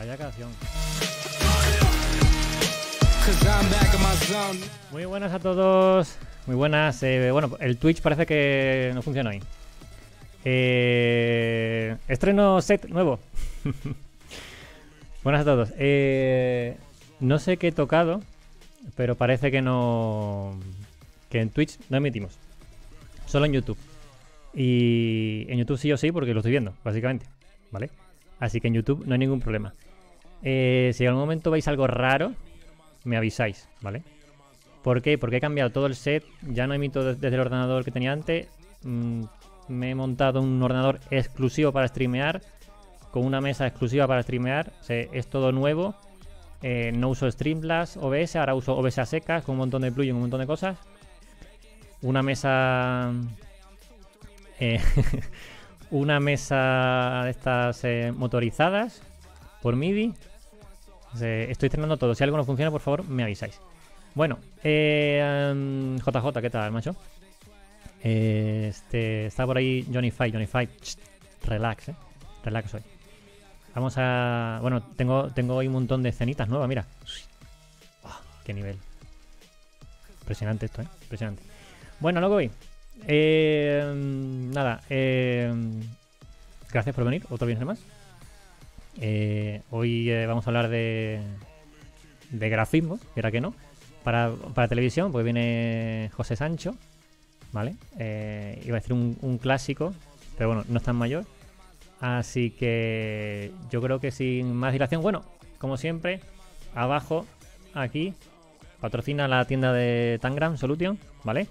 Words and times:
Vaya 0.00 0.16
canción. 0.16 0.48
Muy 4.90 5.04
buenas 5.04 5.30
a 5.30 5.38
todos. 5.38 6.16
Muy 6.46 6.56
buenas. 6.56 7.02
Eh, 7.02 7.30
bueno, 7.30 7.50
el 7.60 7.76
Twitch 7.76 8.00
parece 8.00 8.24
que 8.24 8.92
no 8.94 9.02
funciona 9.02 9.28
hoy. 9.28 9.42
Eh, 10.46 11.98
estreno 12.08 12.62
set 12.62 12.88
nuevo. 12.88 13.20
buenas 15.22 15.42
a 15.42 15.44
todos. 15.44 15.68
Eh, 15.76 16.78
no 17.20 17.38
sé 17.38 17.58
qué 17.58 17.68
he 17.68 17.72
tocado, 17.72 18.22
pero 18.96 19.16
parece 19.16 19.50
que 19.50 19.60
no. 19.60 20.58
Que 21.28 21.42
en 21.42 21.50
Twitch 21.50 21.78
no 21.90 21.98
emitimos. 21.98 22.38
Solo 23.26 23.44
en 23.44 23.52
YouTube. 23.52 23.76
Y 24.54 25.44
en 25.50 25.58
YouTube 25.58 25.76
sí 25.76 25.92
o 25.92 25.98
sí, 25.98 26.10
porque 26.10 26.32
lo 26.32 26.40
estoy 26.40 26.52
viendo, 26.52 26.72
básicamente. 26.84 27.26
¿Vale? 27.70 27.90
Así 28.38 28.62
que 28.62 28.68
en 28.68 28.74
YouTube 28.74 29.04
no 29.06 29.12
hay 29.12 29.18
ningún 29.18 29.40
problema. 29.40 29.74
Eh, 30.42 30.92
si 30.94 31.04
en 31.04 31.08
algún 31.08 31.22
momento 31.22 31.50
veis 31.50 31.68
algo 31.68 31.86
raro, 31.86 32.32
me 33.04 33.16
avisáis, 33.16 33.68
¿vale? 33.80 34.02
¿Por 34.82 35.02
qué? 35.02 35.18
Porque 35.18 35.36
he 35.36 35.40
cambiado 35.40 35.70
todo 35.70 35.86
el 35.86 35.94
set, 35.94 36.24
ya 36.42 36.66
no 36.66 36.74
emito 36.74 37.04
desde 37.14 37.34
el 37.34 37.40
ordenador 37.40 37.84
que 37.84 37.90
tenía 37.90 38.12
antes. 38.12 38.48
Mm, 38.82 39.24
me 39.68 39.90
he 39.90 39.94
montado 39.94 40.40
un 40.40 40.62
ordenador 40.62 41.00
exclusivo 41.10 41.72
para 41.72 41.88
streamear, 41.88 42.40
con 43.10 43.24
una 43.24 43.40
mesa 43.40 43.66
exclusiva 43.66 44.06
para 44.06 44.22
streamear. 44.22 44.72
es 44.88 45.26
todo 45.26 45.52
nuevo. 45.52 45.94
Eh, 46.62 46.92
no 46.94 47.08
uso 47.08 47.30
Streamlabs 47.30 47.96
OBS, 47.96 48.36
ahora 48.36 48.54
uso 48.54 48.76
OBS 48.76 48.98
a 48.98 49.06
secas, 49.06 49.44
con 49.44 49.54
un 49.54 49.60
montón 49.60 49.82
de 49.82 49.92
plugins, 49.92 50.14
un 50.14 50.20
montón 50.22 50.40
de 50.40 50.46
cosas. 50.46 50.78
Una 52.02 52.22
mesa... 52.22 53.12
Eh, 54.58 54.80
una 55.90 56.20
mesa 56.20 57.22
de 57.24 57.30
estas 57.30 57.84
eh, 57.84 58.12
motorizadas 58.14 59.02
por 59.62 59.76
MIDI. 59.76 60.14
Estoy 61.14 61.66
estrenando 61.66 61.96
todo. 61.96 62.14
Si 62.14 62.24
algo 62.24 62.36
no 62.36 62.44
funciona, 62.44 62.70
por 62.70 62.80
favor, 62.80 63.08
me 63.08 63.22
avisáis. 63.22 63.60
Bueno, 64.14 64.38
JJ, 64.62 64.68
em, 64.68 65.98
¿qué 66.42 66.50
tal, 66.50 66.72
macho? 66.72 66.96
este, 68.02 69.26
está 69.26 69.46
por 69.46 69.58
ahí 69.58 69.86
Johnny 69.92 70.10
Five, 70.10 70.32
Johnny 70.32 70.46
Five. 70.46 70.68
relax, 71.44 71.90
eh. 71.90 71.94
Relax 72.44 72.74
hoy. 72.74 72.82
Vamos 73.74 73.94
a. 73.98 74.58
Bueno, 74.62 74.82
tengo, 74.82 75.28
tengo 75.30 75.54
hoy 75.56 75.66
un 75.66 75.74
montón 75.74 76.02
de 76.02 76.08
escenitas 76.08 76.48
nuevas, 76.48 76.68
mira. 76.68 76.86
qué 78.44 78.54
nivel. 78.54 78.76
Impresionante 80.20 80.66
esto, 80.66 80.82
¿eh? 80.82 80.86
Impresionante. 81.02 81.42
Bueno, 82.00 82.20
luego 82.20 82.36
voy. 82.36 82.50
Eh, 83.06 83.92
nada, 84.52 84.80
eh, 84.90 85.52
gracias 86.72 86.94
por 86.94 87.04
venir, 87.04 87.24
otro 87.30 87.46
viernes 87.46 87.66
más. 87.66 87.78
Eh, 88.98 89.62
hoy 89.70 90.10
vamos 90.26 90.46
a 90.46 90.50
hablar 90.50 90.68
de, 90.68 91.20
de 92.30 92.48
grafismos, 92.48 93.00
era 93.16 93.30
que 93.30 93.40
no, 93.40 93.54
para, 94.04 94.34
televisión, 94.68 95.12
porque 95.12 95.24
viene 95.24 96.10
José 96.14 96.36
Sancho, 96.36 96.74
¿vale? 97.52 97.76
iba 98.64 98.76
a 98.76 98.80
decir 98.80 98.92
un, 98.92 99.38
clásico, 99.38 99.94
pero 100.36 100.48
bueno, 100.48 100.64
no 100.68 100.78
es 100.78 100.82
tan 100.82 100.96
mayor. 100.96 101.24
Así 102.00 102.50
que 102.50 103.52
yo 103.70 103.82
creo 103.82 104.00
que 104.00 104.10
sin 104.10 104.54
más 104.54 104.72
dilación, 104.72 105.02
bueno, 105.02 105.24
como 105.58 105.76
siempre, 105.76 106.20
abajo, 106.74 107.26
aquí, 107.74 108.14
patrocina 108.80 109.28
la 109.28 109.44
tienda 109.44 109.72
de 109.72 110.18
Tangram 110.20 110.56
Solution, 110.56 110.98
¿vale? 111.24 111.46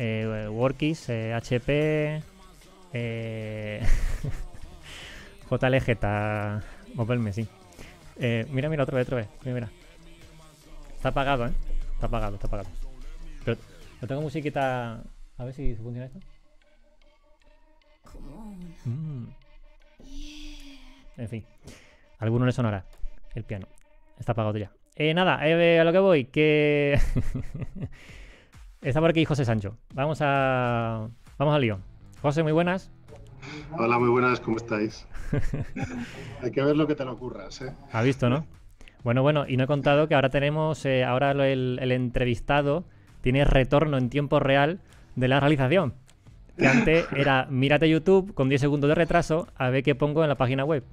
eh, 0.00 0.48
Workis, 0.50 1.10
eh, 1.10 1.34
HP, 1.34 2.22
eh, 2.92 3.86
JLG, 5.50 5.98
Moverme, 6.94 7.32
sí. 7.32 7.46
Eh, 8.18 8.46
mira, 8.50 8.68
mira, 8.68 8.82
otra 8.82 8.96
vez, 8.96 9.06
otra 9.06 9.18
vez. 9.18 9.28
Mira, 9.42 9.54
mira. 9.54 9.70
Está 10.94 11.10
apagado, 11.10 11.46
¿eh? 11.46 11.52
Está 11.94 12.06
apagado, 12.06 12.34
está 12.34 12.46
apagado. 12.46 12.68
Pero 13.44 13.56
no 14.00 14.08
tengo 14.08 14.20
musiquita. 14.22 15.02
A 15.38 15.44
ver 15.44 15.54
si 15.54 15.74
funciona 15.74 16.06
esto. 16.06 16.18
Mm. 18.84 19.26
En 21.16 21.28
fin. 21.28 21.44
A 22.18 22.24
alguno 22.24 22.46
le 22.46 22.52
sonará 22.52 22.84
el 23.34 23.44
piano. 23.44 23.66
Está 24.18 24.32
apagado 24.32 24.58
ya. 24.58 24.70
Eh, 24.96 25.14
nada, 25.14 25.46
eh, 25.48 25.80
a 25.80 25.84
lo 25.84 25.92
que 25.92 25.98
voy, 25.98 26.24
que... 26.26 26.98
Está 28.82 29.00
por 29.00 29.10
aquí 29.10 29.24
José 29.24 29.44
Sancho. 29.44 29.76
Vamos 29.92 30.20
a. 30.22 31.08
Vamos 31.36 31.54
al 31.54 31.60
lío. 31.60 31.80
José, 32.22 32.42
muy 32.42 32.52
buenas. 32.52 32.90
Hola, 33.78 33.98
muy 33.98 34.08
buenas, 34.08 34.40
¿cómo 34.40 34.56
estáis? 34.56 35.06
Hay 36.42 36.50
que 36.50 36.62
ver 36.62 36.76
lo 36.76 36.86
que 36.86 36.94
te 36.94 37.04
lo 37.04 37.12
ocurras, 37.12 37.62
¿eh? 37.62 37.72
Ha 37.92 38.02
visto, 38.02 38.28
¿no? 38.28 38.46
Bueno, 39.02 39.22
bueno, 39.22 39.46
y 39.48 39.56
no 39.56 39.64
he 39.64 39.66
contado 39.66 40.08
que 40.08 40.14
ahora 40.14 40.28
tenemos, 40.28 40.84
eh, 40.84 41.04
ahora 41.04 41.30
el, 41.30 41.78
entrevistado 41.92 42.84
tiene 43.22 43.44
retorno 43.44 43.96
en 43.96 44.10
tiempo 44.10 44.40
real 44.40 44.80
de 45.16 45.28
la 45.28 45.40
realización. 45.40 45.94
Que 46.58 46.66
antes 46.66 47.06
era, 47.16 47.46
mírate 47.48 47.88
YouTube 47.88 48.34
con 48.34 48.48
10 48.50 48.60
segundos 48.60 48.88
de 48.88 48.94
retraso 48.94 49.46
a 49.56 49.70
ver 49.70 49.82
qué 49.82 49.94
pongo 49.94 50.22
en 50.22 50.28
la 50.28 50.34
página 50.34 50.64
web. 50.64 50.84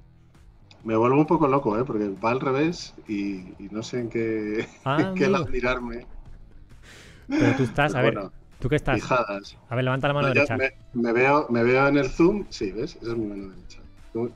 Me 0.84 0.96
vuelvo 0.96 1.18
un 1.18 1.26
poco 1.26 1.48
loco, 1.48 1.78
¿eh? 1.78 1.84
Porque 1.84 2.08
va 2.24 2.30
al 2.30 2.40
revés 2.40 2.94
y, 3.06 3.54
no 3.70 3.82
sé 3.82 4.00
en 4.00 4.08
qué, 4.08 4.66
ah, 4.84 4.98
en 5.08 5.14
qué 5.14 5.28
mirarme. 5.50 6.06
Pero 7.28 7.56
tú 7.56 7.64
estás, 7.64 7.94
a 7.94 8.00
ver, 8.00 8.18
¿tú 8.58 8.68
qué 8.68 8.76
estás? 8.76 9.10
A 9.10 9.74
ver, 9.74 9.84
levanta 9.84 10.08
la 10.08 10.14
mano 10.14 10.28
derecha. 10.28 10.56
Me, 10.94 11.12
veo, 11.12 11.46
me 11.50 11.62
veo 11.62 11.88
en 11.88 11.98
el 11.98 12.08
zoom, 12.08 12.46
sí, 12.50 12.72
¿ves? 12.72 12.96
Esa 13.00 13.12
es 13.12 13.16
mi 13.16 13.26
mano 13.26 13.48
derecha. 13.54 13.80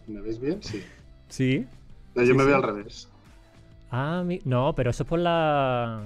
¿Me 0.07 0.21
veis 0.21 0.41
bien? 0.41 0.63
Sí. 0.63 0.83
Sí. 1.29 1.67
yo 2.15 2.35
me 2.35 2.45
veo 2.45 2.57
al 2.57 2.63
revés. 2.63 3.09
Ah, 3.91 4.25
no, 4.45 4.75
pero 4.75 4.91
eso 4.91 5.03
es 5.03 5.09
por 5.09 5.19
la... 5.19 6.03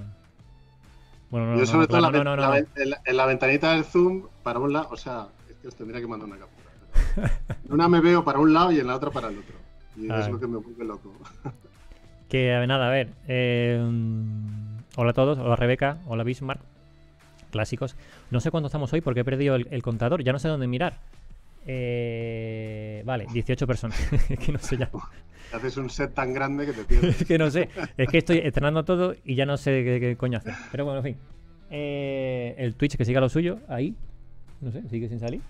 Bueno, 1.29 1.53
no, 1.53 1.59
yo 1.59 1.65
sobre 1.65 1.87
todo 1.87 1.97
en, 1.97 2.03
la, 2.23 2.65
en, 3.05 3.17
la, 3.17 3.25
ventanita 3.25 3.73
del 3.73 3.83
zoom, 3.83 4.27
para 4.43 4.59
un 4.59 4.71
lado, 4.71 4.87
o 4.91 4.97
sea, 4.97 5.27
es 5.49 5.55
que 5.57 5.67
os 5.67 5.75
tendría 5.75 5.99
que 5.99 6.07
mandar 6.07 6.29
una 6.29 6.37
captura. 6.37 7.31
En 7.65 7.73
una 7.73 7.89
me 7.89 7.99
veo 7.99 8.23
para 8.23 8.39
un 8.39 8.53
lado 8.53 8.71
y 8.71 8.79
en 8.79 8.87
la 8.87 8.95
otra 8.95 9.11
para 9.11 9.27
el 9.27 9.39
otro. 9.39 9.55
Y 9.97 10.09
es 10.09 10.27
lo 10.31 10.39
que 10.39 10.47
me 10.47 10.57
vuelve 10.57 10.85
loco. 10.85 11.13
Que, 12.29 12.53
a 12.53 12.59
ver, 12.59 12.67
nada, 12.69 12.87
a 12.87 12.91
ver. 12.91 13.09
Eh, 13.27 13.77
hola 14.95 15.11
a 15.11 15.13
todos, 15.13 15.37
hola 15.37 15.57
Rebeca, 15.57 15.97
hola 16.07 16.23
Bismarck 16.23 16.61
clásicos. 17.51 17.95
No 18.31 18.39
sé 18.39 18.51
cuánto 18.51 18.67
estamos 18.67 18.91
hoy 18.93 19.01
porque 19.01 19.21
he 19.21 19.25
perdido 19.25 19.55
el, 19.55 19.81
contador, 19.83 20.23
ya 20.23 20.33
no 20.33 20.39
sé 20.39 20.47
dónde 20.47 20.67
mirar. 20.67 20.99
Eh, 21.65 23.03
vale, 23.05 23.27
18 23.31 23.67
personas. 23.67 23.99
es 24.29 24.39
que 24.39 24.51
no 24.51 24.59
sé 24.59 24.77
ya. 24.77 24.89
Haces 25.53 25.77
un 25.77 25.89
set 25.89 26.13
tan 26.13 26.33
grande 26.33 26.65
que 26.65 26.73
te 26.73 26.83
pierdes. 26.83 27.21
es 27.21 27.27
que 27.27 27.37
no 27.37 27.49
sé. 27.49 27.69
Es 27.97 28.09
que 28.09 28.19
estoy 28.19 28.39
estrenando 28.39 28.83
todo 28.83 29.15
y 29.23 29.35
ya 29.35 29.45
no 29.45 29.57
sé 29.57 29.83
qué, 29.83 30.15
coño 30.17 30.37
hacer. 30.37 30.53
Pero 30.71 30.85
bueno, 30.85 30.99
en 30.99 31.03
fin. 31.03 31.17
Eh, 31.69 32.55
el 32.57 32.75
Twitch 32.75 32.95
que 32.95 33.05
siga 33.05 33.19
lo 33.19 33.29
suyo, 33.29 33.59
ahí. 33.67 33.95
No 34.61 34.71
sé, 34.71 34.87
sigue 34.89 35.07
sin 35.09 35.19
salir. 35.19 35.41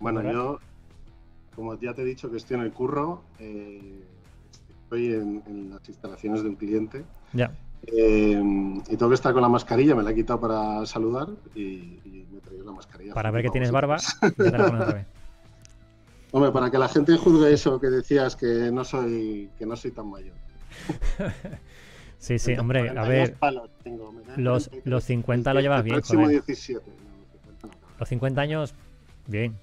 Bueno, 0.00 0.22
yo, 0.22 0.60
como 1.54 1.78
ya 1.80 1.92
te 1.94 2.02
he 2.02 2.04
dicho 2.04 2.30
que 2.30 2.36
estoy 2.36 2.56
en 2.56 2.62
el 2.62 2.72
curro, 2.72 3.22
eh, 3.40 4.04
estoy 4.84 5.06
en, 5.12 5.42
en, 5.46 5.70
las 5.70 5.88
instalaciones 5.88 6.42
de 6.42 6.48
un 6.50 6.56
cliente. 6.56 7.04
Ya. 7.32 7.52
Eh, 7.86 8.42
y 8.88 8.96
tengo 8.96 9.08
que 9.08 9.14
estar 9.14 9.32
con 9.32 9.42
la 9.42 9.48
mascarilla, 9.48 9.94
me 9.94 10.02
la 10.02 10.10
he 10.10 10.14
quitado 10.14 10.40
para 10.40 10.84
saludar 10.84 11.28
y, 11.54 12.00
me 12.30 12.38
he 12.38 12.40
traído 12.40 12.64
la 12.64 12.72
mascarilla. 12.72 13.14
Para 13.14 13.30
ver 13.30 13.44
que 13.44 13.50
tienes 13.50 13.70
barba, 13.70 13.98
Hombre, 16.30 16.52
para 16.52 16.70
que 16.70 16.76
la 16.76 16.88
gente 16.88 17.16
juzgue 17.16 17.52
eso 17.52 17.80
que 17.80 17.86
decías 17.88 18.36
que 18.36 18.70
no 18.70 18.84
soy, 18.84 19.48
que 19.58 19.64
no 19.64 19.76
soy 19.76 19.92
tan 19.92 20.10
mayor. 20.10 20.34
sí, 22.18 22.38
sí, 22.38 22.52
hombre, 22.54 22.90
a 22.90 23.04
ver. 23.04 23.36
los, 24.36 24.70
los 24.84 25.04
50 25.04 25.54
lo 25.54 25.60
llevas 25.60 25.82
bien. 25.84 26.02
Los 27.98 28.08
50 28.08 28.40
años, 28.40 28.74
bien. 29.26 29.56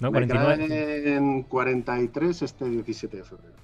¿No? 0.00 0.10
49. 0.10 1.14
en 1.14 1.42
43 1.42 2.42
este 2.42 2.64
17 2.64 3.18
de 3.18 3.22
febrero. 3.22 3.54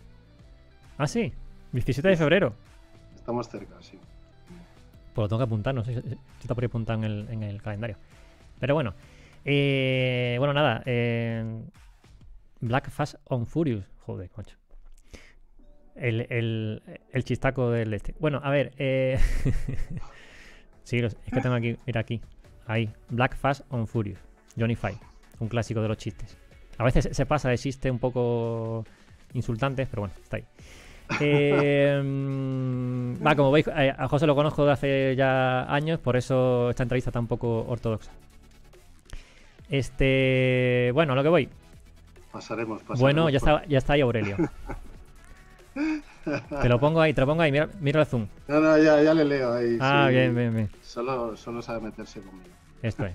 Ah, 0.99 1.07
sí, 1.07 1.33
17 1.73 2.09
de 2.09 2.17
febrero. 2.17 2.53
Estamos 3.27 3.49
cerca, 3.49 3.75
sí. 3.81 3.99
Pues 5.13 5.25
lo 5.25 5.29
tengo 5.29 5.41
que 5.41 5.47
apuntar, 5.47 5.75
no 5.75 5.83
sé 5.83 6.01
si 6.01 6.17
está 6.41 6.55
por 6.55 6.63
ahí 6.63 6.67
apuntado 6.67 7.03
en 7.03 7.43
el, 7.43 7.61
calendario. 7.61 7.97
Pero 8.61 8.75
bueno. 8.75 8.95
Eh, 9.45 10.37
bueno, 10.39 10.55
nada. 10.55 10.85
Eh, 10.87 11.61
Black 12.61 12.89
Fast 12.89 13.17
on 13.25 13.45
Furious. 13.45 13.85
Joder, 14.03 14.31
coño. 14.31 14.55
El, 15.97 16.81
chistaco 17.25 17.73
del 17.73 17.95
este. 17.95 18.15
Bueno, 18.21 18.41
a 18.45 18.51
ver. 18.51 18.75
Eh, 18.79 19.19
sí, 20.85 20.99
es 20.99 21.17
que 21.17 21.41
tengo 21.41 21.57
aquí. 21.57 21.77
Mira 21.85 22.03
aquí. 22.03 22.21
Ahí. 22.65 22.93
Black 23.09 23.37
Fast 23.37 23.63
on 23.71 23.89
Furious. 23.89 24.21
Johnny 24.57 24.77
Five. 24.77 25.01
Un 25.41 25.49
clásico 25.49 25.83
de 25.83 25.89
los 25.89 25.97
chistes. 25.97 26.39
A 26.79 26.85
veces 26.85 27.09
se 27.11 27.27
pasa 27.27 27.49
de 27.49 27.59
chistes 27.59 27.91
un 27.91 27.99
poco 27.99 28.85
insultantes, 29.33 29.89
pero 29.89 30.03
bueno, 30.03 30.15
está 30.23 30.37
ahí. 30.37 30.45
Eh, 31.21 32.03
va, 33.25 33.35
como 33.35 33.51
veis, 33.53 33.67
eh, 33.69 33.95
a 33.97 34.09
José 34.09 34.27
lo 34.27 34.35
conozco 34.35 34.67
de 34.67 34.73
hace 34.73 35.15
ya 35.17 35.73
años, 35.73 36.01
por 36.01 36.17
eso 36.17 36.71
esta 36.71 36.83
entrevista 36.83 37.11
está 37.11 37.21
un 37.21 37.27
poco 37.27 37.65
ortodoxa. 37.69 38.11
Este, 39.71 40.91
bueno, 40.95 41.13
a 41.13 41.17
lo 41.17 41.23
que 41.23 41.29
voy. 41.29 41.49
Pasaremos, 42.33 42.81
pasaremos. 42.83 43.01
Bueno, 43.01 43.31
ya 43.31 43.39
está, 43.39 43.65
ya 43.67 43.79
está 43.79 43.95
ahí 43.95 44.01
Aurelio. 44.01 44.37
Te 46.61 46.69
lo 46.69 46.81
pongo 46.81 47.01
ahí, 47.01 47.15
te 47.15 47.21
lo 47.21 47.27
pongo 47.29 47.43
ahí, 47.43 47.53
mira, 47.53 47.69
mira 47.81 48.01
el 48.01 48.07
zoom. 48.07 48.27
No, 48.49 48.61
no, 48.61 48.77
ya, 48.79 49.01
ya 49.01 49.15
le 49.15 49.25
leo 49.25 49.53
ahí. 49.53 49.79
Ah, 49.81 50.09
bien, 50.11 50.35
bien, 50.35 50.53
bien. 50.53 50.71
Solo, 50.83 51.37
solo 51.37 51.63
sabe 51.63 51.81
meterse 51.81 52.21
conmigo. 52.21 52.49
Esto 52.83 53.07
es. 53.07 53.15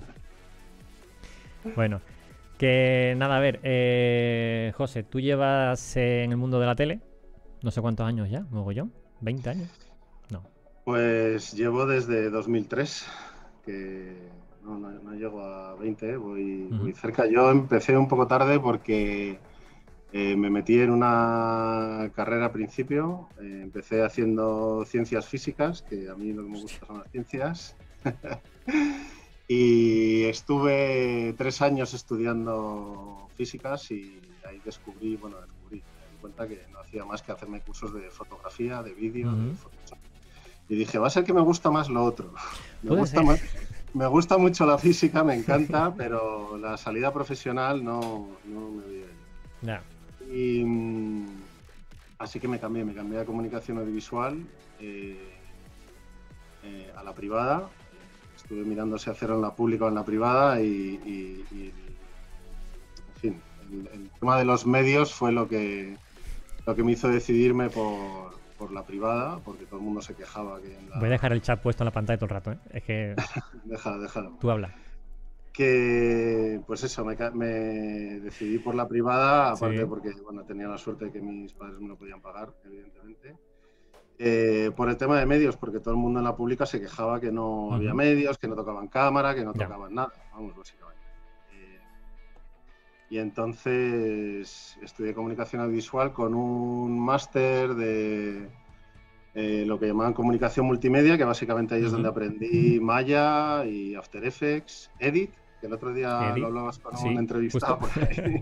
bueno, 1.76 2.00
que 2.56 3.14
nada, 3.18 3.36
a 3.36 3.40
ver, 3.40 3.60
eh, 3.64 4.72
José, 4.76 5.02
tú 5.02 5.20
llevas 5.20 5.96
en 5.96 6.30
el 6.30 6.36
mundo 6.38 6.58
de 6.58 6.66
la 6.66 6.74
tele, 6.74 7.00
no 7.62 7.70
sé 7.70 7.80
cuántos 7.80 8.06
años 8.06 8.28
ya, 8.30 8.46
mogollón, 8.50 8.92
20 9.20 9.50
años. 9.50 9.68
No. 10.30 10.42
Pues 10.84 11.52
llevo 11.52 11.86
desde 11.86 12.30
2003, 12.30 13.06
que 13.64 14.16
no, 14.64 14.78
no, 14.78 15.14
llego 15.14 15.42
a 15.42 15.74
20, 15.76 16.16
voy, 16.16 16.68
voy 16.70 16.92
cerca. 16.92 17.26
Yo 17.26 17.50
empecé 17.50 17.96
un 17.96 18.08
poco 18.08 18.26
tarde 18.26 18.58
porque 18.58 19.38
eh, 20.12 20.36
me 20.36 20.50
metí 20.50 20.78
en 20.78 20.90
una 20.90 22.10
carrera 22.14 22.46
al 22.46 22.52
principio, 22.52 23.28
eh, 23.40 23.60
empecé 23.62 24.02
haciendo 24.02 24.84
ciencias 24.84 25.26
físicas, 25.26 25.82
que 25.82 26.10
a 26.10 26.14
mí 26.14 26.32
lo 26.34 26.42
que 26.44 26.50
me 26.50 26.60
gusta 26.60 26.86
son 26.86 26.98
las 26.98 27.10
ciencias, 27.10 27.76
y 29.48 30.24
estuve 30.24 31.34
tres 31.38 31.62
años 31.62 31.94
estudiando 31.94 33.28
físicas 33.36 33.90
y 33.90 34.20
ahí 34.46 34.60
descubrí, 34.64 35.16
bueno, 35.16 35.38
cuenta 36.22 36.48
que 36.48 36.64
no 36.72 36.78
hacía 36.78 37.04
más 37.04 37.20
que 37.20 37.32
hacerme 37.32 37.60
cursos 37.60 37.92
de 37.92 38.08
fotografía, 38.10 38.82
de 38.82 38.94
vídeo, 38.94 39.30
Y 40.68 40.76
dije, 40.76 40.98
va 40.98 41.08
a 41.08 41.10
ser 41.10 41.24
que 41.24 41.34
me 41.34 41.42
gusta 41.42 41.70
más 41.70 41.90
lo 41.90 42.02
otro. 42.02 42.32
Me 42.82 42.96
gusta, 42.96 43.20
me 43.94 44.06
gusta 44.06 44.38
mucho 44.38 44.64
la 44.64 44.78
física, 44.78 45.22
me 45.22 45.34
encanta, 45.34 45.92
pero 45.96 46.56
la 46.56 46.76
salida 46.76 47.12
profesional 47.12 47.84
no, 47.84 48.28
no 48.46 48.70
me. 48.70 49.78
Y 50.34 50.64
mm, 50.64 51.26
así 52.18 52.40
que 52.40 52.48
me 52.48 52.58
cambié, 52.58 52.84
me 52.84 52.94
cambié 52.94 53.20
a 53.20 53.26
comunicación 53.26 53.78
audiovisual 53.78 54.42
eh, 54.80 55.30
eh, 56.64 56.92
a 56.96 57.02
la 57.04 57.12
privada. 57.12 57.68
Estuve 58.34 58.64
mirando 58.64 58.98
si 58.98 59.10
hacerlo 59.10 59.36
en 59.36 59.42
la 59.42 59.54
pública 59.54 59.84
o 59.84 59.88
en 59.88 59.94
la 59.94 60.04
privada 60.04 60.60
y, 60.60 61.44
en 61.54 63.20
fin, 63.20 63.40
el, 63.92 64.10
tema 64.18 64.38
de 64.38 64.44
los 64.44 64.66
medios 64.66 65.12
fue 65.12 65.32
lo 65.32 65.48
que, 65.48 65.96
lo 66.66 66.74
que 66.74 66.82
me 66.82 66.92
hizo 66.92 67.08
decidirme 67.08 67.68
por, 67.70 68.34
por 68.58 68.72
la 68.72 68.84
privada, 68.84 69.38
porque 69.44 69.66
todo 69.66 69.78
el 69.78 69.84
mundo 69.84 70.00
se 70.00 70.14
quejaba 70.14 70.60
que... 70.60 70.76
Voy 70.98 71.08
a 71.08 71.10
dejar 71.10 71.32
el 71.32 71.42
chat 71.42 71.60
puesto 71.60 71.82
en 71.82 71.86
la 71.86 71.92
pantalla 71.92 72.18
todo 72.18 72.26
el 72.26 72.30
rato, 72.30 72.52
¿eh? 72.52 72.58
Es 72.70 72.82
que... 72.82 73.16
déjalo, 73.64 74.00
déjalo. 74.00 74.36
Tú 74.40 74.50
habla 74.50 74.74
que 75.52 76.60
pues 76.66 76.82
eso, 76.82 77.04
me, 77.04 77.46
decidí 78.20 78.58
por 78.58 78.74
la 78.74 78.88
privada, 78.88 79.52
aparte 79.52 79.86
porque 79.86 80.12
bueno, 80.24 80.44
tenía 80.44 80.66
la 80.66 80.78
suerte 80.78 81.06
de 81.06 81.12
que 81.12 81.20
mis 81.20 81.52
padres 81.52 81.78
me 81.78 81.88
lo 81.88 81.96
podían 81.96 82.20
pagar, 82.20 82.54
evidentemente. 82.64 83.36
Eh, 84.18 84.70
por 84.76 84.88
el 84.88 84.96
tema 84.96 85.18
de 85.18 85.26
medios, 85.26 85.56
porque 85.56 85.80
todo 85.80 85.94
el 85.94 86.00
mundo 86.00 86.20
en 86.20 86.24
la 86.24 86.36
pública 86.36 86.64
se 86.64 86.80
quejaba 86.80 87.20
que 87.20 87.32
no 87.32 87.74
había 87.74 87.92
medios, 87.92 88.38
que 88.38 88.48
no 88.48 88.54
tocaban 88.54 88.88
cámara, 88.88 89.34
que 89.34 89.44
no 89.44 89.52
tocaban 89.52 89.94
nada, 89.94 90.12
vamos, 90.32 90.56
básicamente. 90.56 90.91
Y 93.12 93.18
entonces 93.18 94.78
estudié 94.80 95.12
comunicación 95.12 95.60
audiovisual 95.60 96.14
con 96.14 96.32
un 96.32 96.98
máster 96.98 97.74
de 97.74 98.48
eh, 99.34 99.64
lo 99.66 99.78
que 99.78 99.88
llamaban 99.88 100.14
comunicación 100.14 100.64
multimedia, 100.64 101.18
que 101.18 101.24
básicamente 101.24 101.74
ahí 101.74 101.84
es 101.84 101.92
donde 101.92 102.08
aprendí 102.08 102.80
Maya 102.80 103.66
y 103.66 103.94
After 103.96 104.24
Effects, 104.24 104.90
Edit, 104.98 105.30
que 105.60 105.66
el 105.66 105.74
otro 105.74 105.92
día 105.92 106.34
lo 106.38 106.46
hablabas 106.46 106.78
con 106.78 106.96
un 107.06 107.18
entrevistado. 107.18 107.80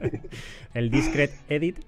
el 0.74 0.88
Discret 0.88 1.32
Edit. 1.48 1.80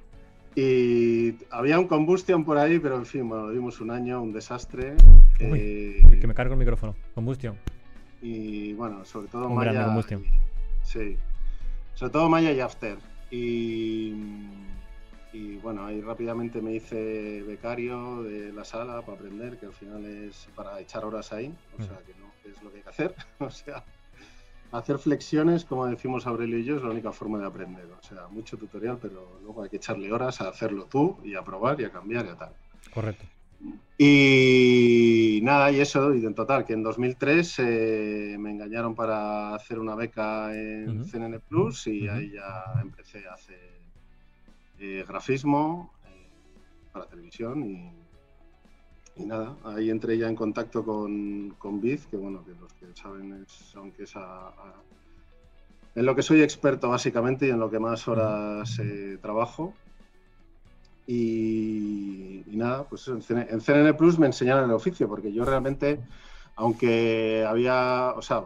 Y 0.56 1.36
había 1.52 1.78
un 1.78 1.86
Combustion 1.86 2.44
por 2.44 2.58
ahí, 2.58 2.80
pero 2.80 2.96
en 2.96 3.06
fin, 3.06 3.28
bueno, 3.28 3.50
dimos 3.50 3.80
un 3.80 3.92
año, 3.92 4.20
un 4.20 4.32
desastre. 4.32 4.96
Eh, 5.38 6.02
que 6.20 6.26
me 6.26 6.34
cargo 6.34 6.54
el 6.54 6.58
micrófono. 6.58 6.96
Combustion. 7.14 7.54
Y 8.20 8.72
bueno, 8.72 9.04
sobre 9.04 9.28
todo 9.28 9.48
Maya. 9.48 9.86
sí. 10.82 11.16
Sobre 12.02 12.14
todo 12.14 12.28
Maya 12.28 12.50
y 12.50 12.58
After. 12.58 12.98
Y, 13.30 14.12
y 15.32 15.56
bueno, 15.62 15.86
ahí 15.86 16.00
rápidamente 16.00 16.60
me 16.60 16.74
hice 16.74 17.44
becario 17.44 18.24
de 18.24 18.52
la 18.52 18.64
sala 18.64 19.02
para 19.02 19.18
aprender, 19.18 19.56
que 19.56 19.66
al 19.66 19.72
final 19.72 20.04
es 20.04 20.48
para 20.56 20.80
echar 20.80 21.04
horas 21.04 21.32
ahí, 21.32 21.54
o 21.78 21.80
sea 21.80 22.00
que 22.04 22.12
no 22.14 22.26
es 22.44 22.60
lo 22.60 22.72
que 22.72 22.78
hay 22.78 22.82
que 22.82 22.88
hacer. 22.88 23.14
o 23.38 23.50
sea, 23.50 23.84
hacer 24.72 24.98
flexiones, 24.98 25.64
como 25.64 25.86
decimos 25.86 26.26
Aurelio 26.26 26.58
y 26.58 26.64
yo, 26.64 26.74
es 26.74 26.82
la 26.82 26.90
única 26.90 27.12
forma 27.12 27.38
de 27.38 27.46
aprender. 27.46 27.86
O 27.92 28.02
sea, 28.02 28.26
mucho 28.26 28.56
tutorial, 28.56 28.98
pero 29.00 29.38
luego 29.40 29.62
hay 29.62 29.70
que 29.70 29.76
echarle 29.76 30.12
horas 30.12 30.40
a 30.40 30.48
hacerlo 30.48 30.86
tú 30.86 31.18
y 31.22 31.36
a 31.36 31.44
probar 31.44 31.80
y 31.80 31.84
a 31.84 31.92
cambiar 31.92 32.26
y 32.26 32.30
a 32.30 32.36
tal. 32.36 32.52
Correcto. 32.92 33.26
Y 33.98 35.40
nada, 35.42 35.70
y 35.70 35.80
eso, 35.80 36.14
y 36.14 36.24
en 36.24 36.34
total, 36.34 36.64
que 36.64 36.72
en 36.72 36.82
2003 36.82 37.58
eh, 37.60 38.36
me 38.38 38.50
engañaron 38.50 38.94
para 38.94 39.54
hacer 39.54 39.78
una 39.78 39.94
beca 39.94 40.52
en 40.56 41.04
CNN 41.04 41.38
Plus 41.40 41.86
y 41.86 42.08
ahí 42.08 42.32
ya 42.32 42.80
empecé 42.80 43.26
a 43.28 43.34
hacer 43.34 43.80
eh, 44.80 45.04
grafismo 45.06 45.92
eh, 46.06 46.26
para 46.92 47.06
televisión 47.06 47.62
y 47.62 48.02
y 49.16 49.26
nada, 49.26 49.56
ahí 49.64 49.90
entré 49.90 50.16
ya 50.16 50.28
en 50.28 50.34
contacto 50.34 50.84
con, 50.84 51.50
con 51.58 51.80
Biz, 51.80 52.06
que 52.06 52.16
bueno, 52.16 52.42
que 52.44 52.52
los 52.52 52.72
que 52.74 52.86
saben 52.94 53.44
es, 53.46 53.74
aunque 53.76 54.04
es 54.04 54.14
en 55.94 56.06
lo 56.06 56.16
que 56.16 56.22
soy 56.22 56.40
experto 56.40 56.88
básicamente 56.88 57.46
y 57.46 57.50
en 57.50 57.60
lo 57.60 57.70
que 57.70 57.78
más 57.78 58.08
horas 58.08 58.78
eh, 58.78 59.18
trabajo. 59.20 59.74
Y, 61.06 62.44
nada, 62.46 62.84
pues 62.84 63.08
en, 63.08 63.22
CNN 63.22 63.94
Plus 63.94 64.18
me 64.18 64.26
enseñaron 64.26 64.64
el 64.64 64.76
oficio, 64.76 65.08
porque 65.08 65.32
yo 65.32 65.44
realmente, 65.44 66.00
aunque 66.56 67.44
había, 67.46 68.12
o 68.16 68.22
sea, 68.22 68.44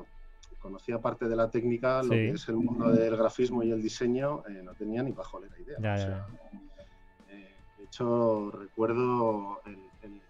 conocía 0.66 1.00
parte 1.00 1.28
de 1.28 1.36
la 1.36 1.50
técnica, 1.50 2.02
lo 2.02 2.10
que 2.10 2.30
es 2.30 2.48
el 2.48 2.56
mundo 2.56 2.90
del 2.90 3.16
grafismo 3.16 3.62
y 3.62 3.70
el 3.70 3.82
diseño, 3.82 4.42
eh, 4.48 4.62
no 4.64 4.74
tenía 4.74 5.02
ni 5.02 5.12
bajo 5.12 5.40
la 5.40 5.46
idea. 5.58 6.26
Eh, 7.28 7.54
de 7.78 7.84
hecho, 7.84 8.50
recuerdo 8.50 9.60
el, 9.66 9.78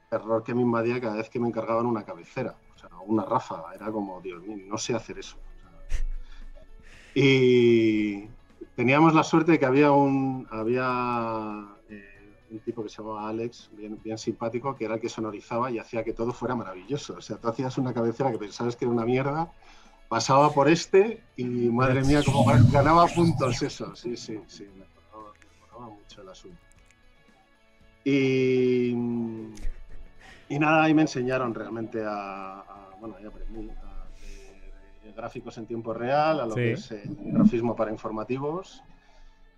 error 0.09 0.45
que 0.45 0.55
me 0.55 0.63
invadía 0.63 1.01
cada 1.01 1.17
vez 1.17 1.29
que 1.29 1.41
me 1.41 1.49
encargaban 1.49 1.85
una 1.85 2.05
cabecera, 2.05 2.55
o 2.75 2.79
sea, 2.79 2.89
una 3.07 3.25
ráfaga. 3.25 3.75
Era 3.75 3.91
como, 3.91 4.21
Dios 4.21 4.43
mío, 4.43 4.65
no 4.69 4.79
sé 4.79 4.95
hacer 4.95 5.19
eso. 5.19 5.37
y 7.15 8.29
teníamos 8.77 9.15
la 9.15 9.25
suerte 9.25 9.53
de 9.53 9.59
que 9.59 9.67
había 9.67 9.91
un, 9.91 10.47
había, 10.51 11.76
un 12.51 12.61
tipo 12.61 12.83
que 12.83 12.89
se 12.89 12.99
llamaba 13.03 13.29
Alex, 13.29 13.71
bien, 13.73 14.01
bien 14.03 14.19
simpático, 14.19 14.75
que 14.77 14.85
era 14.85 14.95
el 14.95 15.01
que 15.01 15.09
sonorizaba 15.09 15.71
y 15.71 15.79
hacía 15.79 16.05
que 16.05 16.13
todo 16.13 16.33
fuera 16.33 16.55
maravilloso. 16.55 17.15
O 17.15 17.21
sea, 17.21 17.37
tú 17.37 17.49
hacías 17.49 17.77
una 17.79 17.93
cabecera 17.93 18.31
que 18.31 18.39
pensabas 18.39 18.77
que 18.77 18.85
era 18.85 18.93
una 18.93 19.05
mierda, 19.05 19.53
pasaba 20.09 20.51
por 20.51 20.69
este 20.69 21.23
y 21.37 21.45
madre 21.45 22.03
mía, 22.03 22.23
como 22.25 22.45
ganaba 22.71 23.07
puntos 23.07 23.63
eso. 23.63 23.95
Sí, 23.97 24.17
sí, 24.17 24.41
sí, 24.47 24.65
me 24.65 24.85
mejoraba 25.61 25.91
mucho 25.91 26.23
el 26.23 26.29
asunto. 26.29 26.59
Y 28.05 28.95
y 30.49 30.59
nada, 30.59 30.85
ahí 30.85 30.95
me 30.95 31.03
enseñaron 31.03 31.55
realmente 31.55 32.03
a, 32.07 32.65
bueno, 33.01 33.17
ahí 33.19 33.25
aprendí 33.25 33.69
a 33.69 34.05
hacer 34.05 35.13
gráficos 35.15 35.59
en 35.59 35.67
tiempo 35.67 35.93
real, 35.93 36.41
a 36.41 36.47
lo 36.47 36.55
que 36.55 36.73
es 36.73 36.91
el 36.93 37.17
grafismo 37.33 37.75
para 37.75 37.91
informativos 37.91 38.83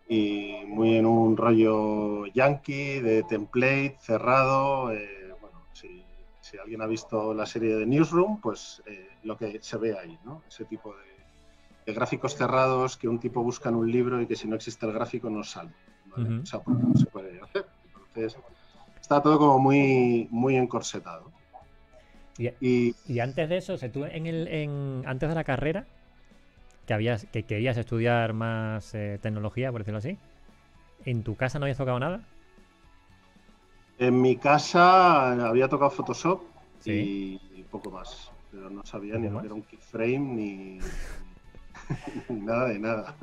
y 0.09 0.65
muy 0.67 0.97
en 0.97 1.07
un 1.07 1.37
rollo 1.37 2.27
yankee, 2.27 3.01
de 3.01 3.23
template, 3.25 3.97
cerrado. 4.01 4.91
Eh, 4.93 5.35
bueno, 5.41 5.63
si, 5.73 6.03
si, 6.41 6.57
alguien 6.57 6.81
ha 6.81 6.87
visto 6.87 7.35
la 7.35 7.45
serie 7.45 7.77
de 7.77 7.87
Newsroom, 7.87 8.41
pues 8.41 8.83
eh, 8.87 9.09
lo 9.25 9.37
que 9.37 9.59
se 9.61 9.77
ve 9.77 9.99
ahí, 9.99 10.19
¿no? 10.25 10.43
Ese 10.49 10.65
tipo 10.65 10.95
de, 10.95 11.93
gráficos 11.93 12.37
cerrados 12.37 12.97
que 12.97 13.09
un 13.09 13.19
tipo 13.19 13.43
busca 13.43 13.69
en 13.69 13.75
un 13.75 13.91
libro 13.91 14.21
y 14.21 14.27
que 14.27 14.37
si 14.37 14.47
no 14.47 14.57
existe 14.57 14.85
el 14.85 14.93
gráfico 14.93 15.31
no 15.31 15.43
sale. 15.43 15.73
O 16.17 16.45
sea, 16.45 16.61
pues 16.61 16.77
no 16.79 16.95
se 16.97 17.07
puede 17.07 17.41
hacer. 17.41 17.65
Entonces, 18.09 18.37
está 19.01 19.23
todo 19.23 19.39
como 19.39 19.59
muy, 19.59 20.27
muy 20.31 20.57
encorsetado. 20.57 21.31
Y, 22.39 22.95
y, 23.07 23.19
antes 23.21 23.49
de 23.49 23.57
eso, 23.57 23.77
tú 23.91 24.05
en 24.05 24.27
el, 24.27 24.49
en, 24.49 25.03
antes 25.07 25.29
de 25.29 25.35
la 25.35 25.45
carrera, 25.45 25.87
que, 26.89 26.95
habías, 26.95 27.27
que 27.27 27.43
querías 27.43 27.77
estudiar 27.77 28.33
más 28.33 28.95
eh, 28.95 29.19
tecnología, 29.21 29.71
por 29.71 29.83
decirlo 29.83 29.99
así, 29.99 30.17
¿en 31.05 31.23
tu 31.23 31.37
casa 31.37 31.59
no 31.59 31.67
habías 31.67 31.77
tocado 31.77 32.01
nada? 32.01 32.23
En 33.99 34.21
mi 34.23 34.37
casa 34.37 35.47
había 35.47 35.69
tocado 35.69 35.91
Photoshop 35.91 36.43
y, 36.87 37.37
poco 37.71 37.91
más, 37.91 38.31
pero 38.51 38.71
no 38.71 38.83
sabía 38.87 39.19
ni 39.19 39.29
lo 39.29 39.41
que 39.41 39.47
era 39.47 39.55
un 39.55 39.63
keyframe 39.63 40.19
ni, 40.19 40.79
nada 42.31 42.69
de 42.69 42.79
nada. 42.79 43.17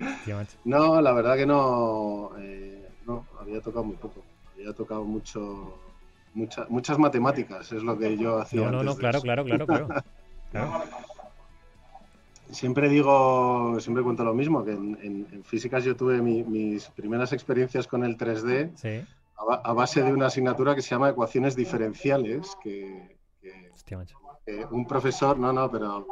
no, 0.64 1.00
la 1.00 1.12
verdad 1.12 1.36
que 1.36 1.46
no, 1.46 2.32
eh, 2.40 2.88
no, 3.06 3.24
había 3.40 3.60
tocado 3.60 3.84
muy 3.84 3.96
poco 3.96 4.24
había 4.56 4.72
tocado 4.72 5.04
mucho, 5.04 5.78
muchas 6.34 6.98
matemáticas, 6.98 7.70
es 7.70 7.84
lo 7.84 7.96
que 7.96 8.16
yo 8.16 8.40
hacía. 8.40 8.62
No, 8.62 8.72
no, 8.72 8.82
no, 8.82 8.96
claro, 8.96 9.20
claro, 9.22 9.44
claro, 9.44 9.66
claro, 10.50 10.82
Siempre 12.50 12.88
digo, 12.88 13.78
siempre 13.80 14.02
cuento 14.02 14.24
lo 14.24 14.34
mismo, 14.34 14.64
que 14.64 14.72
en, 14.72 15.42
físicas 15.44 15.84
yo 15.84 15.96
tuve 15.96 16.22
mis 16.22 16.88
primeras 16.90 17.32
experiencias 17.32 17.86
con 17.86 18.04
el 18.04 18.16
3D 18.16 19.06
a 19.36 19.54
a, 19.64 19.72
base 19.72 20.02
de 20.02 20.12
una 20.12 20.26
asignatura 20.26 20.74
que 20.74 20.82
se 20.82 20.90
llama 20.90 21.10
ecuaciones 21.10 21.54
diferenciales, 21.54 22.56
que, 22.62 23.16
un 24.70 24.86
profesor, 24.86 25.38
no, 25.38 25.52
no, 25.52 25.70
pero 25.70 26.06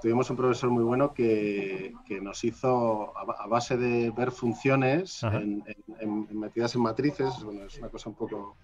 tuvimos 0.00 0.30
un 0.30 0.36
profesor 0.36 0.70
muy 0.70 0.84
bueno 0.84 1.12
que, 1.12 1.92
nos 2.22 2.44
hizo, 2.44 3.16
a, 3.16 3.46
base 3.46 3.76
de 3.76 4.10
ver 4.10 4.30
funciones 4.30 5.20
metidas 6.30 6.74
en 6.74 6.80
matrices, 6.80 7.42
bueno, 7.44 7.64
es 7.64 7.78
una 7.78 7.88
cosa 7.88 8.08
un 8.08 8.16
poco 8.16 8.56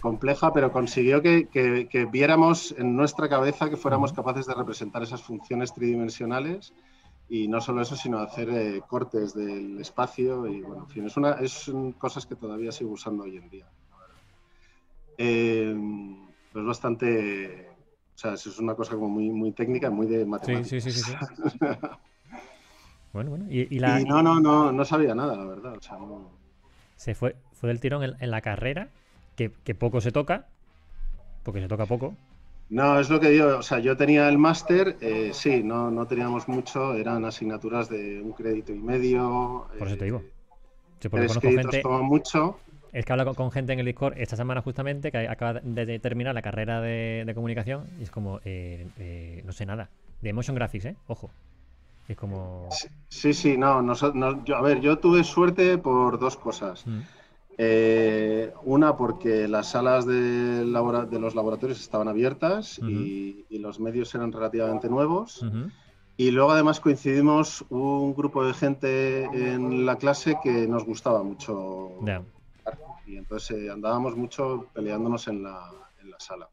compleja, 0.00 0.52
pero 0.52 0.72
consiguió 0.72 1.22
que, 1.22 2.08
viéramos 2.10 2.74
en 2.78 2.96
nuestra 2.96 3.28
cabeza 3.28 3.70
que 3.70 3.76
fuéramos 3.76 4.12
capaces 4.12 4.46
de 4.46 4.54
representar 4.54 5.02
esas 5.02 5.22
funciones 5.22 5.72
tridimensionales 5.72 6.72
y 7.28 7.46
no 7.46 7.60
solo 7.60 7.82
eso, 7.82 7.94
sino 7.94 8.18
hacer 8.18 8.50
eh, 8.50 8.82
cortes 8.88 9.34
del 9.34 9.80
espacio 9.80 10.46
y 10.46 10.62
bueno, 10.62 10.82
en 10.82 10.88
fin, 10.88 11.06
es, 11.06 11.16
una, 11.16 11.32
es 11.34 11.70
cosas 11.98 12.26
que 12.26 12.34
todavía 12.34 12.72
sigo 12.72 12.90
usando 12.90 13.24
hoy 13.24 13.36
en 13.36 13.48
día. 13.48 13.66
Eh, 15.16 15.76
es 16.54 16.64
bastante, 16.64 17.68
o 18.14 18.18
sea, 18.18 18.32
es 18.32 18.58
una 18.58 18.74
cosa 18.74 18.94
como 18.94 19.08
muy, 19.08 19.30
muy 19.30 19.52
técnica, 19.52 19.90
muy 19.90 20.06
de 20.06 20.24
matemáticas. 20.24 20.68
Sí, 20.68 20.80
sí, 20.80 20.90
sí, 20.90 21.02
sí. 21.02 21.12
bueno, 23.12 23.30
bueno. 23.30 23.46
Y, 23.48 23.78
la... 23.78 24.00
no, 24.00 24.22
no, 24.22 24.40
no, 24.40 24.72
no 24.72 24.84
sabía 24.84 25.14
nada, 25.14 25.36
la 25.36 25.44
verdad. 25.44 25.76
O 25.76 25.82
sea, 25.82 25.98
no... 25.98 26.30
Se 26.96 27.14
fue, 27.14 27.36
fue 27.52 27.68
del 27.68 27.80
tirón 27.80 28.02
en 28.02 28.30
la 28.30 28.40
carrera 28.40 28.88
que, 29.48 29.74
poco 29.74 30.00
se 30.00 30.12
toca, 30.12 30.46
porque 31.42 31.60
se 31.60 31.68
toca 31.68 31.86
poco. 31.86 32.14
No, 32.68 33.00
es 33.00 33.10
lo 33.10 33.18
que 33.18 33.30
digo, 33.30 33.56
o 33.58 33.62
sea, 33.62 33.78
yo 33.80 33.96
tenía 33.96 34.28
el 34.28 34.38
máster, 34.38 34.96
eh, 35.00 35.30
sí, 35.32 35.62
no, 35.64 35.90
no 35.90 36.06
teníamos 36.06 36.46
mucho, 36.46 36.94
eran 36.94 37.24
asignaturas 37.24 37.88
de 37.88 38.20
un 38.20 38.32
crédito 38.32 38.72
y 38.72 38.78
medio. 38.78 39.66
Por 39.78 39.88
eso 39.88 39.96
te 39.96 40.04
digo. 40.04 40.22
Sí, 41.00 41.08
gente, 41.40 41.82
mucho. 41.84 42.58
Es 42.92 43.04
que 43.04 43.12
hablo 43.12 43.34
con, 43.34 43.50
gente 43.50 43.72
en 43.72 43.78
el 43.78 43.86
Discord 43.86 44.14
esta 44.18 44.36
semana 44.36 44.60
justamente 44.62 45.10
que 45.10 45.28
acaba 45.28 45.60
de 45.60 45.98
terminar 45.98 46.34
la 46.34 46.42
carrera 46.42 46.80
de, 46.80 47.30
comunicación 47.34 47.86
y 47.98 48.02
es 48.02 48.10
como, 48.10 48.40
eh, 48.44 48.86
eh, 48.98 49.42
no 49.46 49.52
sé 49.52 49.64
nada. 49.64 49.88
De 50.20 50.32
motion 50.32 50.54
graphics, 50.54 50.84
¿eh? 50.84 50.96
Ojo. 51.06 51.30
Es 52.08 52.16
como... 52.16 52.68
Sí, 53.08 53.32
sí, 53.32 53.56
no, 53.56 53.80
no, 53.82 54.44
yo, 54.44 54.56
a 54.56 54.62
ver, 54.62 54.80
yo 54.80 54.98
tuve 54.98 55.22
suerte 55.24 55.78
por 55.78 56.18
dos 56.18 56.36
cosas. 56.36 56.84
Mm. 56.86 57.00
Eh, 57.62 58.54
una 58.62 58.96
porque 58.96 59.46
las 59.46 59.72
salas 59.72 60.06
de, 60.06 60.64
los 60.64 61.34
laboratorios 61.34 61.78
estaban 61.78 62.08
abiertas 62.08 62.78
y, 62.78 63.44
los 63.50 63.78
medios 63.78 64.14
eran 64.14 64.32
relativamente 64.32 64.88
nuevos. 64.88 65.44
Y 66.16 66.30
luego 66.30 66.52
además 66.52 66.80
coincidimos 66.80 67.62
un 67.68 68.14
grupo 68.14 68.46
de 68.46 68.54
gente 68.54 69.24
en 69.24 69.84
la 69.84 69.96
clase 69.96 70.38
que 70.42 70.66
nos 70.66 70.86
gustaba 70.86 71.22
mucho. 71.22 71.90
Y 73.06 73.18
entonces 73.18 73.58
eh, 73.58 73.70
andábamos 73.70 74.16
mucho 74.16 74.66
peleándonos 74.72 75.28
en 75.28 75.42
la, 75.42 75.70
sala. 76.18 76.48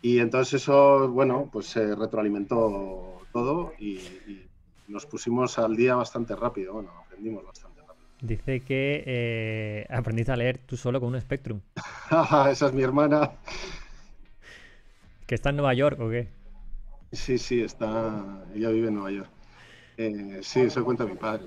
Y 0.00 0.18
entonces 0.18 0.62
eso, 0.62 1.10
bueno, 1.10 1.50
pues 1.52 1.66
se 1.66 1.94
retroalimentó 1.94 3.20
todo 3.34 3.72
y, 3.78 3.96
y, 3.96 4.48
nos 4.88 5.04
pusimos 5.04 5.58
al 5.58 5.76
día 5.76 5.94
bastante 5.94 6.34
rápido. 6.34 6.72
Bueno, 6.74 6.90
aprendimos 7.04 7.44
bastante. 7.44 7.61
Dice 8.22 8.60
que 8.60 9.02
eh, 9.04 9.86
aprendiste 9.90 10.30
a 10.30 10.36
leer 10.36 10.58
tú 10.58 10.76
solo 10.76 11.00
con 11.00 11.12
un 11.12 11.20
Spectrum. 11.20 11.60
Esa 12.50 12.66
es 12.66 12.72
mi 12.72 12.82
hermana. 12.82 13.32
¿Que 15.26 15.34
está 15.34 15.50
en 15.50 15.56
Nueva 15.56 15.74
York 15.74 15.98
o 16.00 16.08
qué? 16.08 16.28
Sí, 17.10 17.36
sí, 17.36 17.60
está. 17.60 18.44
Ella 18.54 18.68
vive 18.68 18.88
en 18.88 18.94
Nueva 18.94 19.10
York. 19.10 19.28
Eh, 19.96 20.38
sí, 20.42 20.60
eso 20.60 20.84
cuenta 20.84 21.04
mi 21.04 21.16
padre. 21.16 21.46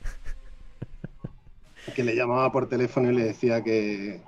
que 1.94 2.02
le 2.02 2.16
llamaba 2.16 2.50
por 2.50 2.66
teléfono 2.66 3.12
y 3.12 3.14
le 3.14 3.24
decía 3.24 3.62
que, 3.62 4.22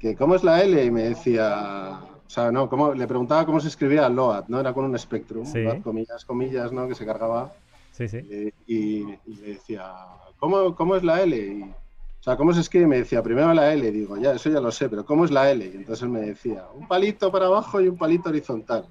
que 0.00 0.16
¿cómo 0.16 0.36
es 0.36 0.42
la 0.42 0.62
L? 0.62 0.82
Y 0.82 0.90
me 0.90 1.02
decía, 1.02 2.00
o 2.26 2.30
sea, 2.30 2.50
no, 2.50 2.70
¿cómo? 2.70 2.94
le 2.94 3.06
preguntaba 3.06 3.44
cómo 3.44 3.60
se 3.60 3.68
escribía 3.68 4.08
Load, 4.08 4.44
¿no? 4.48 4.58
Era 4.58 4.72
con 4.72 4.86
un 4.86 4.98
Spectrum, 4.98 5.44
comillas, 5.82 6.24
comillas, 6.24 6.72
¿no? 6.72 6.88
Que 6.88 6.94
se 6.94 7.04
cargaba. 7.04 7.52
Sí, 7.92 8.08
sí. 8.08 8.18
Eh, 8.30 8.52
y, 8.66 9.04
le 9.26 9.48
decía, 9.48 9.92
¿cómo, 10.40 10.96
es 10.96 11.04
la 11.04 11.22
L? 11.22 11.62
o 11.62 12.22
sea, 12.22 12.36
¿cómo 12.36 12.52
se 12.52 12.60
escribe? 12.60 12.86
Me 12.86 12.98
decía, 12.98 13.22
primero 13.22 13.52
la 13.54 13.72
L. 13.72 13.90
Digo, 13.90 14.16
ya, 14.16 14.32
eso 14.32 14.50
ya 14.50 14.60
lo 14.60 14.72
sé, 14.72 14.88
pero 14.88 15.04
¿cómo 15.04 15.24
es 15.24 15.30
la 15.30 15.50
L? 15.50 15.64
Y 15.64 15.76
entonces 15.76 16.08
me 16.08 16.20
decía, 16.20 16.66
un 16.74 16.88
palito 16.88 17.30
para 17.30 17.46
abajo 17.46 17.80
y 17.80 17.88
un 17.88 17.96
palito 17.96 18.30
horizontal. 18.30 18.86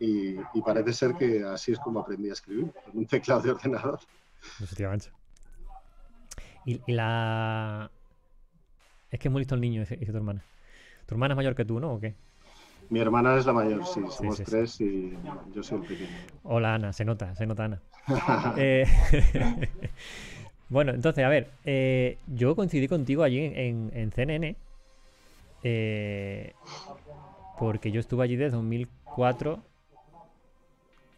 Y, 0.00 0.36
parece 0.64 0.92
ser 0.92 1.14
que 1.14 1.44
así 1.44 1.72
es 1.72 1.78
como 1.78 2.00
aprendí 2.00 2.28
a 2.28 2.32
escribir, 2.32 2.70
con 2.84 2.98
un 2.98 3.06
teclado 3.06 3.42
de 3.42 3.50
ordenador. 3.50 3.98
Y, 6.64 6.80
y 6.86 6.92
la... 6.92 7.90
Es 9.10 9.20
que 9.20 9.28
es 9.28 9.32
muy 9.32 9.40
listo 9.40 9.54
el 9.54 9.60
niño, 9.60 9.80
dice, 9.80 9.96
tu 9.96 10.16
hermana. 10.16 10.42
¿Tu 11.06 11.14
hermana 11.14 11.34
es 11.34 11.36
mayor 11.36 11.54
que 11.54 11.64
tú, 11.64 11.78
no? 11.78 11.92
¿O 11.92 12.00
qué? 12.00 12.14
Mi 12.90 13.00
hermana 13.00 13.36
es 13.36 13.46
la 13.46 13.52
mayor, 13.52 13.86
sí, 13.86 14.00
somos 14.10 14.42
tres 14.42 14.80
y 14.80 15.16
yo 15.54 15.62
soy 15.62 15.80
el 15.80 15.86
pequeño. 15.86 16.10
Hola 16.42 16.74
Ana, 16.74 16.92
se 16.92 17.04
nota, 17.04 17.34
se 17.34 17.46
nota 17.46 17.64
Ana. 17.64 17.80
Eh, 18.56 18.86
bueno, 20.68 20.92
entonces, 20.92 21.24
a 21.24 21.28
ver, 21.28 21.50
eh, 21.64 22.18
yo 22.26 22.56
coincidí 22.56 22.88
contigo 22.88 23.22
allí 23.22 23.52
en, 23.54 24.10
CNN, 24.12 24.56
eh, 25.62 26.52
porque 27.58 27.90
yo 27.90 28.00
estuve 28.00 28.24
allí 28.24 28.36
desde 28.36 28.56
2004, 28.56 29.60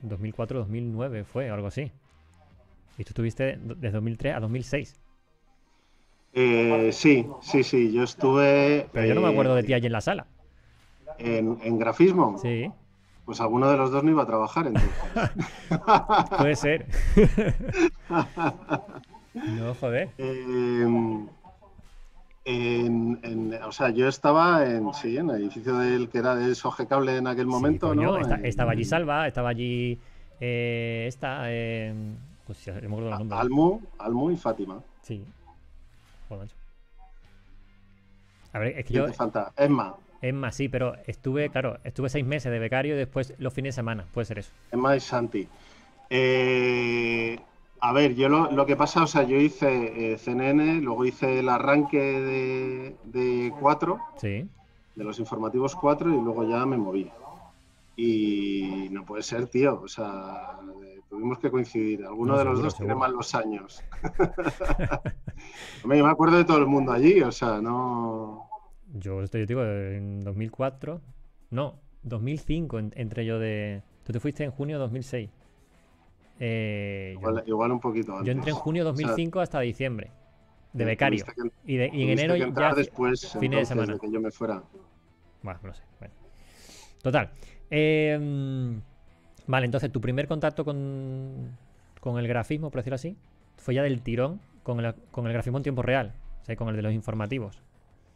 2004-2009 0.04 1.24
fue, 1.24 1.50
algo 1.50 1.68
así. 1.68 1.92
Y 2.98 3.04
tú 3.04 3.10
estuviste 3.10 3.58
desde 3.62 3.90
2003 3.92 4.34
a 4.34 4.40
2006. 4.40 5.00
sí, 6.92 7.26
sí, 7.40 7.62
sí, 7.62 7.92
yo 7.92 8.02
estuve... 8.02 8.88
Pero 8.92 9.06
yo 9.06 9.14
no 9.14 9.20
me 9.20 9.28
acuerdo 9.28 9.54
de 9.54 9.62
ti 9.62 9.74
allí 9.74 9.86
en 9.86 9.92
la 9.92 10.00
sala. 10.00 10.26
¿En, 11.18 11.78
grafismo? 11.78 12.38
Sí. 12.38 12.70
Pues 13.24 13.40
alguno 13.40 13.70
de 13.70 13.76
los 13.76 13.90
dos 13.90 14.04
no 14.04 14.10
iba 14.10 14.22
a 14.22 14.26
trabajar 14.26 14.66
entonces. 14.66 14.90
Puede 16.38 16.56
ser. 16.56 16.86
no, 19.44 19.74
joder. 19.74 20.08
o 23.64 23.72
sea, 23.72 23.90
yo 23.90 24.08
estaba 24.08 24.64
en, 24.66 24.92
sí, 24.94 25.16
en 25.16 25.30
el 25.30 25.42
edificio 25.42 25.76
del 25.78 26.08
que 26.08 26.18
era 26.18 26.34
de 26.34 26.54
Soge 26.54 26.86
Cable 26.86 27.16
en 27.16 27.26
aquel 27.26 27.46
momento, 27.46 27.94
¿no? 27.94 28.18
estaba 28.18 28.72
allí 28.72 28.84
Salva, 28.84 29.26
estaba 29.28 29.50
allí 29.50 29.98
eh, 30.40 31.04
esta, 31.08 31.44
eh, 31.46 31.94
pues 32.46 32.66
me 32.66 32.72
acuerdo 32.86 33.10
los 33.10 33.18
nombres. 33.18 33.40
Almu, 33.40 33.80
Almu 33.98 34.30
y 34.30 34.36
Fátima. 34.36 34.82
Sí. 35.02 35.24
Joder, 36.28 36.48
a 38.56 38.58
ver, 38.58 38.78
es 38.78 38.86
que 38.86 38.94
yo. 38.94 39.12
falta? 39.12 39.52
Emma. 39.54 39.94
Emma, 40.22 40.50
sí, 40.50 40.70
pero 40.70 40.96
estuve, 41.06 41.50
claro, 41.50 41.78
estuve 41.84 42.08
seis 42.08 42.24
meses 42.24 42.50
de 42.50 42.58
becario 42.58 42.94
y 42.94 42.98
después 42.98 43.34
los 43.36 43.52
fines 43.52 43.74
de 43.74 43.80
semana, 43.80 44.06
puede 44.14 44.24
ser 44.24 44.38
eso. 44.38 44.50
Emma 44.72 44.96
y 44.96 45.00
Santi. 45.00 45.46
Eh, 46.08 47.38
a 47.80 47.92
ver, 47.92 48.14
yo 48.14 48.28
lo, 48.28 48.66
que 48.66 48.76
pasa, 48.76 49.02
o 49.02 49.06
sea, 49.06 49.23
yo 49.25 49.37
hice 49.37 50.12
eh, 50.12 50.18
CNN, 50.18 50.80
luego 50.80 51.04
hice 51.04 51.40
el 51.40 51.49
arranque 51.49 51.99
de, 51.99 52.97
de 53.04 53.52
4, 53.61 53.99
sí. 54.16 54.49
de 54.95 55.04
los 55.04 55.18
informativos 55.18 55.75
4 55.76 56.11
y 56.11 56.21
luego 56.21 56.49
ya 56.49 56.64
me 56.66 56.76
moví. 56.76 57.11
Y 57.97 58.88
no 58.90 59.04
puede 59.04 59.23
ser, 59.23 59.47
tío, 59.47 59.80
o 59.83 59.88
sea, 59.88 60.59
tuvimos 61.09 61.38
que 61.38 61.50
coincidir. 61.50 62.04
Alguno 62.04 62.37
de 62.37 62.45
los 62.45 62.62
dos 62.62 62.76
tiene 62.76 62.95
mal 62.95 63.12
los 63.12 63.35
años. 63.35 63.83
yo 65.83 65.88
me 65.88 66.00
acuerdo 66.00 66.37
de 66.37 66.45
todo 66.45 66.59
el 66.59 66.66
mundo 66.66 66.92
allí, 66.92 67.23
o 67.23 67.33
sea, 67.33 67.61
no... 67.61 68.49
Yo 68.92 69.23
estoy, 69.23 69.42
yo 69.42 69.47
digo, 69.47 69.62
en 69.64 70.21
2004. 70.21 71.00
No, 71.50 71.80
2005 72.02 72.78
entre 72.95 73.26
yo 73.26 73.38
de. 73.38 73.83
Tú 74.04 74.12
te 74.12 74.21
fuiste 74.21 74.45
en 74.45 74.50
junio 74.50 74.76
de 74.76 74.80
2006. 74.80 75.30
Eh, 76.38 77.16
igual, 77.46 77.72
un 77.72 77.80
poquito 77.80 78.12
antes. 78.12 78.26
Yo 78.26 78.32
entré 78.32 78.50
en 78.50 78.56
junio 78.56 78.84
de 78.84 78.90
2005 78.90 79.40
hasta 79.40 79.60
diciembre. 79.60 80.10
De 80.72 80.84
becario. 80.84 81.24
y, 81.64 81.76
de, 81.76 81.90
y, 81.92 82.02
en 82.02 82.10
enero 82.10 82.36
ya. 82.36 82.74
después, 82.74 83.32
fines 83.40 83.60
de 83.60 83.66
semana. 83.66 83.94
De 83.94 83.98
que 83.98 84.10
yo 84.10 84.20
me 84.20 84.30
fuera. 84.30 84.62
Bueno, 85.42 85.60
no 85.62 85.72
sé. 85.72 85.82
Bueno. 85.98 86.14
Total. 87.02 87.30
Em, 87.70 88.80
vale, 89.46 89.64
entonces 89.64 89.90
tu 89.90 90.00
primer 90.00 90.28
contacto 90.28 90.64
con, 90.64 91.56
con 92.00 92.18
el 92.18 92.28
grafismo, 92.28 92.70
por 92.70 92.80
decirlo 92.80 92.96
así, 92.96 93.16
fue 93.56 93.74
ya 93.74 93.82
del 93.82 94.02
tirón 94.02 94.40
con 94.62 94.84
el, 94.84 94.94
con 95.10 95.26
el 95.26 95.32
grafismo 95.32 95.58
en 95.58 95.62
tiempo 95.62 95.82
real. 95.82 96.14
O 96.42 96.44
sea, 96.44 96.56
con 96.56 96.68
el 96.68 96.76
de 96.76 96.82
los 96.82 96.92
informativos. 96.92 97.62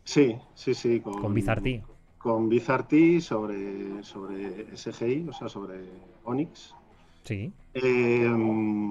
Sí, 0.04 0.36
sí, 0.54 0.74
sí. 0.74 1.00
Con, 1.00 1.20
con 1.20 1.32
Bizarti. 1.32 1.82
Con 2.18 2.48
Bizarti 2.48 3.20
sobre, 3.20 4.02
sobre 4.02 4.76
SGI, 4.76 5.28
o 5.28 5.32
sea, 5.32 5.48
sobre 5.48 5.76
Onyx. 6.24 6.74
Sí. 7.24 7.52
Em, 7.74 8.90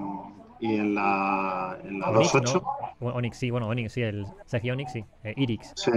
y 0.60 0.74
en 0.76 0.94
la, 0.94 1.78
en 1.84 2.00
la 2.00 2.12
2.8. 2.12 2.62
Onyx, 3.00 3.36
sí, 3.36 3.50
bueno, 3.50 3.68
Onyx, 3.68 3.92
sí, 3.92 4.02
el 4.02 4.26
SGI 4.46 4.70
Onyx, 4.70 4.92
sí. 4.92 5.04
Eh, 5.24 5.34
Irix. 5.36 5.72
Sí. 5.76 5.90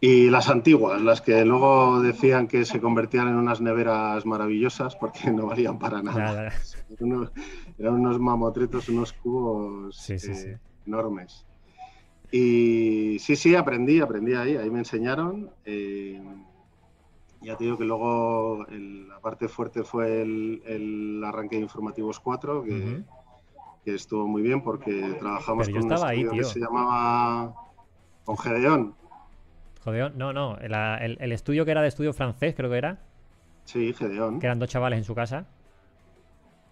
Y 0.00 0.28
las 0.28 0.50
antiguas, 0.50 1.00
las 1.00 1.22
que 1.22 1.46
luego 1.46 2.02
decían 2.02 2.46
que 2.46 2.66
se 2.66 2.78
convertían 2.78 3.28
en 3.28 3.36
unas 3.36 3.62
neveras 3.62 4.26
maravillosas 4.26 4.96
porque 4.96 5.30
no 5.30 5.46
valían 5.46 5.78
para 5.78 6.02
nada. 6.02 6.52
Eran, 7.78 7.94
unos, 7.94 8.20
mamotretos, 8.20 8.90
unos 8.90 9.14
cubos 9.14 10.10
eh, 10.10 10.58
enormes. 10.86 11.46
Y 12.30 13.16
sí, 13.18 13.34
sí, 13.34 13.54
aprendí, 13.54 14.00
aprendí 14.00 14.34
ahí, 14.34 14.56
ahí 14.56 14.68
me 14.68 14.80
enseñaron. 14.80 15.50
Eh, 15.64 16.22
ya 17.44 17.56
te 17.56 17.64
digo 17.64 17.78
que 17.78 17.84
luego 17.84 18.66
la 18.68 19.20
parte 19.20 19.48
fuerte 19.48 19.84
fue 19.84 20.22
el, 20.22 21.22
arranque 21.24 21.56
de 21.56 21.62
Informativos 21.62 22.20
4, 22.20 22.64
que, 22.64 23.94
estuvo 23.94 24.26
muy 24.26 24.42
bien 24.42 24.62
porque 24.62 25.16
trabajamos 25.18 25.68
con 25.68 25.84
un 25.84 25.92
estudio 25.92 26.30
que 26.30 26.44
se 26.44 26.60
llamaba 26.60 27.54
con 28.24 28.38
Gedeón. 28.38 28.94
Gedeón, 29.84 30.14
no, 30.16 30.32
no, 30.32 30.56
el, 30.58 31.32
estudio 31.32 31.64
que 31.64 31.70
era 31.70 31.82
de 31.82 31.88
estudio 31.88 32.12
francés, 32.12 32.54
creo 32.56 32.70
que 32.70 32.78
era. 32.78 32.98
Sí, 33.64 33.92
Gedeón. 33.92 34.40
Que 34.40 34.46
eran 34.46 34.58
dos 34.58 34.68
chavales 34.68 34.98
en 34.98 35.04
su 35.04 35.14
casa. 35.14 35.46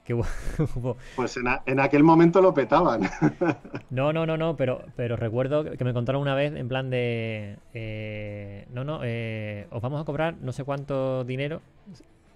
pues 1.16 1.36
en, 1.36 1.80
aquel 1.80 2.02
momento 2.02 2.40
lo 2.40 2.52
petaban. 2.52 3.02
no, 3.90 4.12
no, 4.12 4.26
no, 4.26 4.36
no, 4.36 4.56
pero, 4.56 4.84
pero 4.96 5.16
recuerdo 5.16 5.64
que 5.64 5.84
me 5.84 5.92
contaron 5.92 6.22
una 6.22 6.34
vez 6.34 6.54
en 6.54 6.68
plan 6.68 6.90
de... 6.90 7.56
Eh, 7.72 8.66
no, 8.72 8.84
no, 8.84 9.00
eh, 9.04 9.66
os 9.70 9.80
vamos 9.80 10.00
a 10.00 10.04
cobrar 10.04 10.34
no 10.40 10.52
sé 10.52 10.64
cuánto 10.64 11.24
dinero. 11.24 11.60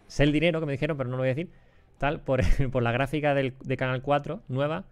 Sé 0.06 0.23
el 0.23 0.32
dinero 0.32 0.61
que 0.61 0.66
me 0.66 0.73
dijeron, 0.73 0.96
pero 0.96 1.11
no 1.11 1.16
lo 1.16 1.23
voy 1.23 1.28
a 1.28 1.35
decir. 1.35 1.50
Tal, 1.99 2.20
por, 2.20 2.40
por 2.70 2.82
la 2.82 2.92
gráfica 2.92 3.35
del, 3.35 3.54
de 3.64 3.76
Canal 3.76 4.02
4, 4.02 4.42
nueva. 4.49 4.85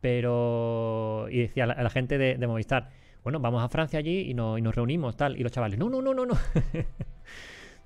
Pero... 0.00 1.28
Y 1.30 1.38
decía 1.38 1.66
la, 1.66 1.80
la 1.80 1.90
gente 1.90 2.18
de, 2.18 2.46
Movistar, 2.46 2.90
bueno, 3.22 3.40
vamos 3.40 3.62
a 3.62 3.68
Francia 3.68 4.00
allí 4.00 4.22
y, 4.22 4.30
y 4.30 4.34
nos 4.34 4.74
reunimos, 4.74 5.16
tal. 5.16 5.36
Y 5.38 5.42
los 5.42 5.52
chavales, 5.52 5.78
no, 5.78 5.88
no, 5.88 6.02
no, 6.02 6.12
no, 6.12 6.26
no. 6.26 6.34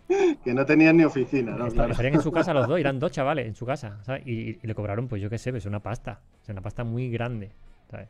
que 0.45 0.55
no 0.55 0.65
tenían 0.65 0.97
ni 0.97 1.05
oficina, 1.05 1.53
¿no? 1.53 1.67
Estarían 1.67 2.15
en 2.15 2.23
su 2.23 2.33
casa 2.33 2.55
los 2.55 2.67
dos, 2.67 2.79
eran 2.81 2.99
dos 2.99 3.13
chavales 3.13 3.47
en 3.47 3.55
su 3.55 3.67
casa, 3.67 3.99
¿sabes? 4.03 4.27
Y, 4.27 4.59
le 4.67 4.75
cobraron, 4.75 5.09
pues 5.09 5.21
yo 5.21 5.29
qué 5.31 5.39
sé, 5.39 5.51
es 5.51 5.55
pues, 5.55 5.67
una 5.67 5.81
pasta, 5.81 6.21
es 6.43 6.49
una 6.49 6.61
pasta 6.61 6.85
muy 6.85 7.11
grande, 7.11 7.51
¿sabes? 7.91 8.09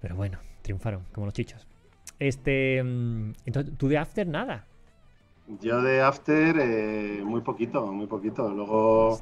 Pero 0.00 0.16
bueno, 0.16 0.38
triunfaron, 0.62 1.02
como 1.12 1.26
los 1.26 1.34
chichos. 1.34 1.66
Este, 2.18 2.82
mm, 2.82 3.32
entonces, 3.46 3.76
¿tú 3.76 3.88
de 3.88 3.98
After 3.98 4.26
nada? 4.26 4.66
Yo 5.60 5.82
de 5.82 6.00
After 6.00 6.56
eh, 6.58 7.22
muy 7.24 7.40
poquito, 7.40 7.86
muy 7.86 8.06
poquito. 8.06 8.48
Luego 8.48 9.20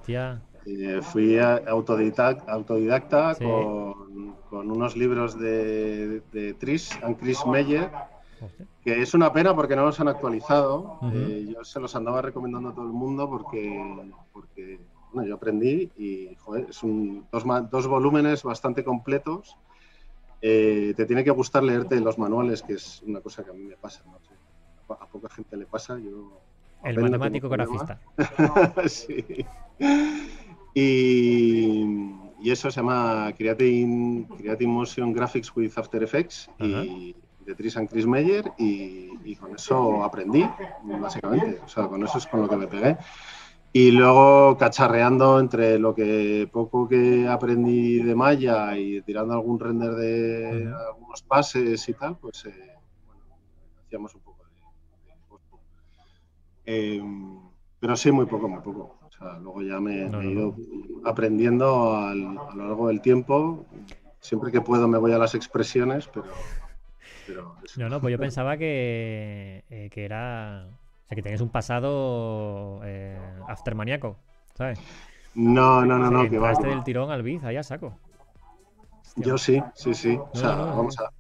eh, 0.67 1.01
fui 1.03 1.39
autodidacta, 1.39 2.53
autodidacta 2.53 3.35
con, 3.37 4.71
unos 4.71 4.97
libros 4.97 5.39
de, 5.39 6.21
de 6.33 6.55
Tris 6.55 6.91
and 7.03 7.19
Chris 7.19 7.47
Meyer 7.47 7.91
que 8.85 9.03
es 9.03 9.15
una 9.15 9.33
pena 9.33 9.55
porque 9.55 9.77
no 9.77 9.85
los 9.85 10.01
han 10.01 10.09
actualizado. 10.09 10.99
Eh, 11.13 11.53
yo 11.53 11.65
se 11.65 11.81
los 11.81 11.95
andaba 11.97 12.23
recomendando 12.23 12.71
a 12.71 12.75
todo 12.75 12.87
el 12.87 12.93
mundo 12.93 13.29
porque, 13.29 14.13
porque 14.33 14.81
bueno, 15.13 15.29
yo 15.29 15.35
aprendí 15.35 15.91
y 15.97 16.35
joder, 16.37 16.73
son 16.73 17.27
dos, 17.31 17.45
dos 17.71 17.87
volúmenes 17.87 18.43
bastante 18.43 18.85
completos. 18.85 19.57
Eh, 20.43 20.95
te 20.97 21.05
tiene 21.05 21.23
que 21.23 21.31
gustar 21.31 21.63
leerte 21.63 22.01
los 22.01 22.19
manuales, 22.19 22.63
que 22.63 22.75
es 22.75 23.03
una 23.03 23.21
cosa 23.21 23.45
que 23.45 23.51
a 23.51 23.55
mí 23.55 23.63
me 23.63 23.77
pasa. 23.77 24.03
A 24.89 25.07
poca 25.07 25.29
gente 25.29 25.57
le 25.57 25.67
pasa. 25.67 25.99
Yo 25.99 26.41
el 26.83 26.99
matemático 26.99 27.49
grafista. 27.49 28.01
sí. 28.87 29.45
Y, 30.75 31.85
y, 32.41 32.51
eso 32.51 32.71
se 32.71 32.81
llama 32.81 33.33
Creating, 33.37 34.25
Creating 34.39 34.71
Motion 34.71 35.13
Graphics 35.13 35.55
with 35.55 35.73
After 35.77 36.03
Effects. 36.03 36.49
Y 36.59 37.15
de 37.51 37.57
Tris 37.57 37.77
and 37.77 37.89
Chris 37.89 38.07
Meyer 38.07 38.53
y, 38.59 39.35
con 39.37 39.55
eso 39.55 40.05
aprendí, 40.05 40.49
básicamente. 40.85 41.61
O 41.65 41.69
sea, 41.69 41.89
con 41.89 42.03
eso 42.05 42.19
es 42.19 42.27
con 42.27 42.43
lo 42.43 42.49
que 42.49 42.57
me 42.57 42.67
pegué. 42.67 42.97
Y 43.73 43.93
luego 43.93 44.57
cacharreando 44.57 45.39
entre 45.39 45.79
lo 45.79 45.95
que 45.95 46.49
poco 46.53 46.89
que 46.89 47.29
aprendí 47.29 48.03
de 48.03 48.15
Maya 48.17 48.77
y 48.77 49.01
tirando 49.03 49.35
algún 49.35 49.61
render 49.61 49.93
de 49.93 50.73
algunos 50.89 51.23
pases 51.23 51.89
y 51.89 51.95
tal, 51.95 52.17
pues 52.19 52.47
eh, 52.47 52.75
bueno, 53.07 53.23
hacíamos 53.87 54.15
un 54.17 54.23
poco 54.23 54.45
de, 56.65 56.97
em, 56.97 57.39
pero 57.79 57.97
sí, 57.97 58.11
muy 58.11 58.27
poco, 58.27 58.49
muy 58.49 58.61
poco. 58.61 58.99
O 59.07 59.11
sea, 59.11 59.39
luego 59.39 59.63
ya 59.63 59.79
me, 59.81 60.07
he 60.07 60.31
ido 60.33 60.57
aprendiendo 61.05 61.95
a 61.97 62.15
lo 62.15 62.55
largo 62.57 62.89
del 62.89 63.01
tiempo. 63.01 63.67
Siempre 64.19 64.51
que 64.51 64.61
puedo 64.61 64.87
me 64.89 64.99
voy 64.99 65.13
a 65.13 65.19
las 65.19 65.35
expresiones, 65.35 66.09
pero 66.09 66.27
no, 67.77 67.89
no, 67.89 68.01
pues 68.01 68.13
yo 68.13 68.19
pensaba 68.21 68.57
que, 68.57 69.65
eh, 69.71 69.89
que 69.91 70.05
era. 70.05 70.67
O 70.67 71.09
sea, 71.09 71.17
que 71.17 71.23
tenías 71.23 71.41
un 71.41 71.51
pasado 71.51 72.81
eh, 72.85 73.19
aftermaníaco, 73.49 74.17
¿sabes? 74.55 74.81
No, 75.35 75.85
no, 75.85 75.99
no, 75.99 76.11
no. 76.11 76.29
Que 76.29 76.39
va, 76.39 76.53
del 76.55 76.85
tirón 76.85 77.11
al 77.11 77.23
biz, 77.23 77.43
allá 77.45 77.63
saco. 77.63 77.97
Yo 79.17 79.39
sí, 79.39 79.63
sí, 79.75 79.95
sí. 79.95 80.17
o 80.17 80.37
sea, 80.37 80.55
vamos 80.55 80.99
a. 81.01 81.11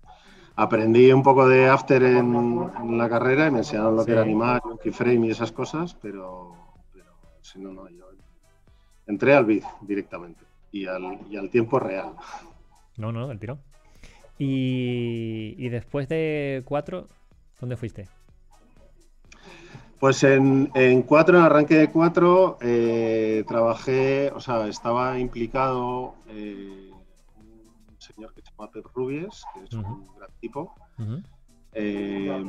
Aprendí 0.56 1.10
un 1.10 1.22
poco 1.22 1.48
de 1.48 1.68
after 1.68 2.02
en, 2.02 2.98
la 2.98 3.08
carrera 3.08 3.46
y 3.46 3.50
me 3.50 3.58
enseñaron 3.58 3.96
lo 3.96 4.04
que 4.04 4.12
era 4.12 4.22
animar, 4.22 4.60
keyframe 4.82 5.28
y 5.28 5.30
esas 5.30 5.52
cosas, 5.52 5.94
pero, 6.02 6.54
pero 6.92 7.06
si 7.40 7.58
no, 7.60 7.72
no, 7.72 7.88
yo 7.88 8.10
entré 9.06 9.34
al 9.34 9.46
biz 9.46 9.64
directamente 9.80 10.44
y 10.70 10.86
al, 10.86 11.18
y 11.30 11.36
al 11.36 11.48
tiempo 11.48 11.78
real. 11.78 12.12
No, 12.96 13.10
no, 13.10 13.26
del 13.28 13.38
tirón. 13.38 13.60
Y, 14.42 15.68
después 15.68 16.08
de 16.08 16.62
cuatro, 16.64 17.08
¿dónde 17.60 17.76
fuiste? 17.76 18.08
Pues 19.98 20.24
en, 20.24 20.70
en 20.74 21.02
cuatro, 21.02 21.36
en 21.36 21.44
arranque 21.44 21.74
de 21.74 21.90
cuatro, 21.90 22.56
eh, 22.62 23.44
trabajé, 23.46 24.32
o 24.34 24.40
sea, 24.40 24.66
estaba 24.66 25.18
implicado 25.18 26.14
eh, 26.28 26.90
un 27.36 28.00
señor 28.00 28.32
que 28.32 28.40
se 28.40 28.50
llama 28.50 28.70
Pep 28.70 28.86
Rubies, 28.94 29.44
que 29.52 29.64
es 29.64 29.74
un 29.74 30.06
gran 30.16 30.30
tipo, 30.40 30.74
eh, 31.74 32.42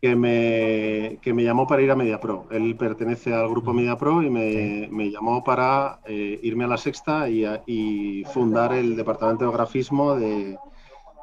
que, 0.00 0.16
me, 0.16 1.18
que 1.20 1.34
me 1.34 1.44
llamó 1.44 1.66
para 1.66 1.82
ir 1.82 1.90
a 1.90 1.94
MediaPro. 1.94 2.46
Él 2.52 2.74
pertenece 2.74 3.34
al 3.34 3.50
grupo 3.50 3.74
MediaPro 3.74 4.22
y 4.22 4.30
me, 4.30 4.88
me 4.90 5.10
llamó 5.10 5.44
para 5.44 6.00
irme 6.06 6.64
a 6.64 6.68
la 6.68 6.78
sexta 6.78 7.28
y, 7.28 7.44
y 7.66 8.24
fundar 8.24 8.72
el 8.72 8.96
departamento 8.96 9.44
de 9.44 9.52
grafismo 9.52 10.14
de, 10.14 10.56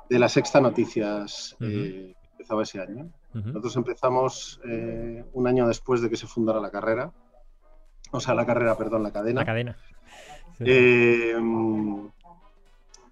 de 0.09 0.19
la 0.19 0.27
Sexta 0.27 0.59
Noticias 0.59 1.55
eh, 1.59 2.13
que 2.21 2.31
empezaba 2.31 2.63
ese 2.63 2.81
año. 2.81 3.09
Nosotros 3.33 3.75
empezamos 3.75 4.59
eh, 4.65 5.23
un 5.33 5.47
año 5.47 5.67
después 5.67 6.01
de 6.01 6.09
que 6.09 6.17
se 6.17 6.25
fundara 6.25 6.59
la 6.59 6.71
carrera. 6.71 7.11
O 8.11 8.19
sea, 8.19 8.33
la 8.33 8.45
carrera, 8.45 8.75
perdón, 8.75 9.03
la 9.03 9.11
cadena. 9.11 9.41
La 9.41 9.45
cadena. 9.45 9.77
Eh, 10.61 11.35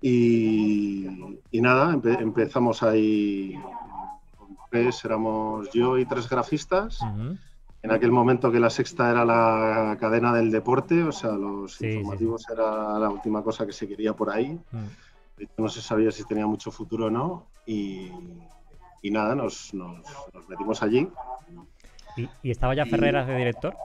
y, 0.02 1.08
nada, 1.54 1.94
empezamos 1.94 2.82
ahí 2.82 3.56
tres, 4.72 5.06
éramos 5.06 5.70
yo 5.72 5.98
y 5.98 6.06
tres 6.06 6.28
grafistas. 6.28 7.00
En 7.84 7.92
aquel 7.92 8.12
momento 8.12 8.52
que 8.52 8.60
la 8.60 8.72
sexta 8.72 9.12
era 9.12 9.24
la 9.24 9.98
cadena 10.00 10.34
del 10.34 10.52
deporte, 10.52 11.04
o 11.04 11.12
sea, 11.12 11.32
los 11.34 11.80
informativos 11.80 12.50
era 12.50 12.98
la 12.98 13.10
última 13.10 13.44
cosa 13.44 13.68
que 13.68 13.72
se 13.72 13.88
quería 13.88 14.14
por 14.14 14.32
ahí 14.32 14.60
no 15.58 15.70
se 15.70 15.82
sabía 15.82 16.12
si 16.12 16.24
tenía 16.26 16.48
mucho 16.48 16.72
futuro 16.72 17.06
o 17.06 17.10
no. 17.10 17.48
Y, 17.66 18.12
nada, 19.04 19.36
nos, 19.36 19.74
metimos 20.48 20.84
allí. 20.84 21.10
¿Y, 22.44 22.52
estaba 22.52 22.76
ya 22.76 22.86
Ferreras 22.86 23.28
de 23.28 23.38
director? 23.38 23.76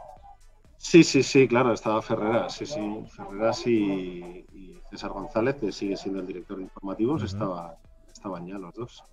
Sí, 0.78 1.04
sí, 1.04 1.22
sí, 1.22 1.46
claro, 1.46 1.72
estaba 1.72 2.02
Ferreras, 2.02 2.54
sí, 2.54 2.66
sí. 2.66 3.04
Ferreras 3.08 3.66
y, 3.66 4.44
César 4.90 5.10
González, 5.10 5.56
que 5.56 5.72
sigue 5.72 5.96
siendo 5.96 6.20
el 6.20 6.26
director 6.26 6.56
de 6.56 6.64
informativos, 6.64 7.22
estaba, 7.22 7.76
estaban 8.12 8.46
ya 8.46 8.58
los 8.58 8.74
dos. 8.74 9.04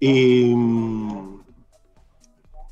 Y, 0.00 0.52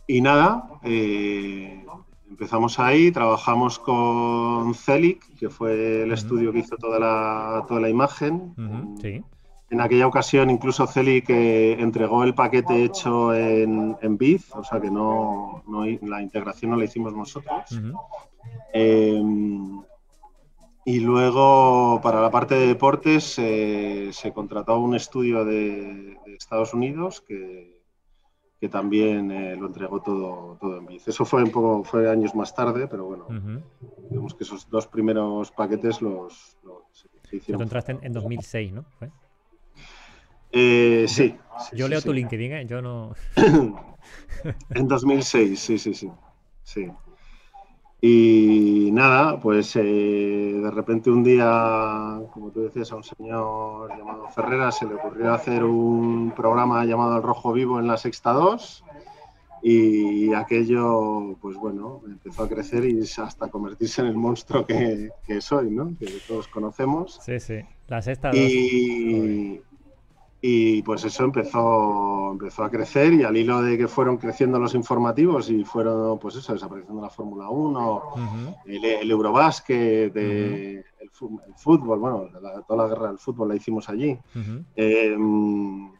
y 0.06 0.20
nada, 0.20 0.80
eh, 0.82 1.84
Empezamos 2.30 2.78
ahí, 2.78 3.10
trabajamos 3.10 3.80
con 3.80 4.72
Celic, 4.74 5.20
que 5.36 5.50
fue 5.50 6.04
el 6.04 6.12
estudio 6.12 6.52
que 6.52 6.60
hizo 6.60 6.76
toda 6.76 7.00
la, 7.00 7.64
toda 7.66 7.80
la 7.80 7.88
imagen. 7.88 8.54
En 9.68 9.80
aquella 9.80 10.06
ocasión 10.06 10.48
incluso 10.48 10.86
Celic 10.86 11.28
eh, 11.28 11.72
entregó 11.80 12.22
el 12.22 12.34
paquete 12.34 12.84
hecho 12.84 13.34
en, 13.34 13.96
en 14.00 14.16
Biz, 14.16 14.54
o 14.54 14.62
sea 14.62 14.80
que 14.80 14.90
no, 14.90 15.64
la 16.02 16.22
integración 16.22 16.70
no 16.70 16.76
la 16.76 16.84
hicimos 16.84 17.12
nosotros. 17.14 17.80
Em, 18.72 19.82
y 20.84 21.00
luego 21.00 22.00
para 22.00 22.22
la 22.22 22.30
parte 22.30 22.54
de 22.54 22.68
deportes 22.68 23.38
eh, 23.38 24.10
se 24.12 24.32
contrató 24.32 24.78
un 24.78 24.94
estudio 24.94 25.44
de 25.44 26.16
Estados 26.26 26.74
Unidos 26.74 27.20
que, 27.20 27.79
que 28.60 28.68
también 28.68 29.30
eh, 29.30 29.56
lo 29.56 29.68
entregó 29.68 30.02
todo, 30.02 30.58
todo 30.60 30.76
en 30.76 30.86
Biz. 30.86 31.08
Eso 31.08 31.24
fue 31.24 31.42
un 31.42 31.50
poco, 31.50 31.82
fue 31.82 32.10
años 32.10 32.34
más 32.34 32.54
tarde, 32.54 32.86
pero 32.86 33.06
bueno, 33.06 33.26
digamos 34.10 34.34
que 34.34 34.44
esos 34.44 34.68
dos 34.68 34.86
primeros 34.86 35.50
paquetes 35.50 36.02
los, 36.02 36.58
se 37.22 37.36
hicieron. 37.36 37.62
entraste 37.62 37.98
en, 38.02 38.12
2006, 38.12 38.72
¿no? 38.72 38.84
Eh, 40.52 41.06
sí, 41.08 41.34
Yo 41.72 41.88
leo 41.88 42.02
tu 42.02 42.12
LinkedIn, 42.12 42.52
¿eh? 42.52 42.66
Yo 42.66 42.82
no. 42.82 43.14
en 44.74 44.88
2006, 44.88 45.58
sí, 45.58 45.78
sí, 45.78 45.94
sí. 45.94 46.10
sí. 46.62 46.90
Y 48.02 48.90
nada, 48.92 49.38
pues 49.38 49.76
eh, 49.76 49.82
de 49.82 50.70
repente 50.70 51.10
un 51.10 51.22
día, 51.22 52.18
como 52.32 52.50
tú 52.50 52.62
decías, 52.62 52.90
a 52.92 52.96
un 52.96 53.04
señor 53.04 53.90
llamado 53.96 54.26
Ferrera 54.28 54.72
se 54.72 54.86
le 54.86 54.94
ocurrió 54.94 55.34
hacer 55.34 55.64
un 55.64 56.32
programa 56.34 56.84
llamado 56.86 57.18
El 57.18 57.22
Rojo 57.22 57.52
Vivo 57.52 57.78
en 57.78 57.86
la 57.86 57.98
Sexta 57.98 58.32
2 58.32 58.84
y 59.62 60.32
aquello, 60.32 61.36
pues 61.42 61.56
bueno, 61.56 62.00
empezó 62.06 62.44
a 62.44 62.48
crecer 62.48 62.86
y 62.86 63.00
hasta 63.02 63.48
convertirse 63.48 64.00
en 64.00 64.08
el 64.08 64.16
monstruo 64.16 64.64
que, 64.64 65.10
soy, 65.40 65.70
¿no? 65.70 65.94
Que 65.98 66.06
todos 66.26 66.48
conocemos. 66.48 67.20
Sí, 67.22 67.38
sí, 67.38 67.60
la 67.86 68.00
Sexta 68.00 68.28
2. 68.28 68.38
Y, 68.38 69.60
y 70.42 70.82
pues 70.82 71.04
eso 71.04 71.24
empezó, 71.24 72.32
empezó 72.32 72.64
a 72.64 72.70
crecer 72.70 73.12
y 73.12 73.24
al 73.24 73.36
hilo 73.36 73.60
de 73.60 73.76
que 73.76 73.88
fueron 73.88 74.16
creciendo 74.16 74.58
los 74.58 74.74
informativos 74.74 75.50
y 75.50 75.64
fueron, 75.64 76.18
pues 76.18 76.36
eso, 76.36 76.54
desapareciendo 76.54 77.02
la 77.02 77.10
Fórmula 77.10 77.50
1, 77.50 78.02
el, 78.64 79.10
Eurobásquet, 79.10 80.16
el, 80.16 80.84
fútbol, 81.56 81.98
bueno, 81.98 82.28
toda 82.66 82.84
la 82.84 82.88
guerra 82.88 83.08
del 83.08 83.18
fútbol 83.18 83.48
la 83.48 83.56
hicimos 83.56 83.88
allí. 83.90 84.16
Em, 84.76 85.90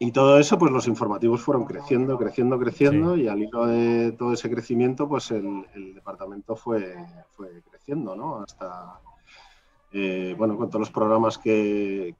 y 0.00 0.10
todo 0.10 0.38
eso, 0.40 0.58
pues 0.58 0.72
los 0.72 0.88
informativos 0.88 1.40
fueron 1.40 1.64
creciendo, 1.64 2.18
creciendo, 2.18 2.58
creciendo 2.58 3.16
y 3.16 3.28
al 3.28 3.40
hilo 3.40 3.66
de 3.66 4.12
todo 4.12 4.32
ese 4.32 4.50
crecimiento, 4.50 5.08
pues 5.08 5.30
el, 5.30 5.94
departamento 5.94 6.56
fue, 6.56 6.96
fue 7.30 7.62
creciendo, 7.70 8.16
¿no? 8.16 8.42
Hasta, 8.42 8.98
eh, 9.92 10.34
bueno, 10.36 10.56
con 10.56 10.68
todos 10.68 10.80
los 10.80 10.90
programas 10.90 11.38
que 11.38 12.16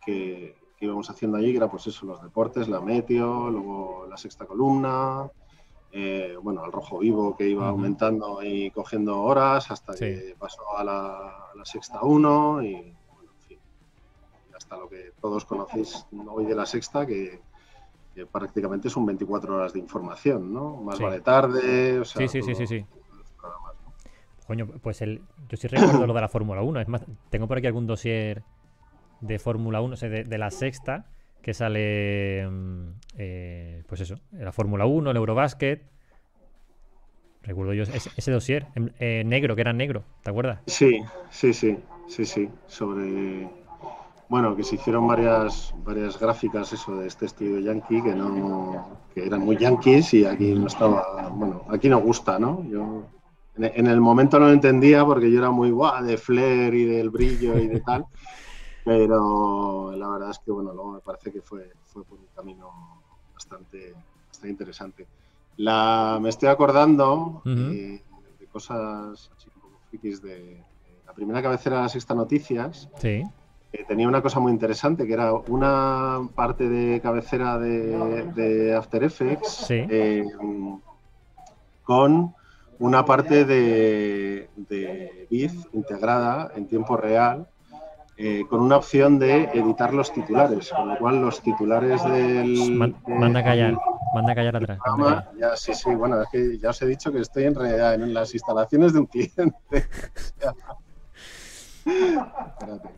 íbamos 0.84 1.08
haciendo 1.10 1.38
allí, 1.38 1.50
que 1.50 1.58
era 1.58 1.70
pues 1.70 1.86
eso, 1.86 2.06
los 2.06 2.22
deportes, 2.22 2.68
la 2.68 2.80
meteo, 2.80 3.50
luego 3.50 4.06
la 4.08 4.16
sexta 4.16 4.46
columna, 4.46 5.28
eh, 5.96 6.36
bueno, 6.42 6.64
el 6.64 6.72
rojo 6.72 6.98
vivo 6.98 7.36
que 7.36 7.48
iba 7.48 7.68
aumentando 7.68 8.42
y 8.42 8.70
cogiendo 8.72 9.22
horas 9.22 9.70
hasta 9.70 9.94
que 9.94 10.34
pasó 10.36 10.76
a 10.76 10.82
la, 10.82 11.64
sexta 11.64 12.02
1 12.02 12.62
y 12.62 12.72
bueno, 12.72 13.30
en 13.32 13.46
fin, 13.46 13.58
hasta 14.56 14.76
lo 14.76 14.88
que 14.88 15.12
todos 15.20 15.44
conocéis 15.44 16.04
hoy 16.28 16.46
de 16.46 16.54
la 16.56 16.66
sexta, 16.66 17.06
que, 17.06 17.40
prácticamente 18.30 18.88
son 18.90 19.06
24 19.06 19.56
horas 19.56 19.72
de 19.72 19.80
información, 19.80 20.52
¿no? 20.52 20.76
Más 20.76 21.00
vale 21.00 21.20
tarde, 21.20 21.98
o 21.98 22.04
sea, 22.04 22.26
sí, 22.28 22.42
sí, 22.42 22.54
sí, 22.54 22.66
sí, 22.66 22.86
Coño, 24.46 24.66
pues 24.82 25.00
el, 25.00 25.22
yo 25.48 25.56
sí 25.56 25.68
recuerdo 25.68 26.06
lo 26.06 26.12
de 26.12 26.20
la 26.20 26.28
Fórmula 26.28 26.62
1, 26.62 26.80
es 26.80 26.88
más, 26.88 27.02
tengo 27.30 27.48
por 27.48 27.58
aquí 27.58 27.66
algún 27.66 27.86
dossier 27.86 28.42
de 29.26 29.38
Fórmula 29.38 29.80
1, 29.80 29.94
o 29.94 29.96
sea, 29.96 30.08
de, 30.08 30.38
la 30.38 30.50
sexta, 30.50 31.06
que 31.42 31.54
sale, 31.54 32.46
mm, 32.48 32.88
eh, 33.18 33.82
pues 33.86 34.00
eso, 34.02 34.16
la 34.32 34.52
Fórmula 34.52 34.86
1, 34.86 35.10
el 35.10 35.16
Eurobasket. 35.16 35.82
Recuerdo 37.42 37.74
yo 37.74 37.82
ese, 37.82 38.30
dossier, 38.30 38.66
eh, 38.98 39.22
negro, 39.26 39.54
que 39.54 39.60
era 39.60 39.72
negro, 39.72 40.04
¿te 40.22 40.30
acuerdas? 40.30 40.60
Sí, 40.66 41.02
sí, 41.30 41.52
sí, 41.52 41.78
sí, 42.08 42.24
sí, 42.24 42.48
sobre... 42.66 43.48
Bueno, 44.28 44.56
que 44.56 44.64
se 44.64 44.76
hicieron 44.76 45.06
varias, 45.06 45.74
varias 45.84 46.18
gráficas 46.18 46.72
eso 46.72 46.96
de 46.96 47.06
este 47.06 47.26
estilo 47.26 47.60
yankee 47.60 48.02
que 48.02 48.14
no 48.14 48.98
que 49.14 49.26
eran 49.26 49.40
muy 49.40 49.58
yankees 49.58 50.14
y 50.14 50.24
aquí 50.24 50.54
no 50.54 50.66
estaba, 50.66 51.28
bueno, 51.28 51.64
aquí 51.68 51.90
no 51.90 52.00
gusta, 52.00 52.38
¿no? 52.38 52.64
Yo 52.64 53.06
en, 53.56 53.86
el 53.86 54.00
momento 54.00 54.40
no 54.40 54.46
lo 54.46 54.52
entendía 54.52 55.04
porque 55.04 55.30
yo 55.30 55.38
era 55.38 55.50
muy 55.50 55.70
guau 55.70 56.02
de 56.02 56.16
flair 56.16 56.74
y 56.74 56.84
del 56.84 57.10
brillo 57.10 57.58
y 57.58 57.68
de 57.68 57.80
tal. 57.80 58.06
Pero 58.84 59.92
la 59.96 60.08
verdad 60.08 60.30
es 60.30 60.38
que, 60.40 60.50
bueno, 60.50 60.72
luego 60.72 60.92
me 60.92 61.00
parece 61.00 61.32
que 61.32 61.40
fue, 61.40 61.72
fue 61.86 62.04
por 62.04 62.18
un 62.18 62.26
camino 62.34 63.02
bastante, 63.32 63.94
bastante 64.28 64.48
interesante. 64.48 65.06
La, 65.56 66.18
me 66.20 66.28
estoy 66.28 66.48
acordando 66.48 67.42
eh, 67.46 68.02
de 68.38 68.46
cosas 68.46 69.30
así 69.34 69.48
poco 69.50 69.78
frikis 69.88 70.20
de, 70.20 70.62
la 71.06 71.12
primera 71.12 71.42
cabecera 71.42 71.76
de 71.76 71.82
las 71.82 71.92
Sexta 71.92 72.14
Noticias. 72.14 72.88
Sí. 72.98 73.22
tenía 73.88 74.08
una 74.08 74.20
cosa 74.20 74.40
muy 74.40 74.52
interesante, 74.52 75.06
que 75.06 75.14
era 75.14 75.32
una 75.32 76.28
parte 76.34 76.68
de 76.68 77.00
cabecera 77.00 77.58
de, 77.58 78.74
After 78.76 79.02
Effects 79.04 79.66
eh, 79.70 80.24
con 81.84 82.34
una 82.80 83.04
parte 83.04 83.44
de, 83.44 84.50
de 84.56 85.26
Biz 85.30 85.68
integrada 85.72 86.50
en 86.56 86.66
tiempo 86.66 86.96
real 86.96 87.46
eh, 88.16 88.44
con 88.48 88.60
una 88.60 88.76
opción 88.76 89.18
de 89.18 89.44
editar 89.54 89.92
los 89.92 90.12
titulares, 90.12 90.70
con 90.70 90.88
lo 90.88 90.98
cual 90.98 91.20
los 91.20 91.42
titulares 91.42 92.04
del... 92.04 92.76
manda 92.76 93.40
a 93.40 93.44
callar, 93.44 93.76
manda 94.14 94.32
a 94.32 94.34
callar 94.34 94.56
atrás. 94.56 94.78
ya, 95.38 95.56
sí, 95.56 95.74
sí, 95.74 95.92
bueno, 95.94 96.22
es 96.22 96.28
que 96.30 96.58
ya 96.58 96.70
os 96.70 96.80
he 96.82 96.86
dicho 96.86 97.10
que 97.10 97.18
estoy 97.18 97.44
en 97.44 97.56
realidad 97.56 97.94
en 97.94 98.14
las 98.14 98.32
instalaciones 98.32 98.92
de 98.92 99.00
un 99.00 99.06
cliente. 99.06 99.48
Espérate. 101.84 102.88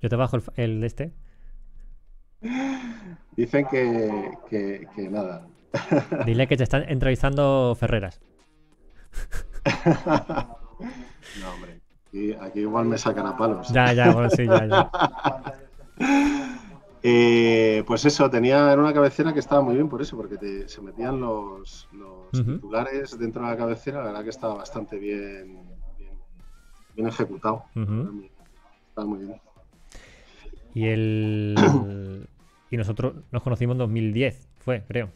Yo 0.00 0.08
te 0.08 0.16
bajo 0.16 0.38
el, 0.56 0.80
de 0.80 0.86
este. 0.86 1.12
Dicen 3.36 3.66
que, 3.66 4.30
que, 4.48 4.88
que 4.94 5.08
nada. 5.08 5.46
Dile 6.24 6.46
que 6.46 6.56
te 6.56 6.62
están 6.62 6.88
entrevistando 6.88 7.76
Ferreras. 7.78 8.20
no, 11.40 11.52
hombre. 11.54 11.80
Aquí, 12.40 12.60
igual 12.60 12.86
me 12.86 12.96
sacan 12.96 13.26
a 13.26 13.36
palos. 13.36 13.68
Ya, 13.68 13.92
ya, 13.92 14.12
bueno, 14.12 14.30
sí, 14.30 14.46
ya, 14.46 14.66
ya. 14.66 14.90
Eh, 17.08 17.84
pues 17.86 18.04
eso, 18.04 18.28
tenía 18.28 18.72
en 18.72 18.80
una 18.80 18.92
cabecera 18.92 19.32
que 19.32 19.38
estaba 19.38 19.62
muy 19.62 19.76
bien 19.76 19.88
por 19.88 20.02
eso, 20.02 20.16
porque 20.16 20.64
se 20.66 20.80
metían 20.80 21.20
los, 21.20 21.88
titulares 22.32 23.16
dentro 23.16 23.42
de 23.42 23.48
la 23.48 23.56
cabecera, 23.56 24.00
la 24.00 24.06
verdad 24.06 24.24
que 24.24 24.30
estaba 24.30 24.54
bastante 24.54 24.98
bien, 24.98 25.56
bien, 26.96 27.06
ejecutado. 27.06 27.66
Estaba 28.88 29.06
muy 29.06 29.20
bien. 29.20 29.40
Y 30.74 30.88
el 30.88 31.54
y 32.70 32.76
nosotros 32.76 33.14
nos 33.30 33.42
conocimos 33.44 33.74
en 33.74 33.78
2010, 33.78 34.48
fue, 34.58 34.82
creo. 34.88 35.10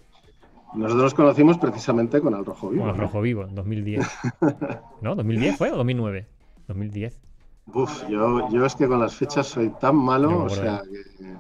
Nosotros 0.75 1.03
nos 1.03 1.15
conocimos 1.15 1.59
precisamente 1.59 2.21
con 2.21 2.35
el 2.35 2.45
Rojo 2.45 2.71
Vivo. 2.71 2.85
Con 2.85 2.95
el 2.95 3.01
Rojo 3.01 3.21
Vivo, 3.21 3.45
en 3.45 3.55
2010. 3.55 4.07
¿No? 5.01 5.17
¿2010 5.17 5.57
fue 5.57 5.73
o 5.73 5.77
2009? 5.77 6.27
2010. 6.69 7.21
Uf, 7.75 8.09
yo, 8.09 8.49
yo 8.51 8.67
es 8.67 8.75
que 8.75 8.87
con 8.87 9.01
las 9.01 9.15
fechas 9.15 9.47
soy 9.47 9.71
tan 9.81 9.97
malo, 9.97 10.45
o 10.45 10.49
sea 10.49 10.83
que... 10.83 11.35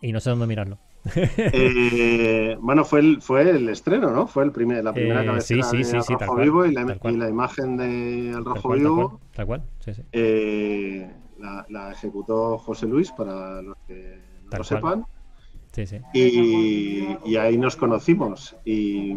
Y 0.00 0.12
no 0.12 0.20
sé 0.20 0.30
dónde 0.30 0.46
mirarlo. 0.46 0.78
Eh, 1.14 2.56
bueno, 2.60 2.84
fue 2.84 3.00
el, 3.00 3.22
fue 3.22 3.50
el 3.50 3.68
estreno, 3.68 4.10
¿no? 4.10 4.26
Fue 4.26 4.44
el 4.44 4.52
primer, 4.52 4.84
la 4.84 4.92
primera 4.92 5.22
eh, 5.22 5.26
cabecera 5.26 5.62
sí, 5.62 5.84
sí, 5.84 6.00
sí, 6.02 6.14
Rojo 6.14 6.36
Vivo 6.36 6.66
y, 6.66 6.72
la, 6.72 7.28
imagen 7.28 7.76
del 7.76 8.44
Rojo 8.44 8.70
Vivo. 8.70 9.20
Tal 9.34 9.46
cual, 9.46 9.62
sí, 9.80 9.94
sí. 9.94 10.02
Eh, 10.12 11.10
la, 11.38 11.64
la, 11.68 11.92
ejecutó 11.92 12.58
José 12.58 12.86
Luis, 12.86 13.10
para 13.12 13.62
los 13.62 13.76
que 13.86 14.20
no 14.50 14.58
lo 14.58 14.64
sepan. 14.64 15.06
Y, 16.12 17.36
ahí 17.36 17.56
nos 17.56 17.76
conocimos 17.76 18.56
y, 18.64 19.16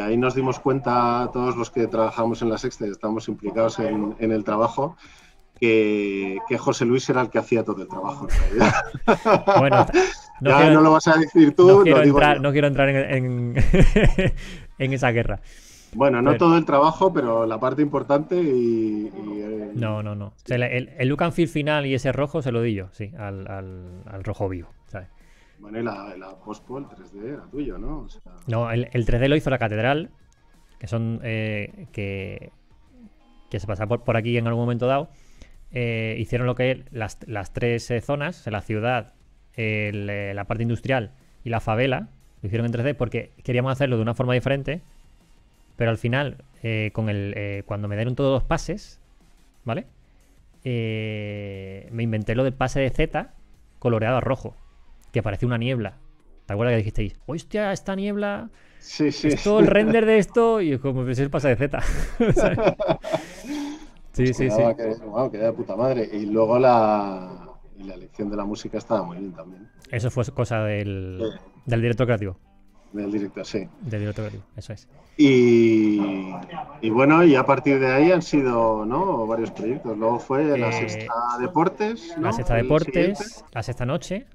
ahí 0.00 0.16
nos 0.16 0.34
dimos 0.34 0.58
cuenta 0.58 1.30
todos 1.32 1.56
los 1.56 1.70
que 1.70 1.86
trabajamos 1.86 2.42
en 2.42 2.50
la 2.50 2.58
sexta 2.58 2.86
estamos 2.86 3.28
implicados 3.28 3.78
en, 3.78 4.16
el 4.18 4.44
trabajo. 4.44 4.96
Que, 5.60 6.38
José 6.58 6.84
Luis 6.84 7.08
era 7.10 7.20
el 7.20 7.30
que 7.30 7.38
hacía 7.38 7.64
todo 7.64 7.82
el 7.82 7.88
trabajo. 7.88 8.28
bueno, 9.58 9.86
no, 10.40 10.70
no 10.70 10.80
lo 10.80 10.92
vas 10.92 11.08
a 11.08 11.16
decir 11.16 11.54
tú. 11.54 11.68
No 11.68 11.82
quiero, 11.82 12.02
entrar, 12.02 12.40
no 12.40 12.52
quiero 12.52 12.66
entrar, 12.68 12.88
en, 12.88 13.56
en, 14.78 14.92
esa 14.92 15.10
guerra. 15.10 15.40
Bueno, 15.94 16.20
no 16.20 16.36
todo 16.36 16.56
el 16.58 16.64
trabajo, 16.64 17.12
pero 17.12 17.46
la 17.46 17.58
parte 17.58 17.80
importante 17.80 18.36
y... 18.36 19.06
Eh, 19.06 19.72
no, 19.74 20.02
no, 20.02 20.14
no. 20.14 20.34
el, 20.48 20.62
el, 20.62 21.08
look 21.08 21.22
and 21.22 21.32
feel 21.32 21.48
final 21.48 21.86
y 21.86 21.94
ese 21.94 22.12
rojo 22.12 22.42
se 22.42 22.52
lo 22.52 22.60
di 22.60 22.74
yo, 22.74 22.88
sí, 22.92 23.10
al, 23.18 23.48
al, 23.48 24.02
al 24.06 24.22
rojo 24.22 24.50
vivo. 24.50 24.68
Bueno, 25.60 25.80
y 25.80 25.82
la, 25.82 26.16
la 26.16 26.36
Pospo, 26.36 26.78
el 26.78 26.86
3D 26.86 27.32
era 27.32 27.42
tuyo, 27.50 27.78
¿no? 27.78 28.06
No, 28.46 28.70
el, 28.70 28.86
3D 28.90 29.28
lo 29.28 29.36
hizo 29.36 29.50
la 29.50 29.58
Catedral, 29.58 30.10
que 30.78 30.86
son. 30.86 31.20
Eh, 31.24 31.86
que, 31.92 32.52
que 33.50 33.60
se 33.60 33.66
pasa 33.66 33.86
por, 33.86 34.16
aquí 34.16 34.36
en 34.36 34.46
algún 34.46 34.62
momento 34.62 34.86
dado. 34.86 35.10
Eh, 35.70 36.16
hicieron 36.18 36.46
lo 36.46 36.54
que 36.54 36.84
las, 36.90 37.18
las 37.26 37.52
tres 37.52 37.90
eh, 37.90 38.00
zonas, 38.00 38.46
la 38.46 38.62
ciudad, 38.62 39.14
la 39.56 40.44
parte 40.46 40.62
industrial 40.62 41.12
y 41.44 41.50
la 41.50 41.60
favela, 41.60 42.08
lo 42.42 42.46
hicieron 42.46 42.66
en 42.66 42.72
3D 42.72 42.94
porque 42.94 43.32
queríamos 43.42 43.72
hacerlo 43.72 43.96
de 43.96 44.02
una 44.02 44.14
forma 44.14 44.34
diferente. 44.34 44.82
Pero 45.76 45.90
al 45.90 45.98
final, 45.98 46.44
con 46.92 47.08
el, 47.08 47.64
cuando 47.66 47.88
me 47.88 47.96
dieron 47.96 48.14
todos 48.14 48.40
los 48.40 48.44
pases, 48.44 49.00
¿vale? 49.64 49.86
me 50.64 52.02
inventé 52.02 52.34
lo 52.34 52.44
del 52.44 52.52
pase 52.52 52.80
de 52.80 52.90
Z 52.90 53.32
coloreado 53.78 54.16
a 54.16 54.20
rojo 54.20 54.56
que 55.12 55.22
parece 55.22 55.46
una 55.46 55.58
niebla. 55.58 55.98
¿Te 56.46 56.52
acuerdas 56.54 56.72
que 56.72 56.78
dijisteis, 56.78 57.14
hostia, 57.26 57.72
esta 57.72 57.94
niebla? 57.94 58.50
Sí, 58.78 59.12
sí. 59.12 59.28
Es 59.28 59.42
todo 59.42 59.60
el 59.60 59.66
render 59.66 60.06
de 60.06 60.18
esto 60.18 60.60
y 60.60 60.78
como 60.78 61.04
que 61.04 61.14
se 61.14 61.28
pasa 61.28 61.48
de 61.48 61.56
Z. 61.56 61.80
sí, 64.12 64.26
sí, 64.28 64.50
sí. 64.50 64.62
Que, 64.76 64.94
wow, 65.04 65.30
que 65.30 65.38
de 65.38 65.52
puta 65.52 65.76
madre. 65.76 66.08
Y 66.12 66.26
luego 66.26 66.58
la, 66.58 67.48
la 67.78 67.94
elección 67.94 68.30
de 68.30 68.36
la 68.36 68.44
música 68.44 68.78
estaba 68.78 69.02
muy 69.02 69.18
bien 69.18 69.32
también. 69.32 69.68
Eso 69.90 70.10
fue 70.10 70.24
cosa 70.26 70.64
del, 70.64 71.38
del 71.66 71.82
director 71.82 72.06
creativo. 72.06 72.38
Del 72.92 73.12
director, 73.12 73.44
sí. 73.44 73.68
Del 73.82 74.00
director 74.00 74.32
eso 74.56 74.72
es. 74.72 74.88
Y, 75.18 76.00
y, 76.80 76.90
bueno, 76.90 77.24
y 77.24 77.34
a 77.34 77.44
partir 77.44 77.80
de 77.80 77.92
ahí 77.92 78.12
han 78.12 78.22
sido 78.22 78.86
¿no? 78.86 79.26
varios 79.26 79.50
proyectos. 79.50 79.98
Luego 79.98 80.18
fue 80.18 80.56
la 80.56 80.70
eh, 80.70 80.72
Sexta 80.72 81.12
Deportes. 81.40 82.16
La 82.18 82.32
Sexta 82.32 82.54
Deportes, 82.54 83.44
la 83.52 83.62
Sexta 83.62 83.84
Noche. 83.84 84.26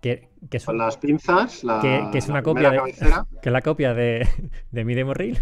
Que, 0.00 0.28
que 0.48 0.60
son, 0.60 0.78
las 0.78 0.96
pinzas, 0.96 1.64
la, 1.64 1.80
que, 1.80 2.18
es 2.18 2.28
una 2.28 2.42
copia 2.42 2.70
de, 2.70 2.80
que 3.42 3.48
es 3.48 3.52
la 3.52 3.62
copia 3.62 3.94
de, 3.94 4.28
de 4.70 4.84
mi 4.84 4.94
demo 4.94 5.12
reel, 5.12 5.38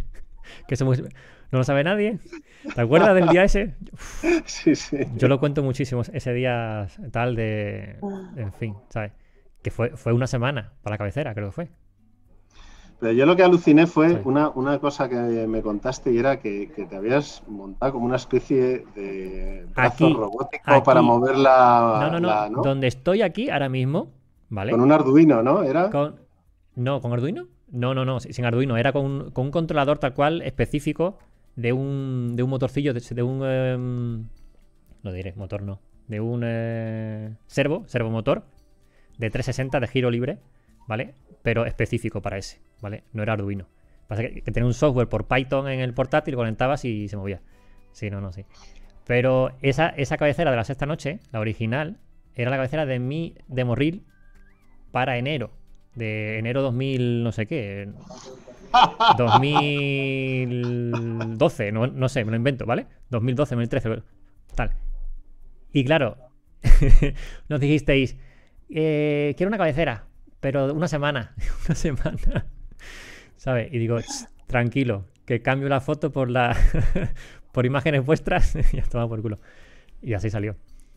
que 0.67 0.77
somos, 0.77 1.03
no 1.51 1.59
lo 1.59 1.65
sabe 1.65 1.85
nadie. 1.85 2.19
¿Te 2.75 2.81
acuerdas 2.81 3.15
del 3.15 3.29
día 3.29 3.45
ese? 3.45 3.75
sí, 4.47 4.75
sí. 4.75 4.99
Yo 5.17 5.29
lo 5.29 5.39
cuento 5.39 5.63
muchísimo 5.63 6.03
ese 6.13 6.33
día 6.33 6.89
tal 7.13 7.37
de, 7.37 7.99
en 8.37 8.53
fin, 8.53 8.75
¿sabes? 8.89 9.13
Que 9.63 9.71
fue, 9.71 9.91
fue 9.91 10.13
una 10.13 10.27
semana 10.27 10.73
para 10.83 10.95
la 10.95 10.99
cabecera, 10.99 11.35
creo 11.35 11.49
que 11.49 11.53
fue. 11.53 11.69
Pero 12.99 13.13
yo 13.13 13.27
lo 13.27 13.37
que 13.37 13.43
aluciné 13.43 13.87
fue 13.87 14.23
una, 14.25 14.49
una, 14.51 14.79
cosa 14.79 15.09
que 15.09 15.17
me 15.17 15.61
contaste 15.61 16.13
y 16.13 16.19
era 16.19 16.41
que, 16.41 16.71
te 16.89 16.97
habías 16.97 17.43
montado 17.47 17.93
como 17.93 18.07
una 18.07 18.17
especie 18.17 18.87
de 18.95 19.67
brazo 19.75 20.15
robótico 20.15 20.83
para 20.83 21.03
mover 21.03 21.37
la. 21.37 22.09
No, 22.11 22.19
no, 22.19 22.49
no, 22.49 22.63
Donde 22.63 22.87
estoy 22.87 23.21
aquí 23.21 23.51
ahora 23.51 23.69
mismo, 23.69 24.13
¿vale? 24.49 24.73
Con 24.73 24.81
un 24.81 24.93
Arduino, 24.93 25.43
¿no? 25.43 25.63
¿Era? 25.63 25.91
No, 26.75 27.01
¿con 27.01 27.13
Arduino? 27.13 27.49
No, 27.69 27.95
no, 27.95 28.05
no, 28.05 28.21
sin 28.21 28.45
Arduino. 28.45 28.77
Era 28.77 28.93
con, 28.93 29.33
un 29.35 29.51
controlador 29.51 29.99
tal 29.99 30.15
cual 30.15 30.43
específico 30.43 31.19
de 31.57 31.73
un, 31.73 32.35
de 32.37 32.43
un 32.43 32.51
motorcillo, 32.51 32.95
de, 32.95 33.23
un. 33.23 33.43
Em, 33.45 34.29
no 35.03 35.13
diré, 35.13 35.33
motor 35.35 35.63
no. 35.63 35.81
De 36.07 36.21
un 36.21 36.43
eh, 36.45 37.35
servo, 37.47 37.85
servomotor, 37.87 38.45
de 39.19 39.31
360 39.31 39.81
de 39.81 39.87
giro 39.89 40.11
libre, 40.11 40.39
¿vale? 40.87 41.15
Pero 41.43 41.67
específico 41.67 42.23
para 42.23 42.39
ese, 42.39 42.61
¿vale? 42.81 43.05
No 43.13 43.23
era 43.23 43.33
Arduino. 43.33 43.67
Pasa 44.07 44.23
que, 44.23 44.43
que 44.43 44.53
tenía 44.53 44.67
un 44.67 44.75
software 44.75 45.09
por 45.09 45.27
Python 45.27 45.69
en 45.69 45.81
el 45.81 45.95
portátil, 45.95 46.37
conectabas 46.37 46.85
y 46.85 47.09
se 47.09 47.17
movía. 47.17 47.41
Sí, 47.91 48.11
no, 48.11 48.21
no, 48.21 48.33
sí. 48.33 48.45
Pero 49.07 49.53
esa, 49.63 49.89
esa 49.89 50.17
cabecera 50.17 50.51
de 50.51 50.57
la 50.57 50.65
sexta 50.65 50.85
noche, 50.85 51.21
la 51.33 51.41
original, 51.41 51.99
era 52.35 52.51
la 52.51 52.57
cabecera 52.57 52.87
de 52.87 52.99
mi 52.99 53.35
demo 53.49 53.75
reel 53.75 54.05
para 54.97 55.19
enero. 55.19 55.51
De 55.95 56.39
enero 56.39 56.63
2000, 56.63 57.23
no 57.23 57.31
sé 57.31 57.45
qué. 57.45 57.91
2012, 59.19 61.71
no, 61.71 61.87
no 61.87 62.09
sé, 62.09 62.25
me 62.25 62.31
lo 62.31 62.39
invento, 62.39 62.65
¿vale? 62.65 62.87
2012, 63.11 63.57
2013, 63.57 64.03
tal. 64.55 64.73
Y 65.71 65.85
claro, 65.85 66.17
nos 67.51 67.61
dijisteis, 67.61 68.17
eh, 68.71 69.35
quiero 69.37 69.49
una 69.49 69.59
cabecera, 69.59 70.07
pero 70.41 70.73
una 70.73 70.89
semana, 70.89 71.35
una 71.67 71.75
semana, 71.75 72.47
¿sabes? 73.37 73.69
Y 73.71 73.79
digo, 73.79 73.99
tranquilo, 74.47 75.05
que 75.27 75.43
cambio 75.43 75.69
la 75.69 75.83
foto 75.83 76.11
por 76.11 76.31
la 76.31 76.57
por 77.53 77.67
imágenes 77.67 78.03
vuestras 78.03 78.57
y 78.73 78.79
ya 78.79 78.85
toma 78.85 79.07
por 79.07 79.21
culo. 79.21 79.37
Y 80.01 80.15
así 80.15 80.31
salió. 80.31 80.57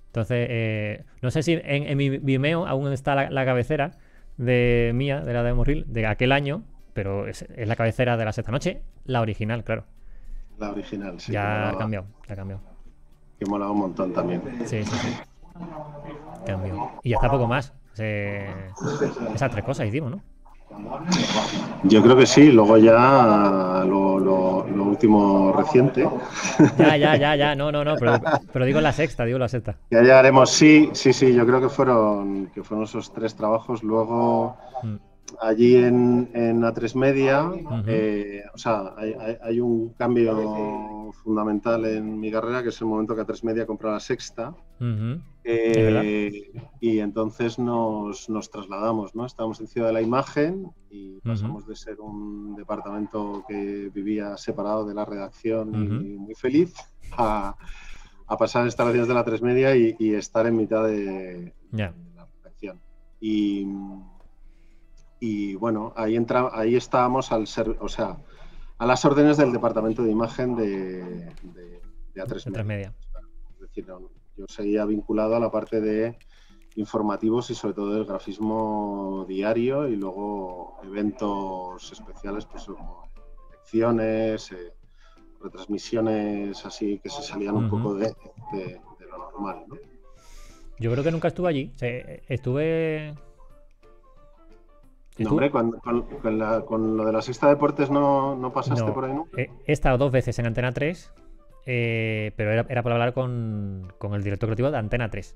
Entonces, 0.09 0.47
eh, 0.49 1.05
no 1.21 1.29
sé 1.29 1.43
si 1.43 1.59
en, 1.63 1.95
mi 1.95 2.09
Vimeo 2.09 2.65
aún 2.65 2.91
está 2.91 3.29
la, 3.29 3.45
cabecera 3.45 3.91
de 4.37 4.91
mía, 4.95 5.21
de 5.21 5.33
la 5.33 5.43
de 5.43 5.53
Morril, 5.53 5.85
de 5.87 6.07
aquel 6.07 6.31
año, 6.31 6.63
pero 6.93 7.27
es, 7.27 7.45
la 7.55 7.75
cabecera 7.75 8.17
de 8.17 8.25
la 8.25 8.33
sexta 8.33 8.51
noche, 8.51 8.81
la 9.05 9.21
original, 9.21 9.63
claro. 9.63 9.85
La 10.57 10.71
original, 10.71 11.19
sí. 11.19 11.31
Ya 11.31 11.69
ha 11.69 11.77
cambiado, 11.77 12.07
ya 12.27 12.33
ha 12.33 12.35
cambiado. 12.37 12.61
Que 13.39 13.45
mola 13.45 13.69
un 13.69 13.79
montón 13.79 14.11
también. 14.13 14.41
Sí, 14.65 14.83
sí, 14.83 14.97
sí. 14.97 15.15
Cambio. 16.45 16.91
Y 17.03 17.11
ya 17.11 17.17
está 17.17 17.29
poco 17.29 17.47
más. 17.47 17.73
esas 17.95 19.51
tres 19.51 19.63
cosas 19.63 19.87
hicimos, 19.87 20.11
¿no? 20.11 20.23
Yo 21.83 22.03
creo 22.03 22.15
que 22.15 22.25
sí, 22.25 22.51
luego 22.51 22.77
ya 22.77 23.83
lo, 23.87 24.65
último 24.83 25.53
reciente. 25.53 26.07
Ya, 26.77 26.97
ya, 26.97 27.15
ya, 27.15 27.35
ya, 27.35 27.55
no, 27.55 27.71
no, 27.71 27.83
no, 27.83 27.95
pero, 27.95 28.65
digo 28.65 28.81
la 28.81 28.91
sexta, 28.91 29.25
digo 29.25 29.39
la 29.39 29.47
sexta. 29.47 29.77
Ya 29.89 30.01
llegaremos, 30.01 30.49
sí, 30.49 30.89
sí, 30.93 31.13
sí, 31.13 31.33
yo 31.33 31.45
creo 31.45 31.61
que 31.61 31.69
fueron, 31.69 32.47
que 32.47 32.63
fueron 32.63 32.83
esos 32.85 33.13
tres 33.13 33.35
trabajos. 33.35 33.81
Luego, 33.83 34.57
mm 34.83 35.08
allí 35.41 35.75
en, 35.75 36.29
en 36.33 36.61
A3 36.61 36.95
Media, 36.95 37.51
eh, 37.87 38.43
o 38.53 38.57
sea, 38.57 38.93
hay, 38.97 39.59
un 39.59 39.89
cambio 39.93 41.11
fundamental 41.23 41.85
en 41.85 42.19
mi 42.19 42.31
carrera, 42.31 42.63
que 42.63 42.69
es 42.69 42.81
el 42.81 42.87
momento 42.87 43.15
que 43.15 43.21
A3 43.21 43.43
Media 43.43 43.65
compra 43.65 43.91
la 43.91 43.99
sexta. 43.99 44.55
Eh, 45.43 46.51
y 46.79 46.99
entonces 46.99 47.59
nos, 47.59 48.27
trasladamos, 48.51 49.15
¿no? 49.15 49.25
Estábamos 49.25 49.59
en 49.61 49.67
Ciudad 49.67 49.87
de 49.87 49.93
la 49.93 50.01
Imagen 50.01 50.71
y 50.89 51.19
pasamos 51.21 51.67
de 51.67 51.75
ser 51.75 51.99
un 51.99 52.55
departamento 52.55 53.43
que 53.47 53.89
vivía 53.93 54.37
separado 54.37 54.85
de 54.85 54.93
la 54.93 55.05
redacción 55.05 55.73
y 55.75 56.17
muy 56.17 56.35
feliz 56.35 56.73
a, 57.17 57.55
pasar 58.37 58.63
a 58.63 58.65
instalaciones 58.65 59.07
de 59.07 59.13
la 59.13 59.23
3 59.23 59.41
Media 59.41 59.75
y, 59.75 60.13
estar 60.13 60.45
en 60.47 60.55
mitad 60.55 60.85
de, 60.85 61.53
de 61.71 61.93
la 62.15 62.27
redacción. 62.43 62.79
Y 63.21 63.65
y 65.19 65.55
bueno, 65.55 65.93
ahí 65.95 66.15
entra, 66.15 66.49
ahí 66.53 66.75
estábamos 66.75 67.31
al 67.31 67.47
ser, 67.47 67.77
o 67.79 67.89
sea, 67.89 68.17
a 68.77 68.85
las 68.85 69.03
órdenes 69.03 69.37
del 69.37 69.51
departamento 69.51 70.03
de 70.03 70.11
imagen 70.11 70.55
de, 70.55 71.31
A3 72.15 72.63
Media. 72.63 72.93
Es 73.53 73.59
decir, 73.59 73.85
yo 73.85 74.45
seguía 74.47 74.85
vinculado 74.85 75.35
a 75.35 75.39
la 75.39 75.51
parte 75.51 75.81
de 75.81 76.17
informativos 76.75 77.49
y 77.49 77.55
sobre 77.55 77.73
todo 77.73 77.93
del 77.93 78.05
grafismo 78.05 79.25
diario 79.27 79.87
y 79.87 79.97
luego 79.97 80.79
eventos 80.83 81.91
especiales, 81.91 82.45
pues 82.45 82.63
como 82.65 83.09
elecciones, 83.51 84.51
eh, 84.53 84.73
retransmisiones 85.41 86.65
así 86.65 86.99
que 86.99 87.09
se 87.09 87.21
salían 87.21 87.55
un 87.55 87.69
poco 87.69 87.95
de, 87.95 88.13
lo 89.09 89.17
normal. 89.17 89.65
Yo 90.79 90.91
creo 90.91 91.03
que 91.03 91.11
nunca 91.11 91.27
estuve 91.27 91.49
allí. 91.49 91.73
estuve 92.29 93.13
no, 95.23 95.31
hombre, 95.31 95.51
con, 95.51 96.97
lo 96.97 97.05
de 97.05 97.11
la 97.11 97.21
sexta 97.21 97.49
deportes 97.49 97.89
no, 97.89 98.51
pasaste 98.53 98.91
por 98.91 99.05
ahí, 99.05 99.13
¿no? 99.13 99.27
He, 99.35 99.49
estado 99.65 99.97
dos 99.97 100.11
veces 100.11 100.37
en 100.39 100.47
Antena 100.47 100.71
3, 100.71 101.13
eh, 101.65 102.31
pero 102.35 102.51
era, 102.51 102.65
era, 102.69 102.83
por 102.83 102.91
hablar 102.91 103.13
con, 103.13 103.93
el 104.13 104.23
director 104.23 104.47
creativo 104.47 104.71
de 104.71 104.77
Antena 104.77 105.09
3. 105.09 105.35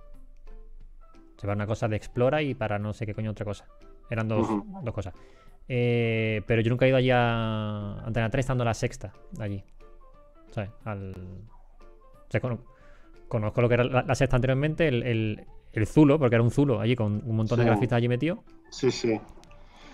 Se 1.38 1.48
va 1.48 1.54
una 1.54 1.67
cosa 1.67 1.88
de 1.88 1.98
Explora 1.98 2.41
y 2.41 2.54
para 2.54 2.80
no 2.80 2.93
sé 2.93 3.06
qué 3.06 3.13
coño 3.13 3.32
otra 3.32 3.46
cosa. 3.46 3.67
Eran 4.10 4.28
dos, 4.28 4.48
cosas. 4.93 5.13
Eh, 5.67 6.41
pero 6.48 6.62
yo 6.62 6.69
nunca 6.69 6.86
he 6.86 6.89
ido 6.89 6.98
allí 6.98 7.12
a 7.12 8.00
Antena 8.06 8.30
3 8.30 8.43
estando 8.43 8.63
la 8.63 8.74
sexta, 8.74 9.13
allí. 9.39 9.63
¿Sabes? 10.52 10.69
Al... 10.86 11.13
conozco 13.28 13.62
lo 13.62 13.67
que 13.67 13.74
era 13.74 13.84
la, 13.84 14.15
sexta 14.15 14.38
anteriormente, 14.38 14.88
el, 14.88 15.46
Zulo, 15.86 16.19
porque 16.19 16.36
era 16.36 16.43
un 16.43 16.52
Zulo 16.52 16.80
allí 16.80 16.96
con 16.96 17.22
un 17.26 17.36
montón 17.36 17.60
de 17.60 17.65
grafistas 17.65 17.98
allí 17.98 18.08
metido. 18.08 18.43
Sí, 18.69 18.91
sí. 18.91 19.19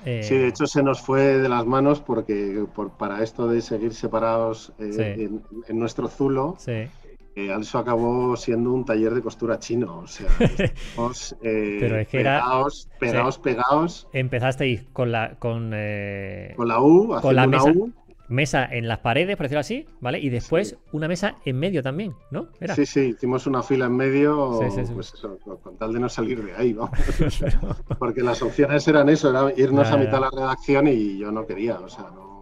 Eh, 0.06 0.24
sí, 0.24 0.38
de 0.38 0.48
hecho 0.48 0.66
se 0.66 0.82
nos 0.82 1.02
fue 1.02 1.38
de 1.38 1.50
las 1.50 1.66
manos 1.66 2.00
porque 2.00 2.66
por, 2.74 2.92
para 2.92 3.24
esto 3.24 3.48
de 3.48 3.62
seguir 3.62 3.94
separados 3.94 4.74
eh, 4.80 5.30
en, 5.68 5.80
nuestro 5.80 6.08
zulo, 6.08 6.56
sí. 6.58 6.88
Eh, 7.36 7.56
eso 7.58 7.78
acabó 7.78 8.36
siendo 8.36 8.72
un 8.72 8.86
taller 8.86 9.14
de 9.14 9.22
costura 9.22 9.60
chino. 9.60 10.00
O 10.00 10.08
sea, 10.08 10.28
estamos, 10.40 11.36
Pero 11.42 11.98
es 12.00 12.08
que 12.08 12.18
pegados, 12.18 12.90
pegados, 13.00 13.38
pegados. 13.38 14.08
Empezasteis 14.14 14.84
con 14.94 15.12
la 15.12 15.36
con, 15.40 15.70
con 15.70 16.68
la 16.68 16.82
U, 16.82 17.16
con 17.22 17.36
la 17.36 17.48
mesa, 17.48 17.72
U 17.72 17.94
mesa 18.30 18.66
en 18.66 18.88
las 18.88 19.00
paredes, 19.00 19.36
por 19.36 19.46
decirlo 19.46 19.60
así, 19.60 19.86
¿vale? 20.00 20.20
Y 20.20 20.30
después 20.30 20.78
una 20.92 21.08
mesa 21.08 21.38
en 21.46 21.58
medio 21.58 21.82
también, 21.84 22.16
¿no? 22.32 22.48
Sí, 22.76 22.86
sí, 22.86 23.00
hicimos 23.16 23.48
una 23.48 23.64
fila 23.64 23.88
en 23.88 23.96
medio, 23.96 24.60
pues 24.60 24.78
eso, 24.78 25.38
con 25.62 25.78
tal 25.78 25.92
de 25.94 26.00
no 26.00 26.08
salir 26.08 26.44
de 26.44 26.56
ahí, 26.56 26.74
¿no? 26.74 26.90
Porque 28.00 28.22
las 28.22 28.42
opciones 28.42 28.88
eran 28.88 29.10
eso, 29.10 29.30
era 29.30 29.52
irnos 29.58 29.90
a 29.92 29.98
mitad 29.98 30.14
de 30.14 30.20
la 30.22 30.30
redacción 30.30 30.88
y 30.88 31.18
yo 31.18 31.32
no 31.32 31.46
quería, 31.46 31.80
o 31.80 31.90
sea, 31.90 32.06
no. 32.12 32.40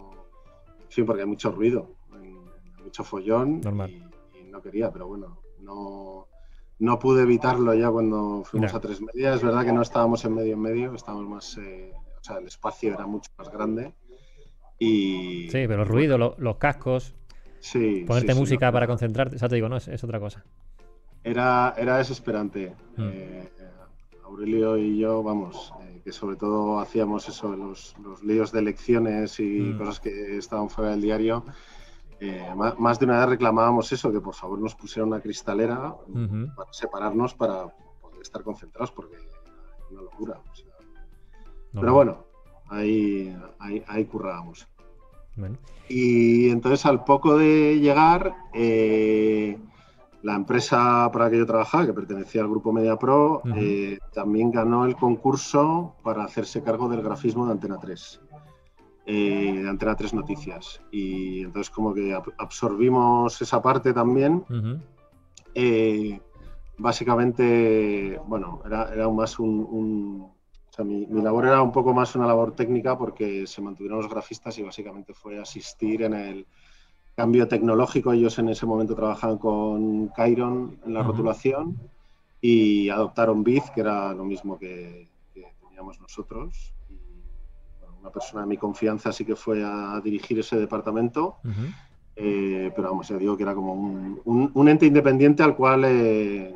Sí, 0.88 1.02
porque 1.02 1.22
hay 1.22 1.28
mucho 1.28 1.50
ruido, 1.50 1.94
mucho 2.82 3.04
follón 3.04 3.60
Normal. 3.60 3.90
Y, 3.90 4.50
no 4.50 4.62
quería, 4.62 4.90
pero 4.90 5.06
bueno, 5.06 5.42
no, 5.60 6.26
no 6.78 6.98
pude 6.98 7.22
evitarlo 7.22 7.74
ya 7.74 7.90
cuando 7.90 8.42
fuimos 8.44 8.74
a 8.74 8.80
tres 8.80 9.00
medias. 9.00 9.36
Es 9.36 9.42
verdad 9.42 9.64
que 9.64 9.72
no 9.72 9.82
estábamos 9.82 10.24
en 10.24 10.34
medio 10.34 10.54
en 10.54 10.60
medio, 10.60 10.94
estábamos 10.94 11.28
más, 11.28 11.58
eh, 11.58 11.92
o 11.94 12.24
sea, 12.24 12.38
el 12.38 12.46
espacio 12.46 12.94
era 12.94 13.06
mucho 13.06 13.30
más 13.36 13.50
grande 13.50 13.94
Sí, 14.78 15.48
pero 15.50 15.82
el 15.82 15.88
ruido, 15.88 16.18
los 16.18 16.56
cascos. 16.56 17.14
Sí. 17.60 18.04
Ponerte 18.06 18.34
música 18.34 18.70
para 18.70 18.86
concentrarte. 18.86 19.36
O 19.36 19.38
sea, 19.38 19.48
te 19.48 19.56
digo, 19.56 19.68
no, 19.68 19.76
es, 19.76 20.04
otra 20.04 20.20
cosa. 20.20 20.44
Era, 21.24 21.74
era 21.76 21.98
desesperante. 21.98 22.74
Mm. 22.96 23.08
Eh, 23.12 23.48
Aurelio 24.24 24.76
y 24.76 24.98
yo, 24.98 25.22
vamos, 25.22 25.72
eh, 25.82 26.00
que 26.04 26.12
sobre 26.12 26.36
todo 26.36 26.78
hacíamos 26.78 27.28
eso, 27.28 27.56
los, 27.56 27.96
los 27.98 28.22
líos 28.22 28.52
de 28.52 28.60
elecciones 28.60 29.40
y 29.40 29.60
mm. 29.60 29.78
cosas 29.78 30.00
que 30.00 30.36
estaban 30.36 30.70
fuera 30.70 30.90
del 30.90 31.00
diario. 31.00 31.44
Eh, 32.20 32.52
más, 32.56 32.98
de 32.98 33.04
una 33.06 33.20
vez 33.20 33.28
reclamábamos 33.28 33.92
eso, 33.92 34.12
que 34.12 34.20
por 34.20 34.34
favor 34.34 34.58
nos 34.58 34.74
pusieran 34.74 35.08
una 35.08 35.20
cristalera 35.20 35.94
para 36.56 36.72
separarnos 36.72 37.34
para 37.34 37.68
poder 38.00 38.22
estar 38.22 38.42
concentrados, 38.42 38.90
porque 38.90 39.16
es 39.16 39.22
una 39.90 40.02
locura. 40.02 40.40
pero 41.72 41.94
bueno, 41.94 42.27
ahí, 42.68 43.36
ahí, 43.58 44.04
currábamos. 44.04 44.66
Y 45.88 46.50
entonces 46.50 46.84
al 46.86 47.04
poco 47.04 47.38
de 47.38 47.78
llegar, 47.78 48.34
eh, 48.52 49.58
la 50.22 50.34
empresa 50.34 51.08
para 51.12 51.26
la 51.26 51.30
que 51.30 51.38
yo 51.38 51.46
trabajaba, 51.46 51.86
que 51.86 51.92
pertenecía 51.92 52.42
al 52.42 52.48
grupo 52.48 52.72
Media 52.72 52.96
Pro, 52.96 53.42
eh, 53.56 53.98
también 54.12 54.50
ganó 54.50 54.84
el 54.84 54.96
concurso 54.96 55.94
para 56.02 56.24
hacerse 56.24 56.62
cargo 56.62 56.88
del 56.88 57.02
grafismo 57.02 57.46
de 57.46 57.52
Antena 57.52 57.78
3, 57.78 58.20
eh, 59.06 59.60
de 59.62 59.68
Antena 59.68 59.94
3 59.94 60.14
Noticias. 60.14 60.80
Y 60.90 61.42
entonces 61.42 61.70
como 61.70 61.94
que 61.94 62.18
absorbimos 62.38 63.40
esa 63.40 63.62
parte 63.62 63.92
también. 63.92 64.44
Básicamente, 66.80 68.20
bueno, 68.26 68.62
era, 68.64 68.92
era 68.92 69.08
más 69.08 69.38
un... 69.38 70.37
sea, 70.78 70.84
mi, 70.84 71.06
mi, 71.06 71.22
labor 71.22 71.46
era 71.46 71.62
un 71.62 71.72
poco 71.72 71.92
más 71.92 72.14
una 72.14 72.26
labor 72.26 72.54
técnica 72.54 72.96
porque 72.96 73.46
se 73.46 73.60
mantuvieron 73.60 73.98
los 73.98 74.10
grafistas 74.10 74.56
y 74.58 74.62
básicamente 74.62 75.12
fue 75.12 75.38
asistir 75.38 76.02
en 76.02 76.14
el 76.14 76.46
cambio 77.18 77.48
tecnológico. 77.48 78.12
Ellos 78.12 78.38
en 78.38 78.48
ese 78.48 78.64
momento 78.64 78.94
trabajaban 78.94 79.38
con 79.38 80.12
Chiron 80.14 80.78
en 80.86 80.94
la 80.94 81.02
rotulación 81.02 81.76
y 82.40 82.88
adoptaron 82.90 83.42
Biz, 83.42 83.70
que 83.74 83.80
era 83.80 84.14
lo 84.14 84.24
mismo 84.24 84.56
que, 84.56 85.08
teníamos 85.60 86.00
nosotros. 86.00 86.72
una 88.00 88.10
persona 88.10 88.42
de 88.42 88.48
mi 88.48 88.56
confianza 88.56 89.10
sí 89.10 89.24
que 89.24 89.34
fue 89.34 89.64
a 89.64 90.00
dirigir 90.00 90.38
ese 90.38 90.56
departamento. 90.56 91.38
Eh, 92.14 92.72
pero 92.74 92.90
vamos, 92.90 93.08
ya 93.08 93.16
digo 93.16 93.36
que 93.36 93.42
era 93.42 93.54
como 93.54 93.72
un, 93.74 94.68
ente 94.68 94.86
independiente 94.86 95.42
al 95.42 95.56
cual 95.56 95.84
eh, 95.86 96.54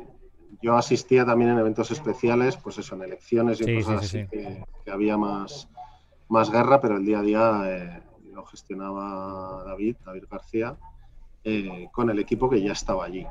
yo 0.63 0.77
asistía 0.77 1.25
también 1.25 1.51
en 1.51 1.59
eventos 1.59 1.91
especiales, 1.91 2.55
pues 2.55 2.77
eso, 2.77 2.95
en 2.95 3.03
elecciones 3.03 3.59
y 3.59 3.75
cosas 3.75 4.05
así, 4.05 4.25
que, 4.27 4.63
había 4.89 5.17
más, 5.17 5.67
más 6.29 6.49
guerra, 6.49 6.79
pero 6.79 6.95
el 6.95 7.05
día 7.05 7.19
a 7.19 7.21
día 7.21 7.61
eh, 7.65 8.01
lo 8.31 8.45
gestionaba 8.45 9.65
David, 9.65 9.97
David 10.05 10.23
García, 10.31 10.77
eh, 11.43 11.89
con 11.91 12.09
el 12.09 12.17
equipo 12.17 12.49
que 12.49 12.61
ya 12.61 12.71
estaba 12.71 13.03
allí. 13.03 13.27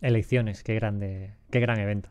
Elecciones, 0.00 0.62
qué 0.62 0.74
grande, 0.74 1.34
qué 1.50 1.60
gran 1.60 1.78
evento. 1.78 2.08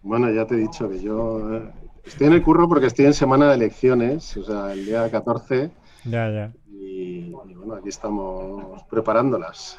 Bueno, 0.00 0.30
ya 0.30 0.46
te 0.46 0.54
he 0.54 0.58
dicho 0.58 0.88
que 0.88 1.00
yo 1.02 1.54
eh, 1.54 1.70
estoy 2.06 2.28
en 2.28 2.32
el 2.32 2.42
curro 2.42 2.66
porque 2.66 2.86
estoy 2.86 3.04
en 3.04 3.12
semana 3.12 3.50
de 3.50 3.56
elecciones, 3.56 4.34
o 4.38 4.44
sea, 4.44 4.72
el 4.72 4.86
día 4.86 5.10
14. 5.10 5.70
Ya, 6.06 6.30
ya. 6.30 6.52
Y, 6.66 7.30
bueno, 7.30 7.74
aquí 7.74 7.90
estamos 7.90 8.82
preparándolas. 8.84 9.78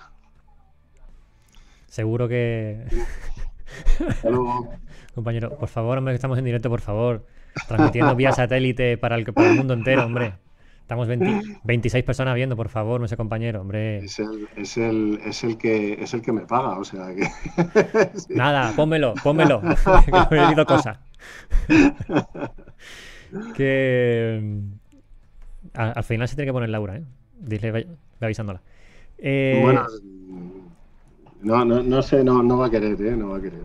Seguro 1.90 2.28
que. 2.28 2.86
Compañero, 5.14 5.58
por 5.58 5.70
favor, 5.70 5.98
hombre, 5.98 6.14
que 6.14 6.16
estamos 6.16 6.38
en 6.38 6.46
directo, 6.46 6.70
por 6.70 6.82
favor 6.82 7.26
transmitiendo 7.68 8.16
vía 8.16 8.32
satélite 8.32 8.98
para 8.98 9.16
el, 9.16 9.26
para 9.34 9.50
el 9.50 9.56
mundo 9.56 9.74
entero, 9.74 10.06
hombre. 10.06 10.34
Estamos 10.82 11.08
26 11.08 12.04
personas 12.04 12.34
viendo, 12.34 12.56
por 12.56 12.70
favor, 12.70 13.00
nuestro 13.00 13.18
compañero, 13.18 13.62
hombre. 13.62 13.98
Es 13.98 14.18
el, 14.18 14.48
es 14.56 14.76
el, 14.76 15.20
es 15.24 15.44
el, 15.44 15.58
que, 15.58 15.94
es 16.02 16.16
el 16.16 16.24
que 16.24 16.32
me 16.32 16.42
paga, 16.42 16.80
o 16.80 16.84
sea 16.84 17.14
que... 17.14 17.28
Nada, 18.30 18.74
pónmelo, 18.76 19.14
pónmelo, 19.24 19.62
que 20.06 20.36
me 20.36 20.42
he 20.42 20.46
oído 20.48 20.66
cosa. 20.66 21.00
que... 23.54 24.62
Al, 25.76 26.04
final 26.04 26.28
se 26.28 26.36
tiene 26.36 26.50
que 26.50 26.54
poner 26.54 26.70
Laura, 26.70 26.98
¿eh? 26.98 27.04
Dile, 27.40 27.72
ve 27.72 27.88
avisándola. 28.20 28.62
Eh, 29.20 29.60
bueno, 29.62 29.86
no, 31.42 31.66
no, 31.66 31.82
no 31.84 32.02
sé, 32.02 32.24
no, 32.24 32.44
no 32.44 32.58
va 32.58 32.68
a 32.68 32.70
querer, 32.70 33.02
¿eh? 33.02 33.16
No 33.16 33.30
va 33.30 33.38
a 33.38 33.42
querer. 33.42 33.64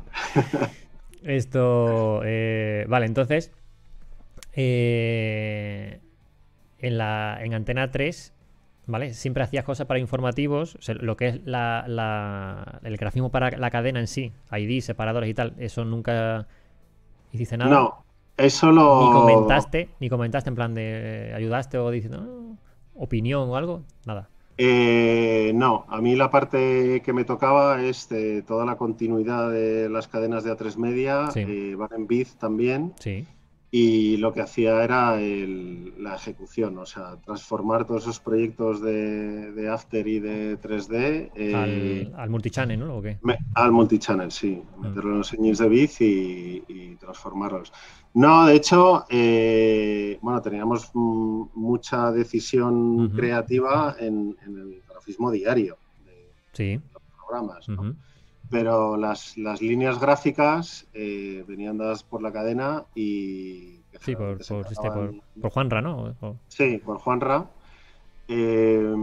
Esto, 1.22 2.20
eh, 2.24 2.84
vale, 2.88 3.06
entonces, 3.06 3.50
eh, 4.52 6.00
en, 6.78 6.98
la, 6.98 7.38
en 7.40 7.54
Antena 7.54 7.90
3, 7.90 8.34
¿vale? 8.86 9.14
Siempre 9.14 9.42
hacías 9.42 9.64
cosas 9.64 9.86
para 9.86 9.98
informativos, 9.98 10.76
lo 11.00 11.16
que 11.16 11.28
es 11.28 11.34
el 11.36 12.96
grafismo 12.98 13.30
para 13.30 13.56
la 13.56 13.70
cadena 13.70 14.00
en 14.00 14.06
sí, 14.06 14.32
ID, 14.52 14.82
separadores 14.82 15.30
y 15.30 15.34
tal, 15.34 15.54
eso 15.58 15.84
nunca 15.84 16.46
hiciste 17.32 17.56
nada. 17.56 17.70
No, 17.70 18.04
eso 18.36 18.70
lo... 18.70 19.06
Ni 19.06 19.12
comentaste, 19.12 19.88
ni 20.00 20.10
comentaste 20.10 20.50
en 20.50 20.54
plan 20.54 20.74
de 20.74 21.32
ayudaste 21.34 21.78
o 21.78 21.90
diciendo 21.90 22.56
opinión 22.94 23.48
o 23.48 23.56
algo, 23.56 23.82
nada. 24.04 24.28
Eh, 24.56 25.52
no, 25.54 25.84
a 25.88 26.00
mí 26.00 26.14
la 26.14 26.30
parte 26.30 27.02
que 27.04 27.12
me 27.12 27.24
tocaba 27.24 27.82
es 27.82 28.08
de 28.08 28.42
toda 28.42 28.64
la 28.64 28.76
continuidad 28.76 29.50
de 29.50 29.88
las 29.88 30.08
cadenas 30.08 30.44
de 30.44 30.52
A3 30.52 30.76
Media, 30.76 31.28
eh, 31.34 31.74
van 31.76 31.90
en 31.96 32.06
Biz 32.06 32.36
también. 32.36 32.92
Sí 32.98 33.26
y 33.76 34.18
lo 34.18 34.32
que 34.32 34.40
hacía 34.40 34.84
era 34.84 35.16
la 35.16 36.14
ejecución, 36.14 36.78
o 36.78 36.86
sea, 36.86 37.16
transformar 37.24 37.84
todos 37.84 38.04
esos 38.04 38.20
proyectos 38.20 38.80
de, 38.80 39.68
After 39.68 40.06
y 40.06 40.20
de 40.20 40.60
3D 40.60 41.32
eh, 41.34 42.12
al, 42.14 42.30
multichannel, 42.30 42.78
¿no? 42.78 42.98
¿O 42.98 43.02
qué? 43.02 43.18
al 43.56 43.72
multichannel, 43.72 44.30
sí, 44.30 44.62
mm. 44.76 44.80
meterlo 44.80 45.10
en 45.10 45.18
los 45.18 45.26
señores 45.26 45.58
de 45.58 45.68
biz 45.68 46.00
y, 46.00 46.96
transformarlos. 47.00 47.72
No, 48.14 48.46
de 48.46 48.54
hecho, 48.54 49.06
eh, 49.10 50.20
bueno, 50.22 50.40
teníamos 50.40 50.92
mucha 50.94 52.12
decisión 52.12 53.10
creativa 53.10 53.96
en, 53.98 54.36
el 54.46 54.82
grafismo 54.88 55.32
diario 55.32 55.78
de 56.54 56.80
los 56.92 57.02
programas, 57.18 57.68
¿no? 57.68 57.96
Pero 58.54 58.96
las, 58.96 59.36
las 59.36 59.60
líneas 59.60 59.98
gráficas 59.98 60.86
eh, 60.94 61.44
venían 61.48 61.76
dadas 61.76 62.04
por 62.04 62.22
la 62.22 62.32
cadena 62.32 62.84
y... 62.94 63.80
Sí, 64.00 64.14
por, 64.14 64.38
por, 64.46 64.66
este, 64.70 65.20
por, 65.40 65.50
Juanra, 65.50 65.82
¿no? 65.82 66.14
Sí, 66.46 66.78
por 66.78 66.98
Juanra. 66.98 67.50
Eh, 68.28 68.94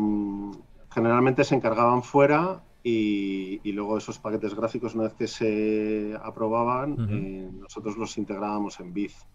generalmente 0.89 1.43
se 1.43 1.55
encargaban 1.55 2.01
fuera 2.01 2.63
y, 2.81 3.59
y, 3.61 3.73
luego 3.73 3.97
esos 3.97 4.19
paquetes 4.19 4.55
gráficos, 4.55 4.95
una 4.95 5.03
vez 5.03 5.15
que 5.15 5.27
se 5.27 6.17
aprobaban, 6.23 7.09
eh, 7.09 7.49
nosotros 7.51 7.97
los 7.97 8.17
integrábamos 8.17 8.79
en 8.79 8.93
Biz. 8.93 9.27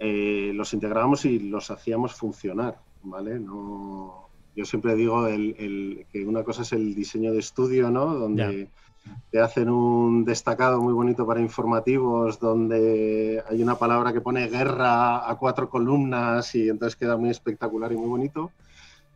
los 0.00 0.74
integrábamos 0.74 1.24
y 1.24 1.38
los 1.38 1.70
hacíamos 1.70 2.14
funcionar, 2.14 2.80
¿vale? 3.04 3.38
No, 3.38 4.28
yo 4.56 4.64
siempre 4.64 4.96
digo 4.96 5.28
el, 5.28 5.54
el, 5.56 6.06
que 6.10 6.24
una 6.26 6.42
cosa 6.42 6.62
es 6.62 6.72
el 6.72 6.96
diseño 6.96 7.32
de 7.32 7.38
estudio, 7.38 7.92
¿no? 7.92 8.12
Donde 8.12 8.70
te 9.30 9.40
hacen 9.40 9.68
un 9.68 10.24
destacado 10.24 10.80
muy 10.80 10.92
bonito 10.92 11.26
para 11.26 11.40
informativos 11.40 12.38
donde 12.38 13.42
hay 13.48 13.62
una 13.62 13.76
palabra 13.76 14.12
que 14.12 14.20
pone 14.20 14.48
guerra 14.48 15.28
a 15.28 15.34
cuatro 15.36 15.68
columnas 15.68 16.54
y 16.54 16.68
entonces 16.68 16.96
queda 16.96 17.16
muy 17.16 17.30
espectacular 17.30 17.92
y 17.92 17.96
muy 17.96 18.08
bonito. 18.08 18.52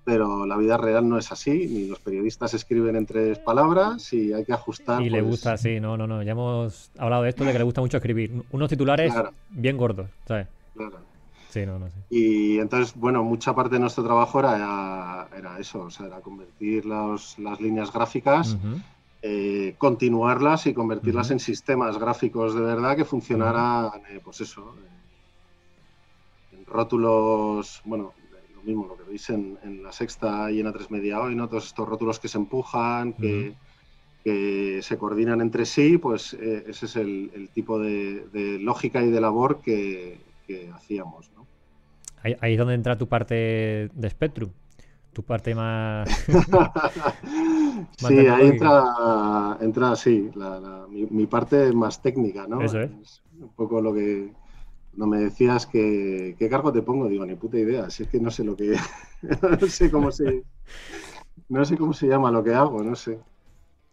Pero 0.03 0.47
la 0.47 0.57
vida 0.57 0.77
real 0.77 1.09
no 1.09 1.19
es 1.19 1.31
así, 1.31 1.69
ni 1.69 1.87
los 1.87 2.01
periodistas 2.01 2.55
escriben 2.55 2.97
en 2.97 3.07
tres 3.07 3.39
palabras 3.39 4.13
y 4.13 4.33
hay 4.33 4.45
que 4.45 4.53
ajustar. 4.53 5.03
Y 5.03 5.11
le 5.11 5.21
pues 5.21 5.31
gusta, 5.31 5.57
sí, 5.59 5.79
no, 5.79 5.97
no, 5.97 6.07
no. 6.07 6.23
Ya 6.23 6.33
hemos 6.33 6.91
hablado 6.99 7.23
de 7.23 7.29
esto, 7.29 7.45
de 7.45 7.53
que 7.53 7.59
le 7.59 7.65
gusta 7.65 7.83
mucho 7.83 7.99
escribir. 7.99 8.43
Unos 8.51 8.69
titulares 8.71 9.13
bien 9.51 9.77
gordos, 9.77 10.09
¿sabes? 10.27 10.49
Claro. 10.75 10.99
Sí, 11.51 11.67
no, 11.67 11.79
no, 11.79 11.89
sí. 11.89 11.97
Y 12.11 12.59
entonces, 12.59 12.95
bueno, 12.95 13.23
mucha 13.23 13.55
parte 13.55 13.75
de 13.75 13.81
nuestro 13.81 14.05
trabajo 14.05 14.39
era, 14.39 15.29
era 15.37 15.59
eso, 15.59 15.83
o 15.83 15.91
sea, 15.91 16.07
era 16.07 16.21
convertir 16.21 16.87
las 16.87 17.37
líneas 17.61 17.93
gráficas 17.93 18.57
eh, 19.23 19.75
continuarlas 19.77 20.67
y 20.67 20.73
convertirlas 20.73 21.31
en 21.31 21.41
sistemas 21.41 21.99
gráficos 21.99 22.55
de 22.55 22.63
verdad 22.63 22.97
que 22.97 23.05
funcionaran, 23.05 24.01
eh, 24.09 24.19
pues 24.25 24.41
eso, 24.41 24.75
eh, 26.53 26.57
en 26.57 26.65
rótulos, 26.65 27.83
bueno, 27.85 28.15
lo 28.55 28.63
mismo, 28.63 28.87
lo 28.87 28.97
que 28.97 29.11
veis 29.11 29.29
en, 29.29 29.83
la 29.83 29.93
sexta 29.93 30.51
y 30.51 30.61
en 30.61 30.69
A3 30.69 30.89
Media 30.89 31.21
hoy, 31.21 31.35
¿no? 31.35 31.49
Todos 31.49 31.67
estos 31.67 31.87
rótulos 31.87 32.19
que 32.19 32.29
se 32.29 32.39
empujan, 32.39 33.13
que, 33.13 33.55
se 34.25 34.99
coordinan 34.99 35.43
entre 35.43 35.67
sí, 35.67 35.99
pues 35.99 36.33
ese 36.33 36.87
es 36.87 36.97
el, 36.97 37.51
tipo 37.53 37.79
de, 37.79 38.59
lógica 38.61 39.03
y 39.03 39.11
de 39.11 39.21
labor 39.21 39.61
que, 39.61 40.19
hacíamos, 40.73 41.31
¿no? 41.37 41.47
Ahí, 42.23 42.37
ahí, 42.41 42.53
es 42.53 42.59
donde 42.59 42.75
entra 42.75 42.97
tu 42.97 43.07
parte 43.07 43.91
de 43.95 44.11
Spectrum 44.11 44.51
tu 45.13 45.23
parte 45.23 45.55
más. 45.55 46.09
sí, 47.97 48.19
ahí 48.27 48.49
entra, 48.49 49.59
entra 49.61 49.97
sí, 49.97 50.31
mi, 50.89 51.27
parte 51.27 51.73
más 51.73 52.01
técnica, 52.01 52.47
¿no? 52.47 52.63
Eso 52.63 52.81
es. 52.81 53.23
Un 53.41 53.51
poco 53.51 53.81
lo 53.81 53.95
que. 53.95 54.33
No 54.95 55.07
me 55.07 55.19
decías 55.19 55.67
que. 55.67 56.37
¿Qué 56.39 56.49
cargo 56.49 56.73
te 56.73 56.83
pongo? 56.83 57.09
Digo, 57.09 57.25
ni 57.25 57.35
puta 57.35 57.59
idea. 57.59 57.91
Si 57.91 58.05
es 58.05 58.09
que 58.09 58.21
no 58.21 58.31
sé 58.31 58.45
lo 58.45 58.57
que. 58.57 58.77
no 59.61 59.67
sé 59.69 59.91
cómo 59.91 60.11
se. 60.11 60.43
No 61.49 61.65
sé 61.65 61.77
cómo 61.77 61.93
se 61.93 62.07
llama 62.07 62.31
lo 62.31 62.45
que 62.45 62.55
hago, 62.55 62.83
no 62.83 62.95
sé. 62.95 63.19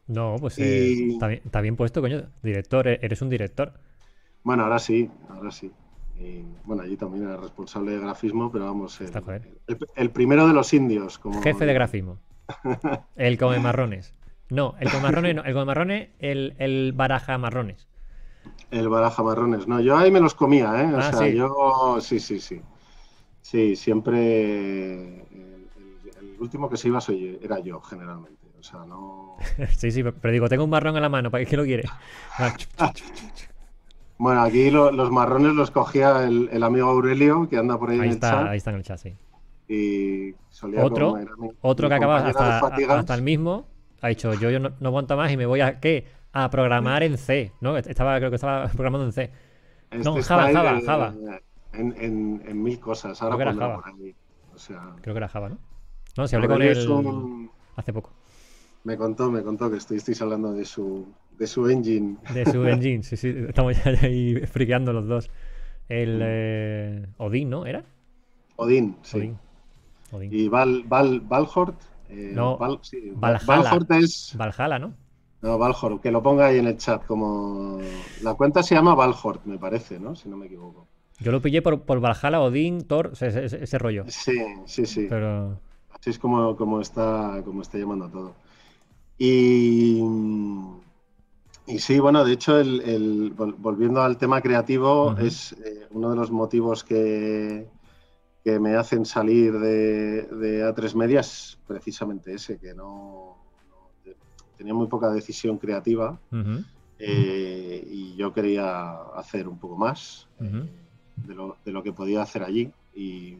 No, 0.07 0.37
pues 0.39 0.57
eh, 0.59 1.09
está, 1.09 1.27
bien, 1.27 1.41
está 1.43 1.61
bien 1.61 1.75
puesto, 1.75 2.01
coño. 2.01 2.29
Director, 2.41 2.87
e-, 2.87 2.99
eres 3.01 3.21
un 3.21 3.29
director. 3.29 3.73
Bueno, 4.43 4.63
ahora 4.63 4.79
sí, 4.79 5.09
ahora 5.29 5.51
sí. 5.51 5.71
Y, 6.19 6.43
bueno, 6.63 6.83
allí 6.83 6.97
también 6.97 7.25
era 7.25 7.37
responsable 7.37 7.91
de 7.91 7.99
grafismo, 7.99 8.51
pero 8.51 8.65
vamos, 8.65 8.99
el, 9.95 10.09
primero 10.11 10.47
de 10.47 10.53
los 10.53 10.73
indios. 10.73 11.19
Como... 11.19 11.41
Jefe 11.41 11.65
de 11.65 11.73
grafismo. 11.73 12.17
el 13.15 13.37
come 13.37 13.59
marrones. 13.59 14.13
No, 14.49 14.75
el 14.79 14.89
come 14.89 15.03
marrones 15.03 15.35
no, 15.35 15.43
el 15.43 15.53
come 15.53 15.65
marrones, 15.65 16.09
el, 16.19 16.55
el 16.57 16.93
baraja 16.93 17.37
marrones. 17.37 17.87
El 18.71 18.89
baraja 18.89 19.21
marrones. 19.23 19.67
No, 19.67 19.79
yo 19.79 19.97
ahí 19.97 20.11
me 20.11 20.19
los 20.19 20.33
comía, 20.33 20.81
¿eh? 20.81 20.93
O 20.93 20.97
ah, 20.97 21.13
sea, 21.13 21.27
yo. 21.27 21.97
Sí, 22.01 22.19
sí, 22.19 22.39
sí. 22.39 22.61
Sí, 23.41 23.75
siempre. 23.75 25.21
El, 25.31 26.35
último 26.39 26.69
que 26.69 26.77
se 26.77 26.87
iba 26.87 27.01
soy, 27.01 27.39
era 27.41 27.59
yo, 27.59 27.81
generalmente. 27.81 28.47
O 28.59 28.63
sea, 28.63 28.85
no. 28.85 29.37
sí, 29.77 29.91
sí, 29.91 30.03
pero 30.03 30.31
digo, 30.31 30.49
tengo 30.49 30.63
un 30.63 30.69
marrón 30.69 30.95
en 30.95 31.01
la 31.01 31.09
mano, 31.09 31.31
¿para 31.31 31.45
qué 31.45 31.57
lo 31.57 31.63
quiere? 31.63 31.83
bueno, 34.17 34.41
aquí 34.41 34.71
los 34.71 35.11
marrones 35.11 35.53
los 35.53 35.71
cogía 35.71 36.23
el, 36.23 36.63
amigo 36.63 36.87
Aurelio, 36.87 37.47
que 37.47 37.57
anda 37.57 37.77
por 37.77 37.91
ahí, 37.91 37.97
en 37.97 38.03
el 38.05 38.19
chat. 38.19 38.47
Ahí 38.47 38.57
está 38.57 38.71
en 38.71 38.77
el 38.77 38.83
chat, 38.83 38.97
sí. 38.97 39.15
Y 39.67 40.33
solía 40.49 40.83
otro, 40.83 41.15
otro 41.61 41.89
que 41.89 41.95
acaba 41.95 42.25
hasta, 42.25 43.13
el 43.13 43.21
mismo 43.21 43.67
ha 44.01 44.07
dicho 44.09 44.33
yo, 44.35 44.49
yo 44.49 44.59
no, 44.59 44.71
aguanto 44.81 45.17
más 45.17 45.31
y 45.31 45.37
me 45.37 45.45
voy 45.45 45.59
a 45.59 45.79
qué 45.79 46.05
a 46.31 46.49
programar 46.49 47.03
en 47.03 47.17
C 47.17 47.51
no 47.61 47.75
estaba 47.75 48.17
creo 48.17 48.29
que 48.29 48.35
estaba 48.35 48.67
programando 48.75 49.05
en 49.05 49.11
C. 49.11 49.31
No 49.91 50.17
este 50.17 50.23
Java 50.23 50.51
Java 50.53 50.81
Java. 50.85 51.13
en, 51.73 52.41
en, 52.45 52.63
mil 52.63 52.79
cosas 52.79 53.21
ahora 53.21 53.35
creo 53.35 53.47
que 53.47 53.57
era 53.57 53.67
Java. 53.67 53.93
o 54.53 54.57
sea, 54.59 54.95
creo 55.01 55.13
que 55.13 55.17
era 55.17 55.27
Java 55.27 55.49
no 55.49 55.57
no 56.15 56.27
si 56.27 56.35
hablé 56.35 56.47
con 56.47 56.61
él 56.61 57.49
hace 57.75 57.93
poco. 57.93 58.11
Me 58.83 58.95
contó 58.95 59.29
me 59.31 59.43
contó 59.43 59.69
que 59.69 59.77
estoy, 59.77 59.99
hablando 60.21 60.53
de 60.53 60.63
su 60.63 61.07
de 61.37 61.47
su 61.47 61.69
engine 61.69 62.17
de 62.33 62.45
su 62.45 62.65
engine 62.67 63.03
sí 63.03 63.17
sí 63.17 63.33
estamos 63.47 63.75
ya 63.83 63.91
ahí 64.01 64.35
friqueando 64.45 64.93
los 64.93 65.07
dos 65.07 65.29
el 65.89 66.19
eh, 66.21 67.07
Odin 67.17 67.49
no 67.49 67.65
era 67.65 67.83
Odin 68.55 68.97
sí 69.03 69.33
y 70.29 70.47
Val, 70.47 70.83
Val, 70.87 71.21
Valhort. 71.21 71.79
Eh, 72.09 72.31
no, 72.33 72.57
Valhalla. 72.57 73.77
es. 73.99 74.33
Valhalla, 74.37 74.79
¿no? 74.79 74.93
No, 75.41 75.57
Valhort, 75.57 76.01
que 76.01 76.11
lo 76.11 76.23
ponga 76.23 76.47
ahí 76.47 76.57
en 76.57 76.67
el 76.67 76.77
chat. 76.77 77.05
como 77.05 77.79
La 78.21 78.33
cuenta 78.33 78.63
se 78.63 78.75
llama 78.75 78.95
Valhort, 78.95 79.45
me 79.45 79.57
parece, 79.57 79.99
¿no? 79.99 80.15
Si 80.15 80.29
no 80.29 80.37
me 80.37 80.45
equivoco. 80.45 80.87
Yo 81.19 81.31
lo 81.31 81.41
pillé 81.41 81.61
por, 81.61 81.81
por 81.81 81.99
Valhalla, 81.99 82.41
Odin, 82.41 82.87
Thor, 82.87 83.13
ese, 83.19 83.77
rollo. 83.77 84.05
Sí, 84.07 84.37
sí, 84.65 84.85
sí. 84.85 85.07
Pero... 85.09 85.59
Así 85.91 86.11
es 86.11 86.19
como, 86.19 86.55
como, 86.55 86.79
está, 86.79 87.41
como 87.43 87.61
está 87.61 87.77
llamando 87.77 88.07
todo. 88.09 88.35
Y, 89.17 89.99
y 91.67 91.79
sí, 91.79 91.99
bueno, 91.99 92.23
de 92.23 92.33
hecho, 92.33 92.59
el, 92.59 93.33
volviendo 93.35 94.01
al 94.01 94.17
tema 94.17 94.41
creativo, 94.41 95.15
es 95.17 95.51
eh, 95.53 95.87
uno 95.91 96.11
de 96.11 96.15
los 96.15 96.31
motivos 96.31 96.83
que, 96.83 97.67
que 98.43 98.59
me 98.59 98.75
hacen 98.75 99.05
salir 99.05 99.59
de, 99.59 100.63
A3 100.63 100.95
Medias, 100.95 101.59
precisamente 101.67 102.33
ese, 102.33 102.57
que 102.57 102.73
no, 102.73 103.35
tenía 104.57 104.73
muy 104.73 104.87
poca 104.87 105.09
decisión 105.09 105.57
creativa 105.57 106.17
eh, 106.97 107.87
y 107.91 108.15
yo 108.15 108.33
quería 108.33 108.91
hacer 109.15 109.49
un 109.49 109.59
poco 109.59 109.75
más 109.75 110.29
eh, 110.39 110.65
de, 111.17 111.71
lo, 111.71 111.83
que 111.83 111.91
podía 111.91 112.21
hacer 112.21 112.43
allí. 112.43 112.71
Y 112.95 113.37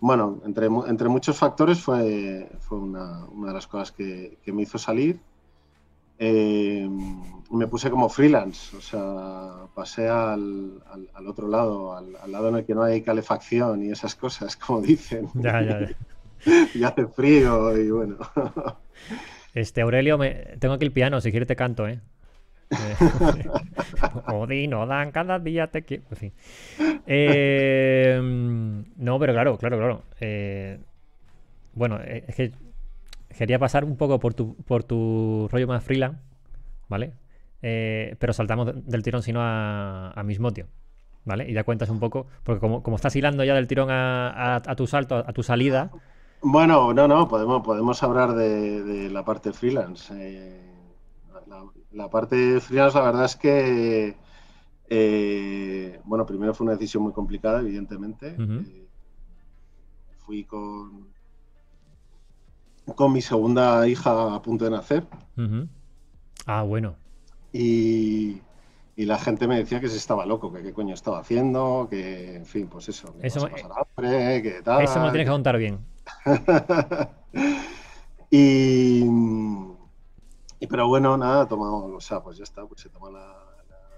bueno, 0.00 0.42
entre, 0.44 0.66
entre 0.66 1.08
muchos 1.08 1.38
factores 1.38 1.80
fue, 1.80 2.50
fue 2.60 2.78
una, 2.78 3.24
una, 3.24 3.48
de 3.48 3.54
las 3.54 3.66
cosas 3.66 3.90
que, 3.90 4.36
que 4.44 4.52
me 4.52 4.62
hizo 4.62 4.76
salir. 4.76 5.18
Eh, 6.18 6.88
me 7.50 7.66
puse 7.66 7.90
como 7.90 8.08
freelance, 8.08 8.76
o 8.76 8.80
sea, 8.80 9.66
pasé 9.74 10.08
al, 10.08 10.82
otro 11.26 11.48
lado, 11.48 11.96
al, 11.96 12.12
lado 12.30 12.48
en 12.48 12.56
el 12.56 12.64
que 12.64 12.74
no 12.74 12.82
hay 12.82 13.02
calefacción 13.02 13.82
y 13.84 13.90
esas 13.90 14.14
cosas, 14.14 14.56
como 14.56 14.80
dicen. 14.80 15.28
Ya, 15.34 15.62
ya, 15.62 15.80
ya. 15.80 16.66
y 16.74 16.84
hace 16.84 17.06
frío 17.06 17.76
y 17.76 17.90
bueno. 17.90 18.16
Este, 19.54 19.82
Aurelio, 19.82 20.18
me... 20.18 20.30
tengo 20.58 20.74
aquí 20.74 20.84
el 20.84 20.92
piano, 20.92 21.20
si 21.20 21.30
quieres 21.30 21.46
te 21.46 21.56
canto, 21.56 21.86
¿eh? 21.86 22.00
Odin, 24.26 24.70
dan 24.70 25.12
cada 25.12 25.38
día 25.38 25.68
te 25.68 25.84
quiero. 25.84 26.04
En 26.10 26.16
fin. 26.16 26.32
Eh, 27.06 28.18
no, 28.96 29.18
pero 29.18 29.32
claro, 29.32 29.58
claro, 29.58 29.76
claro. 29.78 30.02
Eh, 30.20 30.78
bueno, 31.74 32.00
eh, 32.02 32.24
es 32.26 32.34
que 32.34 32.52
quería 33.36 33.58
pasar 33.58 33.84
un 33.84 33.96
poco 33.96 34.18
por 34.18 34.34
tu, 34.34 34.56
por 34.64 34.84
tu 34.84 35.48
rollo 35.50 35.66
más 35.66 35.82
freelance, 35.84 36.20
¿vale? 36.88 37.14
Eh, 37.62 38.16
pero 38.18 38.32
saltamos 38.32 38.72
del 38.86 39.02
tirón 39.02 39.22
sino 39.22 39.40
a, 39.40 40.10
a 40.10 40.22
Mismotio, 40.22 40.66
¿vale? 41.24 41.48
Y 41.48 41.54
ya 41.54 41.64
cuentas 41.64 41.88
un 41.88 41.98
poco, 41.98 42.26
porque 42.42 42.60
como, 42.60 42.82
como 42.82 42.96
estás 42.96 43.16
hilando 43.16 43.44
ya 43.44 43.54
del 43.54 43.66
tirón 43.66 43.88
a, 43.90 44.60
tu 44.76 44.86
salto, 44.86 45.16
a, 45.16 45.32
tu 45.32 45.42
salida. 45.42 45.90
Bueno, 46.42 46.92
no, 46.92 47.08
no, 47.08 47.26
podemos, 47.26 47.62
podemos 47.62 48.02
hablar 48.02 48.34
de, 48.34 49.08
la 49.10 49.24
parte 49.24 49.52
freelance. 49.52 50.12
Eh, 50.16 50.60
la, 51.92 52.10
parte 52.10 52.60
freelance, 52.60 52.98
la 52.98 53.04
verdad 53.04 53.24
es 53.24 53.36
que, 53.36 54.16
eh, 54.88 56.00
bueno, 56.04 56.26
primero 56.26 56.52
fue 56.52 56.66
una 56.66 56.74
decisión 56.74 57.02
muy 57.02 57.12
complicada, 57.12 57.60
evidentemente. 57.60 58.36
fui 60.18 60.44
con, 60.44 61.13
con 62.94 63.12
mi 63.12 63.22
segunda 63.22 63.86
hija 63.88 64.34
a 64.34 64.42
punto 64.42 64.64
de 64.64 64.70
nacer. 64.70 65.04
Ah, 66.46 66.62
bueno. 66.62 66.96
Y, 67.52 68.40
la 68.96 69.18
gente 69.18 69.46
me 69.46 69.56
decía 69.56 69.80
que 69.80 69.88
se 69.88 69.96
estaba 69.96 70.26
loco, 70.26 70.52
que 70.52 70.62
qué 70.62 70.72
coño 70.72 70.94
estaba 70.94 71.20
haciendo, 71.20 71.88
que, 71.90 72.36
en 72.36 72.46
fin, 72.46 72.68
pues 72.68 72.88
eso. 72.88 73.14
eso, 73.22 73.48
me, 73.48 74.42
que 74.42 74.60
tal, 74.62 74.82
eso 74.82 74.98
me 74.98 75.06
lo 75.06 75.12
tienes 75.12 75.26
que 75.26 75.32
contar 75.32 75.56
bien. 75.56 75.78
y, 78.30 79.04
pero 80.68 80.88
bueno, 80.88 81.16
nada, 81.16 81.46
tomamos, 81.46 81.92
o 81.92 82.00
sea, 82.00 82.20
pues 82.20 82.36
ya 82.36 82.44
está, 82.44 82.64
pues 82.66 82.80
se 82.82 82.88
toma 82.88 83.10
la, 83.10 83.34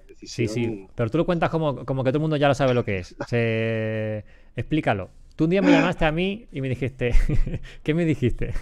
decisión. 0.09 0.49
Sí, 0.49 0.55
sí, 0.55 0.89
pero 0.95 1.11
tú 1.11 1.18
lo 1.18 1.26
cuentas 1.26 1.51
como, 1.51 1.84
como 1.84 2.05
que 2.05 2.11
todo 2.11 2.18
el 2.18 2.22
mundo 2.22 2.37
ya 2.37 2.49
lo 2.49 2.55
sabe 2.55 2.74
lo 2.74 2.84
que 2.84 2.99
es. 2.99 3.16
Se... 3.28 4.24
Explícalo. 4.55 5.11
Tú 5.34 5.45
un 5.45 5.51
día 5.51 5.61
me 5.61 5.70
llamaste 5.70 6.07
a 6.07 6.12
mí 6.12 6.47
y 6.51 6.62
me 6.62 6.68
dijiste, 6.68 7.14
¿qué 7.82 7.93
me 7.93 8.07
dijiste? 8.07 8.55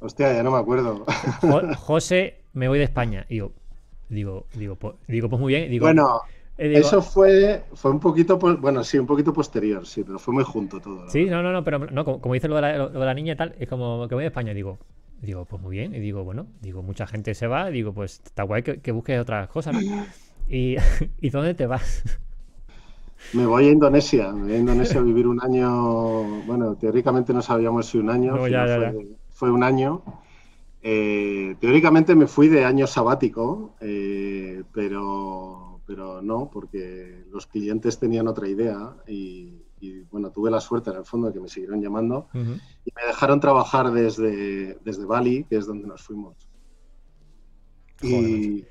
Hostia, 0.00 0.32
ya 0.32 0.42
no 0.42 0.50
me 0.50 0.58
acuerdo. 0.58 1.04
José, 1.78 2.42
me 2.52 2.68
voy 2.68 2.78
de 2.78 2.84
España. 2.84 3.24
Y 3.28 3.34
digo, 3.34 3.52
digo, 4.08 4.46
digo, 4.54 4.76
pues, 4.76 4.94
digo, 5.08 5.28
pues 5.28 5.40
muy 5.40 5.54
bien. 5.54 5.70
Digo, 5.70 5.86
bueno, 5.86 6.20
eh, 6.58 6.74
eso 6.76 7.02
fue, 7.02 7.64
fue 7.74 7.90
un 7.90 8.00
poquito, 8.00 8.38
bueno, 8.38 8.84
sí, 8.84 8.98
un 8.98 9.06
poquito 9.06 9.32
posterior, 9.32 9.86
sí, 9.86 10.04
pero 10.04 10.18
fue 10.18 10.34
muy 10.34 10.44
junto 10.44 10.80
todo. 10.80 11.08
Sí, 11.10 11.26
no, 11.26 11.42
no, 11.42 11.52
no, 11.52 11.64
pero 11.64 11.78
no, 11.78 12.04
como, 12.04 12.34
dice 12.34 12.48
lo 12.48 12.56
de, 12.56 12.62
la, 12.62 12.78
lo 12.78 12.88
de, 12.88 12.98
la, 12.98 13.14
niña 13.14 13.34
y 13.34 13.36
tal, 13.36 13.54
es 13.58 13.68
como 13.68 14.06
que 14.08 14.14
voy 14.14 14.22
de 14.24 14.28
España. 14.28 14.54
Digo, 14.54 14.78
digo, 15.22 15.44
pues 15.44 15.60
muy 15.62 15.76
bien. 15.76 15.94
Y 15.94 16.00
digo, 16.00 16.24
bueno, 16.24 16.46
digo, 16.60 16.82
mucha 16.82 17.06
gente 17.06 17.34
se 17.34 17.46
va. 17.46 17.70
Digo, 17.70 17.92
pues 17.92 18.20
está 18.24 18.42
guay 18.42 18.62
que, 18.62 18.92
busques 18.92 19.20
otras 19.20 19.48
cosas. 19.48 19.76
Y, 20.48 20.76
¿Y 21.20 21.30
dónde 21.30 21.54
te 21.54 21.66
vas? 21.66 22.04
Me 23.32 23.46
voy 23.46 23.68
a 23.68 23.70
Indonesia, 23.70 24.30
me 24.30 24.42
voy 24.42 24.52
a 24.52 24.58
Indonesia 24.58 25.00
a 25.00 25.02
vivir 25.02 25.26
un 25.26 25.42
año, 25.42 26.42
bueno, 26.46 26.76
teóricamente 26.76 27.32
no 27.32 27.42
sabíamos 27.42 27.86
si 27.86 27.98
un 27.98 28.10
año, 28.10 28.36
no, 28.36 28.46
ya, 28.46 28.66
ya, 28.66 28.92
fue 28.92 29.16
un 29.42 29.62
año. 29.62 30.02
Eh, 30.82 31.56
teóricamente 31.60 32.14
me 32.14 32.26
fui 32.26 32.48
de 32.48 32.64
año 32.64 32.86
sabático, 32.86 33.74
eh, 33.80 34.62
pero, 34.72 35.80
pero 35.86 36.22
no, 36.22 36.48
porque 36.52 37.24
los 37.30 37.46
clientes 37.46 37.98
tenían 37.98 38.28
otra 38.28 38.48
idea 38.48 38.94
y, 39.06 39.62
bueno, 40.10 40.30
tuve 40.30 40.50
la 40.50 40.60
suerte 40.60 40.90
en 40.90 40.96
el 40.96 41.04
fondo 41.04 41.28
de 41.28 41.34
que 41.34 41.40
me 41.40 41.48
siguieron 41.48 41.80
llamando 41.82 42.28
y 42.34 42.92
me 42.94 43.06
dejaron 43.06 43.40
trabajar 43.40 43.90
desde, 43.90 44.78
desde 44.84 45.04
Bali, 45.04 45.44
que 45.44 45.56
es 45.56 45.66
donde 45.66 45.86
nos 45.86 46.02
fuimos. 46.02 46.48
y, 48.02 48.64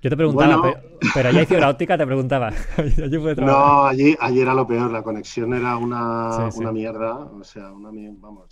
yo 0.00 0.10
te 0.10 0.16
preguntaba, 0.16 0.80
pero, 1.12 1.28
allá 1.28 1.40
hay 1.40 1.46
fibra 1.46 1.70
óptica, 1.70 1.98
te 1.98 2.06
preguntaba. 2.06 2.50
no, 3.38 3.84
allí, 3.84 4.16
allí 4.20 4.40
era 4.40 4.54
lo 4.54 4.64
peor, 4.64 4.92
la 4.92 5.02
conexión 5.02 5.54
era 5.54 5.76
una, 5.76 6.48
una 6.54 6.72
mierda, 6.72 7.16
o 7.16 7.42
sea, 7.42 7.72
una, 7.72 7.90
vamos, 8.20 8.48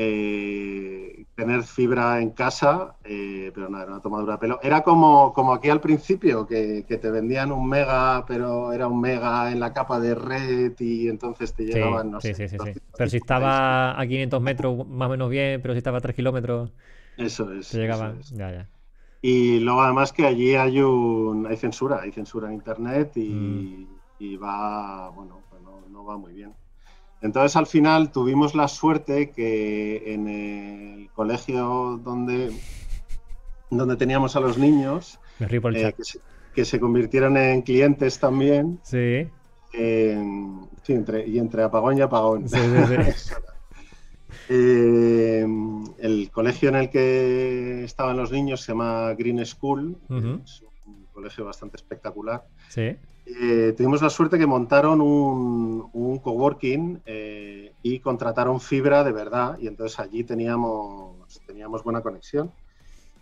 eh, 0.00 1.24
tener 1.34 1.64
fibra 1.64 2.20
en 2.20 2.30
casa, 2.30 2.96
eh, 3.02 3.50
pero 3.52 3.68
no, 3.68 3.80
era 3.80 3.90
una 3.90 4.00
tomadura 4.00 4.34
de 4.34 4.38
pelo. 4.38 4.60
Era 4.62 4.82
como, 4.82 5.32
como 5.32 5.52
aquí 5.52 5.70
al 5.70 5.80
principio, 5.80 6.46
que, 6.46 6.84
te 6.88 7.10
vendían 7.10 7.50
un 7.50 7.68
mega, 7.68 8.24
pero 8.26 8.72
era 8.72 8.86
un 8.86 9.00
mega 9.00 9.50
en 9.50 9.58
la 9.58 9.72
capa 9.72 9.98
de 9.98 10.14
red 10.14 10.78
y 10.78 11.08
entonces 11.08 11.52
te 11.52 11.64
llegaban, 11.64 12.12
no 12.12 12.20
sé. 12.20 12.32
Sí, 12.32 12.48
sí, 12.48 12.56
sí. 12.56 12.80
Pero 12.96 13.10
si 13.10 13.16
estaba 13.16 14.00
a 14.00 14.06
500 14.06 14.40
metros, 14.40 14.86
más 14.86 15.08
o 15.08 15.10
menos 15.10 15.30
bien, 15.30 15.60
pero 15.62 15.74
si 15.74 15.78
estaba 15.78 15.98
a 15.98 16.00
3 16.00 16.14
kilómetros. 16.14 16.70
Eso 17.16 17.52
es. 17.52 17.70
Te 17.70 17.78
llegaba. 17.78 18.14
Ya, 18.32 18.52
ya. 18.52 18.68
Y 19.20 19.58
luego 19.58 19.82
además 19.82 20.12
que 20.12 20.26
allí 20.26 20.54
hay 20.54 20.80
un 20.80 21.44
hay 21.44 21.56
censura, 21.56 22.02
hay 22.02 22.12
censura 22.12 22.46
en 22.46 22.54
internet 22.54 23.16
y, 23.16 23.88
mm. 24.20 24.40
va, 24.40 25.08
bueno, 25.10 25.40
pues 25.50 25.60
no 25.60 26.04
va 26.04 26.16
muy 26.16 26.34
bien. 26.34 26.54
Entonces 27.20 27.56
al 27.56 27.66
final 27.66 28.12
tuvimos 28.12 28.54
la 28.54 28.68
suerte 28.68 29.30
que 29.30 30.14
en 30.14 30.28
el 30.28 31.10
colegio 31.12 32.00
donde, 32.02 32.52
donde 33.70 33.96
teníamos 33.96 34.36
a 34.36 34.40
los 34.40 34.56
niños, 34.56 35.18
eh, 35.40 35.94
que, 36.54 36.64
se, 36.64 36.80
convirtieron 36.80 37.36
en 37.36 37.62
clientes 37.62 38.18
también. 38.18 38.78
Sí. 38.82 39.28
sí 39.72 40.92
entre, 40.92 41.26
y 41.26 41.38
entre 41.38 41.62
apagón 41.62 41.98
y 41.98 42.00
apagón. 42.00 42.46
Eh, 44.50 45.46
el 45.98 46.30
colegio 46.30 46.70
en 46.70 46.76
el 46.76 46.88
que 46.88 47.84
estaban 47.84 48.16
los 48.16 48.32
niños 48.32 48.62
se 48.62 48.72
llama 48.72 49.12
Green 49.12 49.44
School, 49.44 49.98
es 50.08 50.62
un 50.86 51.06
colegio 51.12 51.44
bastante 51.44 51.76
espectacular. 51.76 52.46
Sí. 52.68 52.96
Eh, 53.40 53.74
tuvimos 53.76 54.00
la 54.00 54.08
suerte 54.08 54.38
que 54.38 54.46
montaron 54.46 55.00
un, 55.00 56.18
coworking 56.18 57.02
eh, 57.04 57.72
y 57.82 58.00
contrataron 58.00 58.60
fibra 58.60 59.04
de 59.04 59.12
verdad 59.12 59.58
y 59.60 59.66
entonces 59.66 59.98
allí 60.00 60.24
teníamos, 60.24 61.40
teníamos 61.46 61.84
buena 61.84 62.00
conexión. 62.00 62.50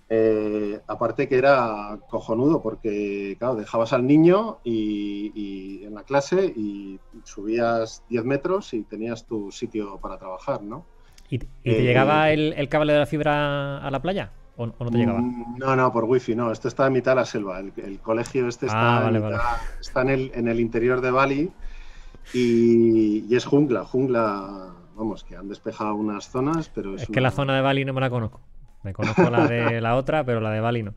Eh, 0.09 0.79
aparte 0.87 1.29
que 1.29 1.37
era 1.37 1.99
cojonudo 2.09 2.63
porque, 2.63 3.35
claro, 3.41 3.57
dejabas 3.57 3.93
al 3.93 4.07
niño 4.07 4.59
y, 4.63 5.83
en 5.85 5.95
la 5.95 6.05
clase 6.05 6.53
y 6.57 7.01
subías 7.25 8.05
10 8.09 8.25
metros 8.25 8.73
y 8.75 8.83
tenías 8.83 9.25
tu 9.25 9.51
sitio 9.51 9.99
para 9.99 10.19
trabajar, 10.19 10.63
¿no? 10.63 10.85
¿Y, 11.29 11.39
te 11.39 11.83
llegaba 11.83 12.31
el, 12.31 12.53
el, 12.53 12.69
cable 12.69 12.93
de 12.93 13.01
la 13.01 13.07
fibra 13.07 13.79
a 13.79 13.91
la 13.91 14.01
playa? 14.01 14.31
¿O, 14.57 14.67
no 14.67 14.91
te 14.91 14.99
llegaba? 14.99 15.21
Mm, 15.21 15.59
no, 15.59 15.77
no, 15.77 15.93
por 15.93 16.05
wifi 16.05 16.35
no. 16.35 16.51
Esto 16.51 16.69
está 16.69 16.87
en 16.87 16.95
mitad 16.95 17.13
de 17.13 17.17
la 17.17 17.25
selva. 17.27 17.61
El, 17.61 17.99
colegio 18.01 18.49
este 18.49 18.67
está, 18.67 19.07
ah, 19.07 19.61
está 19.81 20.03
en, 20.03 20.09
el, 20.09 20.33
en 20.35 20.49
el 20.49 20.61
interior 20.61 21.01
de 21.01 21.11
Bali 21.11 21.53
y, 22.33 23.35
es 23.35 23.45
jungla, 23.45 23.85
jungla, 23.85 24.75
vamos, 24.97 25.25
que 25.25 25.37
han 25.37 25.49
despejado 25.49 25.95
unas 25.95 26.31
zonas, 26.31 26.71
pero 26.75 26.97
es... 26.97 27.07
que 27.07 27.21
la 27.21 27.31
zona 27.31 27.55
de 27.55 27.61
Bali 27.61 27.85
no 27.85 27.93
me 27.93 28.01
la 28.01 28.11
conozco. 28.11 28.41
Me 28.83 28.93
conozco 28.93 29.31
la 29.31 29.47
de 29.47 29.81
la 29.81 29.97
otra, 29.97 30.25
pero 30.25 30.41
la 30.41 30.51
de 30.51 30.61
Bali 30.61 30.83
no. 30.83 30.95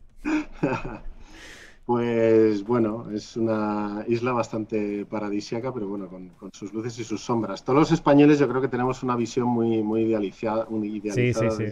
Pues 1.85 2.63
bueno, 2.65 3.09
es 3.11 3.35
una 3.35 4.05
isla 4.07 4.31
bastante 4.31 5.07
paradisiaca, 5.07 5.73
pero 5.73 5.87
bueno, 5.87 6.07
con, 6.07 6.51
sus 6.53 6.71
luces 6.71 6.99
y 6.99 7.03
sus 7.03 7.19
sombras. 7.19 7.63
Todos 7.63 7.79
los 7.79 7.91
españoles 7.91 8.37
yo 8.37 8.47
creo 8.47 8.61
que 8.61 8.67
tenemos 8.67 9.01
una 9.01 9.15
visión 9.15 9.47
muy, 9.47 9.81
muy 9.81 10.03
idealizada, 10.03 10.67
muy 10.69 11.01
sí, 11.11 11.33
sí, 11.33 11.49
sí. 11.49 11.65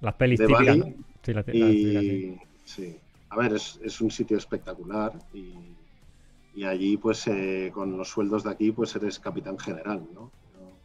Las 0.00 0.14
pelis 0.14 0.40
típicas. 0.40 0.78
Sí, 1.22 1.32
la, 1.34 1.44
y, 1.52 2.38
sí. 2.64 2.96
A 3.30 3.36
ver, 3.36 3.54
es, 3.54 4.00
un 4.00 4.10
sitio 4.10 4.36
espectacular 4.36 5.12
y, 5.34 6.64
allí, 6.64 6.96
pues, 6.96 7.26
eh, 7.26 7.70
con 7.74 7.96
los 7.96 8.08
sueldos 8.08 8.44
de 8.44 8.50
aquí, 8.50 8.72
pues 8.72 8.94
eres 8.96 9.18
capitán 9.18 9.58
general, 9.58 10.06
¿no? 10.14 10.30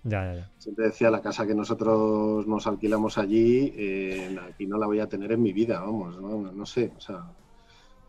Ya, 0.04 0.26
ya, 0.26 0.34
ya. 0.34 0.52
Siempre 0.58 0.86
decía, 0.86 1.12
la 1.12 1.22
casa 1.22 1.46
que 1.46 1.54
nosotros 1.54 2.48
nos 2.48 2.66
alquilamos 2.66 3.20
allí, 3.20 3.72
eh, 3.76 4.36
aquí 4.50 4.66
no 4.66 4.78
la 4.78 4.88
voy 4.88 5.00
a 5.00 5.08
tener 5.08 5.32
en 5.32 5.42
mi 5.44 5.54
vida, 5.54 5.80
vamos, 5.80 6.20
no, 6.20 6.52
no 6.52 6.66
sé, 6.66 6.92
o 6.98 7.00
sea, 7.00 7.32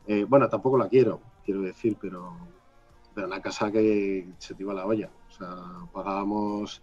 eh, 0.07 0.25
bueno, 0.25 0.49
tampoco 0.49 0.79
la 0.79 0.89
quiero, 0.89 1.21
quiero 1.45 1.61
decir, 1.61 1.97
pero, 2.01 2.35
pero 3.15 3.27
una 3.27 3.43
casa 3.43 3.71
que 3.71 4.27
se 4.39 4.55
te 4.55 4.63
iba 4.63 4.73
la 4.73 4.87
olla, 4.87 5.11
o 5.29 5.33
sea, 5.33 5.55
pagábamos 5.93 6.83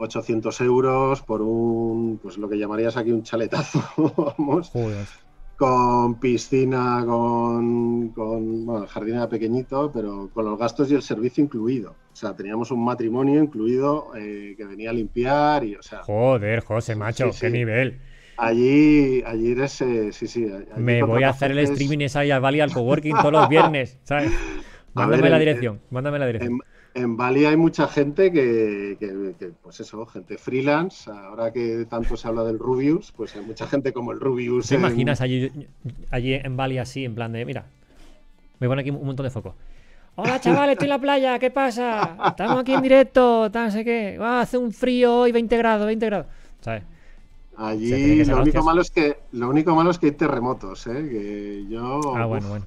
800 0.00 0.60
euros 0.62 1.20
por 1.20 1.42
un, 1.42 2.18
pues 2.22 2.38
lo 2.38 2.48
que 2.48 2.58
llamarías 2.58 2.96
aquí 2.96 3.12
un 3.12 3.22
chaletazo, 3.22 3.82
vamos. 4.38 4.72
Con 5.56 6.18
piscina, 6.18 7.04
con, 7.06 8.08
con 8.08 8.64
bueno, 8.64 8.84
el 8.84 8.88
jardín 8.88 9.16
era 9.16 9.28
pequeñito, 9.28 9.92
pero 9.92 10.30
con 10.32 10.46
los 10.46 10.58
gastos 10.58 10.90
y 10.90 10.94
el 10.94 11.02
servicio 11.02 11.44
incluido. 11.44 11.90
O 11.90 12.16
sea, 12.16 12.34
teníamos 12.34 12.70
un 12.70 12.82
matrimonio 12.82 13.42
incluido 13.42 14.12
eh, 14.16 14.54
que 14.56 14.64
venía 14.64 14.88
a 14.88 14.94
limpiar 14.94 15.64
y, 15.64 15.76
o 15.76 15.82
sea... 15.82 15.98
Joder, 16.02 16.60
José, 16.60 16.96
macho, 16.96 17.30
qué 17.38 17.50
nivel. 17.50 18.00
Allí, 18.38 19.22
allí 19.26 19.52
eres, 19.52 19.82
eh, 19.82 20.12
sí, 20.12 20.26
sí. 20.26 20.46
Me 20.78 21.02
voy 21.02 21.24
a 21.24 21.28
hacer 21.28 21.50
el 21.50 21.58
streaming 21.58 21.98
esa 21.98 22.24
y 22.24 22.30
al 22.30 22.40
Bali 22.40 22.60
al 22.60 22.72
coworking 22.72 23.16
todos 23.16 23.32
los 23.32 23.48
viernes, 23.50 23.98
¿sabes? 24.04 24.32
Mándame 24.94 25.28
la 25.28 25.38
dirección, 25.38 25.82
mándame 25.90 26.18
la 26.18 26.26
dirección 26.26 26.54
en 26.54 26.58
Bali 26.94 27.44
hay 27.44 27.56
mucha 27.56 27.86
gente 27.88 28.32
que, 28.32 29.52
pues 29.62 29.80
eso, 29.80 30.06
gente 30.06 30.38
freelance. 30.38 31.10
Ahora 31.10 31.52
que 31.52 31.86
tanto 31.88 32.16
se 32.16 32.28
habla 32.28 32.44
del 32.44 32.58
Rubius, 32.58 33.12
pues 33.12 33.34
hay 33.36 33.42
mucha 33.42 33.66
gente 33.66 33.92
como 33.92 34.12
el 34.12 34.20
Rubius. 34.20 34.68
¿Te 34.68 34.74
imaginas 34.74 35.20
allí, 35.20 35.50
allí 36.10 36.34
en 36.34 36.56
Bali 36.56 36.78
así, 36.78 37.04
en 37.04 37.14
plan 37.14 37.32
de, 37.32 37.44
mira, 37.44 37.66
me 38.58 38.68
pone 38.68 38.82
aquí 38.82 38.90
un 38.90 39.04
montón 39.04 39.24
de 39.24 39.30
foco. 39.30 39.54
Hola 40.16 40.40
chavales, 40.40 40.72
estoy 40.72 40.86
en 40.86 40.90
la 40.90 40.98
playa, 40.98 41.38
¿qué 41.38 41.50
pasa? 41.50 42.16
Estamos 42.26 42.60
aquí 42.60 42.74
en 42.74 42.82
directo, 42.82 43.50
tal, 43.50 43.66
no 43.66 43.70
sé 43.70 43.84
qué. 43.84 44.18
hace 44.20 44.58
un 44.58 44.72
frío 44.72 45.20
hoy, 45.20 45.32
20 45.32 45.56
grados, 45.56 45.86
20 45.86 46.06
grados. 46.06 46.26
¿Sabes? 46.60 46.82
Allí 47.56 48.24
lo 48.24 48.42
único, 48.42 48.62
malo 48.64 48.80
es 48.80 48.90
que, 48.90 49.16
lo 49.32 49.48
único 49.48 49.74
malo 49.74 49.90
es 49.90 49.98
que 49.98 50.06
hay 50.06 50.12
terremotos, 50.12 50.86
¿eh? 50.86 51.08
Que 51.08 51.66
yo... 51.68 52.00
Ah, 52.16 52.26
bueno, 52.26 52.48
bueno. 52.48 52.66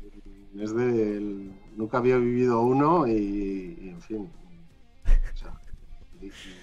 Es 0.60 0.74
del 0.76 1.52
nunca 1.76 1.98
había 1.98 2.18
vivido 2.18 2.62
uno 2.62 3.08
y, 3.08 3.90
en 3.90 4.02
fin. 4.02 4.30
O 5.06 5.38
sea, 5.38 5.54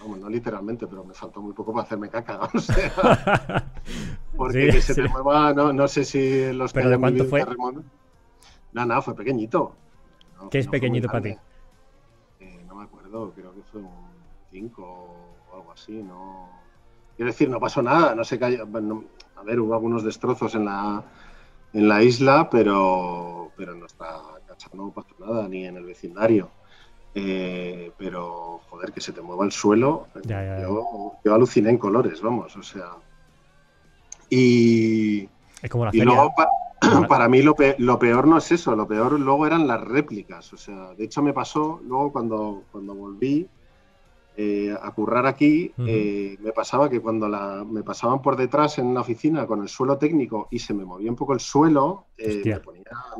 vamos, 0.01 0.19
no 0.19 0.29
literalmente, 0.29 0.87
pero 0.87 1.05
me 1.05 1.15
faltó 1.15 1.41
muy 1.41 1.53
poco 1.53 1.73
para 1.73 1.85
hacerme 1.85 2.09
caca. 2.09 2.41
O 2.55 2.59
sea, 2.59 3.73
porque 4.37 4.81
se 4.81 4.95
te 4.95 5.09
mueva, 5.09 5.53
no, 5.53 5.73
no, 5.73 5.89
sé 5.89 6.05
si 6.05 6.53
los 6.53 6.73
¿Pero 6.73 6.91
de 6.91 6.99
cuánto 6.99 7.25
fue? 7.25 7.45
No, 8.73 8.87
no, 8.87 9.03
fue 9.03 9.15
pequeñito. 9.15 9.75
¿Qué 10.51 10.59
es 10.59 10.69
pequeñito 10.69 11.09
para 11.09 11.23
ti? 11.23 11.37
Eh, 12.41 12.65
no 12.67 12.77
me 12.77 12.85
acuerdo, 12.85 13.33
creo 13.35 13.53
que 13.53 13.63
fue 13.63 13.81
un 13.81 13.91
5 14.51 14.83
o 14.83 15.57
algo 15.57 15.73
así, 15.73 16.03
no. 16.03 16.49
Quiero 17.17 17.31
decir, 17.31 17.51
no 17.51 17.61
pasó 17.61 17.83
nada, 17.83 18.15
no 18.15 18.25
sé 18.25 18.39
qué 18.39 18.45
a 19.41 19.43
ver, 19.43 19.61
hubo 19.61 19.75
algunos 19.75 20.05
destrozos 20.05 20.55
en 20.55 20.67
la, 20.67 21.03
en 21.73 21.89
la 21.89 22.03
isla, 22.03 22.49
pero, 22.51 23.51
pero 23.57 23.75
no 23.75 23.87
está 23.87 24.21
no 24.73 24.91
pasó 24.91 25.15
nada, 25.19 25.49
ni 25.49 25.67
en 25.67 25.77
el 25.77 25.85
vecindario. 25.85 26.51
Eh, 27.15 27.91
pero, 27.99 28.61
joder, 28.69 28.93
que 28.93 29.01
se 29.01 29.13
te 29.13 29.21
mueva 29.21 29.45
el 29.45 29.53
suelo. 29.53 30.07
Yo, 30.25 31.35
aluciné 31.35 31.71
en 31.71 31.79
colores, 31.79 32.21
vamos, 32.21 32.57
o 32.57 32.63
sea. 32.63 32.91
Y, 34.29 35.29
luego, 36.05 36.33
para 37.09 37.29
mí, 37.29 37.43
lo 37.43 37.55
peor, 37.55 38.27
no 38.27 38.39
es 38.39 38.53
eso, 38.53 38.77
lo 38.77 38.87
peor 38.87 39.19
luego 39.19 39.47
eran 39.47 39.67
las 39.67 39.81
réplicas. 39.81 40.53
O 40.53 40.57
sea, 40.57 40.95
de 40.95 41.05
hecho, 41.05 41.23
me 41.23 41.33
pasó 41.33 41.81
luego 41.85 42.13
cuando, 42.13 42.63
cuando 42.71 42.95
volví 42.95 43.49
eh, 44.43 44.75
a 44.81 44.91
currar 44.93 45.27
aquí, 45.27 45.71
eh, 45.87 46.39
me 46.41 46.53
pasaba 46.53 46.89
que 46.89 46.99
cuando 46.99 47.29
la, 47.29 47.63
me 47.63 47.83
pasaban 47.83 48.23
por 48.23 48.37
detrás 48.37 48.79
en 48.79 48.95
la 48.95 49.03
oficina 49.03 49.47
con 49.47 49.61
el 49.61 49.69
suelo 49.69 49.99
técnico 49.99 50.49
y 50.51 50.61
se 50.61 50.73
me 50.73 50.87
movía 50.87 51.11
un 51.11 51.17
poco 51.17 51.35
el 51.35 51.41
suelo, 51.41 52.07
eh, 52.17 52.41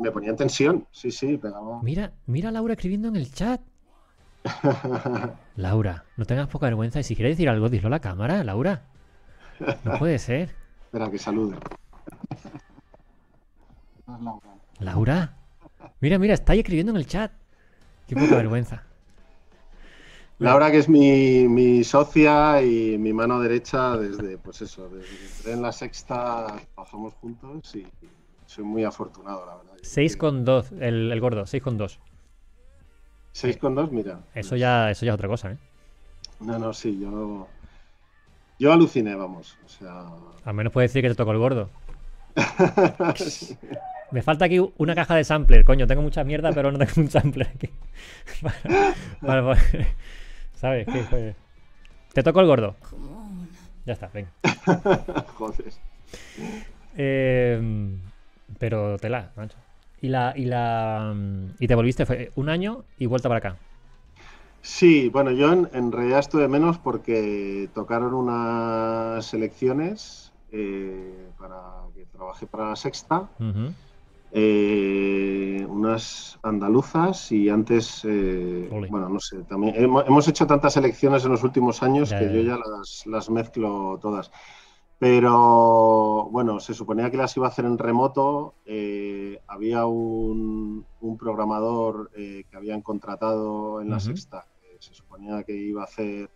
me, 0.01 0.09
ponía, 0.09 0.31
en 0.31 0.35
tensión. 0.35 0.87
Sí, 0.89 1.11
sí, 1.11 1.37
pegaba. 1.37 1.79
Mira, 1.83 2.13
mira 2.25 2.49
a 2.49 2.51
Laura 2.51 2.73
escribiendo 2.73 3.07
en 3.09 3.17
el 3.17 3.31
chat. 3.31 3.61
Laura, 5.57 6.05
no 6.17 6.25
tengas 6.25 6.47
poca 6.47 6.65
vergüenza 6.65 6.99
y 6.99 7.03
si 7.03 7.15
quieres 7.15 7.37
decir 7.37 7.49
algo, 7.49 7.69
dilo 7.69 7.85
a 7.85 7.91
la 7.91 7.99
cámara, 7.99 8.43
Laura. 8.43 8.87
No 9.83 9.99
puede 9.99 10.17
ser. 10.17 10.55
Espera, 10.85 11.11
que 11.11 11.19
salude. 11.19 11.55
Laura. 14.79 15.37
Mira, 15.99 16.17
mira, 16.17 16.33
está 16.33 16.53
ahí 16.53 16.61
escribiendo 16.61 16.93
en 16.93 16.97
el 16.97 17.05
chat. 17.05 17.31
Qué 18.07 18.15
poca 18.15 18.37
vergüenza. 18.37 18.85
Laura, 20.41 20.71
que 20.71 20.79
es 20.79 20.89
mi, 20.89 21.83
socia 21.83 22.63
y 22.63 22.97
mi 22.97 23.13
mano 23.13 23.39
derecha 23.39 23.95
desde, 23.95 24.39
pues 24.39 24.61
eso, 24.63 24.89
desde 24.89 25.53
en 25.53 25.61
la 25.61 25.71
sexta, 25.71 26.47
trabajamos 26.73 27.13
juntos 27.13 27.75
y 27.75 27.85
soy 28.47 28.63
muy 28.63 28.83
afortunado, 28.83 29.45
la 29.45 29.55
verdad. 29.57 29.73
6 29.83 30.17
con 30.17 30.43
2, 30.43 30.71
el, 30.79 31.11
el 31.11 31.21
gordo, 31.21 31.45
6 31.45 31.61
con 31.61 31.77
2. 31.77 31.99
6 33.33 33.57
con 33.57 33.75
2, 33.75 33.91
mira. 33.91 34.21
Eso 34.33 34.55
ya, 34.55 34.89
eso 34.89 35.05
ya 35.05 35.11
es 35.11 35.15
otra 35.15 35.27
cosa, 35.27 35.51
¿eh? 35.51 35.57
No, 36.39 36.57
no, 36.57 36.73
sí, 36.73 36.99
yo. 36.99 37.47
Yo 38.57 38.73
aluciné, 38.73 39.15
vamos. 39.15 39.57
O 39.63 39.69
sea. 39.69 40.07
Al 40.43 40.53
menos 40.55 40.73
puede 40.73 40.87
decir 40.87 41.03
que 41.03 41.09
te 41.09 41.15
tocó 41.15 41.31
el 41.31 41.37
gordo. 41.37 41.69
Me 44.11 44.21
falta 44.21 44.45
aquí 44.45 44.59
una 44.77 44.95
caja 44.95 45.15
de 45.15 45.23
sampler, 45.23 45.63
coño. 45.63 45.87
Tengo 45.87 46.01
mucha 46.01 46.23
mierda, 46.23 46.51
pero 46.51 46.71
no 46.71 46.77
tengo 46.77 46.93
un 46.97 47.09
sampler 47.09 47.51
aquí. 47.55 47.69
vale, 49.21 49.55
¿Sabes? 50.61 50.85
¿Qué, 50.85 51.35
Te 52.13 52.21
toco 52.21 52.39
el 52.39 52.45
gordo. 52.45 52.75
Ya 53.83 53.93
está, 53.93 54.11
venga. 54.13 54.29
Joder. 55.33 55.73
Eh, 56.95 57.97
pero 58.59 58.99
tela, 58.99 59.31
macho. 59.35 59.57
Y 60.01 60.09
la, 60.09 60.33
y 60.35 60.45
la 60.45 61.15
y 61.57 61.67
te 61.67 61.73
volviste 61.73 62.05
fue 62.05 62.31
un 62.35 62.49
año 62.49 62.83
y 62.99 63.07
vuelta 63.07 63.27
para 63.27 63.39
acá. 63.39 63.57
Sí, 64.61 65.09
bueno, 65.09 65.31
yo 65.31 65.51
en, 65.51 65.91
realidad 65.91 66.19
estuve 66.19 66.47
menos 66.47 66.77
porque 66.77 67.67
tocaron 67.73 68.13
unas 68.13 69.33
elecciones 69.33 70.31
eh, 70.51 71.27
para 71.39 71.59
que 71.95 72.05
trabajé 72.05 72.45
para 72.45 72.69
la 72.69 72.75
sexta. 72.75 73.27
Eh, 74.33 75.65
unas 75.67 76.39
andaluzas 76.41 77.33
y 77.33 77.49
antes, 77.49 78.05
eh, 78.05 78.69
bueno, 78.89 79.09
no 79.09 79.19
sé, 79.19 79.43
también 79.43 79.75
hemos, 79.75 80.27
hecho 80.27 80.47
tantas 80.47 80.77
elecciones 80.77 81.25
en 81.25 81.31
los 81.31 81.43
últimos 81.43 81.83
años 81.83 82.13
que 82.13 82.33
yo 82.33 82.41
ya 82.41 82.57
las, 83.05 83.29
mezclo 83.29 83.99
todas. 84.01 84.31
Pero 84.97 86.29
bueno, 86.31 86.59
se 86.59 86.73
suponía 86.73 87.09
que 87.09 87.17
las 87.17 87.35
iba 87.35 87.47
a 87.47 87.49
hacer 87.49 87.65
en 87.65 87.77
remoto. 87.77 88.55
Eh, 88.65 89.41
había 89.47 89.85
un, 89.85 90.85
programador 91.19 92.09
que 92.11 92.45
habían 92.53 92.81
contratado 92.81 93.81
en 93.81 93.89
la 93.89 93.99
sexta, 93.99 94.45
que 94.61 94.77
se 94.79 94.93
suponía 94.93 95.43
que 95.43 95.55
iba 95.55 95.81
a 95.81 95.85
hacer 95.85 96.29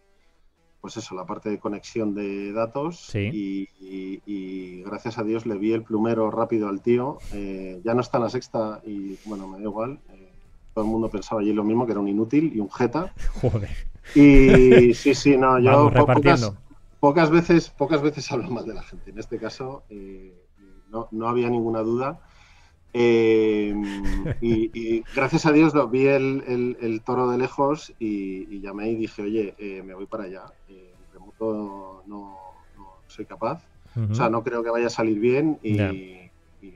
pues 0.86 0.98
eso, 0.98 1.16
la 1.16 1.26
parte 1.26 1.50
de 1.50 1.58
conexión 1.58 2.14
de 2.14 2.54
datos 2.54 3.10
y, 3.16 4.84
gracias 4.84 5.18
a 5.18 5.24
Dios 5.24 5.48
le 5.48 5.58
vi 5.58 5.74
el 5.74 5.82
plumero 5.82 6.30
rápido 6.30 6.70
al 6.70 6.80
tío. 6.82 7.18
Eh, 7.34 7.82
ya 7.84 7.96
no 7.96 8.02
está 8.02 8.20
en 8.20 8.24
la 8.26 8.30
sexta 8.30 8.82
y 8.86 9.18
bueno, 9.26 9.48
me 9.48 9.58
da 9.58 9.64
igual. 9.64 10.00
Eh, 10.14 10.32
todo 10.76 10.86
el 10.86 10.92
mundo 10.92 11.10
pensaba 11.10 11.42
allí 11.42 11.54
lo 11.54 11.64
mismo, 11.64 11.88
que 11.88 11.94
era 11.94 12.02
un 12.02 12.08
inútil 12.08 12.52
y 12.54 12.60
un 12.60 12.70
jeta. 12.70 13.12
Joder. 13.42 13.72
Y 14.14 14.94
sí, 14.94 15.16
sí, 15.16 15.36
no, 15.38 15.58
yo 15.58 15.92
pocas, 17.00 17.32
veces, 17.32 17.72
pocas 17.72 18.04
veces 18.04 18.32
hablo 18.32 18.52
mal 18.52 18.68
de 18.68 18.76
la 18.76 18.84
gente. 18.84 19.10
En 19.10 19.18
este 19.18 19.40
caso 19.40 19.86
eh, 19.90 20.40
no, 20.92 21.08
no 21.10 21.28
había 21.28 21.50
ninguna 21.50 21.80
duda. 21.80 22.20
Em, 22.98 23.84
y, 24.42 25.04
gracias 25.14 25.46
a 25.46 25.52
Dios 25.52 25.74
lo 25.74 25.90
vi 25.90 26.08
el, 26.08 27.02
toro 27.06 27.30
de 27.30 27.38
lejos 27.38 27.94
y, 28.00 28.62
llamé 28.62 28.92
y 28.92 28.96
dije, 28.96 29.22
oye, 29.22 29.54
eh, 29.58 29.84
me 29.84 29.94
voy 29.94 30.06
para 30.06 30.24
allá. 30.24 30.46
Eh, 30.70 30.94
remoto 31.14 32.04
no, 32.08 32.38
soy 33.08 33.26
capaz. 33.26 33.62
O 34.10 34.14
sea, 34.14 34.30
no 34.30 34.44
creo 34.44 34.64
que 34.64 34.70
vaya 34.70 34.88
a 34.88 34.90
salir 34.90 35.20
bien. 35.20 35.60
Y, 35.62 35.78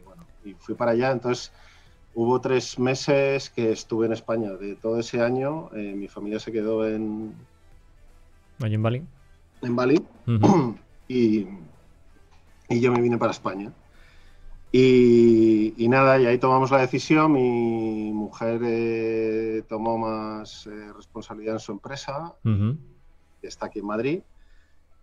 bueno, 0.04 0.26
y 0.44 0.54
fui 0.56 0.76
para 0.76 0.92
allá. 0.92 1.12
Entonces, 1.12 1.54
hubo 2.14 2.42
tres 2.42 2.78
meses 2.80 3.50
que 3.50 3.72
estuve 3.72 4.06
en 4.06 4.14
España. 4.14 4.52
De 4.52 4.76
todo 4.76 5.00
ese 5.00 5.22
año, 5.22 5.70
eh, 5.74 5.94
mi 5.96 6.10
familia 6.10 6.40
se 6.40 6.52
quedó 6.52 6.86
en... 6.86 7.34
¿Allí 8.62 8.76
en 8.76 8.84
Bali? 8.84 9.04
En 9.62 9.76
Bali. 9.76 10.02
y, 11.08 11.48
y 12.70 12.80
yo 12.82 12.92
me 12.92 13.02
vine 13.02 13.18
para 13.18 13.32
España. 13.32 13.72
Y, 14.72 15.88
nada, 15.90 16.20
y 16.20 16.28
ahí 16.28 16.38
tomamos 16.38 16.70
la 16.70 16.80
decisión. 16.80 17.34
Mi 17.34 18.12
mujer 18.14 18.62
eh, 18.64 19.64
tomó 19.68 19.98
más 19.98 20.68
eh, 20.68 20.94
responsabilidad 20.94 21.56
en 21.56 21.60
su 21.60 21.72
empresa, 21.72 22.36
que 22.44 23.48
está 23.48 23.66
aquí 23.68 23.80
en 23.80 23.86
Madrid. 23.86 24.22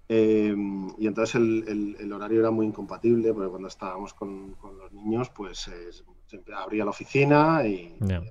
Em, 0.09 0.93
y 0.99 1.09
entonces 1.09 1.35
el, 1.35 2.13
horario 2.13 2.41
era 2.41 2.53
muy 2.53 2.67
incompatible, 2.67 3.33
porque 3.33 3.51
cuando 3.51 3.67
estábamos 3.67 4.15
con, 4.15 4.57
los 4.79 4.93
niños, 4.93 5.31
pues 5.31 5.67
eh, 5.67 5.91
siempre 6.27 6.55
abría 6.55 6.85
la 6.85 6.91
oficina 6.91 7.67
y 7.67 7.97
era, 8.01 8.23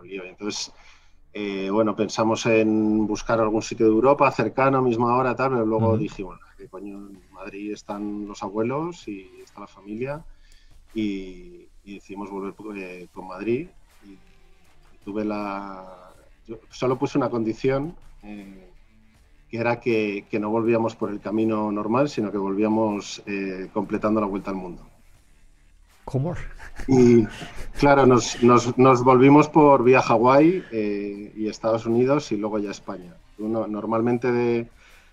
un 0.00 0.08
lío. 0.08 0.22
entonces, 0.22 0.72
bueno, 1.72 1.96
pensamos 1.96 2.46
en 2.46 3.04
buscar 3.04 3.40
algún 3.40 3.62
sitio 3.62 3.86
de 3.86 3.92
Europa 3.92 4.30
cercano, 4.30 4.80
misma 4.80 5.16
hora, 5.16 5.34
tal, 5.34 5.50
pero 5.50 5.66
luego 5.66 5.98
dije, 5.98 6.22
bueno, 6.22 6.40
que 6.56 6.68
coño, 6.68 6.98
en 6.98 7.20
Madrid 7.32 7.72
están 7.72 8.28
los 8.28 8.44
abuelos 8.44 9.08
y 9.08 9.28
está 9.42 9.60
la 9.60 9.66
familia 9.66 10.24
y, 10.94 11.68
decidimos 11.84 12.30
volver 12.30 12.54
eh, 12.76 13.08
con 13.12 13.28
Madrid. 13.28 13.68
Y, 14.04 14.18
tuve 15.04 15.24
la. 15.24 16.12
Yo 16.46 16.58
solo 16.70 16.98
puse 16.98 17.18
una 17.18 17.30
condición, 17.30 17.94
eh, 18.22 18.70
que 19.50 19.58
era 19.58 19.80
que, 19.80 20.26
no 20.40 20.50
volvíamos 20.50 20.96
por 20.96 21.10
el 21.10 21.20
camino 21.20 21.70
normal, 21.72 22.08
sino 22.08 22.30
que 22.30 22.38
volvíamos 22.38 23.22
eh, 23.26 23.68
completando 23.72 24.20
la 24.20 24.26
vuelta 24.26 24.50
al 24.50 24.56
mundo. 24.56 24.82
¿Cómo? 26.04 26.34
Y 26.86 27.26
claro, 27.78 28.06
nos, 28.06 28.42
nos, 28.42 29.04
volvimos 29.04 29.48
por 29.48 29.84
vía 29.84 30.00
Hawái 30.00 30.64
y 31.36 31.48
Estados 31.48 31.84
Unidos 31.84 32.32
y 32.32 32.38
luego 32.38 32.58
ya 32.58 32.70
España. 32.70 33.14
Uno, 33.38 33.66
normalmente 33.66 34.32
de, 34.32 34.68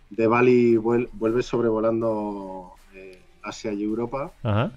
de 0.10 0.28
Bali 0.28 0.78
vuelves 0.78 1.48
sobrevolando 1.48 2.76
Asia 3.44 3.74
y 3.74 3.84
Europa. 3.84 4.32
Ajá. 4.42 4.72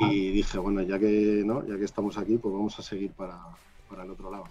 Y 0.00 0.30
dije, 0.30 0.58
bueno, 0.58 0.82
ya 0.82 0.98
que, 0.98 1.42
¿no? 1.44 1.66
ya 1.66 1.76
que 1.76 1.84
estamos 1.84 2.18
aquí, 2.18 2.36
pues 2.36 2.52
vamos 2.52 2.78
a 2.78 2.82
seguir 2.82 3.12
para, 3.12 3.38
el 4.02 4.10
otro 4.10 4.30
lado. 4.30 4.44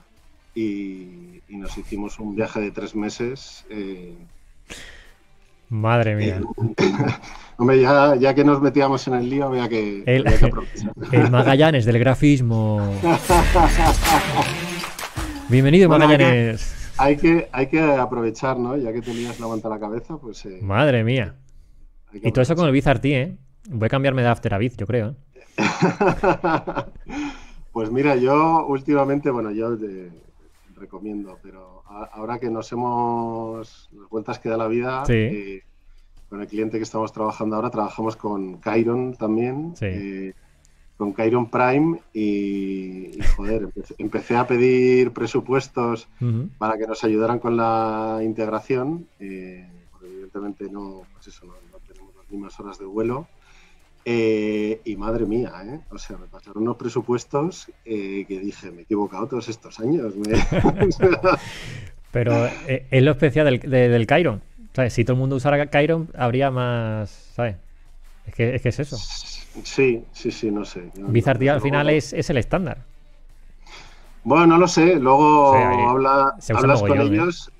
Y, 0.55 1.41
nos 1.49 1.77
hicimos 1.77 2.19
un 2.19 2.35
viaje 2.35 2.59
de 2.61 2.71
tres 2.71 2.95
meses. 2.95 3.65
Eh, 3.69 4.15
Madre 5.69 6.15
mía. 6.15 6.41
hombre, 7.57 7.81
ya, 7.81 8.15
ya, 8.15 8.33
que 8.33 8.43
nos 8.43 8.61
metíamos 8.61 9.07
en 9.07 9.15
el 9.15 9.29
lío, 9.29 9.47
había 9.47 9.67
que, 9.67 10.03
el, 10.05 10.25
el 11.11 11.31
Magallanes 11.31 11.85
del 11.85 11.99
grafismo. 11.99 12.93
Bienvenido, 15.49 15.89
Magallanes. 15.89 16.93
Hay 16.97 17.17
que, 17.17 17.49
hay 17.51 17.67
que 17.67 17.81
aprovechar, 17.81 18.57
¿no? 18.57 18.77
Ya 18.77 18.93
que 18.93 19.01
tenías 19.01 19.39
la 19.39 19.47
manta 19.47 19.67
a 19.67 19.71
la 19.71 19.79
cabeza, 19.79 20.17
pues. 20.17 20.45
Eh, 20.45 20.59
Madre 20.61 21.03
mía. 21.03 21.35
Y 22.13 22.31
todo 22.31 22.43
eso 22.43 22.55
con 22.55 22.67
el 22.67 22.71
Bizartí, 22.71 23.13
¿eh? 23.13 23.37
Voy 23.69 23.87
a 23.87 23.89
cambiarme 23.89 24.21
de 24.21 24.27
After 24.27 24.53
a 24.53 24.57
Biz, 24.57 24.77
yo 24.77 24.85
creo. 24.85 25.15
pues 27.71 27.91
mira, 27.91 28.15
yo 28.15 28.65
últimamente, 28.67 29.29
bueno, 29.29 29.51
yo 29.51 29.77
te 29.77 30.11
recomiendo, 30.75 31.37
pero 31.41 31.83
ahora 31.87 32.39
que 32.39 32.49
nos 32.49 32.71
hemos, 32.71 33.89
las 33.93 34.09
vueltas 34.09 34.39
que 34.39 34.49
da 34.49 34.57
la 34.57 34.67
vida, 34.67 35.03
eh, 35.09 35.61
con 36.29 36.41
el 36.41 36.47
cliente 36.47 36.77
que 36.77 36.83
estamos 36.83 37.11
trabajando 37.11 37.55
ahora, 37.55 37.69
trabajamos 37.69 38.15
con 38.15 38.61
Chiron 38.61 39.15
también, 39.15 39.73
eh, 39.81 40.33
con 40.97 41.15
Chiron 41.15 41.49
Prime 41.49 41.99
y, 42.13 43.11
joder, 43.35 43.69
empecé, 43.97 44.35
a 44.35 44.47
pedir 44.47 45.11
presupuestos 45.11 46.07
para 46.57 46.77
que 46.77 46.87
nos 46.87 47.03
ayudaran 47.03 47.39
con 47.39 47.57
la 47.57 48.19
integración, 48.23 49.07
eh, 49.19 49.67
porque 49.91 50.07
evidentemente 50.07 50.69
no, 50.69 51.03
pues 51.13 51.27
eso, 51.27 51.45
no, 51.45 51.53
no 51.71 51.77
tenemos 51.87 52.15
las 52.15 52.31
mismas 52.31 52.59
horas 52.59 52.79
de 52.79 52.85
vuelo. 52.85 53.27
Eh, 54.05 54.81
y 54.83 54.97
madre 54.97 55.25
mía, 55.25 55.51
¿eh? 55.65 55.79
O 55.89 55.97
sea, 55.97 56.17
me 56.17 56.27
pasaron 56.27 56.63
unos 56.63 56.75
presupuestos 56.75 57.71
eh, 57.85 58.25
que 58.27 58.39
dije, 58.39 58.69
me 58.71 58.79
he 58.79 58.83
equivocado 58.83 59.27
todos 59.27 59.47
estos 59.47 59.79
años. 59.79 60.13
Pero 62.11 62.45
eh, 62.67 62.85
es 62.91 63.01
lo 63.03 63.11
especial 63.11 63.45
del, 63.45 63.59
del 63.69 64.07
Chiron. 64.07 64.41
Si 64.89 65.05
todo 65.05 65.13
el 65.13 65.19
mundo 65.19 65.37
usara 65.37 65.69
Chiron, 65.69 66.09
habría 66.17 66.51
más, 66.51 67.09
¿sabes? 67.35 67.55
Es 68.27 68.33
que, 68.35 68.55
es 68.55 68.61
que 68.61 68.69
es 68.69 68.79
eso. 68.79 68.97
Sí, 68.97 70.03
sí, 70.11 70.31
sí, 70.31 70.51
no 70.51 70.65
sé. 70.65 70.91
Bizarre 70.95 71.49
al 71.49 71.61
final 71.61 71.89
es, 71.89 72.11
es, 72.11 72.29
el 72.29 72.37
estándar. 72.37 72.79
Bueno, 74.23 74.47
no 74.47 74.57
lo 74.57 74.67
sé. 74.67 74.95
Luego 74.95 75.53
habla, 75.53 76.35
hablas 76.53 76.81
con 76.81 76.99
ellos. 76.99 77.51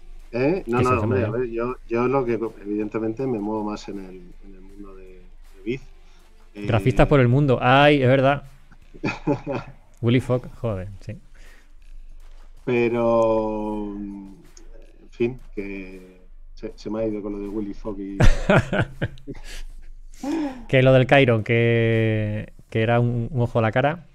No, 0.66 0.82
no, 0.82 1.02
hombre, 1.02 1.26
a 1.26 1.30
ver, 1.30 1.50
yo, 1.50 1.76
yo 1.88 2.08
lo 2.08 2.26
que 2.26 2.40
evidentemente 2.62 3.26
me 3.28 3.40
muevo 3.40 3.64
más 3.64 3.88
en 3.88 4.00
el, 4.00 4.22
en 4.46 4.56
el 4.56 4.63
Grafistas 6.56 7.08
por 7.08 7.20
el 7.20 7.28
mundo. 7.28 7.60
Ay, 7.62 8.02
es 8.02 8.08
verdad. 8.08 8.44
Willy 10.02 10.20
Fogg, 10.20 10.50
joder, 10.56 10.90
sí. 11.00 11.18
Pero, 12.66 13.94
en 13.96 15.10
fin, 15.10 15.40
que 15.56 16.22
se, 16.54 16.90
me 16.90 17.02
ha 17.02 17.06
ido 17.06 17.22
con 17.22 17.34
lo 17.34 17.40
de 17.40 17.48
Willy 17.48 17.74
Fogg 17.74 18.00
y... 18.00 18.18
que 20.68 20.82
lo 20.82 20.94
del 20.94 21.08
Cairo, 21.08 21.44
que, 21.44 22.54
era 22.72 23.00
un, 23.00 23.30
ojo 23.36 23.60
a 23.60 23.62
la 23.62 23.72
cara. 23.72 24.06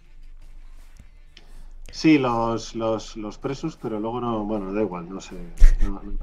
Sí, 1.90 2.18
los, 2.18 2.74
los, 2.74 3.16
los, 3.16 3.38
presos, 3.38 3.78
pero 3.80 3.98
luego 3.98 4.20
no, 4.20 4.44
bueno, 4.44 4.72
da 4.72 4.82
igual, 4.82 5.08
no 5.08 5.20
sé, 5.20 5.36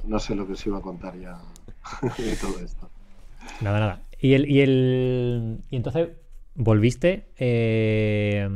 no, 0.05 0.20
sé 0.20 0.36
lo 0.36 0.47
que 0.47 0.55
se 0.55 0.70
iba 0.70 0.78
a 0.78 0.82
contar 0.82 1.18
ya 1.20 1.38
de 2.18 2.36
todo 2.38 2.59
esto. 2.59 2.89
Nada, 3.61 3.80
nada. 3.80 4.01
Y 4.26 4.34
el, 4.34 4.49
y 4.49 4.61
el. 4.61 5.59
Y 5.69 5.76
entonces 5.76 6.09
volviste, 6.55 7.28
eh, 7.38 8.49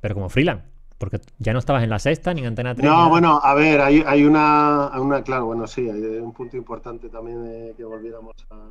pero 0.00 0.14
como 0.14 0.30
freelance. 0.30 0.64
Porque 0.96 1.20
ya 1.38 1.52
no 1.52 1.58
estabas 1.58 1.82
en 1.82 1.90
la 1.90 1.98
sexta 1.98 2.32
ni 2.32 2.40
en 2.40 2.46
Antena 2.46 2.74
3. 2.74 2.88
No, 2.88 3.10
bueno, 3.10 3.38
a 3.42 3.52
ver, 3.52 3.82
hay, 3.82 4.02
hay 4.06 4.24
una, 4.24 4.90
una, 4.98 5.22
claro, 5.22 5.44
bueno, 5.44 5.66
sí, 5.66 5.90
hay 5.90 6.00
un 6.00 6.32
punto 6.32 6.56
importante 6.56 7.10
también 7.10 7.44
de 7.44 7.74
que 7.76 7.84
volviéramos 7.84 8.34
a, 8.48 8.64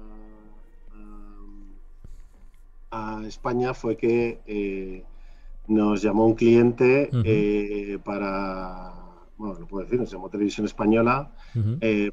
a, 3.19 3.27
España 3.27 3.75
fue 3.75 3.95
que 3.95 4.39
eh, 4.47 5.03
nos 5.67 6.01
llamó 6.01 6.25
un 6.25 6.33
cliente 6.33 7.11
eh, 7.25 7.99
para, 8.03 8.91
bueno, 9.37 9.59
lo 9.59 9.67
puedo 9.67 9.83
decir, 9.83 9.99
nos 9.99 10.09
llamó 10.09 10.29
Televisión 10.29 10.65
Española 10.65 11.29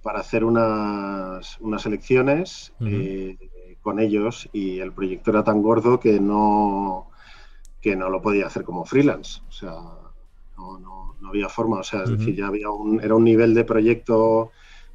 para 0.02 0.20
hacer 0.20 0.44
unas, 0.44 1.58
unas 1.60 1.86
elecciones 1.86 2.74
con 3.83 3.99
ellos 3.99 4.49
y 4.53 4.81
el 4.81 4.93
proyecto 4.93 5.31
era 5.31 5.45
tan 5.45 5.62
gordo 5.62 5.99
que 6.01 6.20
no, 6.20 7.11
que 7.81 7.97
no 7.97 8.09
lo 8.09 8.20
podía 8.20 8.47
hacer 8.47 8.64
como 8.64 8.85
freelance. 8.85 9.41
O 9.49 9.53
sea, 9.53 9.74
no, 10.57 10.78
no, 10.78 11.16
no 11.20 11.28
había 11.28 11.49
forma. 11.49 11.81
O 11.81 11.85
sea, 11.85 12.05
es 12.05 12.11
decir, 12.11 12.37
ya 12.37 12.47
había 12.47 12.70
un, 12.70 13.01
era 13.01 13.14
un 13.14 13.24
nivel 13.24 13.55
de 13.55 13.64
proyecto 13.64 14.51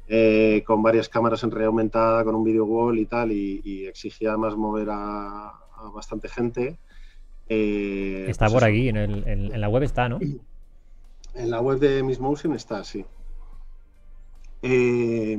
eh, 0.08 0.62
con 0.64 0.82
varias 0.82 1.08
cámaras 1.08 1.42
en 1.42 1.50
realidad 1.50 1.68
aumentada, 1.68 2.24
con 2.24 2.36
un 2.36 2.44
video 2.44 2.64
wall 2.64 2.98
y 2.98 3.06
tal, 3.06 3.32
y, 3.32 3.86
exigía 3.86 4.30
además 4.30 4.56
mover 4.56 4.88
a, 4.90 5.52
bastante 5.92 6.28
gente. 6.28 6.78
Eh, 7.48 8.26
está 8.28 8.46
pues 8.46 8.54
por 8.54 8.64
aquí, 8.64 8.88
en, 8.88 8.96
el, 8.96 9.26
en, 9.26 9.60
la 9.60 9.68
web 9.68 9.82
está, 9.82 10.08
¿no? 10.08 10.18
En 11.34 11.50
la 11.50 11.60
web 11.60 11.78
de 11.78 12.02
Miss 12.02 12.20
Motion 12.20 12.54
está, 12.54 12.84
sí. 12.84 13.04
Eh, 14.62 15.38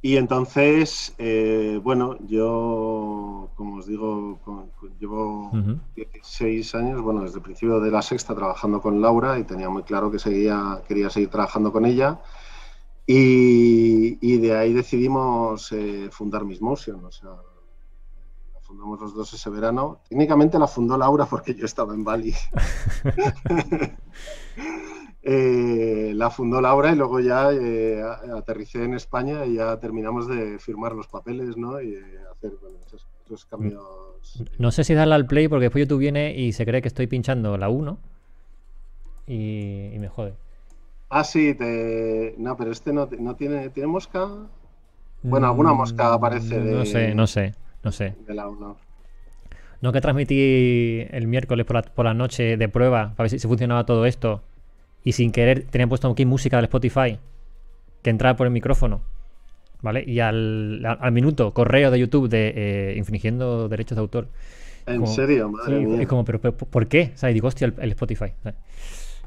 y 0.00 0.16
entonces, 0.16 1.14
eh, 1.18 1.80
bueno, 1.82 2.16
yo, 2.26 3.50
como 3.56 3.76
os 3.76 3.86
digo, 3.86 4.38
llevo 5.00 5.50
16 5.96 6.74
años, 6.76 7.02
bueno, 7.02 7.22
desde 7.22 7.36
el 7.36 7.42
principio 7.42 7.80
de 7.80 7.90
la 7.90 8.02
sexta 8.02 8.34
trabajando 8.34 8.80
con 8.80 9.00
Laura 9.00 9.38
y 9.40 9.44
tenía 9.44 9.68
muy 9.68 9.82
claro 9.82 10.10
que 10.10 10.20
seguía, 10.20 10.82
quería 10.86 11.10
seguir 11.10 11.30
trabajando 11.30 11.72
con 11.72 11.84
ella. 11.84 12.20
Y, 13.06 14.38
de 14.38 14.56
ahí 14.56 14.72
decidimos 14.72 15.72
eh, 15.72 16.10
fundar 16.12 16.44
Miss 16.44 16.60
Motion, 16.60 17.04
o 17.04 17.10
sea, 17.10 17.30
la 17.30 18.60
fundamos 18.60 19.00
los 19.00 19.14
dos 19.14 19.32
ese 19.32 19.50
verano. 19.50 20.02
Técnicamente 20.08 20.58
la 20.58 20.68
fundó 20.68 20.96
Laura 20.96 21.26
porque 21.26 21.54
yo 21.54 21.64
estaba 21.64 21.94
en 21.94 22.04
Bali. 22.04 22.34
Eh, 25.22 26.12
la 26.14 26.30
fundó 26.30 26.60
Laura 26.60 26.92
y 26.92 26.96
luego 26.96 27.20
ya 27.20 27.52
eh, 27.52 28.00
aterricé 28.36 28.84
en 28.84 28.94
España 28.94 29.44
y 29.44 29.54
ya 29.54 29.78
terminamos 29.78 30.28
de 30.28 30.58
firmar 30.58 30.92
los 30.92 31.08
papeles, 31.08 31.56
¿no? 31.56 31.80
Y 31.80 31.96
hacer 32.30 32.52
esos, 33.26 33.44
cambios. 33.46 33.82
No 34.58 34.70
sé 34.70 34.84
si 34.84 34.94
darle 34.94 35.14
al 35.14 35.26
play 35.26 35.48
porque 35.48 35.64
después 35.64 35.84
YouTube 35.84 35.98
viene 35.98 36.34
y 36.34 36.52
se 36.52 36.64
cree 36.64 36.82
que 36.82 36.88
estoy 36.88 37.06
pinchando 37.06 37.56
la 37.58 37.68
1 37.68 37.98
y 39.26 39.96
me 39.98 40.08
jode. 40.08 40.34
Ah, 41.10 41.24
sí, 41.24 41.54
te... 41.54 42.34
no, 42.38 42.56
pero 42.56 42.70
este 42.70 42.92
no, 42.92 43.08
no 43.18 43.34
tiene, 43.34 43.70
¿tiene 43.70 43.86
mosca. 43.86 44.28
Bueno, 45.22 45.46
alguna 45.46 45.72
mosca 45.72 46.10
mm, 46.10 46.12
aparece 46.12 46.60
de. 46.60 46.72
No 46.72 46.84
sé, 46.84 47.14
no 47.14 47.26
sé, 47.26 47.54
no 47.82 47.92
sé. 47.92 48.14
De 48.26 48.34
la 48.34 48.48
1. 48.48 48.76
No 49.80 49.92
que 49.92 50.00
transmití 50.00 51.06
el 51.10 51.26
miércoles 51.26 51.64
por 51.64 51.76
la, 51.76 51.82
por 51.82 52.04
la, 52.04 52.14
noche 52.14 52.56
de 52.56 52.68
prueba 52.68 53.14
para 53.16 53.28
ver 53.28 53.40
si, 53.40 53.48
funcionaba 53.48 53.86
todo 53.86 54.06
esto. 54.06 54.42
Y 55.04 55.12
sin 55.12 55.32
querer 55.32 55.64
tenía 55.64 55.86
puesto 55.86 56.10
aquí 56.10 56.24
música 56.26 56.56
del 56.56 56.64
Spotify 56.64 57.18
que 58.02 58.10
entraba 58.10 58.36
por 58.36 58.46
el 58.46 58.52
micrófono. 58.52 59.02
¿Vale? 59.80 60.02
Y 60.06 60.20
al, 60.20 60.84
al 60.84 61.12
minuto, 61.12 61.54
correo 61.54 61.90
de 61.90 62.00
YouTube 62.00 62.28
de 62.28 62.52
eh, 62.56 62.94
infringiendo 62.96 63.68
derechos 63.68 63.96
de 63.96 64.00
autor. 64.00 64.28
¿En 64.86 65.06
serio? 65.06 65.50
Madre 65.50 65.80
mía. 65.80 66.02
Es 66.02 66.08
como, 66.08 66.24
¿pero, 66.24 66.40
por 66.40 66.88
qué? 66.88 67.12
O 67.14 67.18
sea, 67.18 67.30
y 67.30 67.34
digo, 67.34 67.48
hostia, 67.48 67.66
el, 67.66 67.74
el 67.78 67.90
Spotify. 67.90 68.32
Pero 68.42 68.56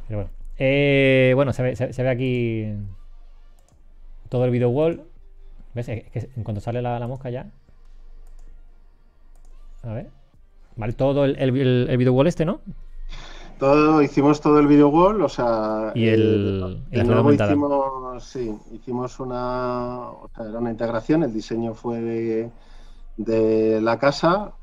bueno. 0.09 0.29
Eh, 0.57 1.31
bueno, 1.35 1.53
se 1.53 1.63
ve, 1.63 2.09
aquí 2.09 2.67
todo 4.29 4.45
el 4.45 4.51
video 4.51 4.69
wall. 4.69 5.03
¿Ves? 5.73 5.85
que 5.85 6.29
en 6.35 6.43
cuanto 6.43 6.61
sale 6.61 6.81
la, 6.81 7.07
mosca 7.07 7.29
ya. 7.29 7.49
A 9.83 9.93
ver. 9.93 10.07
Vale, 10.75 10.93
todo 10.93 11.25
el, 11.25 11.37
el, 11.39 11.97
video 11.97 12.13
wall 12.13 12.27
este, 12.27 12.45
¿no? 12.45 12.61
Todo, 13.61 14.01
hicimos 14.01 14.41
todo 14.41 14.59
el 14.59 14.67
video 14.67 14.89
wall, 14.89 15.21
o 15.21 15.29
sea. 15.29 15.93
Y 15.95 16.07
el. 16.07 16.83
el 16.91 17.07
nuevo 17.07 17.31
hicimos, 17.31 18.23
sí, 18.23 18.51
hicimos 18.73 19.19
una. 19.21 20.09
O 20.09 20.29
sea, 20.35 20.49
era 20.49 20.59
una 20.59 20.71
integración, 20.71 21.23
el 21.23 21.31
diseño 21.31 21.73
fue 21.73 22.51
de, 23.17 23.79
la 23.79 23.97
casa 23.97 24.53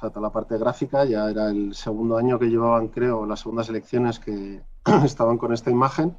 sea, 0.00 0.10
toda 0.10 0.28
la 0.28 0.32
parte 0.32 0.56
gráfica, 0.58 1.04
ya 1.04 1.30
era 1.30 1.50
el 1.50 1.74
segundo 1.74 2.16
año 2.16 2.38
que 2.38 2.46
llevaban, 2.46 2.88
creo, 2.88 3.26
las 3.26 3.40
segundas 3.40 3.68
elecciones 3.68 4.18
que 4.18 4.60
estaban 5.04 5.38
con 5.38 5.52
esta 5.52 5.70
imagen. 5.70 6.16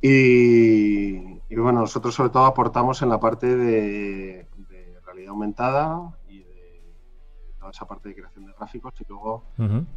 y, 0.00 1.54
bueno, 1.54 1.80
nosotros 1.80 2.14
sobre 2.14 2.30
todo 2.30 2.44
aportamos 2.44 3.02
en 3.02 3.08
la 3.08 3.20
parte 3.20 3.54
de, 3.54 4.46
realidad 5.04 5.30
aumentada 5.30 6.16
toda 7.66 7.72
esa 7.72 7.86
parte 7.86 8.08
de 8.10 8.14
creación 8.14 8.46
de 8.46 8.52
gráficos 8.52 8.94
y 9.00 9.04
luego 9.08 9.42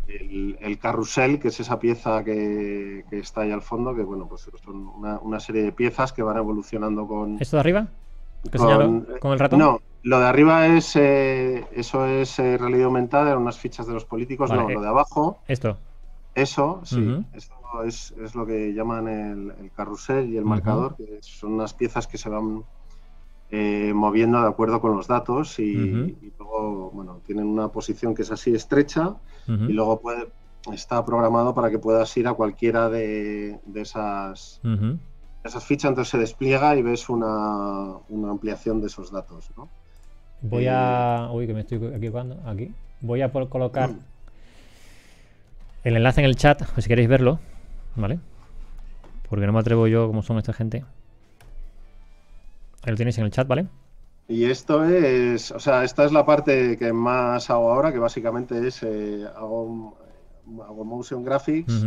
el, 0.07 0.79
carrusel, 0.79 1.39
que 1.39 1.49
es 1.49 1.59
esa 1.59 1.79
pieza 1.79 2.23
que, 2.23 3.05
está 3.11 3.41
ahí 3.41 3.51
al 3.51 3.61
fondo, 3.61 3.93
que 3.95 4.03
bueno, 4.03 4.27
pues 4.27 4.49
son 4.63 4.91
una, 5.21 5.39
serie 5.39 5.63
de 5.63 5.71
piezas 5.71 6.11
que 6.11 6.23
van 6.23 6.37
evolucionando 6.37 7.07
con... 7.07 7.39
¿Esto 7.39 7.57
de 7.57 7.61
arriba? 7.61 7.87
Con, 8.57 9.05
con, 9.19 9.33
el 9.33 9.39
ratón? 9.39 9.59
No, 9.59 9.81
lo 10.03 10.19
de 10.19 10.25
arriba 10.25 10.67
es 10.67 10.95
eh, 10.95 11.67
eso 11.73 12.05
es 12.05 12.39
eh, 12.39 12.57
realidad 12.57 12.85
aumentada, 12.85 13.29
eran 13.29 13.41
unas 13.41 13.59
fichas 13.59 13.85
de 13.85 13.93
los 13.93 14.05
políticos. 14.05 14.49
no, 14.49 14.67
lo 14.67 14.81
de 14.81 14.87
abajo. 14.87 15.39
Esto. 15.47 15.77
Eso, 16.33 16.81
sí. 16.83 17.25
Esto 17.33 17.83
es, 17.83 18.13
lo 18.33 18.45
que 18.45 18.73
llaman 18.73 19.07
el, 19.07 19.71
carrusel 19.75 20.29
y 20.29 20.37
el 20.37 20.45
marcador, 20.45 20.95
que 20.95 21.19
son 21.21 21.53
unas 21.53 21.73
piezas 21.73 22.07
que 22.07 22.17
se 22.17 22.29
van 22.29 22.63
eh, 23.51 23.91
moviendo 23.93 24.41
de 24.41 24.47
acuerdo 24.47 24.79
con 24.79 24.95
los 24.95 25.07
datos 25.07 25.59
y, 25.59 26.15
luego, 26.37 26.91
bueno, 26.91 27.21
tienen 27.25 27.45
una 27.45 27.69
posición 27.69 28.13
que 28.13 28.21
es 28.21 28.31
así 28.31 28.53
estrecha 28.53 29.15
y 29.47 29.73
luego 29.73 29.99
puede, 29.99 30.27
está 30.71 31.03
programado 31.03 31.55
para 31.55 31.71
que 31.71 31.79
puedas 31.79 32.15
ir 32.17 32.27
a 32.27 32.33
cualquiera 32.33 32.89
de, 32.89 33.59
esas 33.75 34.61
esas 35.43 35.63
fichas, 35.63 35.89
entonces 35.89 36.11
se 36.11 36.17
despliega 36.17 36.75
y 36.75 36.81
ves 36.81 37.09
una, 37.09 37.97
una 38.09 38.31
ampliación 38.31 38.81
de 38.81 38.87
esos 38.87 39.11
datos, 39.11 39.49
¿no? 39.57 39.69
Voy 40.41 40.67
a. 40.67 41.27
Eh, 41.29 41.35
uy, 41.35 41.47
que 41.47 41.53
me 41.53 41.61
estoy 41.61 41.83
equivocando. 41.93 42.39
Aquí. 42.45 42.71
Voy 43.01 43.21
a 43.21 43.31
colocar 43.31 43.91
el 45.83 45.95
enlace 45.95 46.21
en 46.21 46.25
el 46.25 46.35
chat, 46.35 46.61
si 46.77 46.87
queréis 46.87 47.09
verlo. 47.09 47.39
¿Vale? 47.95 48.19
Porque 49.29 49.45
no 49.45 49.53
me 49.53 49.59
atrevo 49.59 49.87
yo 49.87 50.07
como 50.07 50.21
son 50.21 50.37
esta 50.37 50.53
gente. 50.53 50.85
Ahí 52.83 52.91
lo 52.91 52.97
tenéis 52.97 53.17
en 53.17 53.25
el 53.25 53.31
chat, 53.31 53.47
¿vale? 53.47 53.67
Y 54.27 54.45
esto 54.45 54.83
es, 54.85 55.51
o 55.51 55.59
sea, 55.59 55.83
esta 55.83 56.05
es 56.05 56.11
la 56.11 56.25
parte 56.25 56.77
que 56.77 56.93
más 56.93 57.49
hago 57.49 57.71
ahora, 57.71 57.91
que 57.91 57.97
básicamente 57.97 58.67
es, 58.67 58.83
eh, 58.83 59.25
hago, 59.35 59.97
hago 60.61 60.85
motion 60.85 61.23
graphics, 61.23 61.85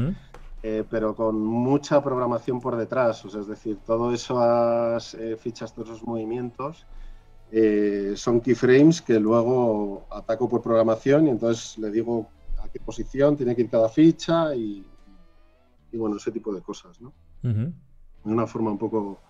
eh, 0.62 0.84
pero 0.90 1.14
con 1.14 1.40
mucha 1.40 2.02
programación 2.02 2.60
por 2.60 2.76
detrás, 2.76 3.24
o 3.24 3.30
sea, 3.30 3.42
es 3.42 3.46
decir, 3.46 3.78
todo 3.86 4.12
esas 4.12 5.16
fichas, 5.38 5.72
todos 5.72 5.90
esos 5.90 6.04
movimientos, 6.04 6.84
eh, 7.54 8.14
son 8.16 8.40
keyframes 8.40 9.02
que 9.02 9.20
luego 9.20 10.06
ataco 10.10 10.48
por 10.48 10.62
programación 10.62 11.26
y 11.26 11.30
entonces 11.30 11.76
le 11.76 11.90
digo 11.90 12.30
a 12.62 12.68
qué 12.70 12.80
posición 12.80 13.36
tiene 13.36 13.54
que 13.54 13.60
ir 13.60 13.68
cada 13.68 13.90
ficha 13.90 14.54
y, 14.54 14.86
bueno, 15.92 16.16
ese 16.16 16.32
tipo 16.32 16.52
de 16.54 16.62
cosas, 16.62 16.98
¿no? 17.00 17.12
Una 18.24 18.46
forma 18.46 18.70
un 18.70 18.78
poco 18.78 19.20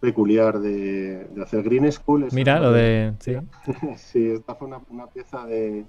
peculiar 0.00 0.58
de, 0.60 1.28
hacer 1.42 1.62
Green 1.62 1.90
School. 1.90 2.28
Mira, 2.32 2.60
lo 2.60 2.72
de... 2.72 3.14
Sí. 3.96 4.26
esta 4.28 4.54
fue 4.54 4.68
una, 4.68 5.06
pieza 5.06 5.46
de... 5.46 5.84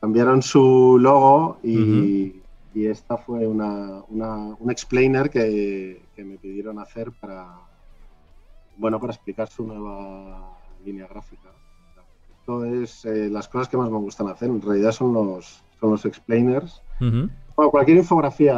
Cambiaron 0.00 0.42
su 0.42 0.98
logo 1.00 1.58
y, 1.62 2.42
esta 2.74 3.16
fue 3.16 3.46
una, 3.46 4.02
un 4.10 4.70
explainer 4.70 5.30
que, 5.30 6.02
que 6.14 6.24
me 6.24 6.36
pidieron 6.36 6.78
hacer 6.78 7.10
para, 7.12 7.46
bueno, 8.76 9.00
para 9.00 9.12
explicar 9.12 9.48
su 9.48 9.66
nueva 9.66 10.58
línea 10.84 11.06
gráfica. 11.06 11.50
Esto 12.40 12.64
es 12.64 13.04
eh, 13.04 13.28
las 13.28 13.48
cosas 13.48 13.68
que 13.68 13.76
más 13.76 13.90
me 13.90 13.98
gustan 13.98 14.28
hacer. 14.28 14.48
En 14.48 14.62
realidad 14.62 14.92
son 14.92 15.12
los, 15.12 15.62
son 15.80 15.90
los 15.90 16.04
explainers. 16.04 16.82
cualquier 17.54 17.98
infografía 17.98 18.54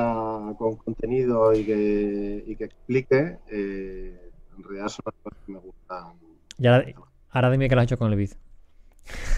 con 0.58 0.76
contenido 0.76 1.52
y 1.54 1.64
que, 1.64 2.44
y 2.46 2.56
que 2.56 2.64
explique, 2.64 3.38
eh, 3.48 4.27
en 4.58 4.64
realidad 4.64 4.88
son 4.88 5.04
las 5.06 5.14
cosas 5.22 5.38
que 5.46 5.52
me 5.52 5.58
gustan. 5.58 6.12
Y 6.58 6.66
ahora, 6.66 7.50
dime 7.50 7.68
que 7.68 7.74
lo 7.74 7.80
has 7.80 7.86
hecho 7.86 7.98
con 7.98 8.10
el 8.10 8.18
Biz. 8.18 8.36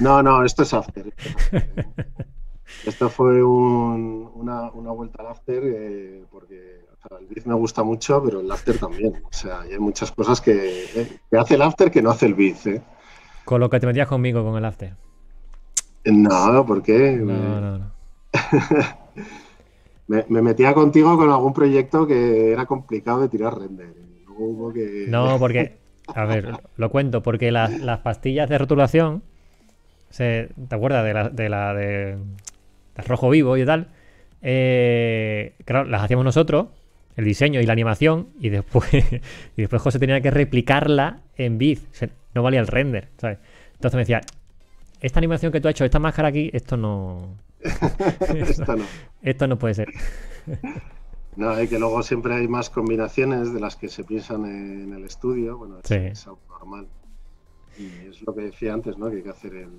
No, 0.01 0.23
no, 0.23 0.45
esto 0.45 0.63
es 0.63 0.75
After. 0.75 1.15
Esto 2.87 3.09
fue 3.11 3.43
una, 3.43 4.71
una, 4.73 4.91
vuelta 4.91 5.23
al 5.23 5.29
After 5.29 5.63
eh, 5.65 6.25
porque 6.31 6.81
el 7.19 7.27
Biz 7.27 7.47
me 7.47 7.55
gusta 7.55 7.83
mucho, 7.83 8.23
pero 8.23 8.41
el 8.41 8.51
after 8.51 8.79
también. 8.79 9.23
O 9.25 9.33
sea, 9.33 9.61
hay 9.63 9.79
muchas 9.79 10.13
cosas 10.13 10.41
que, 10.41 10.85
eh, 10.95 11.21
hace 11.39 11.55
el 11.55 11.63
after 11.63 11.91
que 11.91 12.03
no 12.03 12.11
hace 12.11 12.27
el 12.27 12.35
Biz. 12.35 12.67
¿eh? 12.67 12.83
Con 13.45 13.61
lo 13.61 13.71
que 13.71 13.81
te 13.81 13.87
metías 13.87 14.09
conmigo 14.09 14.45
con 14.45 14.57
el 14.57 14.65
after. 14.65 14.95
No, 16.05 16.65
¿por 16.67 16.83
qué? 16.83 17.13
No, 17.13 17.61
no, 17.61 17.79
no. 17.79 17.93
me, 20.29 20.43
metía 20.43 20.75
contigo 20.75 21.17
con 21.17 21.31
algún 21.31 21.53
proyecto 21.53 22.07
que 22.07 22.53
era 22.53 22.67
complicado 22.67 23.21
de 23.21 23.29
tirar 23.29 23.59
render. 23.59 23.95
No, 25.09 25.37
porque, 25.39 25.77
a 26.07 26.25
ver, 26.25 26.53
lo 26.77 26.91
cuento, 26.91 27.23
porque 27.23 27.51
las, 27.51 27.99
pastillas 28.01 28.49
de 28.49 28.59
rotulación, 28.59 29.23
¿te 30.17 30.49
acuerdas 30.71 31.05
de 31.05 31.15
la 31.15 31.29
de, 31.29 31.49
la, 31.49 31.75
de, 31.75 32.19
rojo 33.07 33.31
vivo 33.31 33.57
y 33.57 33.65
tal? 33.65 33.89
Eh, 34.43 35.55
claro, 35.65 35.85
las 35.85 36.03
hacíamos 36.03 36.25
nosotros 36.25 36.69
el 37.17 37.25
diseño 37.25 37.61
y 37.61 37.67
la 37.67 37.73
animación 37.73 38.29
y 38.41 38.49
después, 38.49 38.89
y 39.57 39.61
después 39.61 39.83
José 39.83 39.99
tenía 39.99 40.21
que 40.21 40.31
replicarla 40.31 41.21
en 41.37 41.59
Biz. 41.59 41.87
no 42.35 42.43
valía 42.43 42.61
el 42.61 42.67
render, 42.67 43.09
¿sabes? 43.19 43.39
Entonces 43.75 43.95
me 43.95 44.01
decía, 44.03 44.21
esta 45.01 45.21
animación 45.21 45.53
que 45.53 45.61
tú 45.61 45.69
has 45.69 45.73
hecho, 45.73 45.85
esta 45.85 45.99
máscara 45.99 46.29
aquí, 46.29 46.51
esto 46.53 46.77
no... 46.77 47.37
esto 48.35 48.77
no. 48.77 48.85
Esto 49.23 49.47
no 49.47 49.59
puede 49.59 49.75
ser. 49.75 49.89
No, 51.41 51.51
hay 51.51 51.69
que 51.69 51.79
luego 51.79 52.03
siempre 52.03 52.35
hay 52.35 52.47
más 52.47 52.69
combinaciones 52.69 53.53
de 53.53 53.61
las 53.61 53.75
que 53.75 53.89
se 53.89 54.05
piensan 54.05 54.45
en 54.45 54.93
el 54.93 55.05
estudio. 55.05 55.57
Bueno, 55.57 55.79
es, 55.83 56.27
algo 56.27 56.41
normal. 56.49 56.87
Y 57.79 57.87
es 58.09 58.21
lo 58.21 58.35
que 58.35 58.43
decía 58.43 58.75
antes, 58.75 58.99
¿no? 58.99 59.09
Que 59.09 59.17
hay 59.17 59.23
que 59.23 59.31
hacer 59.31 59.55
el 59.55 59.71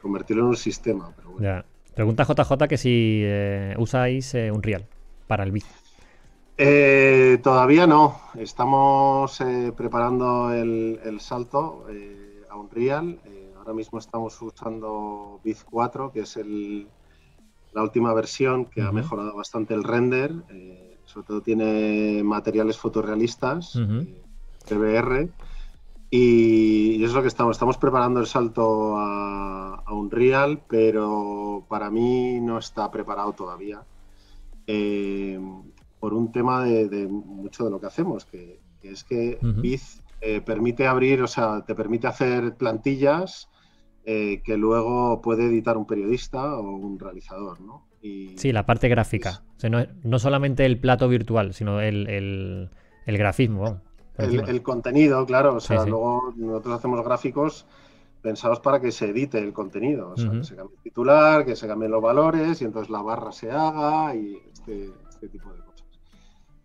convertirlo 0.00 0.44
en 0.44 0.48
un 0.50 0.56
sistema. 0.56 1.12
ya. 1.40 1.64
Pregunta 1.94 2.22
JJ 2.22 2.68
que 2.68 2.76
si 2.76 3.22
eh, 3.24 3.74
usáis 3.76 4.32
eh, 4.34 4.52
un 4.52 4.62
real 4.62 4.86
para 5.26 5.42
el 5.42 5.50
Biz. 5.50 5.66
Eh, 6.56 7.40
todavía 7.42 7.88
no. 7.88 8.20
Estamos 8.36 9.40
eh, 9.40 9.72
preparando 9.76 10.52
el, 10.52 11.18
salto 11.18 11.86
eh, 11.90 12.44
a 12.48 12.56
Unreal. 12.56 13.18
ahora 13.56 13.72
mismo 13.72 13.98
estamos 13.98 14.40
usando 14.40 15.40
Biz 15.42 15.64
4, 15.64 16.12
que 16.12 16.20
es 16.20 16.38
la 17.72 17.82
última 17.82 18.14
versión 18.14 18.66
que 18.66 18.82
ha 18.82 18.92
mejorado 18.92 19.34
bastante 19.34 19.74
el 19.74 19.82
render. 19.82 20.32
Sobre 21.08 21.26
todo 21.26 21.40
tiene 21.40 22.22
materiales 22.22 22.76
fotorrealistas, 22.76 23.74
uh 23.76 24.06
y, 26.10 27.02
es 27.04 27.12
lo 27.12 27.22
que 27.22 27.28
estamos. 27.28 27.56
Estamos 27.56 27.76
preparando 27.76 28.20
el 28.20 28.26
salto 28.26 28.96
a, 28.96 29.84
Unreal, 29.90 30.60
pero 30.68 31.64
para 31.68 31.90
mí 31.90 32.40
no 32.40 32.58
está 32.58 32.90
preparado 32.90 33.32
todavía. 33.32 33.82
Eh, 34.66 35.40
por 35.98 36.12
un 36.12 36.30
tema 36.30 36.64
de, 36.64 37.08
mucho 37.08 37.64
de 37.64 37.70
lo 37.70 37.80
que 37.80 37.86
hacemos, 37.86 38.26
que, 38.26 38.60
es 38.82 39.02
que 39.04 39.38
Biz 39.40 40.02
eh, 40.20 40.40
permite 40.42 40.86
abrir, 40.86 41.22
o 41.22 41.26
sea, 41.26 41.64
te 41.64 41.74
permite 41.74 42.06
hacer 42.06 42.54
plantillas 42.56 43.48
eh, 44.10 44.40
que 44.42 44.56
luego 44.56 45.20
puede 45.20 45.44
editar 45.44 45.76
un 45.76 45.86
periodista 45.86 46.56
o 46.56 46.62
un 46.62 46.98
realizador, 46.98 47.60
¿no? 47.60 47.84
sí, 48.00 48.52
la 48.52 48.64
parte 48.64 48.88
gráfica. 48.88 49.42
no, 50.02 50.18
solamente 50.18 50.64
el 50.64 50.80
plato 50.80 51.10
virtual, 51.10 51.52
sino 51.52 51.82
el, 51.82 52.70
grafismo. 53.06 53.82
El, 54.16 54.62
contenido, 54.62 55.26
claro. 55.26 55.56
O 55.56 55.60
sea, 55.60 55.84
luego 55.84 56.32
nosotros 56.38 56.76
hacemos 56.76 57.04
gráficos 57.04 57.66
pensados 58.22 58.60
para 58.60 58.80
que 58.80 58.92
se 58.92 59.10
edite 59.10 59.40
el 59.40 59.52
contenido. 59.52 60.12
O 60.12 60.16
sea, 60.16 60.30
que 60.30 60.44
se 60.44 60.56
cambie 60.56 60.76
el 60.76 60.82
titular, 60.84 61.44
que 61.44 61.54
se 61.54 61.68
cambien 61.68 61.90
los 61.90 62.00
valores 62.00 62.62
y 62.62 62.64
entonces 62.64 62.88
la 62.88 63.02
barra 63.02 63.30
se 63.30 63.50
haga 63.50 64.14
y 64.16 64.38
este, 64.50 64.88
este 65.10 65.28
tipo 65.28 65.52
de 65.52 65.58
cosas. 65.58 65.86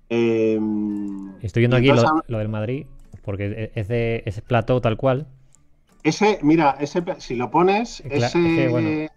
Em, 0.07 1.35
Estoy 1.41 1.59
viendo 1.59 1.75
aquí 1.75 1.91
lo, 2.29 2.37
del 2.37 2.47
Madrid, 2.47 2.85
porque 3.21 3.69
es 3.75 3.89
de 3.89 4.23
ese 4.25 4.41
plato 4.41 4.79
tal 4.79 4.95
cual. 4.95 5.27
Ese, 6.03 6.39
mira, 6.41 6.75
ese, 6.79 7.01
si 7.19 7.35
lo 7.35 7.49
pones, 7.49 8.03
ese. 8.09 9.09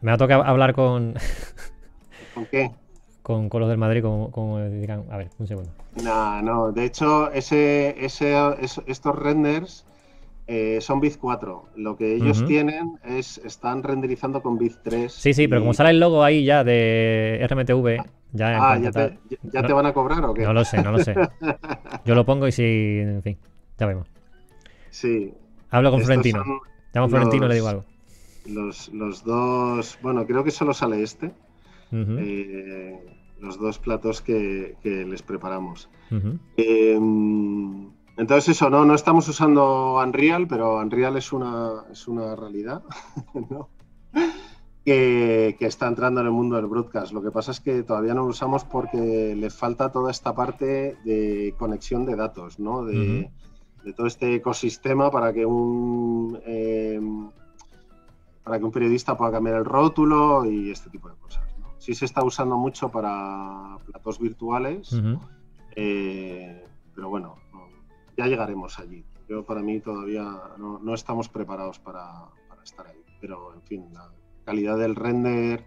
me 0.00 0.12
ha 0.12 0.16
tocado 0.16 0.42
hablar 0.42 0.74
con. 0.74 1.14
¿Con 2.34 2.46
qué? 2.46 2.72
Con, 3.22 3.48
los 3.52 3.68
del 3.68 3.78
Madrid, 3.78 4.02
como. 4.02 4.56
A 4.56 5.16
ver, 5.16 5.30
un 5.38 5.46
segundo. 5.46 5.70
No, 6.02 6.42
no, 6.42 6.72
de 6.72 6.84
hecho, 6.84 7.30
ese, 7.30 7.94
ese, 8.04 8.34
estos 8.86 9.16
renders 9.16 9.86
eh, 10.48 10.78
son 10.80 11.00
Biz 11.00 11.18
4. 11.18 11.68
Lo 11.76 11.96
que 11.96 12.16
ellos 12.16 12.44
tienen 12.44 12.98
es. 13.04 13.38
Están 13.38 13.84
renderizando 13.84 14.42
con 14.42 14.58
Biz 14.58 14.80
3. 14.82 15.12
Sí, 15.12 15.34
sí, 15.34 15.46
pero 15.46 15.60
como 15.60 15.74
sale 15.74 15.90
el 15.90 16.00
logo 16.00 16.24
ahí 16.24 16.44
ya 16.44 16.64
de 16.64 17.46
RMTV. 17.48 18.04
Ya, 18.32 18.72
ah, 18.72 18.78
¿ya, 18.78 18.90
te, 18.90 19.18
ya 19.52 19.62
te, 19.62 19.72
van 19.74 19.86
a 19.86 19.92
cobrar 19.92 20.24
o 20.24 20.32
qué? 20.32 20.42
No 20.42 20.54
lo 20.54 20.64
sé, 20.64 20.82
no 20.82 20.90
lo 20.90 20.98
sé. 20.98 21.14
Yo 22.04 22.14
lo 22.14 22.24
pongo 22.24 22.48
y 22.48 22.52
si. 22.52 22.64
En 22.64 23.22
fin, 23.22 23.38
ya 23.78 23.86
vemos. 23.86 24.08
Sí, 24.90 25.32
Hablo 25.72 25.90
con 25.90 26.02
Florentino. 26.02 26.44
Llamo 26.94 27.06
a 27.06 27.08
Florentino 27.08 27.46
y 27.46 27.48
le 27.48 27.54
digo 27.54 27.68
algo. 27.68 27.84
Los, 28.46 29.24
dos, 29.24 29.98
bueno, 30.02 30.26
creo 30.26 30.44
que 30.44 30.50
solo 30.50 30.74
sale 30.74 31.02
este. 31.02 31.32
Eh, 31.90 33.00
los 33.40 33.58
dos 33.58 33.78
platos 33.78 34.20
que, 34.20 34.76
les 34.84 35.22
preparamos. 35.22 35.88
Em, 36.56 37.90
entonces 38.18 38.56
eso, 38.56 38.68
no, 38.68 38.84
no 38.84 38.94
estamos 38.94 39.26
usando 39.28 39.96
Unreal, 39.96 40.46
pero 40.46 40.78
Unreal 40.78 41.16
es 41.16 41.32
una, 41.32 41.84
es 41.90 42.06
una 42.06 42.36
realidad 42.36 42.82
que, 44.84 45.56
está 45.58 45.88
entrando 45.88 46.20
en 46.20 46.26
el 46.26 46.32
mundo 46.32 46.56
del 46.56 46.66
broadcast. 46.66 47.12
Lo 47.12 47.22
que 47.22 47.30
pasa 47.30 47.50
es 47.50 47.60
que 47.60 47.82
todavía 47.82 48.12
no 48.12 48.22
lo 48.22 48.28
usamos 48.28 48.64
porque 48.64 49.34
le 49.34 49.48
falta 49.48 49.90
toda 49.90 50.10
esta 50.10 50.34
parte 50.34 50.96
de 51.04 51.54
conexión 51.58 52.04
de 52.04 52.16
datos, 52.16 52.58
¿no? 52.58 52.84
De, 52.84 53.30
de 53.84 53.92
todo 53.92 54.06
este 54.06 54.34
ecosistema 54.34 55.10
para 55.10 55.32
que 55.32 55.44
un 55.44 56.38
eh, 56.46 57.00
para 58.44 58.58
que 58.58 58.64
un 58.64 58.72
periodista 58.72 59.16
pueda 59.16 59.32
cambiar 59.32 59.56
el 59.56 59.64
rótulo 59.64 60.44
y 60.44 60.70
este 60.70 60.90
tipo 60.90 61.08
de 61.08 61.16
cosas. 61.16 61.42
Sí 61.78 61.94
se 61.94 62.04
está 62.04 62.22
usando 62.22 62.56
mucho 62.56 62.90
para 62.90 63.76
platos 63.86 64.20
virtuales, 64.20 64.94
eh, 65.74 66.64
pero 66.94 67.08
bueno, 67.08 67.36
ya 68.16 68.26
llegaremos 68.26 68.78
allí. 68.78 69.04
Yo 69.28 69.44
para 69.44 69.62
mí 69.62 69.80
todavía 69.80 70.24
no, 70.58 70.94
estamos 70.94 71.28
preparados 71.28 71.78
para, 71.78 72.28
estar 72.64 72.86
ahí, 72.86 73.02
pero 73.20 73.54
en 73.54 73.62
fin, 73.62 73.86
la 73.92 74.10
calidad 74.44 74.78
del 74.78 74.94
render 74.94 75.64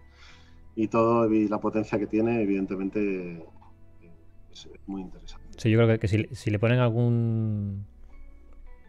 y 0.74 0.88
todo 0.88 1.30
y 1.30 1.48
la 1.48 1.60
potencia 1.60 1.98
que 1.98 2.06
tiene, 2.06 2.42
evidentemente 2.42 3.46
es 4.50 4.68
muy 4.86 5.02
interesante. 5.02 5.46
Sí, 5.58 5.70
yo 5.70 5.78
creo 5.78 5.98
que, 5.98 6.08
si 6.08 6.50
le 6.50 6.58
ponen 6.58 6.78
algún 6.78 7.84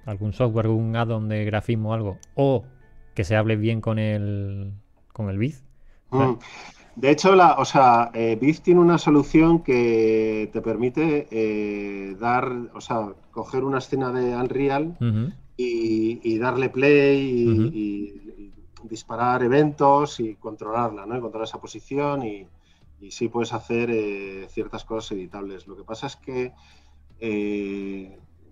algún 0.07 0.33
software, 0.33 0.65
algún 0.65 0.95
add-on 0.95 1.27
de 1.27 1.45
grafismo 1.45 1.91
o 1.91 1.93
algo, 1.93 2.17
o 2.33 2.63
que 3.13 3.23
se 3.23 3.35
hable 3.35 3.55
bien 3.55 3.81
con 3.81 3.99
el, 3.99 4.71
con 5.13 5.29
el 5.29 5.37
Biz. 5.37 5.63
Mm. 6.11 6.33
De 6.95 7.11
hecho, 7.11 7.35
la, 7.35 7.53
o 7.59 7.65
sea, 7.65 8.09
eh, 8.13 8.37
Biz 8.41 8.61
tiene 8.61 8.79
una 8.79 8.97
solución 8.97 9.61
que 9.61 10.49
te 10.51 10.61
permite 10.61 11.27
eh, 11.29 12.15
dar, 12.19 12.51
o 12.73 12.81
sea, 12.81 13.13
coger 13.31 13.63
una 13.63 13.77
escena 13.77 14.11
de 14.11 14.35
Unreal 14.35 14.97
y, 15.57 16.37
darle 16.39 16.69
play 16.69 17.19
y, 17.73 18.51
disparar 18.83 19.43
eventos 19.43 20.19
y 20.21 20.35
controlarla, 20.35 21.05
¿no? 21.05 21.17
Y 21.17 21.19
controlar 21.19 21.47
esa 21.47 21.59
posición 21.59 22.23
y, 22.25 22.47
y 23.01 23.11
sí 23.11 23.27
puedes 23.27 23.51
hacer 23.51 23.89
eh, 23.91 24.47
ciertas 24.49 24.85
cosas 24.85 25.11
editables. 25.11 25.67
Lo 25.67 25.75
que 25.75 25.83
pasa 25.83 26.07
es 26.07 26.15
que 26.15 26.53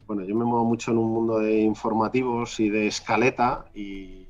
bueno, 0.08 0.24
yo 0.24 0.36
me 0.36 0.45
muevo 0.45 0.66
mucho 0.66 0.91
en 0.91 0.97
un 0.97 1.12
mundo 1.12 1.39
de 1.39 1.62
informativos 1.62 2.60
y 2.60 2.70
de 2.70 2.88
escaleta 2.88 3.66
y 3.74 4.26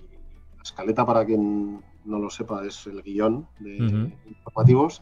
la 0.56 0.64
escaleta 0.64 1.06
para 1.06 1.26
quien 1.26 1.82
no 2.06 2.20
lo 2.20 2.30
sepa 2.30 2.66
es 2.66 2.88
el 2.88 3.02
guion 3.02 3.48
de 3.60 4.12
informativos. 4.28 5.02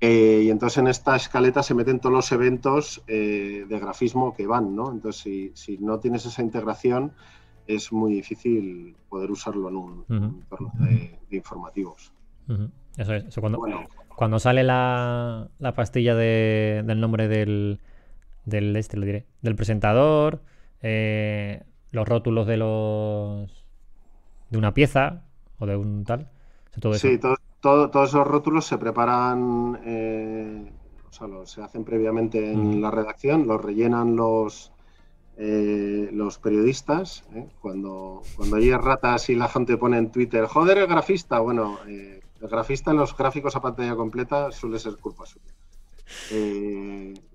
Eh, 0.00 0.44
y 0.44 0.50
entonces 0.50 0.78
en 0.78 0.88
esta 0.88 1.14
escaleta 1.14 1.62
se 1.62 1.74
meten 1.74 2.00
todos 2.00 2.14
los 2.14 2.32
eventos 2.32 3.02
eh, 3.06 3.66
de 3.68 3.78
grafismo 3.78 4.34
que 4.34 4.46
van, 4.46 4.74
¿no? 4.74 4.90
Entonces 4.90 5.52
si, 5.54 5.78
no 5.78 6.00
tienes 6.00 6.24
esa 6.24 6.42
integración 6.42 7.12
es 7.66 7.92
muy 7.92 8.14
difícil 8.14 8.96
poder 9.10 9.30
usarlo 9.30 9.68
en 9.68 9.76
un, 9.76 10.04
entorno 10.08 10.72
de, 10.78 11.18
informativos. 11.30 12.12
Eso 12.96 13.14
es, 13.14 13.36
cuando, 13.38 13.60
cuando 14.16 14.38
sale 14.38 14.64
la, 14.64 15.50
pastilla 15.76 16.14
del 16.14 16.98
nombre 16.98 17.28
del, 17.28 17.78
del 18.44 18.76
este 18.76 18.96
lo 18.96 19.06
diré, 19.06 19.26
del 19.42 19.56
presentador, 19.56 20.40
eh, 20.82 21.62
los 21.90 22.08
rótulos 22.08 22.46
de 22.46 22.56
los 22.56 23.64
de 24.50 24.58
una 24.58 24.74
pieza 24.74 25.24
o 25.58 25.66
de 25.66 25.76
un 25.76 26.04
tal. 26.04 26.30
todo 26.80 26.94
eso. 26.94 27.08
Sí, 27.08 27.18
todos 27.60 28.08
esos 28.08 28.26
rótulos 28.26 28.66
se 28.66 28.78
preparan, 28.78 29.80
eh, 29.84 30.72
o 31.08 31.12
sea, 31.12 31.28
se 31.44 31.62
hacen 31.62 31.84
previamente 31.84 32.52
en 32.52 32.80
la 32.80 32.90
redacción, 32.90 33.46
los 33.46 33.62
rellenan 33.62 34.16
los 34.16 34.72
eh, 35.36 36.10
los 36.12 36.38
periodistas. 36.38 37.24
Cuando, 37.60 38.22
cuando 38.36 38.56
hay 38.56 38.72
ratas 38.72 39.30
y 39.30 39.34
la 39.34 39.48
gente 39.48 39.76
pone 39.76 39.96
en 39.98 40.10
Twitter, 40.10 40.44
joder, 40.46 40.78
el 40.78 40.86
grafista, 40.86 41.40
bueno, 41.40 41.78
el 41.86 42.20
grafista 42.40 42.90
en 42.90 42.98
los 42.98 43.16
gráficos 43.16 43.56
a 43.56 43.62
pantalla 43.62 43.96
completa 43.96 44.52
suele 44.52 44.78
ser 44.78 44.96
culpa 44.96 45.24
suya 45.26 45.54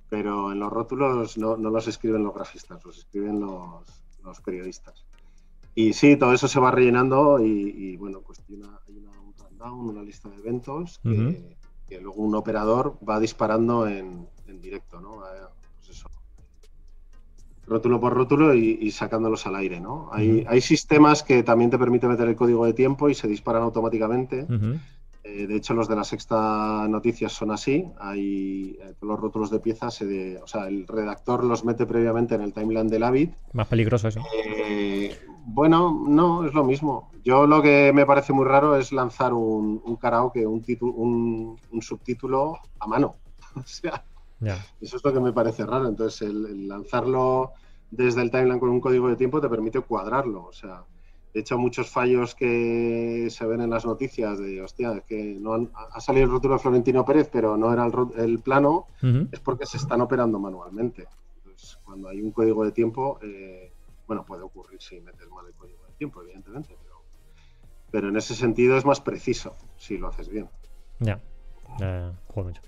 pero 0.09 0.51
en 0.51 0.59
los 0.59 0.71
rótulos 0.71 1.37
no, 1.37 1.55
los 1.57 1.87
escriben 1.87 2.23
los 2.23 2.33
grafistas, 2.33 2.83
los 2.85 2.97
escriben 2.97 3.39
los, 3.39 3.83
periodistas. 4.43 5.05
Y 5.73 5.93
sí, 5.93 6.15
todo 6.15 6.33
eso 6.33 6.47
se 6.47 6.59
va 6.59 6.71
rellenando 6.71 7.39
y, 7.39 7.95
bueno, 7.97 8.21
pues 8.21 8.41
hay 8.47 8.55
una, 8.55 8.79
un 9.19 9.33
rundown, 9.37 9.89
una 9.89 10.03
lista 10.03 10.29
de 10.29 10.37
eventos 10.37 10.99
que, 11.03 12.01
luego 12.01 12.21
un 12.21 12.35
operador 12.35 12.97
va 13.07 13.19
disparando 13.19 13.87
en, 13.87 14.27
directo, 14.61 14.99
¿no? 14.99 15.21
Pues 15.75 15.89
eso. 15.89 16.09
Rótulo 17.67 17.99
por 17.99 18.13
rótulo 18.13 18.55
y, 18.55 18.89
sacándolos 18.91 19.45
al 19.45 19.55
aire, 19.55 19.79
¿no? 19.79 20.09
Hay, 20.11 20.45
hay, 20.47 20.61
sistemas 20.61 21.23
que 21.23 21.43
también 21.43 21.69
te 21.69 21.77
permiten 21.77 22.09
meter 22.09 22.27
el 22.27 22.35
código 22.35 22.65
de 22.65 22.73
tiempo 22.73 23.09
y 23.09 23.15
se 23.15 23.27
disparan 23.27 23.63
automáticamente. 23.63 24.47
Eh, 25.27 25.47
de 25.47 25.55
hecho, 25.55 25.73
los 25.73 25.87
de 25.87 25.95
la 25.95 26.03
sexta 26.03 26.87
noticias 26.87 27.33
son 27.33 27.49
así. 27.49 27.83
Hay 27.99 28.77
eh, 28.79 28.93
los 29.01 29.19
rótulos 29.19 29.49
de 29.49 29.59
piezas, 29.59 29.99
o 30.03 30.47
sea, 30.47 30.67
el 30.67 30.85
redactor 30.85 31.43
los 31.43 31.65
mete 31.65 31.87
previamente 31.87 32.35
en 32.35 32.41
el 32.41 32.53
timeline 32.53 32.87
del 32.87 33.01
Avid. 33.01 33.29
Más 33.53 33.67
peligroso 33.67 34.07
eso. 34.07 34.21
Eh, 34.55 35.17
bueno, 35.47 36.03
no, 36.07 36.45
es 36.45 36.53
lo 36.53 36.63
mismo. 36.63 37.09
Yo 37.23 37.47
lo 37.47 37.63
que 37.63 37.91
me 37.91 38.05
parece 38.05 38.33
muy 38.33 38.45
raro 38.45 38.75
es 38.75 38.91
lanzar 38.91 39.33
un, 39.33 39.81
un 39.83 39.95
karaoke, 39.95 40.45
un, 40.45 40.63
un, 41.71 41.81
subtítulo 41.81 42.59
a 42.79 42.85
mano. 42.85 43.15
o 43.55 43.63
sea, 43.65 44.05
eso 44.79 44.97
es 44.97 45.03
lo 45.03 45.11
que 45.11 45.19
me 45.19 45.33
parece 45.33 45.65
raro. 45.65 45.87
Entonces, 45.87 46.21
el 46.21 46.67
lanzarlo 46.67 47.53
desde 47.89 48.21
el 48.21 48.29
timeline 48.29 48.59
con 48.59 48.69
un 48.69 48.79
código 48.79 49.07
de 49.07 49.15
tiempo 49.15 49.41
te 49.41 49.49
permite 49.49 49.79
cuadrarlo. 49.79 50.45
O 50.45 50.53
sea, 50.53 50.83
de 51.35 51.41
hecho, 51.41 51.57
muchos 51.57 51.89
fallos 51.89 52.33
que 52.33 53.27
se 53.29 53.45
ven 53.45 53.59
en 53.59 53.69
las 53.69 53.85
noticias 53.85 54.39
de, 54.39 54.61
hostia, 54.61 54.93
es 54.93 55.03
que 55.03 55.35
no 55.37 55.69
ha 55.73 55.99
salido 55.99 56.27
el 56.27 56.31
rótulo 56.31 56.53
de 56.53 56.61
Florentino 56.61 57.03
Pérez, 57.03 57.29
pero 57.29 57.57
no 57.57 57.73
era 57.73 57.85
el, 58.15 58.39
plano, 58.39 58.87
es 59.33 59.41
porque 59.41 59.65
se 59.65 59.75
están 59.75 59.99
operando 59.99 60.39
manualmente. 60.39 61.09
Entonces, 61.35 61.77
cuando 61.83 62.07
hay 62.07 62.21
un 62.21 62.31
código 62.31 62.63
de 62.63 62.71
tiempo, 62.71 63.19
eh, 63.21 63.73
bueno, 64.07 64.23
puede 64.23 64.43
ocurrir 64.43 64.81
si 64.81 65.01
metes 65.01 65.27
mal 65.27 65.45
el 65.45 65.53
código 65.55 65.85
de 65.85 65.93
tiempo, 65.95 66.21
evidentemente, 66.21 66.77
pero, 66.81 67.03
pero 67.91 68.07
en 68.07 68.15
ese 68.15 68.33
sentido 68.33 68.77
es 68.77 68.85
más 68.85 69.01
preciso 69.01 69.57
si 69.75 69.97
lo 69.97 70.07
haces 70.07 70.29
bien. 70.29 70.47
Ya, 71.01 71.19
eh, 71.81 72.11
mucho. 72.33 72.61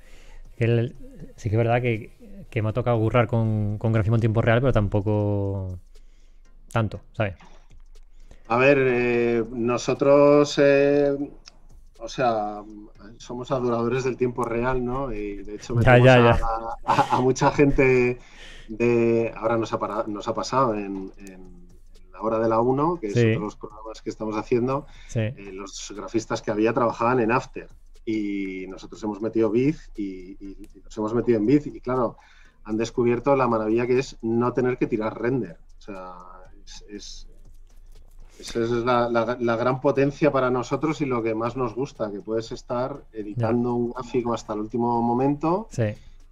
sí 1.37 1.49
que 1.49 1.55
es 1.55 1.57
verdad 1.57 1.81
que, 1.81 2.51
me 2.61 2.67
ha 2.67 2.73
tocado 2.73 2.99
currar 2.99 3.27
con, 3.27 3.77
con 3.77 3.93
grafismo 3.93 4.17
en 4.17 4.21
tiempo 4.21 4.41
real, 4.41 4.59
pero 4.59 4.73
tampoco 4.73 5.79
tanto, 6.73 6.99
¿sabes? 7.13 7.35
A 8.49 8.57
ver, 8.57 8.77
eh, 8.79 9.43
nosotros, 9.51 10.57
eh, 10.57 11.15
o 11.99 12.07
sea, 12.07 12.63
somos 13.17 13.51
adoradores 13.51 14.03
del 14.05 14.15
tiempo 14.15 14.43
real, 14.43 14.83
¿no? 14.83 15.11
Y 15.11 15.43
de 15.43 15.55
hecho 15.55 15.75
metemos 15.75 16.39
A, 16.85 17.19
mucha 17.21 17.51
gente 17.51 18.19
de... 18.69 19.33
Ahora 19.35 19.57
nos 19.57 19.73
ha, 19.73 20.05
nos 20.07 20.27
ha 20.27 20.33
pasado 20.33 20.75
en, 20.75 21.11
la 22.13 22.21
hora 22.21 22.39
de 22.39 22.49
la 22.49 22.59
1, 22.59 22.99
que 22.99 23.07
es 23.07 23.17
otro 23.17 23.29
de 23.29 23.39
los 23.39 23.55
programas 23.55 24.01
que 24.01 24.09
estamos 24.09 24.35
haciendo, 24.37 24.87
eh, 25.15 25.51
los 25.53 25.93
grafistas 25.95 26.41
que 26.41 26.51
había 26.51 26.73
trabajaban 26.73 27.19
en 27.19 27.31
After. 27.31 27.69
Y 28.05 28.65
nosotros 28.69 29.03
hemos 29.03 29.21
metido 29.21 29.51
Biz 29.51 29.91
y, 29.97 30.37
nos 30.83 30.97
hemos 30.97 31.13
metido 31.13 31.37
en 31.37 31.45
Biz 31.45 31.67
y 31.67 31.81
claro, 31.81 32.17
han 32.63 32.77
descubierto 32.77 33.35
la 33.35 33.47
maravilla 33.47 33.85
que 33.85 33.99
es 33.99 34.17
no 34.21 34.53
tener 34.53 34.77
que 34.77 34.87
tirar 34.87 35.21
render. 35.21 35.57
O 35.77 35.81
sea, 35.81 36.13
es, 36.89 37.27
esa 38.39 38.63
es 38.63 38.69
la, 38.69 39.55
gran 39.55 39.81
potencia 39.81 40.31
para 40.31 40.49
nosotros 40.49 41.01
y 41.01 41.05
lo 41.05 41.23
que 41.23 41.33
más 41.33 41.57
nos 41.57 41.73
gusta, 41.73 42.11
que 42.11 42.19
puedes 42.19 42.51
estar 42.51 43.03
editando 43.13 43.73
un 43.73 43.91
gráfico 43.91 44.33
hasta 44.33 44.53
el 44.53 44.59
último 44.59 45.01
momento 45.01 45.67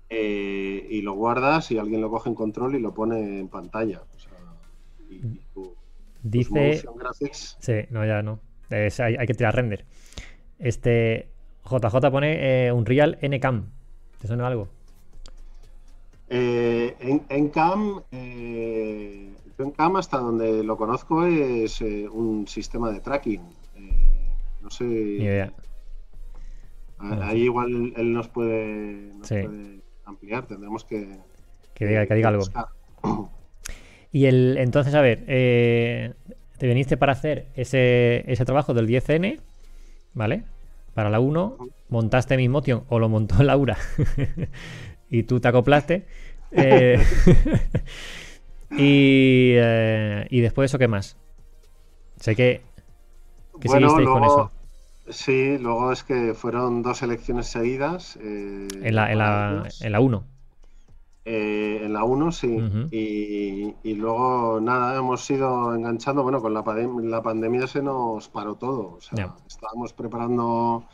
eh, 0.09 0.87
y 0.89 1.01
lo 1.01 1.13
guardas 1.13 1.71
y 1.71 1.77
alguien 1.77 2.01
lo 2.01 2.09
coge 2.09 2.29
en 2.29 2.35
control 2.35 2.75
y 2.75 2.79
lo 2.79 2.93
pone 2.93 3.39
en 3.39 3.47
pantalla. 3.47 4.01
Dice... 6.21 6.83
Sí, 7.59 7.73
no, 7.89 8.05
ya 8.05 8.21
no. 8.21 8.39
hay, 8.69 9.27
que 9.27 9.33
tirar 9.33 9.55
render. 9.55 9.85
Este 10.59 11.29
JJ 11.69 12.11
pone 12.11 12.67
eh, 12.67 12.71
un 12.71 12.85
Real 12.85 13.17
NCAM. 13.21 13.69
¿Te 14.21 14.27
suena 14.27 14.47
algo? 14.47 14.67
Eh, 16.29 16.95
en. 16.99 17.51
Eh 18.11 19.34
en 19.57 19.71
Cam, 19.71 19.95
hasta 19.95 20.17
donde 20.17 20.63
lo 20.63 20.77
conozco, 20.77 21.25
es 21.25 21.81
eh, 21.81 22.07
un 22.09 22.47
sistema 22.47 22.91
de 22.91 22.99
tracking. 22.99 23.41
Eh, 23.75 24.29
no 24.61 24.69
sé. 24.69 24.83
Ni 24.83 25.23
idea. 25.23 25.53
Ahí 26.97 27.43
igual 27.43 27.93
él 27.95 28.13
nos 28.13 28.27
puede, 28.29 29.11
ampliar, 30.05 30.47
tendremos 30.47 30.83
que. 30.83 31.19
Que 31.73 31.85
diga, 31.85 32.05
que 32.05 32.15
diga 32.15 32.29
algo. 32.29 32.43
Y 34.11 34.27
el, 34.27 34.57
entonces, 34.57 34.95
a 34.95 35.01
ver, 35.01 35.25
eh, 35.27 36.13
te 36.57 36.67
viniste 36.67 36.95
para 36.95 37.11
hacer 37.11 37.47
ese, 37.55 38.23
ese 38.31 38.45
trabajo 38.45 38.73
del 38.73 38.87
10N, 38.87 39.41
¿vale? 40.13 40.43
Para 40.93 41.09
la 41.09 41.19
1, 41.19 41.57
montaste 41.89 42.37
mi 42.37 42.47
motion 42.47 42.85
o 42.87 42.99
lo 42.99 43.09
montó 43.09 43.43
Laura 43.43 43.77
y 45.09 45.23
tú 45.23 45.41
te 45.41 45.49
acoplaste. 45.49 46.05
Eh, 46.51 46.97
Y, 48.77 49.53
eh, 49.55 50.27
y 50.29 50.41
después 50.41 50.69
eso, 50.69 50.77
¿qué 50.77 50.87
más? 50.87 51.17
Sé 52.19 52.35
que, 52.35 52.61
que 53.61 53.69
seguisteis 53.69 54.07
con 54.07 54.23
eso. 54.23 54.51
Sí, 55.09 55.57
luego 55.59 55.91
es 55.91 56.03
que 56.03 56.33
fueron 56.33 56.81
dos 56.81 57.01
elecciones 57.03 57.47
seguidas. 57.47 58.17
Eh, 58.21 58.67
en, 58.81 58.95
la, 58.95 59.11
en, 59.11 59.17
la, 59.19 59.69
en 59.79 59.91
la 59.91 59.99
1. 59.99 60.23
Eh, 61.25 61.81
en 61.83 61.93
la 61.93 62.03
1, 62.03 62.31
sí. 62.31 62.57
y, 62.91 63.73
y, 63.83 63.93
luego, 63.93 64.59
nada, 64.59 64.97
hemos 64.97 65.29
ido 65.29 65.73
enganchando. 65.73 66.23
Bueno, 66.23 66.41
con 66.41 66.53
la, 66.53 66.63
la 67.03 67.21
pandemia 67.21 67.67
se 67.67 67.81
nos 67.81 68.27
paró 68.29 68.55
todo. 68.55 68.95
O 68.97 69.01
sea, 69.01 69.35
estábamos 69.47 69.93
preparando 69.93 70.85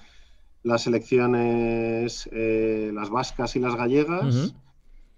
las 0.63 0.86
elecciones, 0.88 2.29
las 2.32 3.09
vascas 3.09 3.55
y 3.55 3.59
las 3.59 3.75
gallegas. 3.75 4.53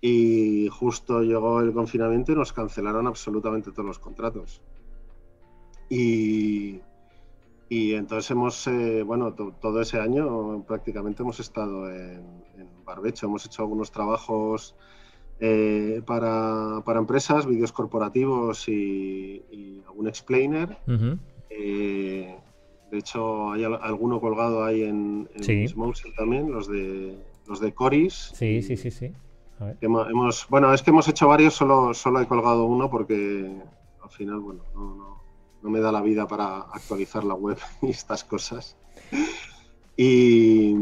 Y 0.06 0.68
justo 0.68 1.22
llegó 1.22 1.62
el 1.62 1.72
confinamiento 1.72 2.34
y 2.34 2.36
nos 2.36 2.52
cancelaron 2.52 3.08
absolutamente 3.08 3.72
todos 3.72 3.86
los 3.86 4.00
contratos. 4.00 4.62
Y, 5.88 6.82
y 7.70 7.94
entonces 7.94 8.30
hemos, 8.32 8.68
eh, 8.68 9.02
bueno, 9.04 9.34
todo 9.34 9.80
ese 9.80 10.02
año 10.02 10.62
prácticamente 10.68 11.24
hemos 11.24 11.40
estado 11.40 11.90
en, 11.90 12.44
Barbecho. 12.86 13.28
Hemos 13.28 13.46
hecho 13.46 13.62
algunos 13.62 13.92
trabajos 13.94 14.76
eh, 15.40 16.02
para, 16.06 16.84
empresas, 16.98 17.46
vídeos 17.46 17.72
corporativos 17.72 18.68
y, 18.68 19.82
algún 19.88 20.10
explainer. 20.10 20.80
Eh, 21.50 22.36
de 22.92 22.98
hecho, 22.98 23.54
hay 23.54 23.64
alguno 23.64 24.20
colgado 24.20 24.66
ahí 24.66 24.84
en, 24.84 25.30
en 25.34 26.14
también, 26.18 26.52
los 26.52 26.68
de 26.68 27.18
los 27.48 27.62
de 27.62 27.74
Coris. 27.74 28.34
Sí, 28.34 28.62
sí, 28.62 28.76
sí, 28.76 28.92
sí. 28.92 29.14
Hemos, 29.82 30.48
bueno, 30.50 30.74
es 30.74 30.82
que 30.82 30.90
hemos 30.90 31.08
hecho 31.08 31.28
varios, 31.28 31.54
solo, 31.54 31.94
solo 31.94 32.20
he 32.20 32.28
colgado 32.28 32.66
uno 32.66 32.90
porque 32.90 33.62
al 34.02 34.10
final, 34.10 34.40
bueno, 34.40 34.64
no, 34.76 35.70
me 35.70 35.80
da 35.80 35.92
la 35.92 36.02
vida 36.02 36.28
para 36.28 36.58
actualizar 36.58 37.24
la 37.24 37.36
web 37.36 37.58
y 37.82 37.92
estas 37.92 38.24
cosas. 38.24 38.76
Y, 39.96 40.76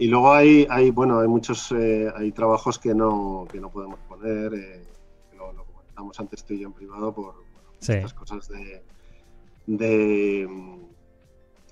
luego 0.00 0.32
hay, 0.32 0.66
hay, 0.70 0.90
bueno, 0.90 1.20
hay 1.20 1.28
muchos 1.28 1.72
eh, 1.72 2.10
hay 2.16 2.32
trabajos 2.32 2.78
que 2.78 2.94
no, 2.94 3.46
que 3.50 3.60
no 3.60 3.70
podemos 3.70 3.98
poner, 4.08 4.54
eh, 4.54 4.82
lo, 5.36 5.64
comentamos 5.64 6.18
antes 6.18 6.44
tú 6.44 6.54
y 6.54 6.60
yo 6.60 6.68
en 6.68 6.72
privado 6.72 7.12
por 7.12 7.34
estas 7.80 8.14
cosas 8.14 8.48
de, 8.48 8.82
de, 9.66 10.48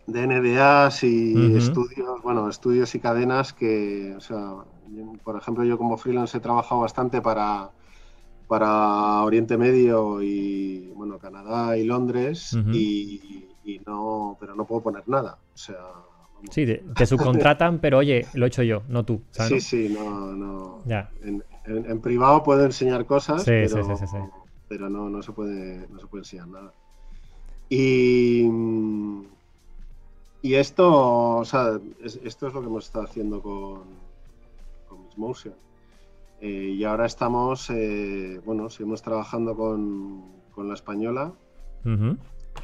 de 0.07 0.27
NDAs 0.27 1.05
y 1.05 1.57
estudios, 1.57 2.23
bueno, 2.23 2.49
estudios 2.49 2.95
y 2.95 3.01
cadenas 3.01 3.53
que, 3.53 4.15
o 4.17 4.21
sea, 4.21 4.57
por 5.25 5.37
ejemplo, 5.37 5.65
yo 5.65 5.79
como 5.79 5.97
freelance 5.97 6.37
he 6.37 6.41
trabajado 6.41 6.81
bastante 6.81 7.21
para, 7.21 7.71
para 8.47 9.23
Oriente 9.23 9.57
Medio 9.57 10.23
y 10.23 10.91
bueno, 10.95 11.19
Canadá 11.19 11.77
y 11.77 11.85
Londres 11.85 12.57
y, 12.73 13.47
no, 13.87 14.37
pero 14.41 14.55
no 14.55 14.65
puedo 14.65 14.83
poner 14.83 15.07
nada. 15.09 15.39
O 15.55 15.59
sea, 15.59 15.77
Sí, 16.51 16.65
te, 16.67 17.07
subcontratan, 17.07 17.81
pero 17.81 17.99
oye, 17.99 18.27
lo 18.35 18.47
he 18.47 18.49
hecho 18.49 18.63
yo, 18.63 18.83
no 18.89 19.05
tú. 19.05 19.23
Sí, 19.33 19.61
sí, 19.61 19.89
no, 19.89 20.33
no. 20.33 20.83
En, 21.65 22.01
privado 22.01 22.43
puedo 22.43 22.65
enseñar 22.65 23.05
cosas, 23.05 23.45
pero, 23.45 23.99
pero 24.69 24.89
no, 24.89 25.11
no, 25.11 25.23
se 25.23 25.33
puede, 25.33 25.87
no 25.89 26.01
se 26.01 26.07
puede 26.07 26.23
enseñar 26.23 26.49
nada. 26.49 26.73
Y, 27.69 28.49
y 30.41 30.55
esto, 30.55 31.37
o 31.37 31.45
sea, 31.45 31.79
esto 32.03 32.47
es 32.47 32.55
lo 32.55 32.61
que 32.61 32.67
hemos 32.67 32.87
estado 32.87 33.05
haciendo 33.05 33.43
con, 33.43 33.83
Motion. 35.19 35.55
Eh, 36.41 36.75
y 36.77 36.85
ahora 36.85 37.07
estamos, 37.07 37.69
eh, 37.71 38.41
bueno, 38.45 38.71
seguimos 38.71 39.03
trabajando 39.03 39.57
con, 39.57 40.39
la 40.57 40.75
española, 40.75 41.33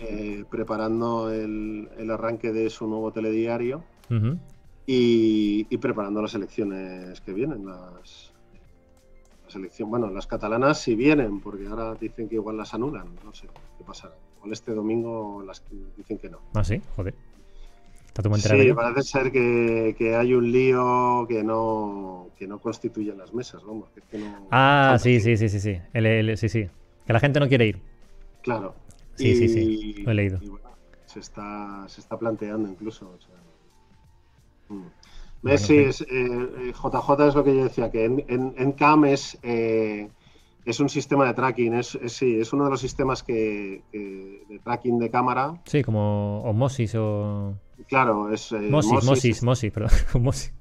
eh, 0.01 0.45
preparando 0.51 1.31
el, 1.33 2.11
arranque 2.11 2.53
de 2.53 2.69
su 2.71 2.89
nuevo 2.89 3.13
telediario 3.13 3.85
y, 4.85 5.77
preparando 5.79 6.21
las 6.21 6.35
elecciones 6.35 7.21
que 7.21 7.33
vienen. 7.33 7.67
Las, 7.67 8.33
bueno, 9.87 10.11
las 10.11 10.27
catalanas 10.27 10.81
sí 10.81 10.97
vienen, 10.97 11.41
porque 11.41 11.69
ahora 11.69 11.95
dicen 11.95 12.29
que 12.29 12.35
igual 12.35 12.57
las 12.57 12.75
anulan, 12.75 13.07
no 13.25 13.33
sé 13.33 13.47
qué 13.79 13.85
pasará. 13.85 14.15
Igual 14.39 14.53
este 14.53 14.75
domingo 14.75 15.43
las 15.47 15.63
dicen 15.97 16.19
que 16.19 16.29
no. 16.29 16.41
Ah, 16.55 16.65
sí, 16.65 16.81
joder. 16.97 17.15
Sí, 18.15 18.73
parece 18.73 19.03
ser 19.03 19.33
que, 19.33 20.17
hay 20.17 20.35
un 20.35 20.53
lío 20.53 21.27
que 21.29 21.43
no, 21.43 22.29
que 22.39 22.47
no 22.47 22.61
constituye 22.61 23.12
las 23.12 23.35
mesas, 23.35 23.65
vamos. 23.65 23.89
ah, 24.53 24.97
sí, 25.01 25.19
sí, 25.21 25.37
sí, 25.37 25.49
sí, 25.49 25.59
sí. 25.59 25.81
sí, 26.37 26.49
sí. 26.49 26.69
Que 27.07 27.12
la 27.12 27.19
gente 27.19 27.41
no 27.41 27.49
quiere 27.49 27.67
ir. 27.67 27.81
Claro. 28.43 28.77
Sí, 29.17 29.35
sí, 29.35 29.49
sí. 29.49 29.95
Lo 30.05 30.12
he 30.12 30.15
leído. 30.15 30.39
se, 31.07 31.19
está, 31.19 31.85
se 31.89 32.01
está 32.01 32.17
planteando 32.17 32.69
incluso. 32.69 33.19
O 34.69 34.75
mm. 34.75 35.49
es, 35.49 35.67
JJ 35.67 36.03
eh, 36.09 36.73
eh, 37.19 37.29
es 37.29 37.35
lo 37.35 37.45
que 37.45 37.57
yo 37.57 37.65
decía, 37.65 37.91
que 37.91 38.05
en, 38.05 38.55
en, 38.57 38.73
CAM 38.73 39.07
es, 39.07 39.39
eh, 39.43 40.09
es 40.65 40.79
un 40.79 40.89
sistema 40.89 41.27
de 41.27 41.35
tracking, 41.35 41.75
es, 41.75 41.99
sí, 42.07 42.39
es 42.39 42.53
uno 42.53 42.65
de 42.65 42.71
los 42.71 42.81
sistemas 42.81 43.25
que, 43.25 43.83
de 43.93 44.59
tracking 44.61 45.01
de 45.01 45.11
cámara. 45.11 45.61
Sí, 45.65 45.83
como 45.83 46.43
Osmosis 46.45 46.95
o... 46.95 47.59
Claro, 47.89 48.32
es. 48.32 48.53
Eh, 48.53 48.68
Mosis, 48.70 49.05
Mosis, 49.05 49.43
Mosis, 49.43 49.72
perdón. 49.72 49.91
Mosis. 50.22 50.53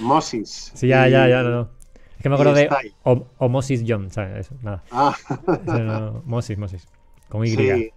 Mosis. 0.00 0.72
Sí, 0.74 0.88
ya, 0.88 1.08
ya, 1.08 1.28
ya, 1.28 1.42
no, 1.42 1.50
no. 1.50 1.68
Es 2.16 2.22
que 2.22 2.28
me 2.28 2.34
acuerdo 2.34 2.54
de 2.54 2.68
Mosis 3.48 3.84
John, 3.86 4.10
¿sabes? 4.10 4.46
Eso, 4.46 4.54
nada. 4.62 4.82
Ah. 4.90 5.14
Mosis, 6.24 6.58
Mosis. 6.58 6.88
Con 7.28 7.44
Y. 7.44 7.50
Sí. 7.50 7.92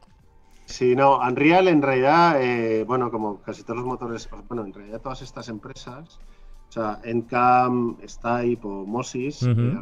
Sí, 0.72 0.96
no, 0.96 1.18
Unreal 1.18 1.68
en 1.68 1.82
realidad, 1.82 2.42
eh, 2.42 2.86
bueno, 2.86 3.12
como 3.12 3.42
casi 3.42 3.64
todos 3.64 3.80
los 3.80 3.86
motores, 3.86 4.30
bueno, 4.48 4.64
en 4.64 4.74
realidad 4.74 5.02
todas 5.02 5.22
estas 5.22 5.50
empresas, 5.50 6.18
o 6.70 6.72
sea, 6.72 7.02
Encam, 7.04 7.98
Stype 8.08 8.66
o 8.66 8.86
Mosis, 8.86 9.44
eh, 9.44 9.82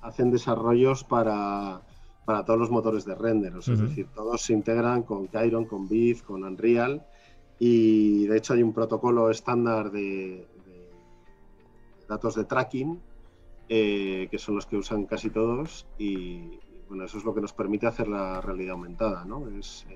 hacen 0.00 0.30
desarrollos 0.30 1.04
para, 1.04 1.82
para 2.24 2.42
todos 2.46 2.58
los 2.58 2.70
motores 2.70 3.04
de 3.04 3.14
render, 3.16 3.52
es 3.58 3.66
decir, 3.66 4.06
todos 4.14 4.40
se 4.40 4.54
integran 4.54 5.02
con 5.02 5.28
Chiron, 5.28 5.66
con 5.66 5.86
Viz, 5.86 6.22
con 6.22 6.42
Unreal, 6.42 7.04
y 7.60 8.26
de 8.26 8.38
hecho 8.38 8.54
hay 8.54 8.62
un 8.64 8.72
protocolo 8.72 9.30
estándar 9.30 9.92
de, 9.92 10.48
datos 12.08 12.34
de 12.34 12.44
tracking, 12.44 13.00
que 13.68 14.36
son 14.38 14.56
los 14.56 14.66
que 14.66 14.76
usan 14.76 15.06
casi 15.06 15.30
todos, 15.30 15.86
y 15.96 16.58
bueno, 16.88 17.04
eso 17.04 17.18
es 17.18 17.24
lo 17.24 17.32
que 17.32 17.40
nos 17.40 17.52
permite 17.52 17.86
hacer 17.86 18.08
la 18.08 18.40
realidad 18.40 18.72
aumentada, 18.72 19.24
¿no? 19.24 19.46
Es 19.48 19.86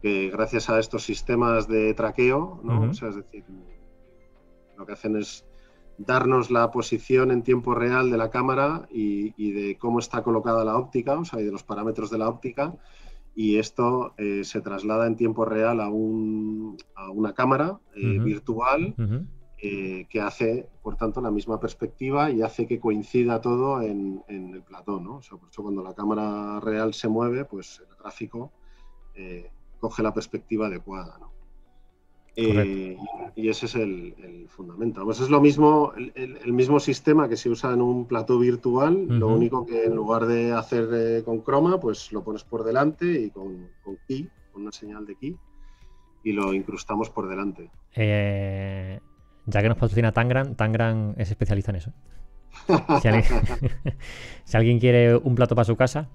que 0.00 0.30
gracias 0.30 0.70
a 0.70 0.78
estos 0.78 1.02
sistemas 1.02 1.66
de 1.66 1.92
traqueo, 1.94 2.60
¿no? 2.62 2.90
es 2.90 3.00
decir, 3.00 3.44
lo 4.76 4.86
que 4.86 4.92
hacen 4.92 5.16
es 5.16 5.44
darnos 5.98 6.50
la 6.50 6.70
posición 6.70 7.32
en 7.32 7.42
tiempo 7.42 7.74
real 7.74 8.10
de 8.10 8.16
la 8.16 8.30
cámara 8.30 8.86
y, 8.90 9.52
de 9.52 9.76
cómo 9.76 9.98
está 9.98 10.22
colocada 10.22 10.64
la 10.64 10.76
óptica, 10.76 11.18
o 11.18 11.24
sea, 11.24 11.40
y 11.40 11.44
de 11.44 11.50
los 11.50 11.64
parámetros 11.64 12.10
de 12.10 12.18
la 12.18 12.28
óptica, 12.28 12.74
y 13.38 13.56
esto 13.58 14.14
eh, 14.16 14.42
se 14.42 14.60
traslada 14.60 15.06
en 15.06 15.14
tiempo 15.14 15.44
real 15.44 15.80
a, 15.80 15.88
un, 15.88 16.76
a 16.96 17.08
una 17.08 17.34
cámara 17.34 17.78
eh, 17.94 18.18
virtual 18.18 18.96
eh, 19.58 20.06
que 20.10 20.20
hace, 20.20 20.68
por 20.82 20.96
tanto, 20.96 21.20
la 21.20 21.30
misma 21.30 21.60
perspectiva 21.60 22.32
y 22.32 22.42
hace 22.42 22.66
que 22.66 22.80
coincida 22.80 23.40
todo 23.40 23.80
en, 23.80 24.24
el 24.26 24.60
plató, 24.64 24.98
¿no? 24.98 25.18
O 25.18 25.22
sea, 25.22 25.38
por 25.38 25.50
eso 25.50 25.62
cuando 25.62 25.84
la 25.84 25.94
cámara 25.94 26.58
real 26.58 26.92
se 26.94 27.06
mueve, 27.06 27.44
pues 27.44 27.80
el 27.88 27.94
gráfico 28.02 28.50
coge 29.78 30.02
la 30.02 30.12
perspectiva 30.12 30.66
adecuada, 30.66 31.16
¿no? 31.20 31.30
Eh, 32.40 32.96
y 33.34 33.48
ese 33.48 33.66
es 33.66 33.74
el, 33.74 34.46
fundamento. 34.48 35.04
Pues 35.04 35.20
es 35.20 35.28
lo 35.28 35.40
mismo, 35.40 35.92
el, 35.96 36.52
mismo 36.52 36.78
sistema 36.78 37.28
que 37.28 37.36
se 37.36 37.48
usa 37.48 37.72
en 37.72 37.82
un 37.82 38.06
plató 38.06 38.38
virtual, 38.38 39.06
lo 39.08 39.28
único 39.28 39.66
que 39.66 39.84
en 39.84 39.94
lugar 39.94 40.26
de 40.26 40.52
hacer 40.52 40.88
eh, 40.92 41.22
con 41.24 41.40
croma, 41.40 41.78
pues 41.80 42.12
lo 42.12 42.22
pones 42.22 42.44
por 42.44 42.64
delante 42.64 43.06
y 43.06 43.30
con, 43.30 43.68
key, 44.06 44.28
con 44.52 44.62
una 44.62 44.72
señal 44.72 45.04
de 45.04 45.16
key, 45.16 45.36
y 46.24 46.32
lo 46.32 46.54
incrustamos 46.54 47.10
por 47.10 47.28
delante. 47.28 47.70
Eh, 47.94 49.00
ya 49.46 49.62
que 49.62 49.68
nos 49.68 49.78
patrocina 49.78 50.12
Tangran, 50.12 50.54
Tangran 50.54 51.14
es 51.18 51.30
especialista 51.30 51.72
en 51.72 51.76
eso. 51.76 51.92
Si 53.00 53.08
alguien, 53.08 53.24
si 54.44 54.56
alguien 54.56 54.78
quiere 54.78 55.16
un 55.16 55.34
plato 55.34 55.56
para 55.56 55.64
su 55.64 55.76
casa 55.76 56.08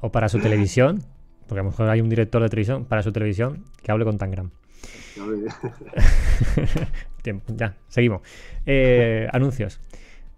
o 0.00 0.10
para 0.10 0.28
su 0.28 0.38
televisión, 0.38 1.02
porque 1.46 1.60
a 1.60 1.62
lo 1.62 1.70
mejor 1.70 1.88
hay 1.88 2.00
un 2.00 2.08
director 2.08 2.42
de 2.42 2.48
televisión 2.48 2.84
para 2.84 3.02
su 3.02 3.12
televisión 3.12 3.64
que 3.82 3.92
hable 3.92 4.04
con 4.04 4.18
Tangram. 4.18 4.50
Tiempo, 7.22 7.52
ya, 7.56 7.76
seguimos. 7.88 8.22
Eh, 8.64 9.28
anuncios. 9.32 9.80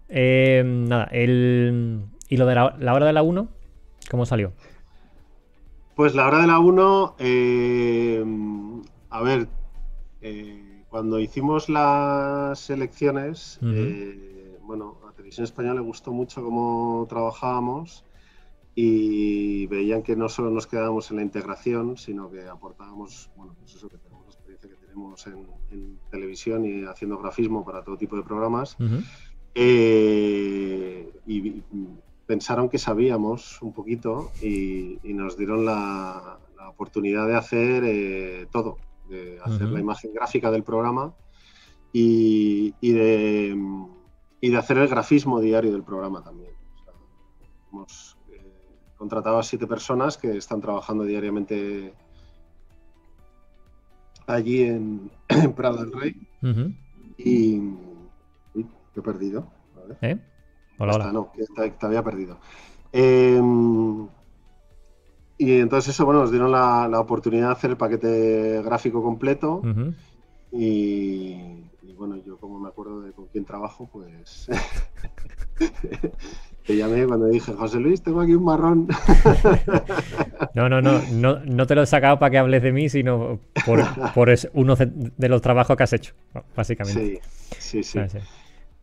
Eh, 0.07 0.63
nada, 0.65 1.05
el, 1.11 2.05
¿y 2.29 2.37
lo 2.37 2.45
de 2.45 2.55
la, 2.55 2.93
hora 2.93 3.05
de 3.05 3.13
la 3.13 3.21
1? 3.21 3.47
¿Cómo 4.09 4.25
salió? 4.25 4.53
Pues 5.95 6.15
la 6.15 6.27
hora 6.27 6.39
de 6.39 6.47
la 6.47 6.59
1, 6.59 7.15
eh, 7.19 8.23
a 9.09 9.21
ver, 9.21 9.47
cuando 10.89 11.19
hicimos 11.19 11.69
las 11.69 12.69
elecciones, 12.69 13.59
bueno, 14.63 14.97
a 15.07 15.11
Televisión 15.13 15.43
Española 15.43 15.81
le 15.81 15.85
gustó 15.85 16.11
mucho 16.11 16.43
cómo 16.43 17.05
trabajábamos 17.09 18.05
y 18.75 19.67
veían 19.67 20.03
que 20.03 20.15
no 20.15 20.29
solo 20.29 20.51
nos 20.51 20.67
quedábamos 20.67 21.11
en 21.11 21.17
la 21.17 21.23
integración, 21.23 21.97
sino 21.97 22.31
que 22.31 22.47
aportábamos, 22.47 23.29
bueno, 23.35 23.53
pues 23.59 23.75
eso 23.75 23.89
que 23.89 23.97
en, 25.71 25.99
televisión 26.09 26.65
y 26.65 26.83
haciendo 26.85 27.17
grafismo 27.17 27.65
para 27.65 27.83
todo 27.83 27.97
tipo 27.97 28.15
de 28.15 28.23
programas. 28.23 28.77
Eh, 29.55 31.11
y 31.25 31.61
pensaron 32.25 32.69
que 32.69 32.77
sabíamos 32.77 33.61
un 33.61 33.73
poquito 33.73 34.31
y, 34.41 34.99
nos 35.03 35.37
dieron 35.37 35.65
la, 35.65 36.39
oportunidad 36.67 37.27
de 37.27 37.35
hacer 37.35 37.83
eh, 37.85 38.47
todo, 38.51 38.77
de 39.09 39.39
hacer 39.43 39.69
la 39.69 39.79
imagen 39.79 40.13
gráfica 40.13 40.51
del 40.51 40.63
programa 40.63 41.13
y, 41.91 42.71
de, 42.81 43.57
y, 44.39 44.49
de, 44.49 44.57
hacer 44.57 44.77
el 44.77 44.87
grafismo 44.87 45.41
diario 45.41 45.71
del 45.71 45.83
programa 45.83 46.23
también. 46.23 46.53
O 47.71 47.85
sea, 47.87 48.05
contratado 48.97 49.39
a 49.39 49.43
siete 49.43 49.65
personas 49.65 50.17
que 50.17 50.37
están 50.37 50.61
trabajando 50.61 51.05
diariamente 51.05 51.93
allí 54.33 54.63
en, 54.63 55.09
Prado 55.55 55.83
del 55.83 55.91
Rey. 55.93 56.15
Y. 57.17 57.59
Uy, 58.53 58.67
he 58.95 59.01
perdido. 59.01 59.47
¿Eh? 60.01 60.17
Hola, 60.77 60.95
hola. 60.95 61.11
no, 61.11 61.31
que 61.31 61.45
te, 61.71 61.85
había 61.85 62.03
perdido. 62.03 62.37
Em, 62.91 64.07
y 65.37 65.59
entonces 65.59 65.93
eso, 65.93 66.05
bueno, 66.05 66.21
nos 66.21 66.31
dieron 66.31 66.51
la, 66.51 66.99
oportunidad 66.99 67.47
de 67.47 67.53
hacer 67.53 67.69
el 67.71 67.77
paquete 67.77 68.61
gráfico 68.63 69.03
completo. 69.03 69.61
y, 70.51 71.63
bueno, 71.97 72.15
yo 72.25 72.37
como 72.37 72.59
me 72.59 72.69
acuerdo 72.69 73.01
de 73.01 73.11
con 73.11 73.27
quién 73.27 73.43
trabajo, 73.43 73.89
pues 73.91 74.47
te 76.65 76.77
llamé 76.77 77.05
cuando 77.05 77.27
dije, 77.27 77.53
José 77.53 77.79
Luis, 77.79 78.01
tengo 78.01 78.21
aquí 78.21 78.35
un 78.35 78.43
marrón. 78.43 78.87
no, 80.53 80.69
no, 80.69 80.81
no, 80.81 81.39
no, 81.39 81.67
te 81.67 81.75
lo 81.75 81.81
he 81.81 81.85
sacado 81.85 82.19
para 82.19 82.29
que 82.29 82.37
hables 82.37 82.61
de 82.61 82.71
mí, 82.71 82.89
sino 82.89 83.39
por, 83.65 83.79
uno 84.53 84.75
de 84.75 85.29
los 85.29 85.41
trabajos 85.41 85.75
que 85.75 85.83
has 85.83 85.93
hecho, 85.93 86.13
básicamente. 86.55 87.21
Sí, 87.57 87.83
sí, 87.83 87.99
sí. 88.07 88.17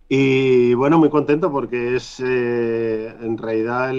Y 0.08 0.74
bueno, 0.74 0.98
muy 0.98 1.10
contento 1.10 1.50
porque 1.50 1.96
es 1.96 2.20
eh, 2.24 3.14
en 3.20 3.36
realidad 3.36 3.92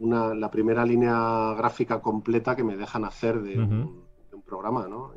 la 0.00 0.50
primera 0.50 0.84
línea 0.84 1.54
gráfica 1.56 2.00
completa 2.00 2.54
que 2.54 2.64
me 2.64 2.76
dejan 2.76 3.04
hacer 3.04 3.40
de, 3.40 3.58
un, 3.58 4.02
programa, 4.46 4.86
¿no? 4.86 5.12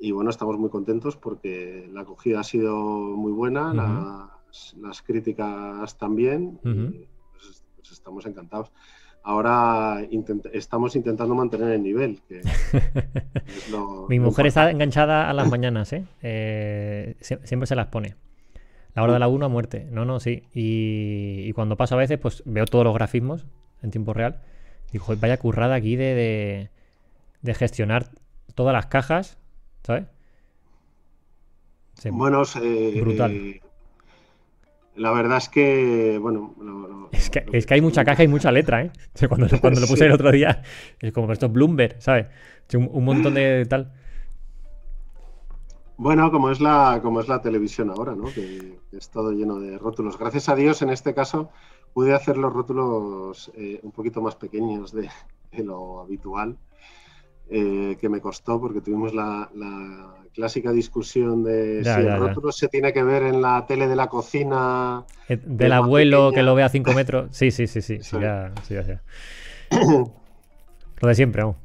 Y 0.00 0.12
bueno, 0.12 0.30
estamos 0.30 0.58
muy 0.58 0.70
contentos 0.70 1.16
porque 1.16 1.88
la 1.92 2.00
acogida 2.02 2.40
ha 2.40 2.44
sido 2.44 2.76
muy 2.76 3.32
buena, 3.32 4.37
las, 4.80 5.02
críticas 5.02 5.96
también, 5.98 6.58
y 6.64 7.06
pues, 7.32 7.62
pues 7.76 7.92
estamos 7.92 8.26
encantados. 8.26 8.72
Ahora 9.22 10.06
estamos 10.52 10.96
intentando 10.96 11.34
mantener 11.34 11.70
el 11.72 11.82
nivel. 11.82 12.20
Mi 14.08 14.20
mujer 14.20 14.46
está 14.46 14.70
enganchada 14.70 15.28
a 15.28 15.32
las 15.34 15.48
mañanas, 15.50 15.92
¿eh? 15.92 16.06
¿eh? 16.22 17.16
siempre 17.20 17.66
se 17.66 17.76
las 17.76 17.88
pone. 17.88 18.14
La 18.94 19.02
hora 19.02 19.12
de 19.12 19.18
la 19.18 19.28
1 19.28 19.44
a 19.44 19.48
muerte. 19.48 19.86
No, 19.90 20.04
no, 20.04 20.18
sí. 20.18 20.44
Y, 20.54 21.52
cuando 21.52 21.76
paso 21.76 21.94
a 21.94 21.98
veces, 21.98 22.18
pues 22.18 22.42
veo 22.46 22.64
todos 22.64 22.84
los 22.84 22.94
grafismos 22.94 23.46
en 23.82 23.90
tiempo 23.90 24.14
real. 24.14 24.40
Digo, 24.92 25.06
vaya 25.20 25.36
currada 25.36 25.74
aquí 25.74 25.96
de, 25.96 26.70
de 27.42 27.54
gestionar 27.54 28.08
todas 28.54 28.72
las 28.72 28.86
cajas 28.86 29.38
¿sabes? 29.82 30.04
bueno, 32.10 32.42
brutal. 33.00 33.32
Eh, 33.32 33.60
la 34.98 35.12
verdad 35.12 35.38
es 35.38 35.48
que, 35.48 36.18
bueno... 36.20 36.54
es, 37.12 37.30
que, 37.30 37.74
hay 37.74 37.80
mucha 37.80 38.04
caja 38.04 38.22
y 38.24 38.28
mucha 38.28 38.52
letra, 38.52 38.82
¿eh? 38.82 38.92
Cuando, 39.28 39.46
cuando 39.60 39.80
lo 39.80 39.86
puse 39.86 40.06
el 40.06 40.12
otro 40.12 40.30
día, 40.30 40.62
es 41.00 41.12
como 41.12 41.32
esto 41.32 41.46
es 41.46 41.52
Bloomberg, 41.52 41.96
¿sabes? 42.00 42.26
Un, 42.74 43.04
montón 43.04 43.34
de 43.34 43.64
tal. 43.66 43.92
Bueno, 45.96 46.30
como 46.30 46.50
es 46.50 46.60
la, 46.60 47.00
como 47.02 47.20
es 47.20 47.28
la 47.28 47.40
televisión 47.40 47.90
ahora, 47.90 48.14
¿no? 48.14 48.24
Que, 48.26 48.78
es 48.92 49.10
todo 49.10 49.32
lleno 49.32 49.58
de 49.58 49.78
rótulos. 49.78 50.18
Gracias 50.18 50.48
a 50.48 50.54
Dios, 50.54 50.82
en 50.82 50.90
este 50.90 51.14
caso, 51.14 51.50
pude 51.94 52.14
hacer 52.14 52.36
los 52.36 52.52
rótulos 52.52 53.50
eh, 53.56 53.80
un 53.82 53.92
poquito 53.92 54.20
más 54.20 54.36
pequeños 54.36 54.92
de 54.92 55.08
lo 55.52 56.00
habitual 56.00 56.58
eh, 57.50 57.96
que 57.98 58.08
me 58.10 58.20
costó 58.20 58.60
porque 58.60 58.82
tuvimos 58.82 59.14
la, 59.14 59.48
clásica 60.34 60.70
discusión 60.70 61.42
de 61.42 61.82
si 61.82 61.90
el 61.90 62.18
rótulo 62.18 62.52
se 62.52 62.68
tiene 62.68 62.92
que 62.92 63.02
ver 63.02 63.22
en 63.22 63.40
la 63.42 63.66
tele 63.66 63.88
de 63.88 63.96
la 63.96 64.08
cocina. 64.08 65.04
Eh, 65.28 65.40
del 65.42 65.72
abuelo 65.72 66.30
que 66.32 66.42
lo 66.42 66.54
ve 66.54 66.62
a 66.62 66.68
5 66.68 66.92
metros. 66.92 67.28
Sí, 67.32 67.50
sí, 67.50 67.66
sí, 67.66 67.80
sí. 67.80 67.98
lo 69.70 71.08
de 71.08 71.14
siempre, 71.14 71.42
¿no? 71.42 71.56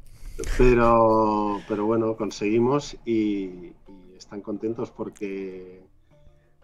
Pero, 0.58 1.60
pero 1.68 1.86
bueno, 1.86 2.16
conseguimos 2.16 2.96
y, 3.04 3.72
están 4.16 4.40
contentos 4.40 4.90
porque, 4.90 5.82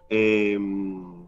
em, 0.08 1.26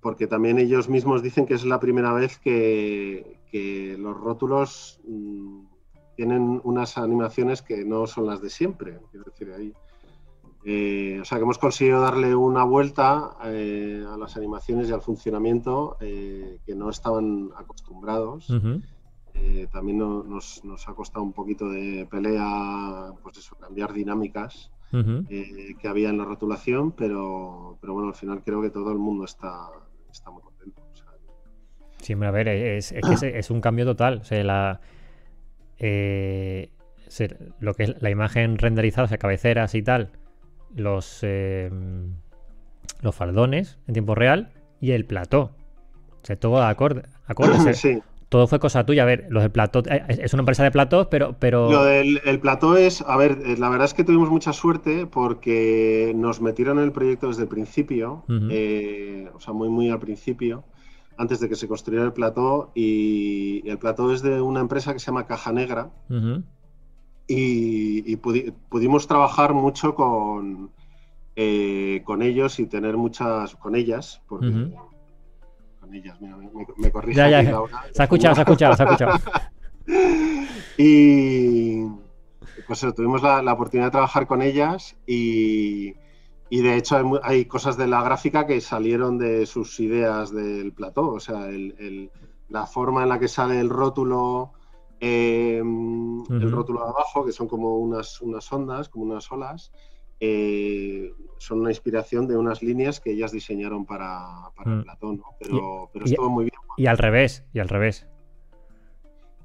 porque 0.00 0.26
también 0.26 0.58
ellos 0.58 0.88
mismos 0.88 1.22
dicen 1.22 1.46
que 1.46 1.54
es 1.54 1.64
la 1.64 1.80
primera 1.80 2.12
vez 2.12 2.38
que, 2.38 3.38
que 3.50 3.96
los 3.98 4.16
rótulos 4.16 5.00
mm, 5.08 5.69
tienen 6.20 6.60
unas 6.64 6.98
animaciones 6.98 7.62
que 7.62 7.82
no 7.82 8.06
son 8.06 8.26
las 8.26 8.42
de 8.42 8.50
siempre. 8.50 8.98
decir, 9.10 9.54
ahí, 9.56 9.72
eh, 10.66 11.18
o 11.18 11.24
sea, 11.24 11.38
que 11.38 11.44
hemos 11.44 11.56
conseguido 11.56 12.02
darle 12.02 12.34
una 12.34 12.62
vuelta 12.62 13.38
eh, 13.44 14.04
a 14.06 14.18
las 14.18 14.36
animaciones 14.36 14.90
y 14.90 14.92
al 14.92 15.00
funcionamiento 15.00 15.96
eh, 15.98 16.58
que 16.66 16.74
no 16.74 16.90
estaban 16.90 17.48
acostumbrados. 17.56 18.48
también 19.72 19.96
nos, 19.96 20.62
ha 20.86 20.92
costado 20.92 21.24
un 21.24 21.32
poquito 21.32 21.70
de 21.70 22.06
pelea, 22.10 23.14
pues 23.22 23.38
eso, 23.38 23.56
cambiar 23.56 23.94
dinámicas 23.94 24.70
que 24.90 25.88
había 25.88 26.10
en 26.10 26.18
la 26.18 26.26
rotulación, 26.26 26.92
pero, 26.92 27.78
pero 27.80 27.94
bueno, 27.94 28.08
al 28.08 28.14
final 28.14 28.42
creo 28.44 28.60
que 28.60 28.68
todo 28.68 28.92
el 28.92 28.98
mundo 28.98 29.24
está, 29.24 29.70
está 30.12 30.30
muy 30.30 30.42
contento. 30.42 30.82
Sí, 32.02 32.12
a 32.12 32.30
ver, 32.30 32.48
es, 32.48 32.92
es, 32.92 33.22
es 33.22 33.50
un 33.50 33.62
cambio 33.62 33.86
total. 33.86 34.18
O 34.20 34.24
sea, 34.24 34.42
la, 34.44 34.80
eh, 35.80 36.70
lo 37.58 37.74
que 37.74 37.82
es 37.84 38.02
la 38.02 38.10
imagen 38.10 38.58
renderizada, 38.58 39.06
o 39.06 39.08
sea, 39.08 39.18
cabeceras 39.18 39.74
y 39.74 39.82
tal, 39.82 40.12
los, 40.74 41.20
eh, 41.22 41.70
los 43.02 43.14
faldones 43.14 43.78
en 43.88 43.94
tiempo 43.94 44.14
real 44.14 44.52
y 44.80 44.92
el 44.92 45.04
plató. 45.04 45.56
O 46.22 46.26
sea, 46.26 46.36
todo 46.36 46.62
acorde. 46.62 47.02
acorde 47.26 47.74
sí. 47.74 48.00
Todo 48.30 48.46
fue 48.46 48.60
cosa 48.60 48.86
tuya. 48.86 49.02
A 49.02 49.06
ver, 49.06 49.26
los 49.28 49.42
del 49.42 49.50
plató. 49.50 49.82
Eh, 49.90 50.04
es 50.08 50.32
una 50.32 50.42
empresa 50.42 50.62
de 50.62 50.70
platós, 50.70 51.08
pero. 51.10 51.34
pero... 51.38 51.68
Lo 51.70 51.84
del 51.84 52.20
el 52.24 52.38
plató 52.38 52.76
es. 52.76 53.02
A 53.02 53.16
ver, 53.16 53.38
eh, 53.44 53.56
la 53.58 53.68
verdad 53.68 53.86
es 53.86 53.94
que 53.94 54.04
tuvimos 54.04 54.30
mucha 54.30 54.52
suerte 54.52 55.06
porque 55.06 56.12
nos 56.14 56.40
metieron 56.40 56.78
en 56.78 56.84
el 56.84 56.92
proyecto 56.92 57.26
desde 57.26 57.42
el 57.42 57.48
principio. 57.48 58.24
Eh, 58.28 59.28
o 59.34 59.40
sea, 59.40 59.52
muy, 59.52 59.68
muy 59.68 59.90
al 59.90 59.98
principio. 59.98 60.62
Antes 61.20 61.40
de 61.40 61.48
que 61.48 61.54
se 61.54 61.68
construyera 61.68 62.04
el 62.04 62.12
plató. 62.12 62.72
Y, 62.74 63.68
el 63.68 63.78
plató 63.78 64.12
es 64.12 64.22
de 64.22 64.40
una 64.40 64.60
empresa 64.60 64.92
que 64.92 64.98
se 64.98 65.06
llama 65.06 65.26
Caja 65.26 65.52
Negra. 65.52 65.90
Y, 67.26 68.16
pudimos 68.16 69.06
trabajar 69.06 69.54
mucho 69.54 69.94
con. 69.94 70.70
con 72.04 72.22
ellos 72.22 72.58
y 72.58 72.66
tener 72.66 72.96
muchas. 72.96 73.54
con 73.56 73.74
ellas. 73.76 74.22
Porque 74.26 74.70
ellas. 75.94 76.20
Mira, 76.20 76.36
me, 76.36 76.48
me 76.76 76.90
corrige. 76.90 77.16
Ya, 77.16 77.42
ya, 77.42 77.62
Se 77.92 78.02
ha 78.02 78.04
escuchado, 78.04 78.34
se 78.34 78.40
ha 78.40 78.44
escuchado, 78.44 78.76
se 78.76 78.82
ha 78.82 78.86
escuchado. 78.86 79.18
y 80.78 81.84
pues 82.66 82.86
tuvimos 82.94 83.22
la, 83.22 83.52
oportunidad 83.52 83.88
de 83.88 83.92
trabajar 83.92 84.26
con 84.26 84.42
ellas 84.42 84.96
y, 85.06 85.94
y 86.50 86.62
de 86.62 86.76
hecho 86.76 87.20
hay, 87.22 87.44
cosas 87.44 87.76
de 87.76 87.86
la 87.86 88.02
gráfica 88.02 88.44
que 88.44 88.60
salieron 88.60 89.18
de 89.18 89.46
sus 89.46 89.78
ideas 89.78 90.34
del 90.34 90.72
plató. 90.72 91.12
O 91.12 91.20
sea, 91.20 91.48
el, 91.48 92.10
la 92.48 92.66
forma 92.66 93.04
en 93.04 93.08
la 93.08 93.20
que 93.20 93.28
sale 93.28 93.60
el 93.60 93.70
rótulo. 93.70 94.52
Em, 94.98 96.20
el 96.28 96.50
rótulo 96.50 96.80
de 96.80 96.90
abajo, 96.90 97.24
que 97.24 97.32
son 97.32 97.48
como 97.48 97.78
unas, 97.78 98.20
unas 98.20 98.52
ondas, 98.52 98.90
como 98.90 99.04
unas 99.04 99.30
olas, 99.32 99.72
eh, 100.18 101.14
son 101.38 101.60
una 101.60 101.70
inspiración 101.70 102.28
de 102.28 102.36
unas 102.36 102.62
líneas 102.62 103.00
que 103.00 103.12
ellas 103.12 103.32
diseñaron 103.32 103.86
para, 103.86 104.50
para 104.54 104.70
mm. 104.70 104.82
Platón, 104.82 105.22
pero, 105.38 105.88
pero 105.90 106.04
estuvo 106.04 106.28
muy 106.28 106.44
bien. 106.44 106.60
Y 106.76 106.86
al 106.86 106.98
revés, 106.98 107.46
y 107.54 107.60
al 107.60 107.68
revés. 107.68 108.09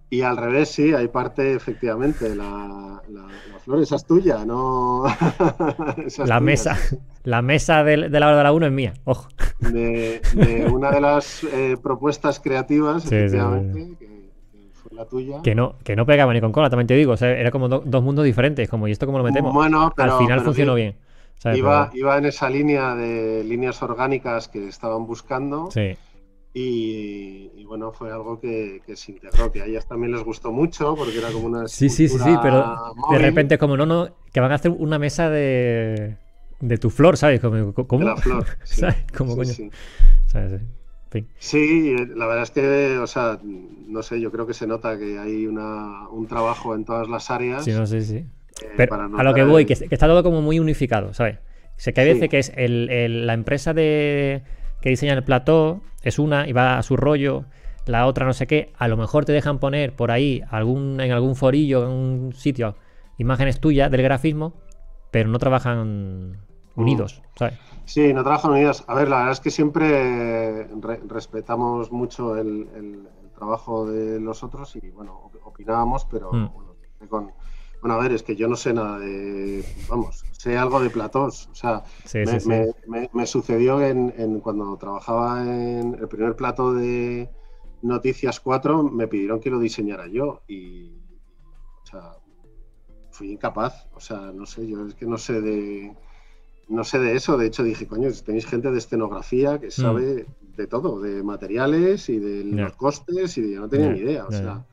Y 0.10 0.22
al 0.22 0.38
revés, 0.38 0.70
sí, 0.70 0.94
hay 0.94 1.08
parte, 1.08 1.54
efectivamente, 1.54 2.36
la, 2.36 3.02
la, 3.10 3.28
flor 3.64 3.82
esa 3.82 3.96
es 3.96 4.06
tuya, 4.06 4.46
no... 4.46 5.04
la 6.26 6.40
mesa, 6.40 6.78
la 7.24 7.42
mesa 7.42 7.84
de, 7.84 7.98
la 7.98 8.28
hora 8.28 8.38
de 8.38 8.44
la 8.44 8.52
1 8.52 8.66
es 8.68 8.72
mía, 8.72 8.94
ojo. 9.04 9.28
De, 9.60 10.22
una 10.72 10.92
de 10.92 11.02
las 11.02 11.44
eh, 11.44 11.76
propuestas 11.82 12.40
creativas, 12.40 13.06
efectivamente, 13.06 13.98
Que, 13.98 14.30
fue 14.74 14.92
la 14.96 15.06
tuya. 15.06 15.42
Que 15.42 15.56
no, 15.56 15.76
que 15.84 15.96
no 15.96 16.06
pegaba 16.06 16.34
ni 16.34 16.40
con 16.40 16.52
cola, 16.52 16.70
también 16.70 16.88
te 16.88 16.94
digo, 16.94 17.16
era 17.16 17.50
como 17.50 17.68
dos 17.68 18.04
mundos 18.04 18.24
diferentes, 18.24 18.70
como, 18.70 18.88
¿y 18.88 18.92
esto 18.92 19.08
cómo 19.08 19.18
lo 19.18 19.24
metemos? 19.24 19.54
Bueno, 19.54 19.92
Al 19.98 20.18
final 20.20 20.42
funcionó 20.42 20.76
bien. 20.76 20.96
Iba, 21.54 21.92
iba, 21.94 22.18
en 22.18 22.26
esa 22.26 22.50
línea 22.50 22.96
de 22.96 23.44
líneas 23.44 23.82
orgánicas 23.84 24.48
que 24.48 24.68
estaban 24.68 25.06
buscando. 25.06 25.70
Sí. 25.70 25.96
Y, 26.58 27.66
bueno, 27.66 27.92
fue 27.92 28.14
algo 28.14 28.40
que, 28.40 28.82
se 28.94 29.12
integró, 29.12 29.52
que 29.52 29.62
a 29.62 29.66
ellas 29.66 29.86
también 29.88 30.14
les 30.14 30.24
gustó 30.24 30.54
mucho 30.54 30.96
porque 30.96 31.18
era 31.18 31.30
como 31.30 31.48
una. 31.48 31.68
Sí, 31.68 31.90
sí, 31.90 32.08
sí, 32.08 32.18
sí, 32.18 32.36
pero 32.42 32.96
de 33.12 33.18
repente, 33.18 33.58
como 33.58 33.76
no, 33.76 33.86
no, 33.86 34.16
que 34.32 34.40
van 34.40 34.54
a 34.54 34.56
hacer 34.56 34.72
una 34.72 34.98
mesa 34.98 35.30
de, 35.30 36.16
de 36.62 36.78
tu 36.78 36.90
flor, 36.90 37.18
¿sabes? 37.18 37.42
Como, 37.42 37.74
¿Cómo? 37.74 38.00
De 38.00 38.06
la 38.06 38.16
flor. 38.16 38.46
¿Sabes? 38.64 38.96
¿Cómo 39.18 39.36
coño? 39.36 39.52
Sí. 39.52 39.70
¿Sabes? 40.28 40.62
Sí, 41.40 41.94
la 42.16 42.26
verdad 42.26 42.44
es 42.44 42.52
que, 42.52 42.98
o 43.00 43.08
sea, 43.08 43.38
no 43.44 44.02
sé, 44.02 44.22
yo 44.22 44.32
creo 44.32 44.48
que 44.48 44.54
se 44.54 44.66
nota 44.66 44.98
que 44.98 45.20
hay 45.20 45.48
una, 45.48 46.08
un 46.10 46.28
trabajo 46.28 46.74
en 46.74 46.86
todas 46.86 47.10
las 47.10 47.30
áreas. 47.32 47.66
Sí, 47.66 47.72
no 47.72 47.86
sé, 47.86 48.00
sí. 48.02 48.26
Eh, 48.78 48.88
a 48.90 49.24
lo 49.24 49.34
que 49.34 49.44
voy, 49.44 49.66
que, 49.66 49.74
está 49.74 50.08
todo 50.08 50.24
como 50.24 50.42
muy 50.42 50.60
unificado, 50.60 51.14
¿sabes? 51.14 51.40
Sé 51.76 51.94
que 51.94 52.02
hay 52.02 52.14
veces 52.14 52.30
que 52.30 52.40
es 52.40 52.54
la 52.56 53.34
empresa 53.34 53.74
de, 53.74 54.44
que 54.82 54.90
diseña 54.90 55.14
el 55.14 55.24
plató 55.24 55.82
es 56.06 56.20
una 56.20 56.48
y 56.48 56.54
va 56.54 56.78
a 56.78 56.84
su 56.84 56.96
rollo, 56.96 57.46
la 57.86 58.06
otra 58.06 58.26
no 58.26 58.34
sé 58.34 58.48
qué. 58.48 58.72
A 58.78 58.88
lo 58.88 58.96
mejor 58.96 59.26
te 59.26 59.34
dejan 59.34 59.60
poner 59.60 59.96
por 59.96 60.12
ahí 60.12 60.42
algún, 60.50 61.02
en 61.02 61.12
algún 61.12 61.36
forillo, 61.36 61.84
en 61.84 61.90
un 61.90 62.34
sitio, 62.34 62.76
imágenes 63.18 63.60
tuyas 63.60 63.92
del 63.92 64.04
grafismo, 64.04 64.54
pero 65.12 65.30
no 65.30 65.40
trabajan 65.40 66.32
mm. 66.32 66.80
unidos, 66.80 67.22
¿sabes? 67.36 67.60
Sí, 67.86 68.14
no 68.14 68.24
trabajan 68.24 68.52
unidos. 68.52 68.84
A 68.88 68.94
ver, 68.94 69.10
la 69.10 69.18
verdad 69.18 69.34
es 69.34 69.40
que 69.40 69.52
siempre 69.52 70.68
respetamos 71.08 71.92
mucho 71.92 72.38
el, 72.38 73.08
trabajo 73.36 73.86
de 73.86 74.22
los 74.22 74.44
otros 74.44 74.78
y, 74.78 74.92
bueno, 74.92 75.30
opinábamos, 75.44 76.06
pero 76.06 76.32
mm. 76.32 77.08
con 77.10 77.34
bueno, 77.86 78.00
a 78.00 78.02
ver, 78.02 78.14
es 78.14 78.24
que 78.24 78.36
yo 78.36 78.48
no 78.48 78.56
sé 78.56 78.74
nada 78.74 78.98
de. 78.98 79.64
Vamos, 79.88 80.26
sé 80.32 80.58
algo 80.58 80.80
de 80.80 80.90
platós. 80.90 81.50
O 81.52 81.54
sea, 81.54 81.84
me, 83.14 83.28
sucedió 83.28 83.80
en, 83.80 84.40
cuando 84.40 84.76
trabajaba 84.78 85.44
en 85.44 85.94
el 85.94 86.08
primer 86.08 86.36
plato 86.36 86.74
de 86.74 87.30
Noticias 87.84 88.40
4, 88.40 88.82
me 88.86 89.08
pidieron 89.08 89.40
que 89.40 89.52
lo 89.52 89.60
diseñara 89.60 90.08
yo. 90.08 90.42
Y. 90.48 90.94
O 91.84 91.86
sea, 91.86 92.14
fui 93.12 93.32
incapaz. 93.32 93.88
O 93.94 94.00
sea, 94.00 94.32
no 94.34 94.48
sé, 94.48 94.68
yo 94.68 94.88
es 94.88 94.96
que 94.96 95.06
no 95.06 95.20
sé 95.20 95.40
de. 95.42 95.96
No 96.68 96.84
sé 96.84 96.98
de 96.98 97.16
eso. 97.16 97.38
De 97.38 97.46
hecho, 97.46 97.62
dije, 97.62 97.86
coño, 97.86 98.10
tenéis 98.26 98.48
gente 98.48 98.72
de 98.72 98.80
escenografía 98.80 99.60
que 99.60 99.68
mm. 99.68 99.72
sabe 99.72 100.26
de 100.58 100.66
todo, 100.66 101.00
de 101.02 101.22
materiales 101.22 102.10
y 102.10 102.18
de 102.18 102.46
los 102.46 102.74
costes, 102.78 103.38
y 103.38 103.54
yo 103.54 103.60
no 103.60 103.70
tenía 103.70 103.92
ni 103.92 104.00
idea. 104.00 104.26
O 104.26 104.32
sea. 104.32 104.66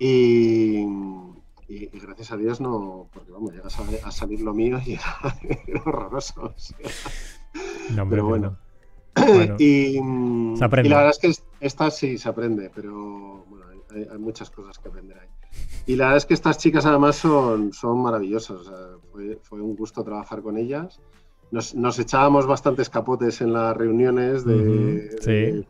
Y 0.00 0.84
y, 1.68 1.86
gracias 1.98 2.32
a 2.32 2.36
Dios 2.36 2.60
no, 2.60 3.08
porque 3.12 3.32
vamos, 3.32 3.52
llegas 3.52 3.78
a, 4.04 4.10
salir 4.10 4.40
lo 4.40 4.52
mío 4.52 4.78
y 4.84 4.92
era, 5.66 5.82
horroroso. 5.84 6.54
no, 7.90 8.08
pero 8.08 8.26
bueno. 8.26 8.58
y, 9.58 10.00
la 10.00 10.68
verdad 10.68 11.10
es 11.10 11.18
que 11.18 11.32
esta 11.60 11.90
sí 11.90 12.18
se 12.18 12.28
aprende, 12.28 12.70
pero 12.74 13.44
bueno, 13.48 13.66
hay, 13.90 14.18
muchas 14.18 14.50
cosas 14.50 14.78
que 14.78 14.88
aprender 14.88 15.18
ahí. 15.18 15.28
Y 15.86 15.96
la 15.96 16.06
verdad 16.06 16.18
es 16.18 16.26
que 16.26 16.34
estas 16.34 16.58
chicas 16.58 16.84
además 16.84 17.16
son, 17.16 17.72
son 17.72 18.02
maravillosas. 18.02 18.70
fue, 19.42 19.60
un 19.60 19.76
gusto 19.76 20.02
trabajar 20.02 20.42
con 20.42 20.58
ellas. 20.58 21.00
Nos, 21.50 21.98
echábamos 21.98 22.46
bastantes 22.46 22.90
capotes 22.90 23.40
en 23.40 23.52
las 23.52 23.76
reuniones 23.76 24.44
de, 24.44 25.64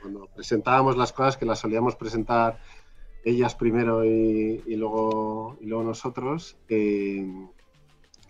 cuando 0.00 0.28
presentábamos 0.34 0.96
las 0.96 1.12
cosas 1.12 1.36
que 1.36 1.46
las 1.46 1.58
solíamos 1.58 1.96
presentar 1.96 2.58
ellas 3.24 3.54
primero 3.54 4.04
y, 4.04 4.62
luego, 4.76 5.56
y 5.60 5.66
luego 5.66 5.84
nosotros, 5.84 6.56
eh, 6.68 7.26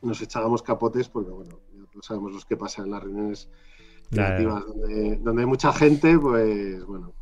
nos 0.03 0.21
echábamos 0.21 0.63
capotes 0.63 1.09
porque, 1.09 1.31
bueno, 1.31 1.59
no 1.95 2.03
sabemos 2.03 2.33
los 2.33 2.45
que 2.45 2.57
pasa 2.57 2.83
en 2.83 2.91
las 2.91 3.03
reuniones 3.03 3.49
creativas 4.11 4.65
donde, 4.67 5.43
hay 5.43 5.47
mucha 5.47 5.73
gente, 5.73 6.19
pues 6.19 6.85
bueno. 6.85 7.13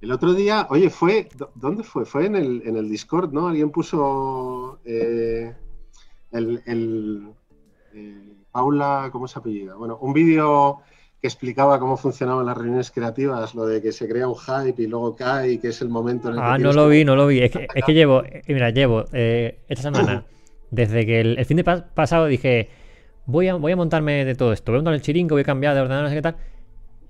El 0.00 0.12
otro 0.12 0.34
día, 0.34 0.66
oye, 0.70 0.90
fue, 0.90 1.28
¿dónde 1.54 1.82
fue? 1.82 2.04
Fue 2.04 2.26
en 2.26 2.36
el, 2.36 2.62
en 2.66 2.76
el 2.76 2.88
Discord, 2.88 3.32
¿no? 3.32 3.48
Alguien 3.48 3.70
puso 3.70 4.78
eh, 4.84 5.56
el, 6.32 6.62
el 6.66 7.32
eh, 7.94 8.36
Paula, 8.52 9.08
¿cómo 9.10 9.26
se 9.26 9.38
apellida? 9.38 9.74
Bueno, 9.74 9.96
un 10.00 10.12
vídeo 10.12 10.80
que 11.26 11.28
explicaba 11.28 11.80
cómo 11.80 11.96
funcionaban 11.96 12.46
las 12.46 12.56
reuniones 12.56 12.92
creativas, 12.92 13.52
lo 13.56 13.66
de 13.66 13.82
que 13.82 13.90
se 13.90 14.08
crea 14.08 14.28
un 14.28 14.36
hype 14.36 14.80
y 14.80 14.86
luego 14.86 15.16
cae 15.16 15.54
y 15.54 15.58
que 15.58 15.68
es 15.68 15.82
el 15.82 15.88
momento 15.88 16.28
en 16.28 16.34
el 16.34 16.40
que... 16.40 16.46
Ah, 16.46 16.56
no 16.56 16.72
lo 16.72 16.88
vi, 16.88 17.04
no 17.04 17.16
lo 17.16 17.26
vi. 17.26 17.40
Es 17.40 17.50
que, 17.50 17.66
es 17.74 17.84
que 17.84 17.94
llevo, 17.94 18.22
eh, 18.24 18.42
mira, 18.46 18.70
llevo 18.70 19.06
eh, 19.12 19.58
esta 19.66 19.82
semana, 19.82 20.24
desde 20.70 21.04
que 21.04 21.20
el, 21.20 21.44
fin 21.44 21.56
de 21.56 21.64
pasado 21.64 22.26
dije, 22.26 22.70
voy 23.24 23.48
a, 23.48 23.56
voy 23.56 23.72
a 23.72 23.76
montarme 23.76 24.24
de 24.24 24.36
todo 24.36 24.52
esto, 24.52 24.70
voy 24.70 24.76
a 24.76 24.78
montar 24.78 24.94
el 24.94 25.02
chiringo, 25.02 25.34
voy 25.34 25.42
a 25.42 25.44
cambiar 25.44 25.74
de 25.74 25.80
ordenador, 25.80 26.04
no 26.04 26.10
sé 26.10 26.14
qué 26.14 26.22
tal. 26.22 26.36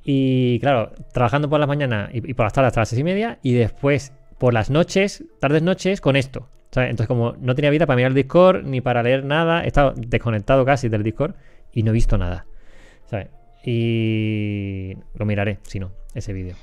Y 0.02 0.60
claro, 0.60 0.92
trabajando 1.12 1.50
por 1.50 1.60
las 1.60 1.68
mañanas 1.68 2.08
y, 2.14 2.32
por 2.32 2.46
las 2.46 2.54
tardes 2.54 2.68
hasta 2.68 2.80
las 2.80 2.88
seis 2.88 3.00
y 3.00 3.04
media 3.04 3.38
y 3.42 3.52
después 3.52 4.14
por 4.38 4.54
las 4.54 4.70
noches, 4.70 5.24
tardes 5.40 5.62
noches, 5.62 6.00
con 6.00 6.16
esto. 6.16 6.48
Entonces 6.74 7.06
como 7.06 7.34
no 7.38 7.54
tenía 7.54 7.70
vida 7.70 7.86
para 7.86 7.96
mirar 7.96 8.12
el 8.12 8.14
Discord 8.14 8.64
ni 8.64 8.80
para 8.80 9.02
leer 9.02 9.24
nada, 9.24 9.64
he 9.64 9.66
estado 9.66 9.92
desconectado 9.94 10.64
casi 10.64 10.88
del 10.88 11.02
Discord 11.02 11.34
y 11.72 11.82
no 11.82 11.90
he 11.90 11.94
visto 11.94 12.16
nada. 12.16 12.46
¿sabes? 13.06 13.28
Y 13.68 14.96
lo 15.14 15.26
miraré, 15.26 15.58
si 15.62 15.80
no, 15.80 15.90
ese 16.14 16.32
vídeo. 16.32 16.54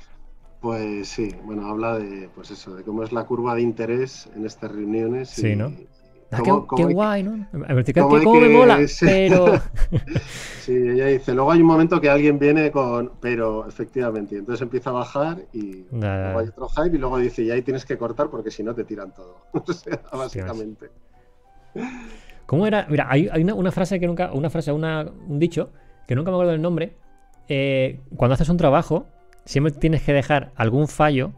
Pues 0.60 1.08
sí, 1.08 1.34
bueno, 1.44 1.66
habla 1.68 1.98
de, 1.98 2.30
pues 2.34 2.50
eso, 2.50 2.74
de 2.74 2.82
cómo 2.82 3.02
es 3.02 3.12
la 3.12 3.24
curva 3.26 3.54
de 3.54 3.60
interés 3.60 4.26
en 4.34 4.46
estas 4.46 4.72
reuniones. 4.72 5.28
Sí, 5.28 5.54
¿no? 5.54 5.70
Ah, 6.30 6.40
qué, 6.74 6.84
guay, 6.84 7.22
¿no? 7.22 7.46
cómo, 7.94 8.40
me 8.40 8.48
mola, 8.48 8.78
pero... 9.00 9.60
sí, 10.62 10.72
ella 10.72 11.08
dice, 11.08 11.34
luego 11.34 11.52
hay 11.52 11.60
un 11.60 11.66
momento 11.66 12.00
que 12.00 12.08
alguien 12.08 12.38
viene 12.38 12.70
con, 12.70 13.12
pero 13.20 13.68
efectivamente, 13.68 14.36
y 14.36 14.38
entonces 14.38 14.62
empieza 14.62 14.88
a 14.88 14.94
bajar 14.94 15.44
y 15.52 15.84
luego 15.92 16.38
hay 16.38 16.48
otro 16.48 16.68
hype 16.70 16.96
y 16.96 16.98
luego 16.98 17.18
dice, 17.18 17.42
y 17.42 17.50
ahí 17.50 17.60
tienes 17.60 17.84
que 17.84 17.98
cortar 17.98 18.30
porque 18.30 18.50
si 18.50 18.62
no 18.62 18.74
te 18.74 18.84
tiran 18.84 19.12
todo. 19.12 19.42
o 19.52 19.72
sea, 19.74 20.00
básicamente. 20.10 20.88
¿Cómo 22.46 22.66
era? 22.66 22.86
Mira, 22.88 23.06
hay, 23.10 23.28
hay 23.30 23.44
una, 23.44 23.70
frase 23.70 24.00
que 24.00 24.06
nunca, 24.06 24.32
una 24.32 24.48
frase, 24.48 24.72
una, 24.72 25.02
un 25.28 25.38
dicho 25.38 25.70
que 26.06 26.14
nunca 26.14 26.30
me 26.30 26.36
acuerdo 26.36 26.52
del 26.52 26.62
nombre, 26.62 26.94
eh, 27.48 28.00
cuando 28.16 28.34
haces 28.34 28.48
un 28.48 28.56
trabajo, 28.56 29.06
siempre 29.44 29.72
tienes 29.72 30.02
que 30.02 30.12
dejar 30.12 30.52
algún 30.56 30.88
fallo, 30.88 31.32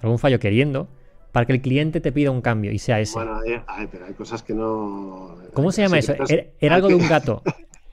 algún 0.00 0.18
fallo 0.18 0.38
queriendo, 0.38 0.88
para 1.32 1.46
que 1.46 1.52
el 1.52 1.60
cliente 1.60 2.00
te 2.00 2.12
pida 2.12 2.30
un 2.30 2.40
cambio 2.40 2.72
y 2.72 2.78
sea 2.78 3.00
ese. 3.00 3.14
Bueno, 3.14 3.38
hay, 3.66 3.86
pero 3.86 4.06
hay 4.06 4.14
cosas 4.14 4.42
que 4.42 4.54
no. 4.54 5.36
¿Cómo 5.52 5.70
se 5.70 5.82
llama 5.82 5.98
eso? 5.98 6.14
Era, 6.60 6.74
algo 6.74 6.88
de 6.88 6.94
un 6.94 7.08
gato. 7.08 7.42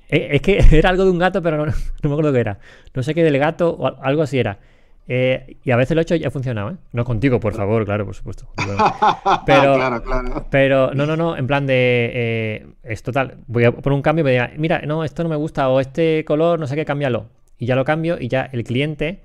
Eh, 0.10 0.30
es 0.32 0.42
que 0.42 0.60
era 0.72 0.90
algo 0.90 1.04
de 1.04 1.12
un 1.12 1.20
gato, 1.20 1.42
pero 1.42 1.66
no, 1.66 1.74
me 2.04 2.12
acuerdo 2.12 2.34
qué 2.34 2.40
era. 2.40 2.60
No 2.94 3.04
sé 3.04 3.14
qué 3.14 3.24
del 3.24 3.38
gato 3.38 3.72
o 3.72 4.04
algo 4.04 4.22
así 4.22 4.40
era. 4.40 4.60
Eh, 5.10 5.58
y 5.64 5.72
a 5.72 5.78
veces 5.78 5.96
lo 5.96 6.02
he 6.02 6.04
hecho 6.04 6.16
y 6.16 6.26
ha 6.26 6.32
funcionado, 6.32 6.72
¿eh? 6.72 6.76
No 6.92 7.06
contigo, 7.06 7.40
por 7.40 7.54
favor, 7.54 7.86
claro, 7.86 8.06
por 8.06 8.14
supuesto. 8.14 8.50
Pero, 9.46 9.76
claro, 9.76 10.04
claro. 10.04 10.46
pero 10.50 10.94
no, 10.94 11.06
no, 11.06 11.16
no, 11.16 11.38
en 11.38 11.48
plan 11.48 11.66
de. 11.66 12.12
Eh, 12.14 12.68
es 12.84 13.04
total. 13.04 13.38
Voy 13.48 13.64
a 13.64 13.72
poner 13.72 13.96
un 13.96 14.02
cambio 14.02 14.22
y 14.22 14.26
me 14.26 14.32
diga, 14.32 14.52
mira, 14.58 14.82
no, 14.82 15.04
esto 15.04 15.24
no 15.24 15.30
me 15.30 15.36
gusta 15.38 15.70
o 15.70 15.80
este 15.80 16.26
color, 16.26 16.60
no 16.60 16.68
sé 16.68 16.76
qué, 16.76 16.84
cámbialo. 16.84 17.30
Y 17.58 17.66
ya 17.66 17.76
lo 17.76 17.86
cambio 17.86 18.18
y 18.20 18.28
ya 18.28 18.50
el 18.52 18.64
cliente, 18.64 19.24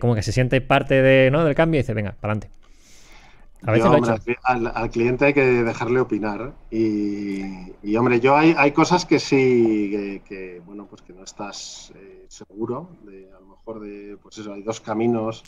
como 0.00 0.14
que 0.14 0.22
se 0.22 0.32
siente 0.32 0.60
parte 0.60 1.02
de, 1.02 1.30
¿no? 1.30 1.44
del 1.44 1.54
cambio 1.54 1.80
y 1.80 1.82
dice, 1.82 1.94
venga, 1.94 2.16
para 2.20 2.32
adelante. 2.32 2.64
A 3.66 3.72
veces 3.72 4.36
Al, 4.44 4.90
cliente 4.90 5.24
hay 5.26 5.34
que 5.34 5.44
dejarle 5.44 6.00
opinar. 6.00 6.52
Y, 6.70 7.96
hombre, 7.96 8.20
yo 8.20 8.36
hay, 8.36 8.54
hay 8.56 8.72
cosas 8.72 9.06
que 9.06 9.18
sí, 9.18 10.22
que, 10.26 10.60
bueno, 10.66 10.86
pues 10.86 11.02
que 11.02 11.14
no 11.14 11.24
estás 11.24 11.92
eh, 11.96 12.23
seguro. 12.34 12.88
De, 13.04 13.30
a 13.32 13.40
lo 13.40 13.46
mejor 13.46 13.80
de, 13.80 14.16
pues 14.22 14.38
eso, 14.38 14.52
hay 14.52 14.62
dos 14.62 14.80
caminos. 14.80 15.42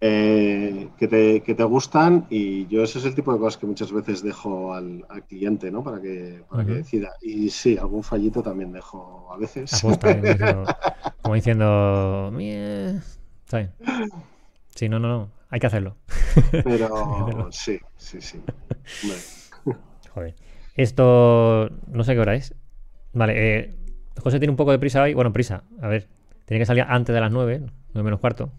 Eh, 0.00 0.88
que, 0.96 1.08
te, 1.08 1.40
que, 1.40 1.56
te, 1.56 1.64
gustan 1.64 2.28
y 2.30 2.68
yo 2.68 2.84
ese 2.84 3.00
es 3.00 3.04
el 3.04 3.16
tipo 3.16 3.32
de 3.32 3.40
cosas 3.40 3.56
que 3.56 3.66
muchas 3.66 3.90
veces 3.90 4.22
dejo 4.22 4.72
al, 4.72 5.04
cliente, 5.28 5.72
¿no? 5.72 5.82
Para 5.82 6.00
que, 6.00 6.44
para 6.48 6.64
que 6.64 6.74
decida. 6.74 7.10
Y 7.20 7.50
sí, 7.50 7.76
algún 7.76 8.04
fallito 8.04 8.40
también 8.40 8.70
dejo 8.70 9.28
a 9.32 9.36
veces. 9.36 9.82
como 11.22 11.34
diciendo, 11.34 12.32
Sí, 14.74 14.88
no, 14.88 15.00
no, 15.00 15.08
no. 15.08 15.30
Hay 15.50 15.58
que 15.58 15.66
hacerlo. 15.66 15.96
Pero 16.64 17.48
sí, 17.50 17.80
sí, 17.96 18.20
sí. 18.20 18.40
Joder. 20.14 20.36
Esto, 20.76 21.70
no 21.88 22.04
sé 22.04 22.14
qué 22.14 22.20
hora 22.20 22.36
es. 22.36 22.54
Vale, 23.12 23.34
eh, 23.36 23.74
José 24.22 24.38
tiene 24.38 24.50
un 24.50 24.56
poco 24.56 24.72
de 24.72 24.78
prisa 24.78 25.02
hoy. 25.02 25.14
Bueno, 25.14 25.32
prisa. 25.32 25.64
A 25.80 25.88
ver, 25.88 26.08
tiene 26.44 26.60
que 26.60 26.66
salir 26.66 26.84
antes 26.86 27.14
de 27.14 27.20
las 27.20 27.32
9, 27.32 27.62
9 27.94 28.04
menos 28.04 28.20
cuarto. 28.20 28.50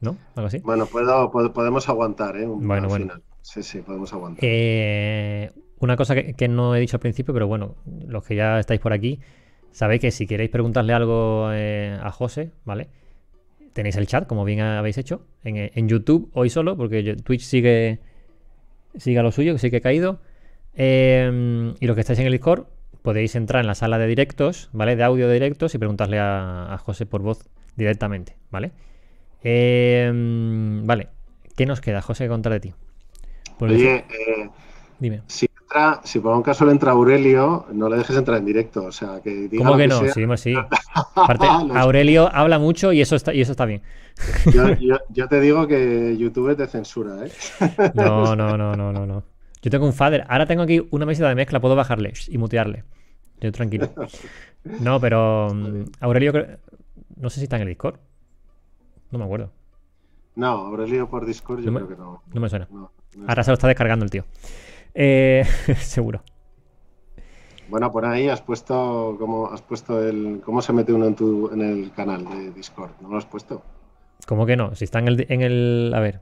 ¿No? 0.00 0.16
Algo 0.36 0.46
así. 0.46 0.58
Bueno, 0.58 0.86
puedo, 0.86 1.30
podemos 1.30 1.88
aguantar, 1.88 2.36
¿eh? 2.36 2.46
bueno, 2.46 2.88
bueno. 2.88 3.14
Sí, 3.42 3.62
sí, 3.62 3.80
podemos 3.80 4.12
aguantar. 4.12 4.40
Eh, 4.42 5.50
una 5.80 5.96
cosa 5.96 6.14
que, 6.14 6.48
no 6.48 6.74
he 6.74 6.80
dicho 6.80 6.96
al 6.96 7.00
principio, 7.00 7.34
pero 7.34 7.48
bueno, 7.48 7.76
los 8.06 8.24
que 8.24 8.36
ya 8.36 8.60
estáis 8.60 8.80
por 8.80 8.92
aquí, 8.92 9.20
sabéis 9.72 10.00
que 10.00 10.10
si 10.10 10.26
queréis 10.26 10.50
preguntarle 10.50 10.92
algo 10.92 11.48
eh, 11.52 11.98
a 12.00 12.12
José, 12.12 12.52
¿vale? 12.64 12.88
tenéis 13.78 13.96
el 13.96 14.08
chat, 14.08 14.26
como 14.26 14.44
bien 14.44 14.60
habéis 14.60 14.98
hecho, 14.98 15.22
en, 15.44 15.88
YouTube 15.88 16.30
hoy 16.34 16.50
solo, 16.50 16.76
porque 16.76 17.14
Twitch 17.14 17.42
sigue, 17.42 18.00
sigue 18.96 19.20
a 19.20 19.22
lo 19.22 19.30
suyo, 19.30 19.52
que 19.52 19.60
sí 19.60 19.70
que 19.70 19.76
ha 19.76 19.80
caído. 19.80 20.20
Em, 20.74 21.74
y 21.78 21.86
los 21.86 21.94
que 21.94 22.00
estáis 22.00 22.18
en 22.18 22.26
el 22.26 22.32
Discord, 22.32 22.66
podéis 23.02 23.34
entrar 23.36 23.60
en 23.60 23.66
la 23.66 23.74
sala 23.74 23.98
de 23.98 24.06
directos, 24.06 24.70
¿vale? 24.72 24.96
De 24.96 25.04
audio 25.04 25.28
de 25.28 25.34
directos 25.34 25.74
y 25.74 25.78
preguntarle 25.78 26.18
a, 26.20 26.78
José 26.82 27.06
por 27.06 27.22
voz 27.22 27.44
directamente, 27.76 28.36
¿vale? 28.50 28.72
Em, 29.42 30.86
vale, 30.86 31.08
¿qué 31.56 31.66
nos 31.66 31.80
queda, 31.80 32.02
José, 32.02 32.28
contra 32.28 32.52
de 32.54 32.60
ti? 32.60 32.74
Oye, 33.60 34.04
eh, 34.08 34.50
dime 34.98 35.22
si 36.04 36.20
por 36.20 36.34
un 36.34 36.42
caso 36.42 36.64
le 36.64 36.72
entra 36.72 36.92
Aurelio, 36.92 37.66
no 37.72 37.88
le 37.88 37.98
dejes 37.98 38.16
entrar 38.16 38.38
en 38.38 38.46
directo. 38.46 38.84
O 38.84 38.92
sea, 38.92 39.20
que 39.22 39.50
¿Cómo 39.56 39.76
que, 39.76 39.86
no? 39.86 40.00
Sí, 40.08 40.24
sí. 40.36 40.54
Aparte, 41.14 41.46
Aurelio 41.46 42.28
habla 42.32 42.58
mucho 42.58 42.92
y 42.92 43.00
eso 43.00 43.16
está, 43.16 43.34
y 43.34 43.40
eso 43.42 43.52
está 43.52 43.66
bien. 43.66 43.82
Yo, 45.10 45.28
te 45.28 45.40
digo 45.40 45.66
que 45.66 46.16
YouTube 46.16 46.56
te 46.56 46.66
censura, 46.66 47.24
¿eh? 47.24 47.30
No, 47.94 48.34
no, 48.34 48.56
no, 48.56 48.74
no, 48.74 48.92
no, 48.92 49.06
no. 49.06 49.22
Yo 49.62 49.70
tengo 49.70 49.86
un 49.86 49.92
fader. 49.92 50.24
Ahora 50.28 50.46
tengo 50.46 50.62
aquí 50.62 50.86
una 50.90 51.06
mesita 51.06 51.28
de 51.28 51.34
mezcla, 51.34 51.60
puedo 51.60 51.76
bajarle 51.76 52.12
y 52.28 52.38
mutearle. 52.38 52.84
Yo 53.40 53.52
tranquilo. 53.52 53.90
No, 54.80 55.00
pero 55.00 55.48
mm, 55.54 55.84
Aurelio, 56.00 56.32
no 57.16 57.30
sé 57.30 57.40
si 57.40 57.44
está 57.44 57.56
en 57.56 57.62
el 57.62 57.68
Discord. 57.68 57.98
No 59.10 59.18
me 59.18 59.24
acuerdo. 59.24 59.52
No, 60.34 60.48
Aurelio 60.48 61.08
por 61.08 61.24
Discord 61.24 61.60
yo 61.60 61.72
creo 61.72 61.88
que 61.88 61.96
no. 61.96 62.22
No 62.34 62.40
me 62.40 62.48
suena. 62.48 62.68
Ahora 63.26 63.44
se 63.44 63.50
lo 63.50 63.54
está 63.54 63.68
descargando 63.68 64.04
el 64.04 64.10
tío. 64.10 64.24
Eh, 64.94 65.44
seguro. 65.78 66.22
Bueno, 67.68 67.90
por 67.92 68.04
ahí 68.04 68.28
has 68.28 68.42
puesto 68.42 69.16
cómo 69.18 69.46
has 69.50 69.62
puesto 69.62 70.02
el 70.06 70.40
cómo 70.44 70.60
se 70.60 70.72
mete 70.72 70.92
uno 70.92 71.06
en 71.06 71.14
tu 71.14 71.50
en 71.52 71.60
el 71.60 71.92
canal 71.92 72.24
de 72.24 72.50
Discord. 72.50 72.90
¿No 73.00 73.08
lo 73.08 73.16
has 73.16 73.26
puesto? 73.26 73.62
¿Cómo 74.26 74.44
que 74.44 74.56
no? 74.56 74.74
Si 74.74 74.84
está 74.84 74.98
en 74.98 75.08
el, 75.08 75.26
en 75.28 75.42
el 75.42 75.92
a 75.94 76.00
ver, 76.00 76.20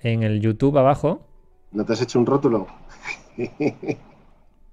en 0.00 0.22
el 0.22 0.40
YouTube 0.40 0.78
abajo. 0.78 1.27
¿No 1.72 1.84
te 1.84 1.92
has 1.92 2.02
hecho 2.02 2.18
un 2.18 2.26
rótulo? 2.26 2.66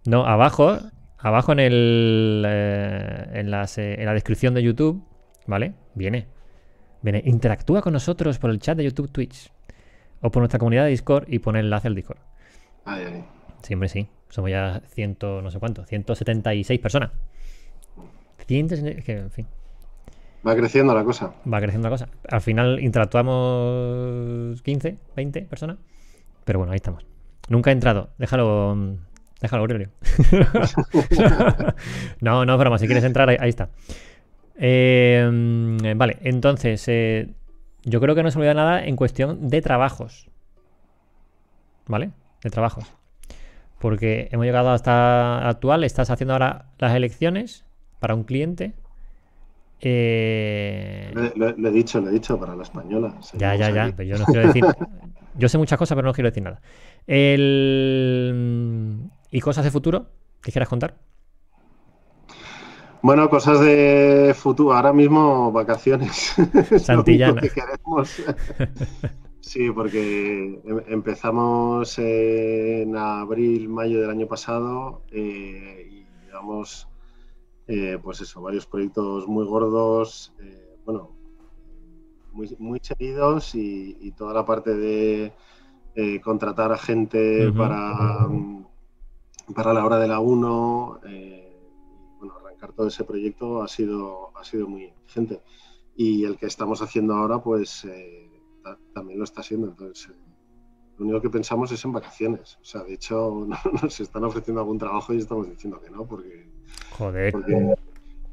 no, 0.06 0.26
abajo, 0.26 0.78
abajo 1.18 1.52
en 1.52 1.60
el 1.60 2.44
eh, 2.48 3.30
en, 3.34 3.52
las, 3.52 3.78
eh, 3.78 3.96
en 4.00 4.06
la 4.06 4.14
descripción 4.14 4.54
de 4.54 4.64
YouTube, 4.64 5.04
¿vale? 5.48 5.74
Viene. 5.94 6.28
Viene, 7.02 7.22
interactúa 7.26 7.82
con 7.82 7.94
nosotros 7.94 8.40
por 8.40 8.50
el 8.50 8.60
chat 8.60 8.78
de 8.78 8.84
YouTube 8.84 9.12
Twitch 9.12 9.52
o 10.22 10.32
por 10.32 10.42
nuestra 10.42 10.58
comunidad 10.58 10.86
de 10.86 10.90
Discord 10.90 11.26
y 11.28 11.40
pone 11.40 11.60
el 11.60 11.66
enlace 11.66 11.88
al 11.88 11.96
Discord. 11.96 12.18
Siempre 13.62 13.90
sí. 13.90 14.08
Somos 14.30 14.50
ya 14.50 14.82
ciento, 14.90 15.42
no 15.42 15.52
sé 15.52 15.60
cuánto, 15.60 15.86
176 15.86 16.80
personas. 16.80 17.12
en 18.48 19.32
fin. 19.32 19.48
Va 20.46 20.56
creciendo 20.56 20.94
la 20.94 21.04
cosa. 21.04 21.34
Va 21.52 21.60
creciendo 21.60 21.90
la 21.90 21.94
cosa. 21.94 22.10
Al 22.30 22.42
final 22.42 22.80
interactuamos 22.80 24.62
15, 24.62 24.98
20 25.16 25.42
personas. 25.44 25.78
Pero 26.46 26.60
bueno, 26.60 26.72
ahí 26.72 26.78
estamos. 26.78 27.06
Nunca 27.50 27.72
he 27.72 27.74
entrado. 27.74 28.10
Déjalo. 28.18 28.98
Déjalo, 29.42 29.62
Aurelio. 29.62 29.90
no, 32.22 32.46
no, 32.46 32.58
broma. 32.58 32.78
Si 32.78 32.86
quieres 32.86 33.04
entrar, 33.04 33.30
ahí, 33.30 33.50
está. 33.50 33.70
Eh, 34.56 35.94
vale, 35.96 36.18
entonces. 36.22 36.84
Eh, 36.88 37.34
yo 37.84 38.00
creo 38.00 38.16
que 38.16 38.24
no 38.24 38.32
se 38.32 38.40
olvida 38.40 38.54
nada 38.54 38.86
en 38.86 38.96
cuestión 38.96 39.50
de 39.50 39.62
trabajos. 39.62 40.30
¿Vale? 41.88 42.12
de 42.46 42.52
trabajos. 42.52 42.86
Porque 43.80 44.30
hemos 44.32 44.46
llegado 44.46 44.70
hasta 44.70 45.50
actual, 45.50 45.84
estás 45.84 46.10
haciendo 46.12 46.34
ahora 46.34 46.68
las 46.78 46.96
elecciones 46.96 47.66
para 48.00 48.14
un 48.14 48.24
cliente. 48.24 48.74
Eh... 49.82 51.12
Le, 51.36 51.70
he 51.70 51.72
dicho, 51.72 52.00
le 52.00 52.10
he 52.10 52.14
dicho 52.14 52.40
para 52.40 52.56
la 52.56 52.64
española. 52.64 53.16
Ya, 53.34 53.56
ya, 53.56 53.72
ya. 53.72 53.92
Pero 53.96 54.10
yo 54.10 54.18
no 54.18 54.26
quiero 54.26 54.48
decir. 54.48 54.64
yo 55.38 55.50
sé 55.50 55.58
muchas 55.58 55.78
cosas, 55.80 55.96
pero 55.96 56.08
no 56.08 56.14
quiero 56.14 56.30
decir 56.30 56.44
nada. 56.44 56.62
El... 57.08 58.32
¿Y 59.32 59.42
cosas 59.42 59.66
de 59.66 59.72
futuro 59.72 60.08
que 60.42 60.52
quieras 60.52 60.70
contar? 60.70 60.96
Bueno, 63.02 63.30
cosas 63.30 63.60
de 63.60 64.34
futuro. 64.36 64.74
Ahora 64.74 64.94
mismo 64.94 65.52
vacaciones. 65.52 66.36
Santillana. 66.80 67.42
Sí, 69.46 69.70
porque 69.70 70.60
em, 70.66 70.82
empezamos 70.88 72.00
en 72.00 72.98
abril, 72.98 73.70
mayo 73.70 74.02
del 74.02 74.10
año 74.10 74.28
pasado 74.28 75.04
eh, 75.12 75.88
y 75.88 76.26
llevamos, 76.26 76.88
eh, 77.68 78.00
pues 78.02 78.22
eso, 78.22 78.42
varios 78.42 78.66
proyectos 78.66 79.28
muy 79.28 79.46
gordos, 79.46 80.34
eh, 80.42 80.80
bueno, 80.84 81.15
muy, 82.36 82.56
muy 82.60 82.80
seguidos 82.82 83.56
y, 83.56 84.12
toda 84.12 84.34
la 84.34 84.46
parte 84.46 84.76
de 84.76 85.34
contratar 86.24 86.72
a 86.72 86.78
gente 86.78 87.52
para, 87.52 88.28
para 89.56 89.74
la 89.74 89.86
hora 89.86 89.98
de 89.98 90.08
la 90.08 90.20
1, 90.20 91.00
bueno, 92.20 92.34
arrancar 92.40 92.74
todo 92.74 92.88
ese 92.88 93.04
proyecto 93.04 93.64
ha 93.64 93.68
sido, 93.68 94.38
ha 94.38 94.44
sido 94.44 94.68
muy 94.68 94.84
exigente. 94.86 95.42
Y 95.96 96.26
el 96.26 96.38
que 96.38 96.46
estamos 96.46 96.82
haciendo 96.82 97.16
ahora, 97.16 97.42
pues 97.42 97.88
también 98.94 99.20
lo 99.20 99.26
está 99.26 99.42
haciendo. 99.42 99.68
Entonces, 99.68 100.10
eh, 100.10 100.18
lo 100.98 101.06
único 101.06 101.22
que 101.22 101.30
pensamos 101.30 101.72
es 101.72 101.84
en 101.86 101.92
vacaciones. 101.92 102.58
O 102.62 102.66
sea, 102.66 102.84
de 102.84 102.94
hecho, 102.94 103.48
nos 103.82 104.00
están 104.00 104.24
ofreciendo 104.24 104.62
algún 104.62 104.78
trabajo 104.78 105.14
y 105.14 105.18
estamos 105.18 105.50
diciendo 105.50 105.80
que 105.80 105.90
no, 105.90 106.06
porque. 106.06 106.50
Joder. 106.98 107.34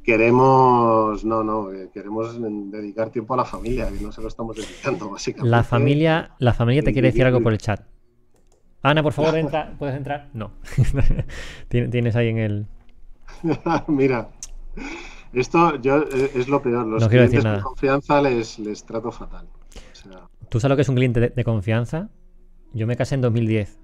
Queremos, 0.02 1.24
no, 1.24 1.42
no, 1.44 1.72
eh, 1.72 1.90
queremos 1.92 2.36
dedicar 2.40 3.10
tiempo 3.10 3.34
a 3.34 3.38
la 3.38 3.44
familia 3.44 3.88
y 3.90 4.02
no 4.02 4.12
se 4.12 4.20
lo 4.20 4.28
estamos 4.28 4.56
dedicando, 4.56 5.10
básicamente. 5.12 5.50
La 5.50 5.62
familia, 5.62 6.32
la 6.38 6.52
familia 6.52 6.82
te 6.82 6.92
quiere 6.92 7.08
decir 7.08 7.24
algo 7.24 7.40
por 7.40 7.52
el 7.52 7.58
chat. 7.58 7.82
Ana, 8.82 9.02
por 9.02 9.12
favor, 9.12 9.36
entra. 9.38 9.74
¿Puedes 9.78 9.96
entrar? 9.96 10.28
No. 10.34 10.52
Tienes 11.68 12.16
ahí 12.16 12.28
en 12.28 12.38
el. 12.38 12.66
Mira, 13.86 14.30
esto 15.32 15.76
yo, 15.80 16.02
eh, 16.02 16.30
es 16.34 16.48
lo 16.48 16.60
peor. 16.62 16.86
Los 16.86 17.08
clientes 17.08 17.42
de 17.42 17.60
confianza 17.60 18.20
les, 18.20 18.58
les 18.58 18.84
trato 18.84 19.10
fatal. 19.10 19.46
¿Tú 20.48 20.60
sabes 20.60 20.70
lo 20.70 20.76
que 20.76 20.82
es 20.82 20.88
un 20.88 20.96
cliente 20.96 21.32
de, 21.34 21.44
confianza? 21.44 22.10
Yo 22.74 22.86
me 22.86 22.96
casé 22.96 23.14
en 23.14 23.22
2010. 23.22 23.78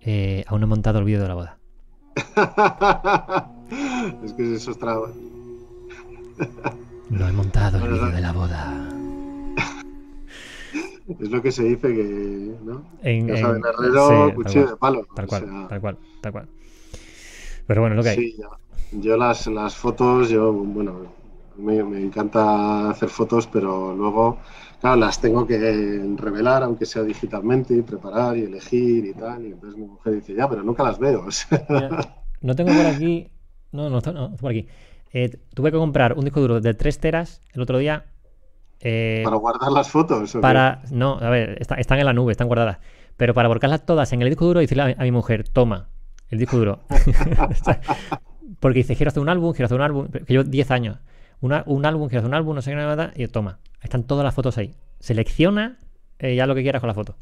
Eh, 0.00 0.44
aún 0.46 0.60
no 0.60 0.66
he 0.66 0.68
montado 0.68 1.00
el 1.00 1.04
vídeo 1.04 1.20
de 1.20 1.28
la 1.28 1.34
boda. 1.34 1.58
Es 4.24 4.32
que 4.32 4.54
eso 4.54 4.70
es 4.70 4.78
traba. 4.78 5.10
no 7.10 7.28
he 7.28 7.32
montado 7.32 7.78
el 7.78 7.92
vídeo 7.92 8.10
de 8.10 8.20
la 8.20 8.32
boda. 8.32 8.88
es 11.20 11.30
lo 11.30 11.42
que 11.42 11.52
se 11.52 11.64
dice 11.64 11.88
que, 11.88 12.54
¿no? 12.62 12.84
En, 13.02 13.30
herrero, 13.30 14.32
cuchillo 14.34 14.68
de 14.68 14.76
palo. 14.76 15.06
Tal 15.14 15.26
cual, 15.26 15.68
tal 15.68 15.80
cual, 15.80 15.98
tal 16.20 16.32
cual. 16.32 16.48
Pero 17.66 17.80
bueno, 17.80 17.96
lo 17.96 18.02
que 18.02 18.08
hay. 18.10 18.16
Sí, 18.16 18.36
yo 18.92 19.16
las, 19.16 19.46
las 19.46 19.74
fotos, 19.74 20.30
yo, 20.30 20.52
bueno, 20.52 21.00
me, 21.56 21.82
me, 21.82 22.00
encanta 22.00 22.90
hacer 22.90 23.08
fotos, 23.08 23.46
pero 23.46 23.94
luego, 23.94 24.38
claro, 24.80 24.96
las 24.96 25.20
tengo 25.20 25.46
que 25.46 25.58
revelar, 26.16 26.62
aunque 26.62 26.86
sea 26.86 27.02
digitalmente, 27.02 27.74
y 27.74 27.82
preparar 27.82 28.36
y 28.36 28.44
elegir 28.44 29.04
y 29.04 29.12
tal. 29.12 29.44
Y 29.44 29.52
entonces 29.52 29.78
mi 29.78 29.86
mujer 29.86 30.14
dice, 30.14 30.34
ya, 30.34 30.48
pero 30.48 30.62
nunca 30.62 30.82
las 30.82 30.98
veo. 30.98 31.26
no 32.40 32.54
tengo 32.54 32.72
por 32.72 32.86
aquí, 32.86 33.28
no, 33.72 33.90
no, 33.90 34.00
no, 34.00 34.36
por 34.36 34.50
aquí. 34.50 34.66
Eh, 35.12 35.38
tuve 35.54 35.70
que 35.70 35.78
comprar 35.78 36.14
un 36.14 36.24
disco 36.24 36.40
duro 36.40 36.60
de 36.60 36.74
3 36.74 36.98
teras 36.98 37.42
el 37.52 37.62
otro 37.62 37.78
día. 37.78 38.06
Eh, 38.80 39.22
¿Para 39.24 39.36
guardar 39.36 39.72
las 39.72 39.90
fotos? 39.90 40.36
Para, 40.40 40.82
no, 40.90 41.18
a 41.20 41.30
ver, 41.30 41.58
están 41.60 41.98
en 41.98 42.06
la 42.06 42.12
nube, 42.12 42.32
están 42.32 42.46
guardadas. 42.46 42.78
Pero 43.16 43.34
para 43.34 43.48
volcarlas 43.48 43.84
todas 43.84 44.12
en 44.12 44.22
el 44.22 44.28
disco 44.28 44.46
duro 44.46 44.60
y 44.60 44.64
decirle 44.64 44.94
a 44.96 45.02
mi 45.02 45.10
mujer, 45.10 45.48
toma, 45.48 45.88
el 46.30 46.38
disco 46.38 46.56
duro. 46.56 46.80
Porque 48.60 48.78
dice, 48.78 48.96
quiero 48.96 49.08
hacer 49.08 49.22
un 49.22 49.28
álbum, 49.28 49.52
quiero 49.52 49.66
hacer 49.66 49.76
un 49.76 49.82
álbum, 49.82 50.08
que 50.08 50.34
yo 50.34 50.44
10 50.44 50.70
años. 50.70 50.98
un 51.40 51.52
álbum, 51.52 52.08
quiero 52.08 52.20
hacer 52.20 52.28
un 52.28 52.34
álbum, 52.34 52.54
no 52.54 52.62
sé 52.62 52.70
qué 52.70 52.76
nada, 52.76 53.12
y 53.16 53.26
toma, 53.28 53.58
están 53.82 54.04
todas 54.04 54.24
las 54.24 54.34
fotos 54.34 54.58
ahí. 54.58 54.74
Selecciona 55.00 55.78
eh, 56.18 56.34
ya 56.34 56.46
lo 56.46 56.54
que 56.54 56.62
quieras 56.62 56.80
con 56.80 56.88
la 56.88 56.94
foto. 56.94 57.16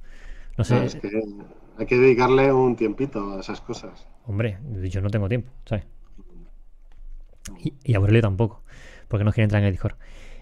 No 0.56 0.64
sé. 0.64 0.84
es 0.84 0.96
que 0.96 1.10
hay 1.78 1.86
que 1.86 1.96
dedicarle 1.96 2.52
un 2.52 2.76
tiempito 2.76 3.36
a 3.36 3.40
esas 3.40 3.60
cosas. 3.60 4.06
Hombre, 4.26 4.58
yo 4.90 5.00
no 5.00 5.10
tengo 5.10 5.28
tiempo, 5.28 5.50
¿sabes? 5.64 5.84
Y, 7.62 7.74
y 7.84 7.94
Aurelio 7.94 8.22
tampoco, 8.22 8.62
porque 9.08 9.24
no 9.24 9.32
quiere 9.32 9.44
entrar 9.44 9.62
en 9.62 9.66
el 9.66 9.72
Discord. 9.72 9.96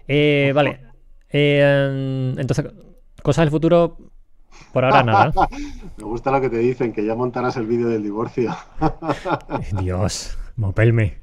Eh, 0.07 0.51
vale. 0.53 0.81
Eh, 1.29 2.33
entonces, 2.37 2.65
cosas 3.21 3.43
del 3.43 3.51
futuro, 3.51 3.97
por 4.71 4.85
ahora 4.85 5.03
nada. 5.03 5.33
Me 5.97 6.03
gusta 6.03 6.31
lo 6.31 6.41
que 6.41 6.49
te 6.49 6.57
dicen, 6.57 6.93
que 6.93 7.05
ya 7.05 7.15
montarás 7.15 7.57
el 7.57 7.65
vídeo 7.65 7.87
del 7.87 8.03
divorcio. 8.03 8.55
Dios, 9.81 10.37
Mopelme. 10.55 11.17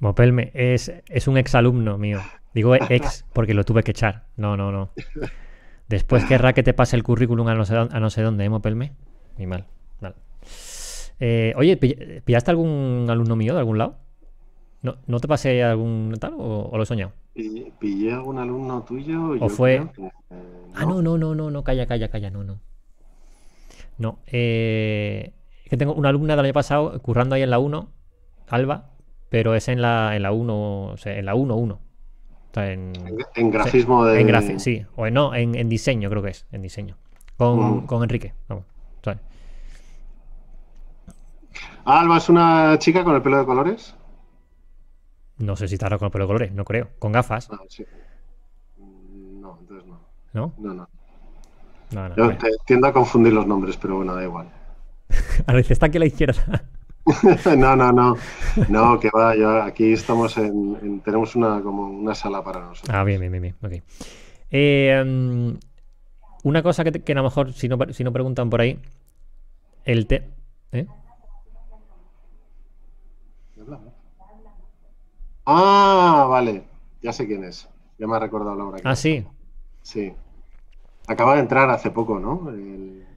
Mopelme 0.00 0.50
es, 0.54 0.92
es 1.08 1.28
un 1.28 1.38
exalumno 1.38 1.98
mío. 1.98 2.20
Digo 2.54 2.74
ex 2.74 3.24
porque 3.32 3.54
lo 3.54 3.64
tuve 3.64 3.82
que 3.82 3.90
echar. 3.92 4.26
No, 4.36 4.56
no, 4.56 4.72
no. 4.72 4.90
Después 5.88 6.24
querrá 6.24 6.52
que 6.52 6.62
te 6.62 6.74
pase 6.74 6.96
el 6.96 7.02
currículum 7.02 7.46
a 7.48 7.54
no 7.54 7.64
sé, 7.64 7.76
a 7.76 8.00
no 8.00 8.10
sé 8.10 8.22
dónde, 8.22 8.44
¿eh, 8.44 8.50
Mopelme? 8.50 8.92
Ni 9.36 9.46
mal. 9.46 9.66
Eh, 11.20 11.52
oye, 11.56 11.76
¿pillaste 11.76 12.50
algún 12.50 13.06
alumno 13.08 13.34
mío 13.36 13.52
de 13.52 13.58
algún 13.58 13.78
lado? 13.78 13.98
¿No, 14.88 14.96
¿No 15.06 15.20
te 15.20 15.28
pasé 15.28 15.62
algún 15.62 16.16
tal 16.18 16.32
o, 16.38 16.70
lo 16.72 16.82
he 16.82 16.86
soñado? 16.86 17.12
¿Pillé 17.34 18.14
algún 18.14 18.38
alumno 18.38 18.82
tuyo? 18.84 19.36
¿O 19.38 19.50
fue...? 19.50 19.74
Eh, 19.74 20.10
ah, 20.74 20.86
no, 20.86 21.02
no, 21.02 21.18
no, 21.18 21.34
no, 21.34 21.50
no, 21.50 21.62
calla, 21.62 21.86
calla, 21.86 22.08
calla, 22.08 22.30
no, 22.30 22.42
no. 22.42 22.58
No, 23.98 24.20
eh, 24.28 25.34
es 25.62 25.68
que 25.68 25.76
tengo 25.76 25.92
una 25.92 26.08
alumna 26.08 26.36
del 26.36 26.46
año 26.46 26.54
pasado 26.54 26.98
currando 27.02 27.34
ahí 27.34 27.42
en 27.42 27.50
la 27.50 27.58
1, 27.58 27.90
Alba, 28.48 28.92
pero 29.28 29.54
es 29.54 29.68
en 29.68 29.82
la, 29.82 30.16
en 30.16 30.22
la 30.22 30.32
1, 30.32 30.84
o 30.84 30.96
sea, 30.96 31.18
en 31.18 31.26
la 31.26 31.34
1, 31.34 31.54
1. 31.54 31.80
en, 32.56 32.92
en, 33.34 33.50
grafismo 33.50 34.06
de... 34.06 34.20
En 34.20 34.60
sí, 34.60 34.86
o 34.96 35.10
no, 35.10 35.34
en, 35.34 35.54
en, 35.54 35.68
diseño 35.68 36.08
creo 36.08 36.22
que 36.22 36.30
es, 36.30 36.46
en 36.50 36.62
diseño. 36.62 36.96
Con, 37.36 37.82
mm. 37.82 37.86
con 37.86 38.02
Enrique, 38.02 38.32
vamos. 38.48 38.64
Alba 41.84 42.18
es 42.18 42.28
una 42.28 42.78
chica 42.78 43.02
con 43.02 43.14
el 43.14 43.22
pelo 43.22 43.38
de 43.38 43.46
colores. 43.46 43.94
No 45.38 45.56
sé 45.56 45.68
si 45.68 45.74
estará 45.74 45.98
con 45.98 46.06
el 46.06 46.12
pelo 46.12 46.24
de 46.24 46.28
colores, 46.28 46.52
no 46.52 46.64
creo. 46.64 46.88
Con 46.98 47.12
gafas. 47.12 47.48
Ah, 47.50 47.60
sí. 47.68 47.84
Mm, 48.76 49.40
no, 49.40 49.58
entonces 49.60 49.86
no. 49.86 50.00
¿No? 50.32 50.54
No, 50.58 50.74
no. 50.74 50.88
no, 51.92 52.08
no 52.08 52.16
Yo 52.16 52.38
tiendo 52.66 52.86
a 52.88 52.92
confundir 52.92 53.32
los 53.32 53.46
nombres, 53.46 53.76
pero 53.76 53.96
bueno, 53.96 54.14
da 54.14 54.24
igual. 54.24 54.48
a 55.46 55.52
veces 55.52 55.72
está 55.72 55.86
aquí 55.86 55.98
a 55.98 56.00
la 56.00 56.06
izquierda. 56.06 56.64
no, 57.56 57.76
no, 57.76 57.92
no. 57.92 58.16
No, 58.68 59.00
que 59.00 59.10
va, 59.10 59.34
yo 59.34 59.62
aquí 59.62 59.92
estamos 59.92 60.36
en, 60.36 61.00
tenemos 61.00 61.34
una 61.36 61.60
como 61.62 61.86
una 61.88 62.14
sala 62.14 62.42
para 62.42 62.60
nosotros. 62.60 62.94
Ah, 62.94 63.04
bien, 63.04 63.20
bien, 63.20 63.32
bien, 63.32 63.42
bien. 63.42 63.56
Okay. 63.62 63.82
Eh, 64.50 65.02
um, 65.04 65.58
una 66.42 66.62
cosa 66.62 66.84
que, 66.84 66.92
que, 66.92 67.12
a 67.12 67.14
lo 67.16 67.22
mejor, 67.22 67.52
si 67.52 67.68
no, 67.68 67.78
si 67.92 68.04
no 68.04 68.12
preguntan 68.12 68.50
por 68.50 68.60
ahí, 68.60 68.78
el 69.84 70.06
té. 70.06 70.28
¿Eh? 70.72 70.86
Ah, 75.50 76.26
vale. 76.28 76.62
Ya 77.00 77.10
sé 77.12 77.26
quién 77.26 77.42
es. 77.42 77.66
Ya 77.98 78.06
me 78.06 78.16
ha 78.16 78.18
recordado 78.18 78.54
Laura. 78.54 78.78
Ah, 78.84 78.94
sí. 78.94 79.24
Sí. 79.82 80.12
Acaba 81.06 81.34
de 81.34 81.40
entrar 81.40 81.70
hace 81.70 81.90
poco, 81.90 82.20
¿no? 82.20 82.52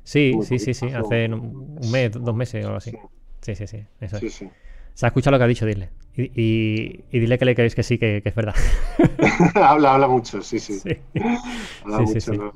Sí, 0.04 0.34
sí, 0.44 0.58
sí, 0.58 0.74
sí. 0.74 0.88
Hace 0.88 1.26
un 1.26 1.78
mes, 1.92 2.12
dos 2.14 2.34
meses 2.34 2.64
o 2.64 2.68
algo 2.68 2.78
así. 2.78 2.92
Sí, 3.42 3.56
sí, 3.56 3.68
sí. 3.68 3.86
Eso 4.00 4.18
sí, 4.18 4.30
sí. 4.30 4.50
Se 4.94 5.06
ha 5.06 5.10
escuchado 5.10 5.34
lo 5.34 5.40
que 5.40 5.44
ha 5.44 5.48
dicho, 5.48 5.66
dile. 5.66 5.90
Y, 6.16 7.04
dile 7.12 7.38
que 7.38 7.46
le 7.46 7.56
queréis 7.56 7.76
que 7.76 7.84
sí, 7.84 7.98
que, 7.98 8.22
es 8.24 8.36
verdad. 8.36 8.56
habla, 9.56 9.96
habla 9.96 10.08
mucho, 10.08 10.42
sí, 10.42 10.60
sí. 10.60 10.82
Habla 11.84 12.00
mucho. 12.00 12.54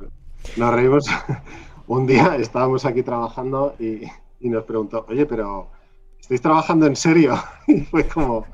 Nos, 0.55 0.73
reímos. 0.73 1.05
un 1.87 2.07
día 2.07 2.37
estábamos 2.37 2.85
aquí 2.85 3.03
trabajando 3.03 3.75
y, 3.77 4.03
y 4.39 4.49
nos 4.49 4.63
preguntó, 4.63 5.05
oye, 5.09 5.25
pero 5.25 5.69
¿estáis 6.19 6.41
trabajando 6.41 6.87
en 6.87 6.95
serio? 6.95 7.35
Y 7.67 7.81
fue 7.81 8.07
como, 8.07 8.45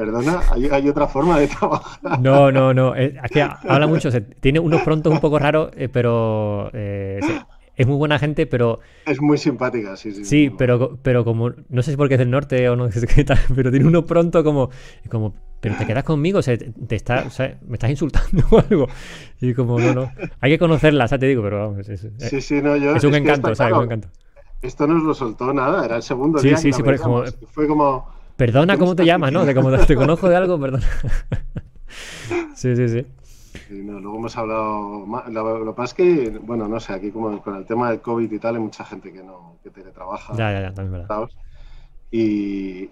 Perdona, 0.00 0.40
hay, 0.50 0.88
otra 0.88 1.06
forma 1.06 1.38
de 1.38 1.46
trabajar. 1.46 2.18
No, 2.20 2.50
no, 2.50 2.72
no. 2.72 2.94
Es, 2.94 3.12
que 3.30 3.42
habla 3.42 3.86
mucho. 3.86 4.08
tiene 4.40 4.58
unos 4.58 4.80
prontos 4.80 5.12
un 5.12 5.20
poco 5.20 5.38
raros, 5.38 5.72
eh, 5.76 5.90
pero 5.90 6.70
eh, 6.72 7.20
es 7.76 7.86
muy 7.86 7.98
buena 7.98 8.18
gente, 8.18 8.46
pero. 8.46 8.80
Es 9.04 9.20
muy 9.20 9.36
simpática, 9.36 9.98
sí, 9.98 10.12
sí. 10.12 10.24
Sí, 10.24 10.50
pero, 10.56 10.98
pero 11.02 11.22
como. 11.22 11.52
No 11.68 11.82
sé 11.82 11.90
si 11.90 11.98
porque 11.98 12.14
es 12.14 12.18
del 12.18 12.30
norte 12.30 12.66
o 12.70 12.76
no 12.76 12.90
sé 12.90 13.06
qué 13.06 13.24
tal, 13.24 13.40
pero 13.54 13.70
tiene 13.70 13.86
uno 13.86 14.06
pronto 14.06 14.42
como. 14.42 14.70
como 15.10 15.34
pero 15.60 15.76
te 15.76 15.84
quedas 15.84 16.04
conmigo, 16.04 16.38
o 16.38 16.42
sea, 16.42 16.56
te 16.56 16.96
está, 16.96 17.24
o 17.26 17.30
sea, 17.30 17.58
me 17.68 17.74
estás 17.74 17.90
insultando 17.90 18.42
o 18.52 18.58
algo. 18.58 18.86
Y 19.42 19.52
como, 19.52 19.78
no, 19.78 19.92
no. 19.92 20.10
Hay 20.40 20.52
que 20.52 20.58
conocerla, 20.58 21.04
o 21.04 21.08
sea, 21.08 21.18
te 21.18 21.26
digo, 21.26 21.42
pero 21.42 21.58
vamos. 21.58 21.86
Es, 21.86 22.08
sí, 22.16 22.40
sí, 22.40 22.62
no, 22.62 22.74
yo. 22.74 22.96
Es 22.96 23.04
un 23.04 23.16
encanto, 23.16 23.54
¿sabes? 23.54 23.76
un 23.76 23.84
encanto. 23.84 24.08
Esto 24.62 24.86
no 24.86 24.94
nos 24.94 25.02
lo 25.02 25.12
soltó 25.12 25.52
nada, 25.52 25.84
era 25.84 25.96
el 25.96 26.02
segundo 26.02 26.40
día. 26.40 26.56
Sí, 26.56 26.72
sí, 26.72 26.72
sí, 26.72 26.82
pero 26.82 26.96
como, 27.02 27.24
fue 27.52 27.66
como 27.66 28.19
Perdona, 28.40 28.78
¿cómo 28.78 28.96
te 28.96 29.04
llamas? 29.04 29.30
¿No? 29.32 29.44
De 29.44 29.54
cómo 29.54 29.70
te 29.70 29.94
conozco 29.94 30.26
de 30.26 30.34
algo, 30.34 30.58
perdona. 30.58 30.86
sí, 32.54 32.74
sí, 32.74 32.88
sí. 32.88 33.06
luego 33.68 34.16
hemos 34.16 34.34
hablado. 34.34 35.04
Lo, 35.28 35.66
que 35.66 35.76
pasa 35.76 35.84
es 35.84 35.94
que, 35.94 36.38
bueno, 36.38 36.66
no 36.66 36.80
sé, 36.80 36.94
aquí 36.94 37.10
como 37.10 37.42
con 37.42 37.56
el 37.56 37.66
tema 37.66 37.90
del 37.90 38.00
COVID 38.00 38.32
y 38.32 38.38
tal, 38.38 38.54
hay 38.54 38.62
mucha 38.62 38.82
gente 38.86 39.12
que 39.12 39.22
no 39.22 39.58
que 39.62 39.68
teletrabaja. 39.68 40.34
Ya, 40.36 40.52
ya, 40.52 40.62
ya, 40.62 40.72
también 40.72 41.02
verdad. 41.06 41.28
Y, 42.10 42.88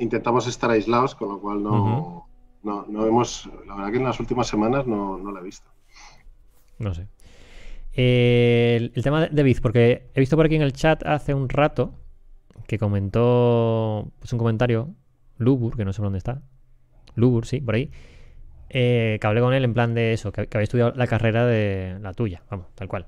intentamos 0.00 0.48
estar 0.48 0.72
aislados, 0.72 1.14
con 1.14 1.28
lo 1.28 1.40
cual 1.40 1.62
no, 1.62 2.26
no, 2.64 2.84
no, 2.88 3.06
hemos. 3.06 3.48
La 3.64 3.76
verdad 3.76 3.92
que 3.92 3.98
en 3.98 4.04
las 4.04 4.18
últimas 4.18 4.48
semanas 4.48 4.88
no, 4.88 5.18
no 5.18 5.30
la 5.30 5.38
he 5.38 5.44
visto. 5.44 5.70
No 6.80 6.92
sé. 6.94 7.06
el, 7.92 8.90
el, 8.92 9.02
tema 9.04 9.28
de 9.28 9.42
Biz, 9.44 9.60
porque 9.60 10.10
he 10.14 10.18
visto 10.18 10.34
por 10.34 10.46
aquí 10.46 10.56
en 10.56 10.62
el 10.62 10.72
chat 10.72 11.06
hace 11.06 11.32
un 11.32 11.48
rato 11.48 11.94
que 12.68 12.78
comentó 12.78 14.12
pues, 14.20 14.32
un 14.32 14.38
comentario, 14.38 14.90
Lubur, 15.38 15.74
que 15.74 15.86
no 15.86 15.92
sé 15.94 16.02
dónde 16.02 16.18
está, 16.18 16.42
Lubur, 17.14 17.46
sí, 17.46 17.60
por 17.60 17.74
ahí, 17.74 17.90
eh, 18.68 19.16
que 19.20 19.26
hablé 19.26 19.40
con 19.40 19.54
él 19.54 19.64
en 19.64 19.72
plan 19.72 19.94
de 19.94 20.12
eso, 20.12 20.30
que, 20.30 20.42
había 20.42 20.62
estudiado 20.62 20.92
la 20.94 21.06
carrera 21.06 21.46
de 21.46 21.96
la 22.02 22.12
tuya, 22.12 22.42
vamos, 22.50 22.66
tal 22.74 22.86
cual. 22.86 23.06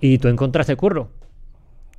Y 0.00 0.18
tú 0.18 0.28
encontraste 0.28 0.76
curro. 0.76 1.08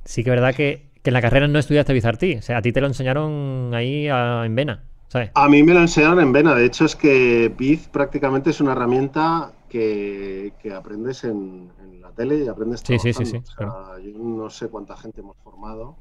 Sí 0.04 0.22
que 0.22 0.30
es 0.30 0.36
verdad 0.36 0.54
que, 0.54 0.86
en 1.02 1.12
la 1.12 1.20
carrera 1.20 1.48
no 1.48 1.58
estudiaste 1.58 1.92
Bizartí, 1.92 2.36
o 2.36 2.42
sea, 2.42 2.58
a 2.58 2.62
ti 2.62 2.72
te 2.72 2.80
lo 2.80 2.86
enseñaron 2.86 3.72
ahí 3.74 4.06
en 4.08 4.54
Vena. 4.54 4.84
¿sabes? 5.08 5.30
A 5.34 5.48
mí 5.48 5.64
me 5.64 5.74
lo 5.74 5.80
enseñaron 5.80 6.20
en 6.20 6.32
Vena, 6.32 6.54
de 6.54 6.64
hecho 6.64 6.84
es 6.84 6.94
que 6.94 7.52
Biz 7.56 7.88
prácticamente 7.88 8.50
es 8.50 8.60
una 8.60 8.72
herramienta 8.72 9.52
que, 9.68 10.52
aprendes 10.76 11.24
en, 11.24 11.70
la 12.00 12.10
tele 12.12 12.44
y 12.44 12.48
aprendes 12.48 12.82
sí, 12.86 12.98
sí, 13.00 13.12
sí, 13.12 13.26
sí, 13.26 13.42
Yo 13.58 14.18
no 14.18 14.48
sé 14.48 14.68
cuánta 14.68 14.96
gente 14.96 15.20
hemos 15.20 15.36
formado 15.38 15.96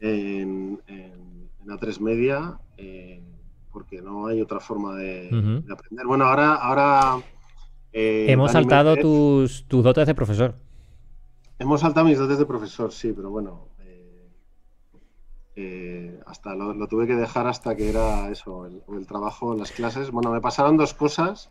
en, 0.00 0.80
A3 1.66 2.00
Media, 2.00 2.58
eh, 2.76 3.22
porque 3.72 4.00
no 4.00 4.26
hay 4.26 4.40
otra 4.40 4.60
forma 4.60 4.96
de, 4.96 5.26
aprender. 5.70 6.06
Bueno, 6.06 6.24
ahora... 6.24 6.54
ahora 6.54 7.22
eh, 7.92 8.26
Hemos 8.28 8.52
saltado 8.52 8.96
tus, 8.96 9.66
tus 9.66 9.82
dotes 9.82 10.06
de 10.06 10.14
profesor. 10.14 10.54
Hemos 11.58 11.80
saltado 11.80 12.06
mis 12.06 12.18
dotes 12.18 12.38
de 12.38 12.46
profesor, 12.46 12.92
sí, 12.92 13.12
pero 13.14 13.30
bueno, 13.30 13.68
eh, 15.58 16.20
hasta 16.26 16.54
lo, 16.54 16.86
tuve 16.86 17.06
que 17.06 17.14
dejar 17.14 17.46
hasta 17.46 17.74
que 17.74 17.88
era 17.88 18.30
eso, 18.30 18.66
el, 18.66 19.06
trabajo 19.06 19.54
en 19.54 19.58
las 19.58 19.72
clases. 19.72 20.10
Bueno, 20.10 20.30
me 20.30 20.42
pasaron 20.42 20.76
dos 20.76 20.92
cosas 20.92 21.50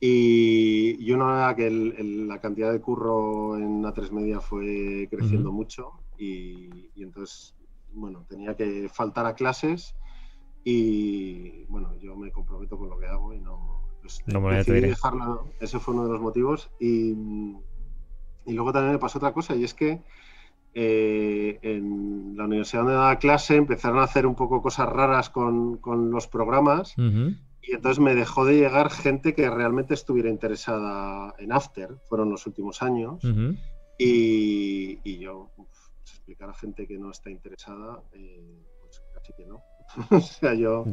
y, 0.00 1.12
uno 1.12 1.36
era 1.36 1.54
que 1.54 1.70
la 1.70 2.40
cantidad 2.40 2.72
de 2.72 2.80
curro 2.80 3.58
en 3.58 3.82
A3 3.82 4.12
Media 4.12 4.40
fue 4.40 5.08
creciendo 5.10 5.52
mucho 5.52 5.92
y, 6.16 6.88
entonces 6.96 7.54
bueno, 7.92 8.24
tenía 8.28 8.56
que 8.56 8.88
faltar 8.88 9.26
a 9.26 9.34
clases 9.34 9.94
y 10.64 11.64
bueno, 11.64 11.96
yo 11.98 12.16
me 12.16 12.30
comprometo 12.30 12.78
con 12.78 12.90
lo 12.90 12.98
que 12.98 13.06
hago 13.06 13.32
y 13.32 13.40
no, 13.40 13.88
pues, 14.00 14.22
no 14.26 14.40
me 14.40 14.56
decidí 14.56 14.80
dejarlo. 14.80 15.48
Ese 15.60 15.78
fue 15.78 15.94
uno 15.94 16.04
de 16.04 16.12
los 16.12 16.20
motivos 16.20 16.70
y, 16.78 17.12
y, 18.46 18.52
luego 18.52 18.72
también 18.72 18.92
me 18.92 18.98
pasó 18.98 19.18
otra 19.18 19.32
cosa 19.32 19.54
y 19.54 19.64
es 19.64 19.74
que 19.74 20.02
eh, 20.74 21.58
en 21.62 22.36
la 22.36 22.44
universidad 22.44 22.82
donde 22.82 22.94
daba 22.94 23.18
clase 23.18 23.56
empezaron 23.56 23.98
a 23.98 24.04
hacer 24.04 24.26
un 24.26 24.34
poco 24.34 24.62
cosas 24.62 24.88
raras 24.88 25.30
con, 25.30 25.80
los 26.10 26.28
programas 26.28 26.94
y 26.96 27.72
entonces 27.72 27.98
me 27.98 28.14
dejó 28.14 28.44
de 28.44 28.58
llegar 28.58 28.90
gente 28.90 29.34
que 29.34 29.50
realmente 29.50 29.94
estuviera 29.94 30.28
interesada 30.28 31.34
en 31.38 31.52
After, 31.52 31.96
fueron 32.08 32.30
los 32.30 32.46
últimos 32.46 32.82
años, 32.82 33.20
y, 33.98 35.18
yo 35.18 35.50
pues, 36.08 36.14
explicar 36.14 36.50
a 36.50 36.54
gente 36.54 36.86
que 36.86 36.98
no 36.98 37.10
está 37.10 37.30
interesada, 37.30 38.02
eh, 38.12 38.64
pues 38.80 39.02
casi 39.14 39.32
que 39.34 39.46
no. 39.46 39.62
o 40.10 40.20
sea, 40.20 40.54
yo... 40.54 40.84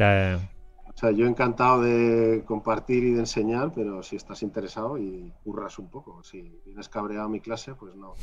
O 0.87 0.97
sea, 0.97 1.11
yo 1.11 1.25
encantado 1.25 1.81
de 1.81 2.43
compartir 2.45 3.03
y 3.03 3.11
de 3.11 3.19
enseñar, 3.19 3.73
pero 3.73 4.01
si 4.01 4.15
estás 4.15 4.41
interesado 4.43 4.97
y 4.97 5.33
curras 5.43 5.77
un 5.77 5.89
poco, 5.89 6.23
si 6.23 6.61
vienes 6.63 6.87
cabreado 6.87 7.25
a 7.25 7.29
mi 7.29 7.41
clase, 7.41 7.73
pues 7.75 7.95
no. 7.95 8.13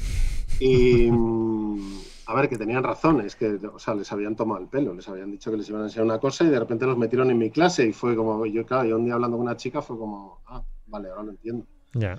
Y 0.59 1.11
mm, 1.11 1.99
a 2.27 2.35
ver, 2.35 2.49
que 2.49 2.57
tenían 2.57 2.83
razón, 2.83 3.21
es 3.21 3.37
que, 3.37 3.57
o 3.57 3.79
sea, 3.79 3.95
les 3.95 4.11
habían 4.11 4.37
tomado 4.37 4.59
el 4.59 4.69
pelo, 4.69 4.95
les 4.95 5.07
habían 5.07 5.31
dicho 5.31 5.51
que 5.51 5.59
les 5.59 5.69
iban 5.69 5.83
a 5.83 5.85
enseñar 5.85 6.07
una 6.07 6.19
cosa 6.19 6.45
y 6.45 6.49
de 6.49 6.61
repente 6.61 6.87
los 6.87 6.97
metieron 6.97 7.31
en 7.31 7.37
mi 7.37 7.51
clase 7.51 7.85
y 7.87 7.93
fue 7.93 8.17
como, 8.17 8.47
yo, 8.47 8.65
claro, 8.65 8.89
yo 8.89 8.97
un 8.97 9.05
día 9.05 9.15
hablando 9.15 9.37
con 9.37 9.47
una 9.47 9.57
chica 9.57 9.83
fue 9.83 9.99
como, 9.99 10.41
ah, 10.47 10.63
vale, 10.87 11.11
ahora 11.11 11.25
lo 11.25 11.31
entiendo. 11.33 11.67
Ya. 11.93 12.19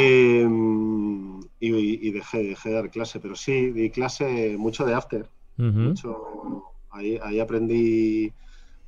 Em, 0.00 1.40
y, 1.58 2.10
dejé, 2.12 2.44
dejé, 2.44 2.68
de 2.68 2.74
dar 2.76 2.88
clase, 2.88 3.18
pero 3.18 3.34
sí, 3.34 3.72
di 3.72 3.90
clase 3.90 4.56
mucho 4.56 4.86
de 4.86 4.94
after. 4.94 5.28
mucho, 5.56 6.72
ahí, 6.90 7.18
ahí 7.20 7.40
aprendí 7.40 8.32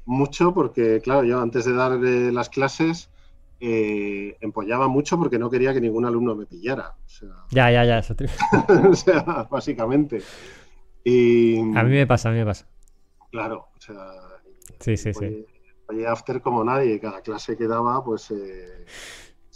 mucho 0.04 0.54
porque, 0.54 1.00
claro, 1.00 1.24
yo 1.24 1.40
antes 1.40 1.64
de 1.64 1.72
dar 1.72 1.98
las 1.98 2.48
clases 2.48 3.10
eh, 3.58 4.36
empollaba 4.40 4.86
mucho 4.86 5.18
porque 5.18 5.36
no 5.36 5.50
quería 5.50 5.74
que 5.74 5.80
ningún 5.80 6.04
alumno 6.04 6.36
me 6.36 6.46
pillara. 6.46 6.94
ya, 7.50 7.72
ya, 7.72 7.84
ya, 7.84 7.98
eso 7.98 8.14
O 8.88 8.94
sea, 8.94 9.48
básicamente. 9.50 10.22
Y, 11.02 11.58
a 11.58 11.82
mí 11.82 11.90
me 11.90 12.06
pasa, 12.06 12.28
a 12.28 12.32
mí 12.32 12.38
me 12.38 12.46
pasa. 12.46 12.68
Claro, 13.32 13.68
o 13.76 13.80
sea. 13.80 13.96
Sí, 14.78 14.96
sí, 14.96 15.12
sí. 15.12 15.44
After 16.06 16.40
como 16.40 16.62
nadie, 16.62 17.00
cada 17.00 17.20
clase 17.20 17.56
que 17.56 17.66
daba, 17.66 18.04
pues 18.04 18.30
eh, 18.30 18.86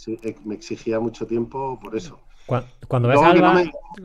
eh, 0.07 0.35
me 0.45 0.55
exigía 0.55 0.99
mucho 0.99 1.25
tiempo 1.25 1.79
por 1.81 1.95
eso. 1.95 2.19
Cuando, 2.45 3.07
ves, 3.07 3.19
a 3.19 3.29
Alba, 3.31 3.63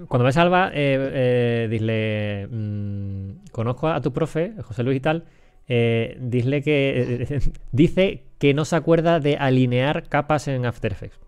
cuando 0.09 0.25
ves 0.25 0.37
a 0.39 0.43
Alba, 0.43 0.71
dile, 0.71 2.49
mm, 2.51 3.51
conozco 3.53 3.89
a 3.89 4.01
tu 4.01 4.13
profe, 4.15 4.55
José 4.63 4.83
Luis 4.83 4.97
y 4.97 5.01
tal, 5.01 5.27
eh, 5.73 6.19
dile 6.21 6.63
que, 6.63 7.41
dice 7.73 8.25
que 8.39 8.55
no 8.55 8.65
se 8.65 8.75
acuerda 8.75 9.21
de 9.21 9.37
alinear 9.37 10.09
capas 10.09 10.49
en 10.49 10.67
After 10.67 10.91
Effects. 10.91 11.21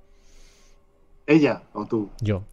¿Ella 1.29 1.63
o 1.73 1.87
tú? 1.87 2.11
Yo. 2.21 2.43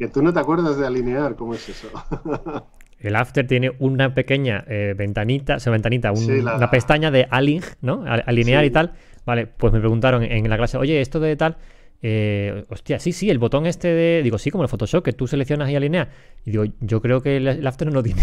Que 0.00 0.08
tú 0.08 0.22
no 0.22 0.32
te 0.32 0.40
acuerdas 0.40 0.78
de 0.78 0.86
alinear, 0.86 1.36
¿cómo 1.36 1.52
es 1.52 1.68
eso? 1.68 1.88
El 3.00 3.16
After 3.16 3.46
tiene 3.46 3.72
una 3.78 4.14
pequeña 4.14 4.64
eh, 4.66 4.94
ventanita, 4.96 5.58
o 5.64 5.70
ventanita, 5.70 6.10
una 6.10 6.70
pestaña 6.70 7.10
de 7.10 7.26
align, 7.30 7.62
¿no? 7.82 8.04
alinear 8.06 8.64
y 8.64 8.70
tal. 8.70 8.94
Vale, 9.24 9.46
pues 9.46 9.72
me 9.72 9.80
preguntaron 9.80 10.22
en, 10.22 10.48
la 10.48 10.56
clase, 10.56 10.76
oye, 10.78 11.00
esto 11.00 11.20
de 11.20 11.36
tal. 11.36 11.56
Eh, 12.02 12.64
hostia, 12.70 12.98
sí, 12.98 13.12
sí, 13.12 13.28
el 13.28 13.38
botón 13.38 13.66
este 13.66 13.88
de. 13.88 14.22
Digo, 14.22 14.38
sí, 14.38 14.50
como 14.50 14.64
el 14.64 14.68
Photoshop, 14.68 15.04
que 15.04 15.12
tú 15.12 15.26
seleccionas 15.26 15.70
y 15.70 15.76
alineas. 15.76 16.08
Y 16.44 16.52
digo, 16.52 16.64
yo 16.80 17.00
creo 17.02 17.22
que 17.22 17.36
el 17.36 17.66
After 17.66 17.88
no 17.88 17.94
lo 17.94 18.02
tiene 18.02 18.22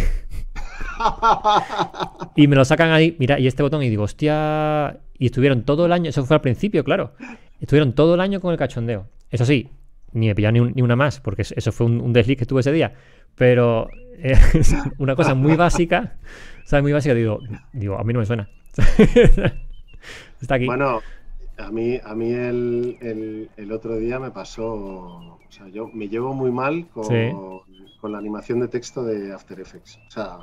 y 2.35 2.47
me 2.47 2.55
lo 2.55 2.65
sacan 2.65 2.91
ahí, 2.91 3.15
mira, 3.19 3.39
y 3.39 3.47
este 3.47 3.63
botón, 3.63 3.83
y 3.83 3.89
digo, 3.89 4.03
hostia. 4.03 4.99
Y 5.19 5.27
estuvieron 5.27 5.63
todo 5.63 5.85
el 5.85 5.91
año, 5.91 6.09
eso 6.09 6.25
fue 6.25 6.35
al 6.35 6.41
principio, 6.41 6.83
claro. 6.83 7.13
Estuvieron 7.59 7.93
todo 7.93 8.15
el 8.15 8.21
año 8.21 8.39
con 8.39 8.51
el 8.51 8.57
cachondeo. 8.57 9.07
Eso 9.31 9.45
sí, 9.45 9.69
ni 10.13 10.27
me 10.27 10.35
pillaron 10.35 10.73
ni, 10.75 10.81
una 10.81 10.95
más, 10.95 11.19
porque 11.19 11.41
eso 11.41 11.71
fue 11.71 11.87
un, 11.87 12.13
desliz 12.13 12.37
que 12.37 12.45
tuve 12.45 12.61
ese 12.61 12.71
día. 12.71 12.93
Pero 13.35 13.89
eh, 14.19 14.35
una 14.97 15.15
cosa 15.15 15.33
muy 15.35 15.55
básica, 15.55 16.17
¿sabes? 16.65 16.83
Muy 16.83 16.93
básica, 16.93 17.13
digo, 17.13 17.39
digo, 17.73 17.97
a 17.97 18.03
mí 18.03 18.13
no 18.13 18.19
me 18.19 18.25
suena. 18.25 18.49
Está 20.41 20.55
aquí. 20.55 20.65
Bueno, 20.65 21.01
a 21.57 21.71
mí, 21.71 21.99
a 22.03 22.15
mí 22.15 22.31
el, 22.31 23.71
otro 23.71 23.97
día 23.97 24.19
me 24.19 24.31
pasó, 24.31 24.73
o 24.73 25.39
sea, 25.49 25.67
yo 25.69 25.87
me 25.87 26.07
llevo 26.09 26.33
muy 26.33 26.51
mal 26.51 26.87
con, 26.87 27.07
con 27.99 28.11
la 28.11 28.17
animación 28.17 28.59
de 28.59 28.67
texto 28.67 29.03
de 29.03 29.33
After 29.33 29.59
Effects. 29.59 29.99
O 30.07 30.11
sea, 30.11 30.37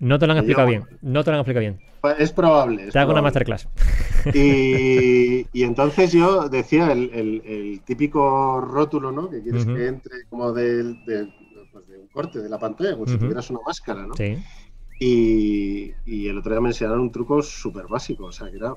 no 0.00 0.18
te 0.18 0.26
lo 0.26 0.32
han 0.32 0.38
explicado 0.38 0.66
bien. 0.66 0.84
No 1.02 1.22
te 1.22 1.30
lo 1.30 1.36
han 1.36 1.40
explicado 1.40 1.60
bien. 1.60 1.78
Pues 2.00 2.18
es 2.18 2.32
probable. 2.32 2.90
te 2.90 2.98
hago 2.98 3.12
una 3.12 3.22
masterclass. 3.22 3.68
Y, 4.34 5.62
entonces 5.62 6.12
yo 6.12 6.48
decía 6.50 6.92
el, 6.92 7.80
típico 7.86 8.60
rótulo, 8.60 9.12
¿no? 9.12 9.30
Que 9.30 9.42
quieres 9.42 9.64
que 9.64 9.86
entre 9.86 10.24
como 10.28 10.52
de, 10.52 10.94
pues 11.72 11.86
de, 11.88 11.98
un 11.98 12.06
corte 12.08 12.40
de 12.40 12.48
la 12.50 12.58
pantalla, 12.58 12.92
como 12.92 13.06
si 13.06 13.16
tuvieras 13.16 13.48
una 13.50 13.60
máscara, 13.66 14.06
¿no? 14.06 14.14
Sí. 14.14 14.36
Y, 14.98 16.28
el 16.28 16.36
otro 16.36 16.52
día 16.52 16.60
me 16.60 16.68
enseñaron 16.68 17.00
un 17.00 17.12
truco 17.12 17.42
súper 17.42 17.86
básico, 17.86 18.26
o 18.26 18.32
sea, 18.32 18.50
que 18.50 18.56
era, 18.56 18.74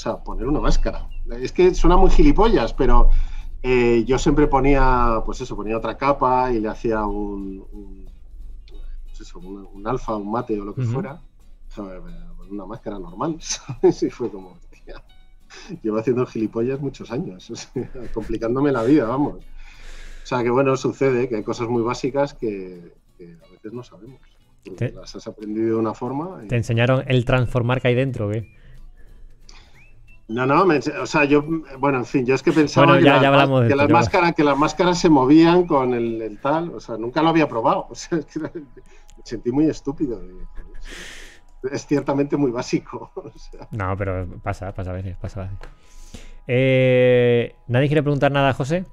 sea, 0.00 0.16
poner 0.18 0.46
una 0.46 0.60
máscara. 0.60 1.08
Es 1.40 1.52
que 1.52 1.74
suena 1.74 1.96
muy 1.96 2.10
gilipollas, 2.10 2.72
pero 2.72 3.10
eh, 3.62 4.04
yo 4.06 4.18
siempre 4.18 4.46
ponía, 4.46 5.22
pues 5.24 5.40
eso, 5.40 5.56
ponía 5.56 5.76
otra 5.76 5.96
capa 5.96 6.52
y 6.52 6.60
le 6.60 6.68
hacía 6.68 7.04
un 7.04 8.08
eso, 9.20 9.38
un, 9.38 9.86
alfa, 9.86 10.16
un 10.16 10.30
mate 10.30 10.58
o 10.60 10.64
lo 10.64 10.74
que 10.74 10.82
fuera, 10.82 11.20
una 12.50 12.66
máscara 12.66 12.98
normal, 12.98 13.38
Y 13.82 14.10
fue 14.10 14.30
como, 14.30 14.58
llevo 15.82 15.98
haciendo 15.98 16.26
gilipollas 16.26 16.80
muchos 16.80 17.10
años, 17.10 17.50
complicándome 18.14 18.72
la 18.72 18.82
vida, 18.82 19.06
vamos. 19.06 19.36
O 19.36 20.26
sea, 20.26 20.42
que 20.42 20.50
bueno, 20.50 20.76
sucede 20.76 21.28
que 21.28 21.36
hay 21.36 21.42
cosas 21.42 21.68
muy 21.68 21.82
básicas 21.82 22.34
que, 22.34 22.94
a 23.20 23.52
veces 23.52 23.72
no 23.72 23.82
sabemos. 23.82 24.20
las 24.94 25.16
has 25.16 25.26
aprendido 25.26 25.74
de 25.74 25.74
una 25.74 25.94
forma. 25.94 26.42
¿Te 26.48 26.56
enseñaron 26.56 27.04
el 27.06 27.24
transformar 27.24 27.80
que 27.80 27.88
hay 27.88 27.94
dentro, 27.94 28.30
¿qué? 28.30 28.59
No, 30.30 30.46
no, 30.46 30.62
o 30.62 31.06
sea, 31.06 31.24
yo, 31.24 31.42
bueno, 31.80 31.98
en 31.98 32.04
fin, 32.04 32.24
yo 32.24 32.36
es 32.36 32.42
que 32.44 32.52
pensaba 32.52 32.96
que, 32.98 33.04
las 33.04 33.90
máscaras, 33.90 34.32
que 34.32 34.44
las 34.44 34.56
máscaras 34.56 34.96
se 35.00 35.10
movían 35.10 35.66
con 35.66 35.92
el, 35.92 36.38
tal, 36.40 36.72
o 36.72 36.78
sea, 36.78 36.96
nunca 36.96 37.20
lo 37.20 37.30
había 37.30 37.48
probado, 37.48 37.86
o 37.90 37.94
sea, 37.96 38.20
me 38.36 38.50
sentí 39.24 39.50
muy 39.50 39.66
estúpido. 39.66 40.22
Es 41.72 41.84
ciertamente 41.84 42.36
muy 42.36 42.52
básico. 42.52 43.10
No, 43.72 43.96
pero 43.96 44.28
pasa, 44.40 44.72
pasa 44.72 44.90
a 44.90 44.94
veces, 44.94 45.16
pasa 45.16 45.40
a 45.40 45.42
veces. 45.44 45.58
Eh, 46.46 47.56
¿Nadie 47.66 47.88
quiere 47.88 48.04
preguntar 48.04 48.30
nada, 48.30 48.52
José? 48.52 48.84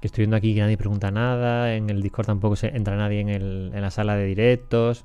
Que 0.00 0.06
estoy 0.06 0.22
viendo 0.22 0.36
aquí 0.36 0.54
que 0.54 0.60
nadie 0.60 0.78
pregunta 0.78 1.10
nada, 1.10 1.74
en 1.74 1.90
el 1.90 2.02
Discord 2.02 2.26
tampoco 2.26 2.56
se 2.56 2.68
entra 2.68 2.96
nadie 2.96 3.20
en, 3.20 3.28
en 3.28 3.82
la 3.82 3.90
sala 3.90 4.16
de 4.16 4.24
directos. 4.24 5.04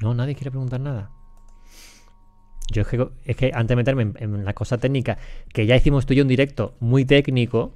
No, 0.00 0.14
nadie 0.14 0.34
quiere 0.34 0.50
preguntar 0.50 0.80
nada. 0.80 1.10
Yo 2.68 2.82
es 2.82 2.88
que, 2.88 3.08
es 3.24 3.36
que 3.36 3.50
antes 3.54 3.68
de 3.68 3.76
meterme 3.76 4.12
en, 4.16 4.44
la 4.44 4.52
cosa 4.52 4.78
técnica, 4.78 5.18
que 5.52 5.66
ya 5.66 5.76
hicimos 5.76 6.04
tú 6.06 6.14
y 6.14 6.16
yo 6.16 6.22
un 6.22 6.28
directo 6.28 6.74
muy 6.80 7.04
técnico, 7.04 7.72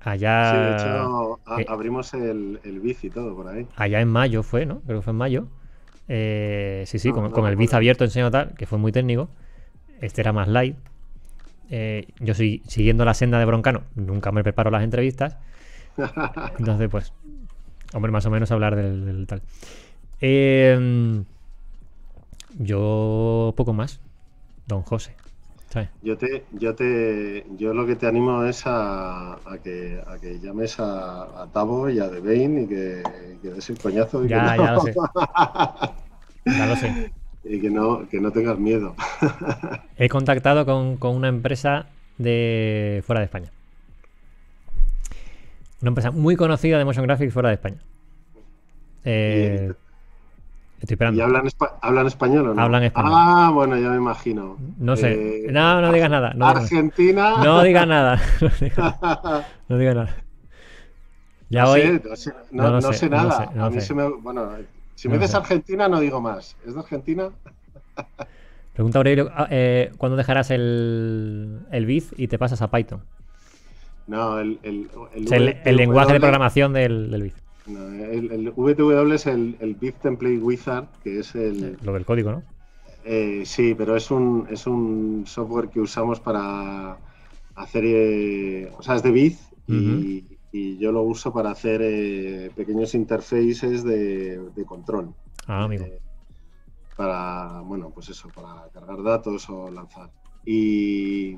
allá... 0.00 0.50
Sí, 0.50 0.56
de 0.58 0.74
hecho, 0.74 1.40
eh, 1.58 1.66
abrimos 1.68 2.12
el, 2.14 2.60
el 2.64 2.96
y 3.00 3.10
todo 3.10 3.36
por 3.36 3.48
ahí. 3.48 3.66
Allá 3.76 4.00
en 4.00 4.08
mayo 4.08 4.42
fue, 4.42 4.66
¿no? 4.66 4.80
Creo 4.80 4.98
que 4.98 5.02
fue 5.02 5.12
en 5.12 5.16
mayo. 5.16 5.46
Eh, 6.08 6.84
sí, 6.86 6.98
sí, 6.98 7.12
con, 7.12 7.46
el 7.46 7.56
biz 7.56 7.74
abierto 7.74 8.04
enseñado 8.04 8.30
tal, 8.30 8.54
que 8.54 8.66
fue 8.66 8.78
muy 8.78 8.90
técnico. 8.90 9.28
Este 10.00 10.20
era 10.20 10.32
más 10.32 10.48
light. 10.48 10.76
Eh, 11.70 12.08
yo 12.18 12.34
soy 12.34 12.62
siguiendo 12.66 13.04
la 13.04 13.14
senda 13.14 13.38
de 13.38 13.44
Broncano, 13.44 13.82
nunca 13.94 14.32
me 14.32 14.42
preparo 14.42 14.70
las 14.70 14.82
entrevistas. 14.82 15.36
Entonces, 16.58 16.88
pues, 16.88 17.12
hombre, 17.92 18.10
más 18.10 18.26
o 18.26 18.30
menos 18.30 18.50
hablar 18.50 18.74
del, 18.74 19.04
del 19.04 19.26
tal. 19.26 19.42
yo 22.58 23.52
poco 23.56 23.72
más 23.72 24.00
don 24.68 24.82
José. 24.82 25.16
Yo 26.02 26.16
te, 26.16 26.44
yo 26.52 26.74
te, 26.74 27.44
yo 27.56 27.74
lo 27.74 27.86
que 27.86 27.94
te 27.94 28.06
animo 28.06 28.42
es 28.44 28.62
a, 28.64 29.38
que, 29.62 30.00
a 30.06 30.18
que 30.18 30.40
llames 30.40 30.76
a, 30.78 31.46
Tavo 31.52 31.90
y 31.90 31.98
a 31.98 32.08
Debain 32.08 32.62
y 32.62 32.66
que, 32.66 33.02
que 33.42 33.50
des 33.50 33.70
el 33.70 33.78
coñazo. 33.78 34.24
Y 34.24 34.28
ya, 34.28 34.52
que 34.52 34.56
no... 34.56 34.64
ya 34.64 34.72
lo 34.72 34.80
sé. 34.80 34.94
ya 36.58 36.66
lo 36.66 36.76
sé. 36.76 37.12
Y 37.44 37.60
que 37.60 37.70
no, 37.70 38.08
que 38.08 38.20
no 38.20 38.30
tengas 38.30 38.58
miedo. 38.58 38.94
He 39.96 40.08
contactado 40.08 40.64
con, 40.64 41.14
una 41.14 41.28
empresa 41.28 41.86
de 42.16 43.02
fuera 43.06 43.20
de 43.20 43.26
España. 43.26 43.52
Una 45.82 45.90
empresa 45.90 46.10
muy 46.10 46.34
conocida 46.34 46.78
de 46.78 46.84
motion 46.84 47.06
graphics 47.06 47.32
fuera 47.32 47.50
de 47.50 47.54
España. 47.54 47.78
Eh, 49.04 49.72
Estoy 50.80 50.94
esperando. 50.94 51.18
¿Y 51.18 51.22
hablan, 51.22 51.46
español 52.06 52.48
o 52.48 52.54
no? 52.54 52.62
Hablan 52.62 52.84
español. 52.84 53.12
Ah, 53.14 53.50
bueno, 53.52 53.76
ya 53.76 53.90
me 53.90 53.96
imagino. 53.96 54.56
No 54.78 54.96
sé. 54.96 55.46
Eh, 55.46 55.52
no, 55.52 55.80
no 55.80 55.92
digas 55.92 56.08
nada. 56.08 56.34
Argentina. 56.40 57.42
No 57.42 57.62
digas 57.62 57.86
nada. 57.86 58.20
No 59.68 59.76
digas 59.76 59.96
nada. 59.96 60.16
Ya 61.50 61.62
no 61.62 61.74
Sé, 61.74 62.32
no, 62.52 62.92
sé, 62.92 63.08
nada. 63.10 63.50
a 63.58 63.70
mí 63.70 63.80
se 63.80 63.94
me. 63.94 64.08
Bueno, 64.08 64.50
si 64.94 65.08
me 65.08 65.18
dices 65.18 65.34
Argentina, 65.34 65.88
no 65.88 66.00
digo 66.00 66.20
más. 66.20 66.56
¿Es 66.66 66.74
de 66.74 66.80
Argentina? 66.80 67.30
Pregunta 68.74 68.98
Aurelio, 68.98 69.30
ah, 69.34 69.48
eh, 69.50 69.90
¿cuándo 69.98 70.16
dejarás 70.16 70.52
el, 70.52 71.60
el 71.72 71.86
Biz 71.86 72.14
y 72.16 72.28
te 72.28 72.38
pasas 72.38 72.62
a 72.62 72.70
Python? 72.70 73.02
No, 74.06 74.38
el, 74.38 74.60
el, 74.62 74.88
el, 75.64 75.76
lenguaje 75.76 76.12
de 76.12 76.20
programación 76.20 76.72
del, 76.72 77.10
del 77.10 77.32
No, 77.68 77.88
el, 77.92 78.52
VTW 78.56 79.12
es 79.12 79.26
el, 79.26 79.56
el 79.60 79.76
Template 79.76 80.38
Wizard, 80.38 80.88
que 81.02 81.20
es 81.20 81.34
el. 81.34 81.76
Lo 81.82 81.92
del 81.92 82.04
código, 82.04 82.32
¿no? 82.32 82.42
Eh, 83.04 83.44
sí, 83.46 83.74
pero 83.74 83.96
es 83.96 84.10
un, 84.10 84.46
es 84.50 84.66
un 84.66 85.24
software 85.26 85.68
que 85.68 85.80
usamos 85.80 86.20
para 86.20 86.98
hacer. 87.54 87.84
Eh, 87.86 88.72
o 88.76 88.82
sea, 88.82 88.96
es 88.96 89.02
de 89.02 89.10
Biz 89.10 89.48
y, 89.66 90.24
yo 90.78 90.92
lo 90.92 91.02
uso 91.02 91.32
para 91.32 91.50
hacer 91.50 91.80
eh, 91.82 92.50
pequeños 92.56 92.94
interfaces 92.94 93.84
de, 93.84 94.64
control. 94.66 95.14
Ah, 95.46 95.64
amigo. 95.64 95.86
para, 96.96 97.60
bueno, 97.60 97.90
pues 97.90 98.08
eso, 98.08 98.28
para 98.28 98.68
cargar 98.72 99.02
datos 99.02 99.48
o 99.48 99.70
lanzar. 99.70 100.10
Y, 100.44 101.36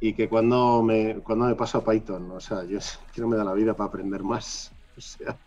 y 0.00 0.12
que 0.14 0.28
cuando 0.28 0.82
me, 0.82 1.16
cuando 1.16 1.46
me 1.46 1.54
paso 1.54 1.78
a 1.78 1.84
Python, 1.84 2.30
o 2.30 2.40
sea, 2.40 2.64
yo 2.64 2.78
quiero 3.12 3.28
me 3.28 3.36
da 3.36 3.44
la 3.44 3.54
vida 3.54 3.74
para 3.74 3.88
aprender 3.88 4.22
más. 4.22 4.72
O 4.98 5.00
sea, 5.00 5.38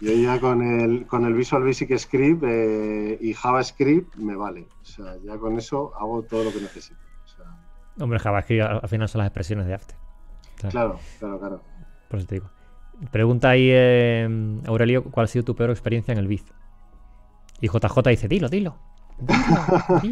yo 0.00 0.12
ya 0.12 0.40
con 0.40 0.62
el, 0.62 1.06
con 1.06 1.24
el 1.24 1.34
Visual 1.34 1.62
Basic 1.64 1.96
Script 1.98 2.42
eh, 2.46 3.18
y 3.20 3.32
JavaScript 3.34 4.16
me 4.16 4.36
vale. 4.36 4.66
O 4.82 4.84
sea, 4.84 5.16
ya 5.24 5.38
con 5.38 5.58
eso 5.58 5.92
hago 5.96 6.22
todo 6.22 6.44
lo 6.44 6.52
que 6.52 6.60
necesito. 6.60 7.00
Hombre, 8.00 8.18
JavaScript 8.18 8.62
al 8.62 8.88
final 8.88 9.08
son 9.08 9.20
las 9.20 9.28
expresiones 9.28 9.66
de 9.66 9.74
After. 9.74 9.96
Claro, 10.70 10.98
claro, 11.18 11.38
claro. 11.38 11.62
Por 12.08 12.18
eso 12.18 12.28
te 12.28 12.34
digo. 12.36 12.50
Pregunta 13.10 13.50
ahí 13.50 13.68
eh, 13.70 14.28
Aurelio, 14.66 15.04
¿cuál 15.04 15.24
ha 15.24 15.26
sido 15.26 15.44
tu 15.44 15.54
peor 15.54 15.70
experiencia 15.70 16.12
en 16.12 16.18
el 16.18 16.28
Biz? 16.28 16.44
Y 17.60 17.68
JJ 17.68 18.08
dice, 18.08 18.28
dilo, 18.28 18.48
dilo. 18.48 18.76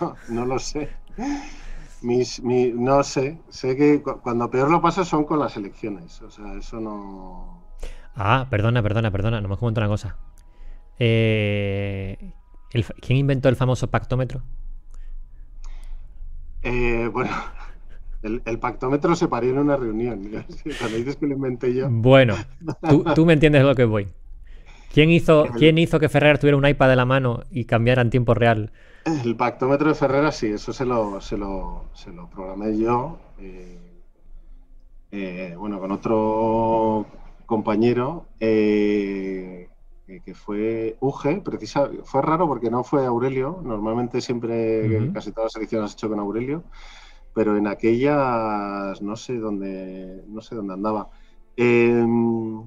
no, 0.00 0.16
no 0.28 0.46
lo 0.46 0.58
sé. 0.58 0.90
Mis, 2.02 2.42
no 2.42 3.02
sé, 3.02 3.40
sé 3.50 3.76
que 3.76 4.02
cuando 4.02 4.50
peor 4.50 4.70
lo 4.70 4.80
pasa 4.80 5.04
son 5.04 5.24
con 5.24 5.38
las 5.38 5.56
elecciones, 5.56 6.20
o 6.22 6.30
sea, 6.30 6.54
eso 6.54 6.80
no... 6.80 7.62
Ah, 8.14 8.46
perdona, 8.50 8.82
perdona, 8.82 9.10
perdona, 9.10 9.40
no 9.40 9.48
me 9.48 9.56
comento 9.56 9.80
una 9.80 9.88
cosa. 9.88 10.16
Eh, 10.98 12.32
¿Quién 13.00 13.18
inventó 13.18 13.48
el 13.48 13.56
famoso 13.56 13.90
pactómetro? 13.90 14.42
Eh, 16.62 17.08
bueno, 17.12 17.30
el, 18.22 18.58
pactómetro 18.58 19.16
se 19.16 19.28
parió 19.28 19.50
en 19.50 19.58
una 19.58 19.76
reunión. 19.76 20.30
Cuando 20.78 20.96
dices 20.96 21.16
que 21.16 21.26
lo 21.26 21.34
inventé 21.34 21.74
yo. 21.74 21.88
Bueno, 21.90 22.34
tú, 23.14 23.24
me 23.24 23.32
entiendes 23.32 23.62
lo 23.62 23.74
que 23.74 23.84
voy. 23.84 24.08
¿Quién 24.92 25.10
hizo, 25.10 25.46
¿Quién 25.56 25.78
hizo 25.78 26.00
que 26.00 26.08
Ferrer 26.08 26.38
tuviera 26.38 26.56
un 26.56 26.66
iPad 26.66 26.88
de 26.88 26.96
la 26.96 27.04
mano 27.04 27.44
y 27.50 27.64
cambiara 27.64 28.02
en 28.02 28.10
tiempo 28.10 28.34
real 28.34 28.72
el 29.04 29.36
pactómetro 29.36 29.88
de 29.88 29.94
Ferrera, 29.94 30.32
sí, 30.32 30.48
eso 30.48 30.72
se 30.72 30.84
lo, 30.84 31.20
se 31.20 31.36
lo, 31.36 31.86
se 31.94 32.10
lo 32.12 32.28
programé 32.28 32.76
yo. 32.76 33.18
Eh, 33.38 33.78
eh, 35.12 35.54
bueno, 35.58 35.80
con 35.80 35.90
otro 35.92 37.06
compañero 37.50 38.28
eh, 38.38 39.68
que 40.24 40.34
fue 40.34 40.96
Uge, 41.00 41.40
precisa, 41.40 41.90
fue 42.04 42.22
raro 42.22 42.46
porque 42.46 42.70
no 42.70 42.84
fue 42.84 43.04
Aurelio, 43.04 43.60
normalmente 43.62 44.20
siempre 44.20 45.10
casi 45.12 45.32
todas 45.32 45.52
las 45.52 45.56
elecciones 45.56 45.82
las 45.82 45.92
he 45.92 45.96
hecho 45.96 46.08
con 46.08 46.20
Aurelio, 46.20 46.62
pero 47.34 47.56
en 47.56 47.66
aquellas 47.66 49.02
no 49.02 49.16
sé 49.16 49.36
dónde, 49.38 50.24
no 50.28 50.40
sé 50.40 50.54
dónde 50.54 50.74
andaba. 50.74 51.10
Em, 51.56 52.62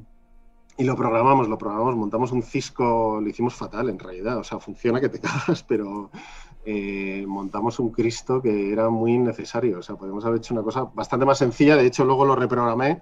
y 0.78 0.84
lo 0.84 0.96
programamos, 0.96 1.48
lo 1.48 1.58
programamos, 1.58 1.96
montamos 1.96 2.32
un 2.32 2.44
Cisco, 2.44 3.20
lo 3.22 3.30
hicimos 3.30 3.54
fatal 3.54 3.90
en 3.90 4.00
realidad, 4.00 4.38
o 4.38 4.44
sea, 4.44 4.60
funciona 4.60 5.00
que 5.00 5.10
te 5.10 5.20
cagas, 5.28 5.64
pero 5.64 6.12
eh, 6.66 7.24
montamos 7.28 7.80
un 7.80 7.90
Cristo 7.92 8.42
que 8.42 8.72
era 8.72 8.90
muy 8.90 9.14
innecesario, 9.14 9.80
o 9.80 9.82
sea, 9.82 9.96
podemos 9.96 10.26
haber 10.26 10.40
hecho 10.40 10.54
una 10.54 10.64
cosa 10.64 10.84
bastante 10.94 11.26
más 11.26 11.38
sencilla, 11.38 11.78
de 11.78 11.88
hecho 11.88 12.04
luego 12.04 12.26
lo 12.26 12.36
reprogramé 12.36 13.02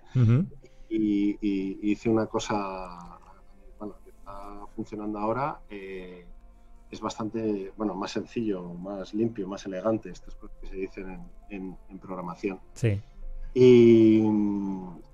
y, 0.92 1.92
hice 1.92 2.10
una 2.10 2.28
cosa, 2.28 3.20
bueno, 3.80 3.96
que 4.04 4.10
está 4.10 4.68
funcionando 4.76 5.20
ahora, 5.20 5.62
eh, 5.70 6.26
es 6.90 7.00
bastante, 7.00 7.72
bueno, 7.78 7.96
más 7.96 8.12
sencillo, 8.12 8.74
más 8.74 9.14
limpio, 9.14 9.48
más 9.48 9.66
elegante, 9.66 10.10
estas 10.10 10.36
cosas 10.36 10.58
que 10.60 10.68
se 10.68 10.76
dicen 10.76 11.20
en, 11.50 11.78
en 11.90 12.00
programación. 12.00 12.60
Sí. 12.74 13.02
Y 13.54 14.24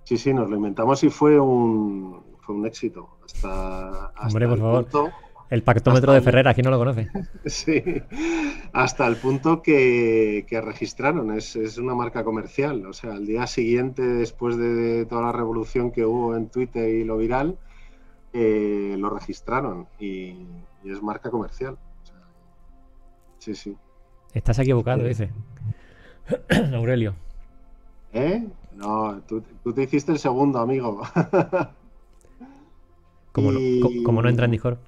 sí, 0.04 0.18
sí, 0.18 0.34
nos 0.34 0.49
lo 0.49 0.56
inventamos 0.56 1.04
y 1.04 1.10
fue 1.10 1.40
un, 1.40 2.24
fue 2.41 2.56
un 2.56 2.66
éxito. 2.66 3.18
Hasta, 3.26 4.12
Hombre, 4.22 4.48
por 4.48 4.60
favor. 4.60 5.12
El 5.49 5.64
pactómetro 5.64 6.11
de 6.11 6.22
Ferrera, 6.22 6.53
¿quién 6.53 6.65
no 6.65 6.72
lo 6.72 6.78
conoce? 6.78 7.07
sí, 7.45 7.82
hasta 8.74 9.07
el 9.07 9.15
punto 9.15 9.61
que, 9.61 10.45
registraron, 10.64 11.32
es, 11.32 11.56
una 11.78 11.95
marca 11.95 12.24
comercial. 12.24 12.86
O 12.86 12.94
sea, 12.94 13.14
al 13.14 13.26
día 13.26 13.48
siguiente, 13.48 14.02
después 14.02 14.57
de 14.57 15.06
toda 15.06 15.22
la 15.24 15.32
revolución 15.32 15.91
que 15.91 16.06
hubo 16.06 16.36
en 16.36 16.49
Twitter 16.49 16.90
y 16.90 17.03
lo 17.03 17.18
viral, 17.18 17.57
eh, 18.34 18.95
lo 18.98 19.10
registraron 19.10 19.88
y, 19.99 20.45
es 20.84 21.02
marca 21.02 21.30
comercial. 21.30 21.78
sí, 23.40 23.56
sí. 23.56 23.76
Estás 24.34 24.60
equivocado, 24.60 25.03
dice. 25.03 25.30
Aurelio. 26.74 27.15
¿Eh? 28.14 28.45
No, 28.76 29.22
tú, 29.28 29.44
tú, 29.64 29.74
te 29.74 29.84
hiciste 29.84 30.11
el 30.11 30.19
segundo, 30.19 30.60
amigo. 30.60 31.02
Como, 33.32 33.52
no, 33.52 33.60
como 34.03 34.22
no 34.24 34.30
entra 34.30 34.45
en 34.45 34.52
Discord. 34.52 34.80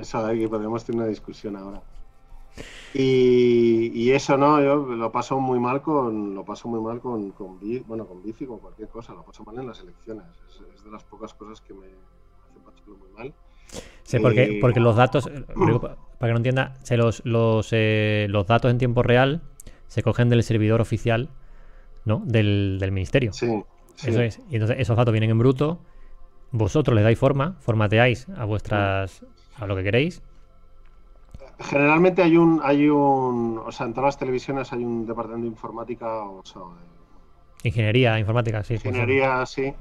Eso, 0.00 0.26
que 0.28 0.48
podemos 0.48 0.84
tener 0.84 1.00
una 1.00 1.08
discusión 1.08 1.56
ahora. 1.56 1.82
Y, 2.94 4.10
eso 4.10 4.36
no, 4.36 4.60
yo 4.62 4.76
lo 4.76 5.12
paso 5.12 5.38
muy 5.38 5.60
mal 5.60 5.82
con 5.82 6.34
lo 6.34 6.44
paso 6.44 6.68
muy 6.68 6.80
mal 6.80 7.00
con, 7.00 7.30
con 7.32 7.58
bueno 7.86 8.06
con 8.06 8.22
bici 8.22 8.46
con 8.46 8.58
cualquier 8.58 8.88
cosa, 8.88 9.12
lo 9.12 9.22
paso 9.22 9.44
mal 9.44 9.58
en 9.58 9.66
las 9.66 9.80
elecciones. 9.80 10.24
Es, 10.74 10.84
de 10.84 10.90
las 10.90 11.04
pocas 11.04 11.34
cosas 11.34 11.60
que 11.60 11.74
me 11.74 11.86
hacen 11.86 12.62
pasarlo 12.64 12.96
muy 12.96 13.10
mal. 13.16 13.34
Sí, 14.02 14.18
porque, 14.18 14.44
eh, 14.44 14.58
porque 14.60 14.80
los 14.80 14.96
datos, 14.96 15.28
para 15.28 15.96
que 16.18 16.32
no 16.32 16.36
entienda, 16.38 16.78
los, 16.90 17.24
los, 17.26 17.68
eh, 17.72 18.26
los 18.30 18.46
datos 18.46 18.70
en 18.70 18.78
tiempo 18.78 19.02
real 19.02 19.42
se 19.86 20.02
cogen 20.02 20.30
del 20.30 20.42
servidor 20.42 20.80
oficial 20.80 21.28
¿no? 22.06 22.22
del, 22.24 22.78
del 22.80 22.90
ministerio. 22.90 23.32
Sí, 23.34 23.62
Eso 24.02 24.22
es. 24.22 24.40
Y 24.48 24.54
entonces 24.54 24.78
esos 24.78 24.96
datos 24.96 25.12
vienen 25.12 25.30
en 25.30 25.38
bruto 25.38 25.80
vosotros 26.50 26.94
le 26.94 27.02
dais 27.02 27.18
forma, 27.18 27.56
formateáis 27.60 28.26
a 28.36 28.44
vuestras 28.44 29.24
a 29.58 29.66
lo 29.66 29.76
que 29.76 29.84
queréis. 29.84 30.22
Generalmente 31.60 32.22
hay 32.22 32.36
un, 32.36 32.60
hay 32.62 32.88
un, 32.88 33.60
o 33.64 33.72
sea, 33.72 33.86
en 33.86 33.92
todas 33.92 34.08
las 34.08 34.18
televisiones 34.18 34.72
hay 34.72 34.84
un 34.84 35.06
departamento 35.06 35.42
de 35.42 35.48
informática, 35.48 36.24
o 36.24 36.44
sea, 36.44 36.62
ingeniería 37.64 38.18
informática, 38.18 38.62
sí. 38.62 38.74
Ingeniería, 38.74 39.44
sí, 39.46 39.74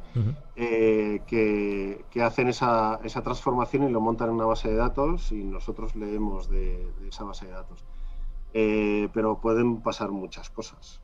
eh, 0.55 1.21
que, 1.27 2.21
hacen 2.21 2.47
esa, 2.47 2.99
esa, 3.03 3.21
transformación 3.21 3.87
y 3.87 3.91
lo 3.91 4.01
montan 4.01 4.29
en 4.29 4.35
una 4.35 4.45
base 4.45 4.69
de 4.69 4.75
datos 4.75 5.31
y 5.31 5.43
nosotros 5.43 5.95
leemos 5.95 6.49
de, 6.49 6.87
esa 7.07 7.23
base 7.23 7.45
de 7.45 7.51
datos. 7.51 7.83
Eh, 8.53 9.09
pero 9.13 9.37
pueden 9.39 9.81
pasar 9.81 10.09
muchas 10.09 10.49
cosas. 10.49 10.99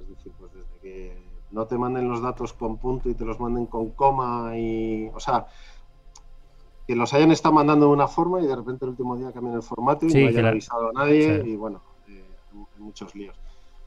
es 0.00 0.08
decir, 0.08 0.32
pues 0.38 0.52
desde 0.54 0.78
que 0.80 1.22
no 1.50 1.66
te 1.66 1.76
manden 1.76 2.08
los 2.08 2.22
datos 2.22 2.52
con 2.52 2.78
punto 2.78 3.10
y 3.10 3.14
te 3.14 3.24
los 3.24 3.38
manden 3.38 3.66
con 3.66 3.90
coma 3.90 4.56
y, 4.56 5.10
o 5.14 5.20
sea, 5.20 5.46
que 6.86 6.94
los 6.94 7.12
hayan 7.14 7.30
estado 7.30 7.54
mandando 7.54 7.86
de 7.86 7.92
una 7.92 8.08
forma 8.08 8.40
y 8.40 8.46
de 8.46 8.56
repente 8.56 8.84
el 8.84 8.90
último 8.90 9.16
día 9.16 9.32
cambien 9.32 9.56
el 9.56 9.62
formato 9.62 10.06
y 10.06 10.12
no 10.12 10.28
hayan 10.28 10.46
avisado 10.46 10.90
a 10.90 10.92
nadie 10.92 11.42
y 11.44 11.56
bueno, 11.56 11.80
eh, 12.08 12.24
muchos 12.78 13.14
líos. 13.14 13.36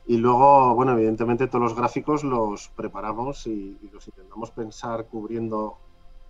Y 0.07 0.17
luego, 0.17 0.73
bueno, 0.73 0.93
evidentemente 0.93 1.47
todos 1.47 1.61
los 1.61 1.75
gráficos 1.75 2.23
los 2.23 2.69
preparamos 2.69 3.45
y, 3.45 3.77
los 3.91 4.07
intentamos 4.07 4.51
pensar 4.51 5.05
cubriendo 5.05 5.77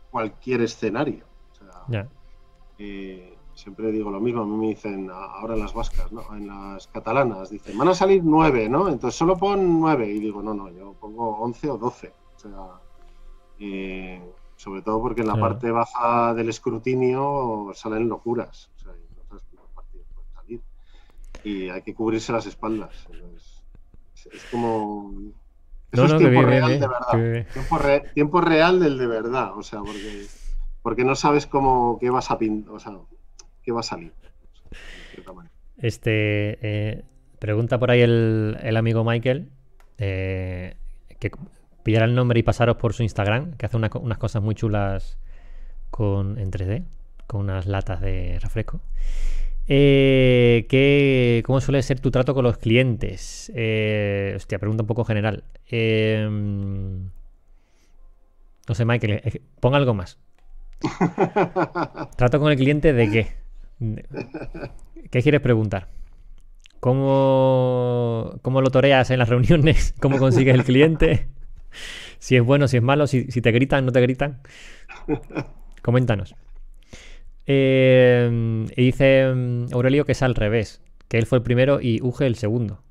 cualquier 0.10 0.62
escenario. 0.62 1.26
O 1.52 1.56
sea, 1.90 2.08
eh, 2.80 3.38
siempre 3.54 3.92
digo 3.92 4.10
lo 4.10 4.20
mismo, 4.20 4.42
a 4.42 4.46
mí 4.46 4.56
me 4.56 4.68
dicen 4.68 5.10
ahora 5.12 5.54
en 5.54 5.60
las 5.60 5.74
vascas, 5.74 6.12
¿no? 6.12 6.24
en 6.36 6.48
las 6.48 6.88
catalanas, 6.88 7.50
dicen, 7.50 7.78
van 7.78 7.90
a 7.90 7.94
salir 7.94 8.24
nueve, 8.24 8.68
¿no? 8.68 8.88
Entonces 8.88 9.18
solo 9.18 9.38
pon 9.38 9.80
nueve. 9.80 10.08
Y 10.10 10.20
digo, 10.20 10.42
no, 10.42 10.54
no, 10.54 10.70
yo 10.70 10.94
pongo 10.94 11.38
once 11.40 11.70
o 11.70 11.78
doce. 11.78 12.14
O 12.36 12.40
sea, 12.40 12.50
eh, 13.60 14.22
sobre 14.58 14.82
todo 14.82 15.02
porque 15.02 15.22
en 15.22 15.28
la 15.28 15.36
parte 15.36 15.72
baja 15.72 16.34
del 16.34 16.50
escrutinio 16.50 17.72
salen 17.74 18.10
locuras. 18.10 18.70
O 18.76 18.80
sea, 18.80 18.92
no 18.92 19.24
sabes 19.30 19.44
cuántos 19.50 19.72
partidos 19.74 20.08
pueden 20.14 20.34
salir. 20.34 20.62
Y 21.44 21.70
hay 21.70 21.82
que 21.84 21.94
cubrirse 21.96 22.34
las 22.34 22.46
espaldas. 22.46 23.08
es, 24.32 24.46
como... 24.52 25.14
Eso 25.90 26.06
es 26.06 26.18
tiempo 26.18 26.42
real 26.42 26.80
de 26.80 26.88
verdad. 26.88 27.46
Tiempo, 27.54 27.80
tiempo, 28.14 28.42
real 28.42 28.80
del 28.82 28.98
de 28.98 29.08
verdad. 29.08 29.58
O 29.58 29.64
sea, 29.64 29.80
porque, 29.80 30.26
porque 30.82 31.06
no 31.06 31.16
sabes 31.16 31.48
cómo 31.48 31.98
qué 32.00 32.10
vas 32.10 32.30
a 32.30 32.38
pintar. 32.38 32.74
O 32.74 32.80
sea, 32.80 32.94
va 33.72 33.80
a 33.80 33.84
salir. 33.84 34.14
Este 35.78 36.58
eh, 36.62 37.04
pregunta 37.40 37.80
por 37.80 37.92
ahí 37.92 38.02
el, 38.02 38.78
amigo 38.78 39.04
Michael 39.04 39.52
eh, 39.98 40.76
que 41.20 41.32
pillara 41.88 42.04
el 42.04 42.16
nombre 42.16 42.38
y 42.38 42.44
pasaros 42.44 42.76
por 42.76 42.92
su 42.92 43.04
Instagram, 43.04 43.54
que 43.54 43.66
hace 43.66 43.78
unas 43.78 44.18
cosas 44.18 44.44
muy 44.44 44.56
chulas 44.56 45.18
con 45.90 46.38
en 46.38 46.52
3D, 46.52 46.84
con 47.28 47.40
unas 47.40 47.66
latas 47.66 48.02
de 48.02 48.38
refresco. 48.42 48.82
Eh, 49.70 51.44
¿Cómo 51.46 51.62
suele 51.62 51.82
ser 51.82 52.02
tu 52.02 52.12
trato 52.12 52.34
con 52.34 52.44
los 52.44 52.58
clientes? 52.58 53.50
Eh, 53.56 54.34
hostia, 54.36 54.60
pregunta 54.60 54.84
un 54.84 54.88
poco 54.88 55.06
general. 55.06 55.46
Em, 55.66 57.10
no 58.68 58.76
sé, 58.76 58.84
Michael, 58.84 59.42
pon 59.62 59.74
algo 59.74 59.94
más. 59.94 60.20
¿Trato 62.18 62.42
con 62.42 62.52
el 62.52 62.58
cliente 62.58 62.92
de 62.92 63.10
qué? 63.10 63.28
¿Qué 65.10 65.22
quieres 65.22 65.40
preguntar? 65.40 65.88
¿Cómo, 66.82 68.40
¿Cómo, 68.42 68.60
lo 68.60 68.72
toreas 68.72 69.10
en 69.10 69.20
las 69.20 69.30
reuniones? 69.30 69.96
¿Cómo 70.02 70.18
consigues 70.18 70.54
el 70.54 70.66
cliente? 70.66 71.30
Si 72.20 72.36
es 72.36 72.44
bueno, 72.44 72.68
si 72.68 72.78
es 72.78 72.84
malo, 72.84 73.08
si, 73.08 73.26
te 73.26 73.52
gritan, 73.52 73.86
no 73.86 73.92
te 73.92 74.02
gritan. 74.02 74.40
Coméntanos. 75.82 76.36
Eh, 77.46 78.66
y 78.76 78.86
dice 78.86 79.34
mm, 79.34 79.74
Aurelio 79.74 80.06
que 80.06 80.12
es 80.12 80.22
al 80.22 80.36
revés, 80.36 80.82
que 81.08 81.18
él 81.18 81.26
fue 81.26 81.38
el 81.38 81.44
primero 81.44 81.80
y 81.82 82.02
Uge 82.02 82.28
el 82.28 82.36
segundo. 82.36 82.82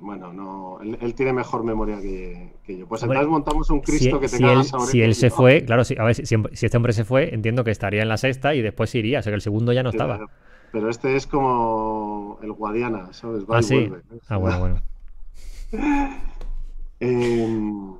Bueno, 0.00 0.32
no, 0.32 0.78
él, 0.80 1.14
tiene 1.14 1.32
mejor 1.32 1.64
memoria 1.64 2.00
que, 2.00 2.52
yo. 2.68 2.86
Pues 2.86 3.02
entonces 3.02 3.26
montamos 3.26 3.68
un 3.70 3.80
Cristo 3.80 4.20
que 4.20 4.28
tenga 4.28 4.62
si 4.62 4.76
él, 4.76 4.86
Si 4.86 5.02
él 5.02 5.14
se 5.14 5.30
fue, 5.30 5.64
claro, 5.64 5.82
si, 5.84 5.96
a 5.98 6.04
ver, 6.04 6.14
si, 6.14 6.36
este 6.52 6.76
hombre 6.76 6.92
se 6.92 7.04
fue, 7.04 7.34
entiendo 7.34 7.64
que 7.64 7.72
estaría 7.72 8.02
en 8.02 8.08
la 8.08 8.16
sexta 8.16 8.54
y 8.54 8.62
después 8.62 8.94
iría, 8.94 9.18
o 9.18 9.22
sea 9.22 9.32
que 9.32 9.36
el 9.36 9.40
segundo 9.40 9.72
ya 9.72 9.82
no 9.82 9.90
estaba. 9.90 10.20
Pero 10.70 10.88
este 10.88 11.16
es 11.16 11.26
como 11.26 12.38
el 12.42 12.52
Guadiana, 12.52 13.12
¿sabes? 13.12 13.44
Va 13.44 13.58
ah, 13.58 13.62
sí. 13.62 13.90
Ah, 14.28 14.36
bueno, 14.36 14.58
bueno. 14.60 14.82
Em, 17.00 17.94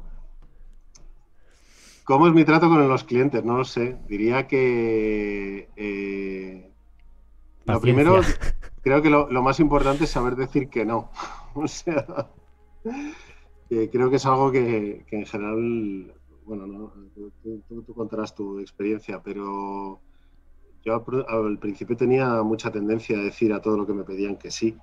¿Cómo 2.05 2.27
es 2.27 2.33
mi 2.33 2.45
trato 2.45 2.69
con 2.69 2.89
los 2.89 3.05
clientes? 3.05 3.45
No 3.45 3.59
lo 3.59 3.65
sé. 3.65 3.99
Diría 4.09 4.47
que 4.47 5.69
eh, 5.77 6.71
lo 7.67 7.81
primero, 7.81 8.21
creo 8.81 9.03
que 9.03 9.11
lo, 9.11 9.43
más 9.43 9.61
importante 9.61 10.05
es 10.05 10.11
saber 10.11 10.35
decir 10.35 10.71
que 10.71 10.87
no. 10.87 11.11
o 11.55 11.69
sea, 11.69 12.31
creo 13.69 14.09
que 14.09 14.17
es 14.17 14.25
algo 14.25 14.51
que, 14.51 15.05
en 15.11 15.27
general, 15.27 16.15
bueno, 16.47 16.93
tú, 17.69 17.95
contarás 17.95 18.35
tu 18.35 18.59
experiencia, 18.59 19.23
pero 19.23 20.01
yo 20.83 21.05
al, 21.29 21.59
principio 21.59 21.95
tenía 21.95 22.43
mucha 22.43 22.71
tendencia 22.71 23.19
a 23.19 23.23
decir 23.23 23.53
a 23.53 23.61
todo 23.61 23.77
lo 23.77 23.87
que 23.87 23.93
me 23.93 24.05
pedían 24.05 24.37
que 24.37 24.51
sí 24.51 24.75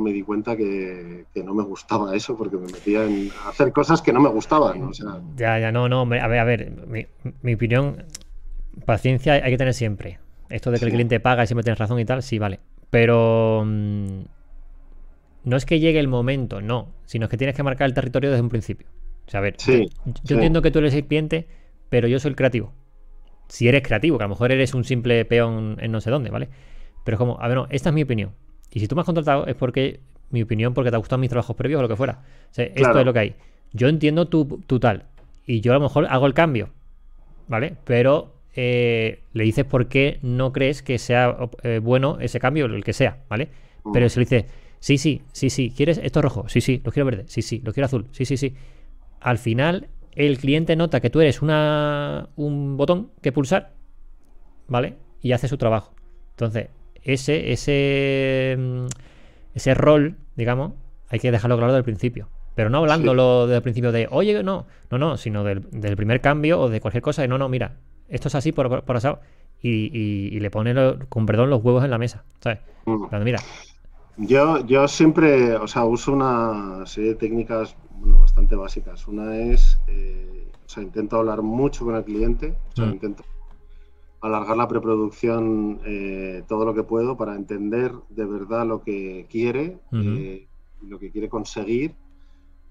me 0.00 0.12
di 0.12 0.22
cuenta 0.22 0.56
que, 0.56 1.26
no 1.44 1.54
me 1.54 1.62
gustaba 1.62 2.14
eso 2.14 2.36
porque 2.36 2.56
me 2.56 2.66
metía 2.66 3.04
en 3.04 3.30
hacer 3.46 3.72
cosas 3.72 4.02
que 4.02 4.12
no 4.12 4.20
me 4.20 4.28
gustaban. 4.28 4.92
Ya, 5.36 5.58
ya, 5.58 5.72
no, 5.72 5.88
no, 5.88 6.02
a 6.02 6.04
ver, 6.04 6.38
a 6.38 6.44
ver, 6.44 6.72
mi, 7.42 7.54
opinión, 7.54 8.04
paciencia 8.84 9.34
hay 9.34 9.50
que 9.50 9.58
tener 9.58 9.74
siempre. 9.74 10.18
Esto 10.50 10.70
de 10.70 10.78
que 10.78 10.84
el 10.84 10.92
cliente 10.92 11.20
paga 11.20 11.44
y 11.44 11.46
siempre 11.46 11.64
tienes 11.64 11.78
razón 11.78 11.98
y 11.98 12.04
tal, 12.04 12.22
sí, 12.22 12.38
vale. 12.38 12.60
Pero 12.90 13.64
mm, 13.66 14.20
no 15.44 15.56
es 15.56 15.66
que 15.66 15.80
llegue 15.80 15.98
el 15.98 16.08
momento, 16.08 16.60
no, 16.60 16.88
sino 17.06 17.28
que 17.28 17.36
tienes 17.36 17.56
que 17.56 17.62
marcar 17.62 17.86
el 17.86 17.94
territorio 17.94 18.30
desde 18.30 18.42
un 18.42 18.48
principio. 18.48 18.86
O 19.26 19.30
sea, 19.30 19.38
a 19.38 19.42
ver, 19.42 19.56
yo, 19.56 20.34
entiendo 20.34 20.62
que 20.62 20.70
tú 20.70 20.80
eres 20.80 20.94
el 20.94 21.06
cliente, 21.06 21.46
pero 21.88 22.08
yo 22.08 22.18
soy 22.18 22.30
el 22.30 22.36
creativo. 22.36 22.72
Si 23.48 23.68
eres 23.68 23.82
creativo, 23.82 24.18
que 24.18 24.24
a 24.24 24.26
lo 24.26 24.34
mejor 24.34 24.52
eres 24.52 24.74
un 24.74 24.84
simple 24.84 25.24
peón 25.24 25.76
en 25.80 25.92
no 25.92 26.00
sé 26.00 26.10
dónde, 26.10 26.30
¿vale? 26.30 26.48
Pero 27.04 27.18
como, 27.18 27.40
a 27.40 27.48
ver, 27.48 27.56
no, 27.56 27.66
esta 27.70 27.90
es 27.90 27.94
mi 27.94 28.02
opinión. 28.02 28.32
Y 28.74 28.80
si 28.80 28.88
tú 28.88 28.96
me 28.96 29.00
has 29.00 29.06
contratado 29.06 29.46
es 29.46 29.54
porque, 29.54 30.00
mi 30.30 30.42
opinión, 30.42 30.74
porque 30.74 30.90
te 30.90 30.96
gustan 30.96 31.20
mis 31.20 31.30
trabajos 31.30 31.54
previos 31.54 31.78
o 31.78 31.82
lo 31.82 31.88
que 31.88 31.96
fuera. 31.96 32.22
Esto 32.54 32.98
es 32.98 33.06
lo 33.06 33.12
que 33.12 33.18
hay. 33.20 33.34
Yo 33.72 33.88
entiendo 33.88 34.26
tu, 34.26 34.62
tal. 34.80 35.04
Y 35.46 35.60
yo 35.60 35.72
a 35.72 35.76
lo 35.76 35.80
mejor 35.80 36.06
hago 36.10 36.26
el 36.26 36.34
cambio. 36.34 36.70
¿Vale? 37.46 37.76
Pero 37.84 38.34
eh, 38.56 39.20
le 39.32 39.44
dices 39.44 39.64
por 39.64 39.86
qué 39.86 40.18
no 40.22 40.52
crees 40.52 40.82
que 40.82 40.98
sea 40.98 41.36
eh, 41.62 41.78
bueno 41.80 42.18
ese 42.20 42.40
cambio, 42.40 42.66
el 42.66 42.82
que 42.82 42.92
sea, 42.92 43.18
¿vale? 43.28 43.50
Mm. 43.84 43.92
Pero 43.92 44.08
si 44.08 44.18
le 44.18 44.24
dices, 44.24 44.44
sí, 44.80 44.98
sí, 44.98 45.22
sí, 45.30 45.50
sí, 45.50 45.72
¿quieres 45.76 45.98
esto 46.02 46.20
rojo? 46.22 46.48
Sí, 46.48 46.60
sí, 46.60 46.80
lo 46.82 46.90
quiero 46.90 47.04
verde, 47.04 47.24
sí, 47.26 47.42
sí, 47.42 47.60
lo 47.62 47.72
quiero 47.72 47.84
azul, 47.84 48.06
sí, 48.12 48.24
sí, 48.24 48.38
sí. 48.38 48.54
Al 49.20 49.36
final, 49.36 49.88
el 50.12 50.38
cliente 50.38 50.74
nota 50.74 51.00
que 51.00 51.10
tú 51.10 51.20
eres 51.20 51.42
una, 51.42 52.30
un 52.36 52.78
botón 52.78 53.10
que 53.20 53.30
pulsar, 53.30 53.72
¿vale? 54.68 54.94
Y 55.20 55.32
hace 55.32 55.46
su 55.46 55.58
trabajo. 55.58 55.92
Entonces, 56.30 56.68
ese, 57.04 57.52
ese, 57.52 58.56
mm, 58.58 58.86
ese 59.54 59.74
rol, 59.74 60.16
digamos, 60.36 60.72
hay 61.08 61.20
que 61.20 61.30
dejarlo 61.30 61.56
claro 61.56 61.72
desde 61.72 61.78
el 61.78 61.84
principio. 61.84 62.28
Pero 62.54 62.70
no 62.70 62.78
hablándolo 62.78 63.46
desde 63.46 63.56
el 63.56 63.62
principio 63.62 63.92
de, 63.92 64.08
oye, 64.10 64.42
no, 64.42 64.66
no, 64.90 64.98
no, 64.98 65.16
sino 65.16 65.44
del, 65.44 65.62
primer 65.96 66.20
cambio 66.20 66.60
o 66.60 66.68
de 66.68 66.80
cualquier 66.80 67.02
cosa, 67.02 67.22
de 67.22 67.28
no, 67.28 67.36
no, 67.36 67.48
mira, 67.48 67.76
esto 68.08 68.28
es 68.28 68.34
así 68.34 68.52
por, 68.52 68.84
por, 68.84 68.96
asado. 68.96 69.20
Y, 69.60 70.38
le 70.38 70.50
pone, 70.50 70.74
con 71.08 71.26
perdón, 71.26 71.50
los 71.50 71.64
huevos 71.64 71.84
en 71.84 71.90
la 71.90 71.98
mesa, 71.98 72.24
¿sabes? 72.40 72.60
Mm. 72.84 73.22
mira. 73.22 73.40
Yo, 74.16 74.64
yo 74.64 74.86
siempre, 74.86 75.56
o 75.56 75.66
sea, 75.66 75.84
uso 75.84 76.12
una 76.12 76.86
serie 76.86 77.10
de 77.10 77.16
técnicas 77.16 77.76
bueno, 77.98 78.20
bastante 78.20 78.54
básicas. 78.54 79.08
Una 79.08 79.36
es, 79.36 79.80
eh, 79.88 80.52
o 80.64 80.68
sea, 80.68 80.82
intento 80.82 81.16
hablar 81.16 81.42
mucho 81.42 81.84
con 81.84 81.96
el 81.96 82.04
cliente, 82.04 82.54
o 82.72 82.76
sea, 82.76 82.86
mm. 82.86 82.92
intento 82.92 83.24
alargar 84.24 84.56
la 84.56 84.66
preproducción 84.66 85.80
eh, 85.84 86.44
todo 86.48 86.64
lo 86.64 86.72
que 86.72 86.82
puedo 86.82 87.14
para 87.14 87.36
entender 87.36 87.92
de 88.08 88.24
verdad 88.24 88.66
lo 88.66 88.82
que 88.82 89.26
quiere 89.28 89.78
eh, 89.92 90.46
lo 90.80 90.98
que 90.98 91.10
quiere 91.10 91.28
conseguir. 91.28 91.94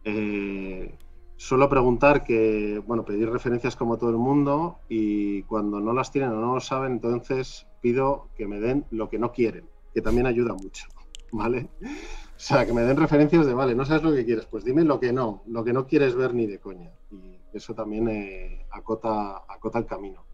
Eh, 0.03 0.95
suelo 1.35 1.69
preguntar 1.69 2.23
que, 2.23 2.81
bueno, 2.87 3.05
pedir 3.05 3.29
referencias 3.29 3.75
como 3.75 3.97
todo 3.97 4.09
el 4.09 4.17
mundo 4.17 4.79
y 4.89 5.43
cuando 5.43 5.79
no 5.79 5.93
las 5.93 6.11
tienen 6.11 6.31
o 6.31 6.41
no 6.41 6.55
lo 6.55 6.59
saben, 6.59 6.93
entonces 6.93 7.67
pido 7.81 8.29
que 8.35 8.47
me 8.47 8.59
den 8.59 8.85
lo 8.89 9.07
que 9.09 9.19
no 9.19 9.31
quieren, 9.31 9.65
que 9.93 10.01
también 10.01 10.25
ayuda 10.25 10.53
mucho, 10.53 10.87
¿vale? 11.31 11.69
O 11.83 12.39
sea, 12.45 12.65
que 12.65 12.73
me 12.73 12.81
den 12.81 12.97
referencias 12.97 13.45
de, 13.45 13.53
vale, 13.53 13.75
no 13.75 13.85
sabes 13.85 14.01
lo 14.01 14.11
que 14.11 14.25
quieres, 14.25 14.47
pues 14.47 14.65
dime 14.65 14.83
lo 14.83 14.99
que 14.99 15.13
no, 15.13 15.43
lo 15.45 15.63
que 15.63 15.73
no 15.73 15.85
quieres 15.85 16.15
ver 16.15 16.33
ni 16.33 16.47
de 16.47 16.57
coña. 16.57 16.91
Y 17.11 17.37
eso 17.53 17.75
también 17.75 18.65
acota, 18.71 19.43
acota 19.47 19.77
el 19.77 19.85
camino. 19.85 20.32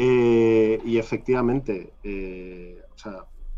Eh, 0.00 0.80
y 0.84 0.96
efectivamente, 0.96 1.92
eh, 2.04 2.80
o 2.94 2.96
sea, 2.96 3.14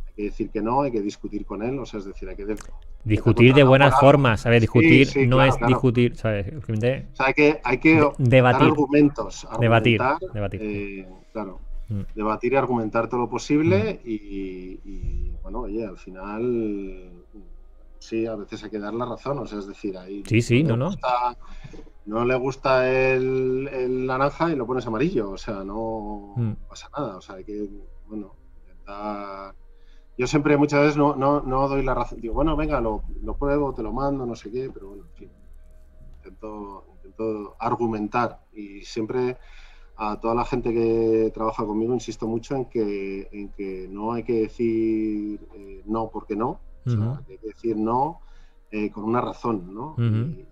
hay 0.06 0.14
que 0.16 0.22
decir 0.22 0.48
que 0.48 0.62
no, 0.62 0.80
hay 0.80 0.90
que 0.90 1.02
discutir 1.02 1.44
con 1.44 1.62
él, 1.62 1.78
o 1.78 1.84
sea, 1.84 2.00
es 2.00 2.06
decir, 2.06 2.30
hay 2.30 2.34
que... 2.34 2.56
discutir 3.04 3.52
de 3.52 3.62
buenas 3.62 4.00
formas, 4.00 4.40
¿sabes? 4.40 4.62
Discutir 4.62 5.28
no 5.28 5.44
es 5.44 5.54
discutir, 5.66 6.16
¿sabes? 6.16 6.46
O 6.56 6.76
sea, 6.76 7.26
hay 7.26 7.34
que, 7.34 7.60
hay 7.62 7.76
que 7.76 8.08
debatir. 8.16 8.68
argumentos. 8.68 9.46
Debatir, 9.60 10.00
debatir. 10.32 10.60
Eh, 10.62 11.08
claro. 11.34 11.60
Mm. 11.88 12.00
Debatir 12.14 12.54
y 12.54 12.56
argumentar 12.56 13.10
todo 13.10 13.20
lo 13.20 13.28
posible 13.28 14.00
mm. 14.02 14.08
y, 14.08 15.30
bueno, 15.42 15.60
oye, 15.60 15.84
al 15.84 15.98
final 15.98 17.12
sí, 17.98 18.24
a 18.24 18.34
veces 18.34 18.64
hay 18.64 18.70
que 18.70 18.78
dar 18.78 18.94
la 18.94 19.04
razón, 19.04 19.40
o 19.40 19.46
sea, 19.46 19.58
es 19.58 19.66
decir, 19.66 19.98
ahí... 19.98 20.22
Sí, 20.26 20.40
sí, 20.40 20.62
no, 20.62 20.78
no 20.78 20.90
no 22.06 22.24
le 22.24 22.34
gusta 22.36 22.90
el, 22.90 24.06
naranja 24.06 24.50
y 24.50 24.56
lo 24.56 24.66
pones 24.66 24.86
amarillo, 24.86 25.30
o 25.30 25.36
sea, 25.36 25.64
no 25.64 26.34
mm. 26.36 26.52
pasa 26.68 26.88
nada, 26.96 27.16
o 27.16 27.20
sea, 27.20 27.36
hay 27.36 27.44
que, 27.44 27.68
bueno, 28.08 28.34
intentar... 28.60 29.54
Yo 30.18 30.26
siempre 30.26 30.56
muchas 30.58 30.80
veces 30.80 30.96
no, 30.98 31.14
no, 31.16 31.68
doy 31.68 31.82
la 31.82 31.94
razón, 31.94 32.20
digo, 32.20 32.34
bueno, 32.34 32.54
venga, 32.54 32.80
lo, 32.80 33.04
lo, 33.22 33.36
pruebo, 33.36 33.72
te 33.72 33.82
lo 33.82 33.92
mando, 33.92 34.26
no 34.26 34.34
sé 34.34 34.50
qué, 34.50 34.70
pero 34.72 34.88
bueno, 34.88 35.04
en 35.04 35.12
fin, 35.14 35.30
intento, 36.16 36.84
intento 36.96 37.56
argumentar 37.58 38.40
y 38.52 38.82
siempre 38.82 39.38
a 39.96 40.18
toda 40.18 40.34
la 40.34 40.44
gente 40.44 40.72
que 40.72 41.30
trabaja 41.32 41.64
conmigo 41.64 41.94
insisto 41.94 42.26
mucho 42.26 42.56
en 42.56 42.64
que, 42.66 43.28
en 43.32 43.48
que 43.50 43.86
no 43.90 44.12
hay 44.12 44.22
que 44.22 44.42
decir 44.42 45.40
eh, 45.54 45.82
no 45.86 46.10
porque 46.10 46.36
no, 46.36 46.60
o 46.86 46.90
sea, 46.90 47.22
hay 47.28 47.38
que 47.38 47.46
decir 47.46 47.76
no 47.76 48.20
eh, 48.70 48.90
con 48.90 49.04
una 49.04 49.20
razón, 49.20 49.74
¿no? 49.74 49.94
y, 49.98 50.46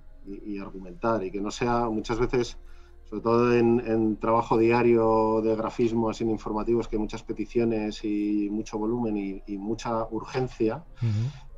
argumentar 0.61 1.25
y 1.25 1.31
que 1.31 1.41
no 1.41 1.51
sea 1.51 1.89
muchas 1.89 2.19
veces, 2.19 2.59
sobre 3.05 3.23
todo 3.23 3.55
en, 3.55 4.17
trabajo 4.17 4.59
diario 4.59 5.41
de 5.43 5.57
grafismo 5.57 6.11
así 6.11 6.25
informativos, 6.25 6.89
que 6.89 6.97
hay 6.97 7.01
muchas 7.01 7.23
peticiones 7.23 8.05
y 8.05 8.49
mucho 8.51 8.79
volumen 8.79 9.43
y, 9.47 9.57
mucha 9.57 10.05
urgencia, 10.11 10.85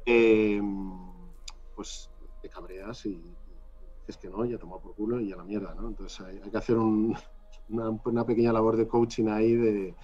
eh, 0.06 0.60
pues 1.74 2.10
te 2.42 2.48
cabreas 2.48 3.06
y 3.06 3.20
es 4.06 4.16
que 4.16 4.28
no, 4.28 4.44
ya 4.44 4.58
toma 4.58 4.78
por 4.78 4.94
culo 4.94 5.20
y 5.20 5.32
a 5.32 5.36
la 5.36 5.44
mierda, 5.44 5.74
¿no? 5.74 5.88
Entonces 5.88 6.20
hay, 6.20 6.50
que 6.50 6.56
hacer 6.56 6.76
una, 6.76 7.18
una, 7.68 8.26
pequeña 8.26 8.52
labor 8.52 8.76
de 8.76 8.88
coaching 8.88 9.28
ahí 9.28 9.54
de, 9.54 9.94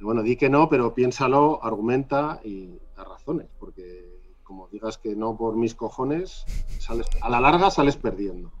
bueno, 0.00 0.22
di 0.22 0.36
que 0.36 0.48
no, 0.48 0.68
pero 0.68 0.94
piénsalo, 0.94 1.62
argumenta 1.62 2.40
y 2.44 2.78
da 2.96 3.04
razones, 3.04 3.48
porque 3.58 4.15
como 4.46 4.68
digas 4.68 4.98
que 4.98 5.16
no 5.16 5.36
por 5.36 5.56
mis 5.56 5.74
cojones, 5.74 6.44
sales, 6.78 7.06
a 7.20 7.28
la 7.28 7.40
larga 7.40 7.70
sales 7.70 7.96
perdiendo. 7.96 8.52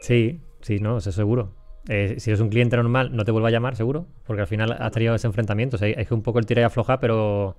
Sí, 0.00 0.40
sí, 0.60 0.80
no, 0.80 0.98
eso 0.98 1.12
seguro. 1.12 1.52
Eh, 1.88 2.16
si 2.18 2.30
eres 2.30 2.40
un 2.40 2.50
cliente 2.50 2.76
normal, 2.76 3.16
no 3.16 3.24
te 3.24 3.30
vuelva 3.30 3.48
a 3.48 3.50
llamar, 3.52 3.76
seguro, 3.76 4.06
porque 4.26 4.42
al 4.42 4.46
final 4.46 4.72
has 4.72 4.92
tenido 4.92 5.14
ese 5.14 5.26
enfrentamiento. 5.26 5.76
O 5.76 5.78
sea, 5.78 5.88
es 5.88 6.06
que 6.06 6.14
un 6.14 6.22
poco 6.22 6.38
el 6.38 6.46
tira 6.46 6.60
y 6.62 6.64
afloja, 6.64 7.00
pero 7.00 7.56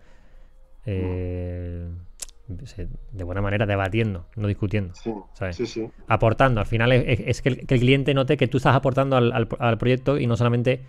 eh, 0.85 1.89
de 3.11 3.23
buena 3.23 3.41
manera, 3.41 3.65
debatiendo, 3.65 4.25
no 4.35 4.47
discutiendo. 4.47 4.93
Sí, 4.95 5.65
sí, 5.65 5.89
Aportando. 6.07 6.59
Al 6.59 6.67
final 6.67 6.91
es, 6.91 7.41
que, 7.41 7.49
el, 7.49 7.65
cliente 7.65 8.13
note 8.13 8.37
que 8.37 8.47
tú 8.47 8.57
estás 8.57 8.75
aportando 8.75 9.15
al, 9.15 9.77
proyecto 9.77 10.17
y 10.17 10.27
no 10.27 10.35
solamente 10.35 10.81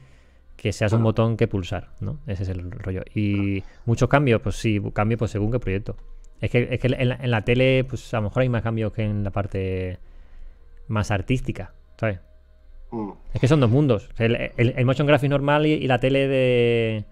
que 0.56 0.72
seas 0.72 0.92
un 0.92 1.02
botón 1.02 1.36
que 1.36 1.48
pulsar, 1.48 1.90
¿no? 2.00 2.18
Ese 2.26 2.42
es 2.42 2.48
el 2.50 2.70
rollo. 2.70 3.02
Y 3.14 3.62
muchos 3.86 4.08
cambios, 4.08 4.42
pues 4.42 4.56
sí, 4.56 4.80
cambio 4.92 5.16
pues 5.16 5.30
según 5.30 5.52
qué 5.52 5.58
proyecto. 5.58 5.96
Es 6.40 6.50
que, 6.50 6.68
es 6.70 6.80
que 6.80 6.88
en, 6.88 7.30
la, 7.30 7.42
tele, 7.42 7.84
pues 7.84 8.12
a 8.14 8.18
lo 8.18 8.24
mejor 8.24 8.42
hay 8.42 8.48
más 8.48 8.62
cambios 8.62 8.92
que 8.92 9.02
en 9.02 9.24
la 9.24 9.30
parte 9.30 9.98
más 10.88 11.10
artística, 11.10 11.74
¿sabes? 11.98 12.20
Mm. 12.90 13.10
Es 13.34 13.40
que 13.40 13.48
son 13.48 13.60
dos 13.60 13.70
mundos. 13.70 14.08
El, 14.18 14.84
motion 14.86 15.06
graphic 15.06 15.30
normal 15.30 15.66
y, 15.66 15.86
la 15.86 15.98
tele 15.98 16.28
de... 16.28 17.04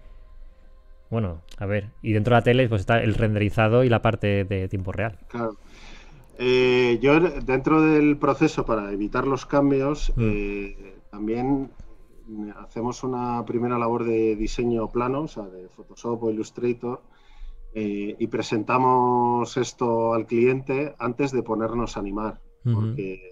Bueno, 1.09 1.41
a 1.57 1.65
ver, 1.65 1.89
y 2.01 2.13
dentro 2.13 2.35
de 2.35 2.39
la 2.39 2.43
tele 2.43 2.69
pues 2.69 2.81
está 2.81 3.01
el 3.01 3.15
renderizado 3.15 3.83
y 3.83 3.89
la 3.89 4.01
parte 4.01 4.45
de 4.45 4.67
tiempo 4.67 4.91
real. 4.91 5.17
Claro. 5.27 5.57
Eh, 6.37 6.99
yo 7.01 7.19
dentro 7.19 7.81
del 7.81 8.17
proceso 8.17 8.65
para 8.65 8.91
evitar 8.91 9.27
los 9.27 9.45
cambios, 9.45 10.13
mm. 10.15 10.21
eh, 10.21 10.95
también 11.11 11.69
hacemos 12.57 13.03
una 13.03 13.43
primera 13.45 13.77
labor 13.77 14.05
de 14.05 14.35
diseño 14.35 14.87
plano, 14.89 15.23
o 15.23 15.27
sea, 15.27 15.43
de 15.43 15.67
Photoshop 15.67 16.23
o 16.23 16.31
Illustrator, 16.31 17.01
eh, 17.73 18.15
y 18.17 18.27
presentamos 18.27 19.55
esto 19.57 20.13
al 20.13 20.25
cliente 20.25 20.95
antes 20.99 21.31
de 21.31 21.43
ponernos 21.43 21.97
a 21.97 21.99
animar, 21.99 22.41
porque 22.63 23.29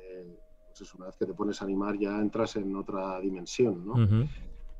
pues 0.77 0.93
una 0.93 1.07
vez 1.07 1.17
que 1.17 1.25
te 1.25 1.33
pones 1.33 1.61
a 1.61 1.65
animar 1.65 1.97
ya 1.97 2.19
entras 2.19 2.55
en 2.55 2.75
otra 2.75 3.19
dimensión, 3.19 3.85
¿no? 3.85 4.27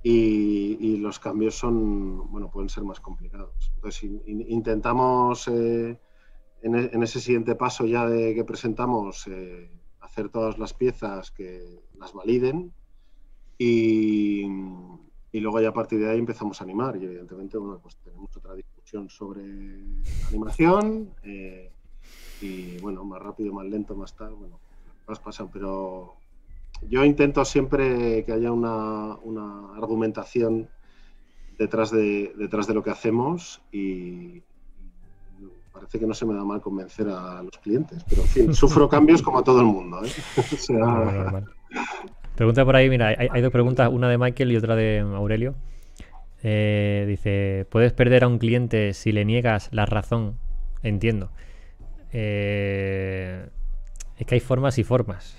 y, 0.03 0.97
los 0.97 1.19
cambios 1.19 1.55
son, 1.55 2.31
bueno, 2.31 2.49
pueden 2.49 2.69
ser 2.69 2.83
más 2.83 2.99
complicados. 2.99 3.71
Entonces 3.75 4.09
intentamos 4.27 5.47
eh, 5.47 5.99
en, 6.61 6.75
en, 6.75 7.03
ese 7.03 7.19
siguiente 7.19 7.55
paso 7.55 7.85
ya 7.85 8.07
de 8.07 8.33
que 8.35 8.43
presentamos 8.43 9.27
eh, 9.27 9.69
hacer 10.01 10.29
todas 10.29 10.57
las 10.57 10.73
piezas 10.73 11.31
que 11.31 11.81
las 11.97 12.13
validen 12.13 12.73
y, 13.57 14.45
y, 15.31 15.39
luego 15.39 15.59
ya 15.61 15.69
a 15.69 15.73
partir 15.73 15.99
de 15.99 16.09
ahí 16.09 16.19
empezamos 16.19 16.61
a 16.61 16.63
animar 16.63 16.95
y 16.97 17.05
evidentemente 17.05 17.57
bueno, 17.57 17.79
pues 17.81 17.97
tenemos 17.97 18.35
otra 18.35 18.53
discusión 18.87 19.09
sobre 19.09 19.43
animación 20.29 21.09
eh, 21.23 21.69
y 22.41 22.77
bueno, 22.77 23.03
más 23.03 23.21
rápido, 23.21 23.53
más 23.53 23.65
lento, 23.65 23.95
más 23.95 24.15
tal, 24.15 24.33
bueno, 24.33 24.59
más 25.07 25.19
pasan, 25.19 25.49
pero 25.51 26.13
yo 26.87 27.03
intento 27.03 27.43
siempre 27.43 28.23
que 28.23 28.31
haya 28.31 28.51
una, 28.51 29.15
una 29.23 29.75
argumentación 29.75 30.69
detrás 31.57 31.91
de, 31.91 32.33
detrás 32.37 32.67
de 32.67 32.73
lo 32.75 32.83
que 32.83 32.91
hacemos 32.91 33.61
y, 33.71 34.41
parece 35.73 35.99
que 35.99 36.07
no 36.07 36.13
se 36.13 36.25
me 36.25 36.33
da 36.33 36.43
mal 36.43 36.61
convencer 36.61 37.07
a 37.09 37.43
los 37.43 37.57
clientes, 37.59 38.03
pero 38.09 38.21
en 38.21 38.27
fin, 38.27 38.53
sufro 38.53 38.87
cambios 38.89 39.21
como 39.21 39.39
a 39.39 39.43
todo 39.43 39.59
el 39.59 39.67
mundo. 39.67 40.03
¿eh? 40.03 40.11
o 40.37 40.57
sea, 40.57 41.43
Pregunta 42.35 42.63
por 42.63 42.75
ahí, 42.75 42.89
mira, 42.89 43.07
hay, 43.07 43.41
dos 43.41 43.51
preguntas, 43.51 43.89
una 43.91 44.09
de 44.09 44.17
Michael 44.17 44.51
y 44.51 44.57
otra 44.57 44.75
de 44.75 44.99
Aurelio. 44.99 45.55
Eh, 46.43 47.05
dice, 47.07 47.65
¿puedes 47.69 47.93
perder 47.93 48.23
a 48.23 48.27
un 48.27 48.37
cliente 48.37 48.93
si 48.93 49.11
le 49.11 49.25
niegas 49.25 49.69
la 49.71 49.85
razón? 49.85 50.37
Entiendo. 50.83 51.31
Eh, 52.11 53.47
es 54.17 54.27
que 54.27 54.35
hay 54.35 54.41
formas 54.41 54.77
y 54.77 54.83
formas. 54.83 55.35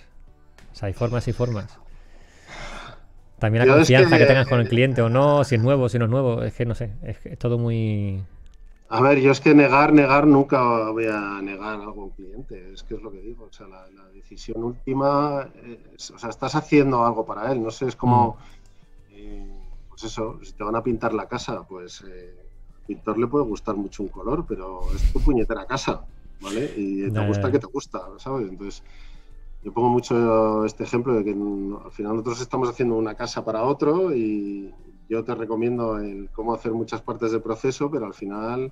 O 0.72 0.74
sea, 0.74 0.88
hay 0.88 0.92
formas 0.92 1.28
y 1.28 1.32
formas. 1.32 1.78
También 3.38 3.66
la 3.66 3.74
confianza 3.74 4.18
que, 4.18 4.26
tengas 4.26 4.48
con 4.48 4.60
el 4.60 4.68
cliente 4.68 5.00
o 5.00 5.08
no, 5.08 5.44
si 5.44 5.54
es 5.54 5.62
nuevo, 5.62 5.88
si 5.88 5.98
no 5.98 6.06
es 6.06 6.10
nuevo. 6.10 6.42
Es 6.42 6.54
que 6.54 6.66
no 6.66 6.74
sé, 6.74 6.92
es 7.02 7.38
todo 7.38 7.56
muy... 7.56 8.22
A 8.90 9.02
ver, 9.02 9.20
yo 9.20 9.30
es 9.30 9.40
que 9.40 9.54
negar, 9.54 9.92
negar, 9.92 10.26
nunca 10.26 10.90
voy 10.90 11.06
a 11.06 11.42
negar 11.42 11.78
algo 11.80 12.02
a 12.02 12.04
un 12.06 12.10
cliente. 12.10 12.72
Es 12.72 12.82
que 12.82 12.94
es 12.94 13.02
lo 13.02 13.12
que 13.12 13.20
digo. 13.20 13.44
O 13.44 13.52
sea, 13.52 13.68
la, 13.68 13.84
decisión 14.14 14.64
última, 14.64 15.40
o 15.40 16.18
sea, 16.18 16.28
estás 16.28 16.54
haciendo 16.54 17.04
algo 17.04 17.24
para 17.24 17.52
él. 17.52 17.62
No 17.62 17.70
sé, 17.70 17.86
es 17.86 17.96
como, 17.96 18.36
mm. 19.10 19.14
eh, 19.14 19.57
pues 19.98 20.12
eso, 20.12 20.38
si 20.44 20.52
te 20.52 20.62
van 20.62 20.76
a 20.76 20.82
pintar 20.82 21.12
la 21.12 21.26
casa, 21.26 21.66
pues 21.66 22.04
eh, 22.06 22.32
al 22.76 22.86
pintor 22.86 23.18
le 23.18 23.26
puede 23.26 23.44
gustar 23.44 23.74
mucho 23.74 24.04
un 24.04 24.08
color, 24.10 24.44
pero 24.46 24.82
es 24.94 25.12
tu 25.12 25.20
puñetera 25.20 25.66
casa, 25.66 26.02
¿vale? 26.40 26.72
Y 26.76 27.10
te 27.10 27.26
gusta 27.26 27.50
que 27.50 27.58
te 27.58 27.66
gusta, 27.66 28.02
¿sabes? 28.18 28.48
Entonces, 28.48 28.84
yo 29.64 29.72
pongo 29.72 29.88
mucho 29.88 30.64
este 30.64 30.84
ejemplo 30.84 31.14
de 31.14 31.24
que 31.24 31.30
al 31.30 31.90
final 31.90 32.12
nosotros 32.12 32.40
estamos 32.40 32.68
haciendo 32.68 32.94
una 32.94 33.16
casa 33.16 33.44
para 33.44 33.64
otro 33.64 34.14
y 34.14 34.72
yo 35.08 35.24
te 35.24 35.34
recomiendo 35.34 35.98
el 35.98 36.30
cómo 36.30 36.54
hacer 36.54 36.70
muchas 36.70 37.02
partes 37.02 37.32
del 37.32 37.42
proceso, 37.42 37.90
pero 37.90 38.06
al 38.06 38.14
final, 38.14 38.70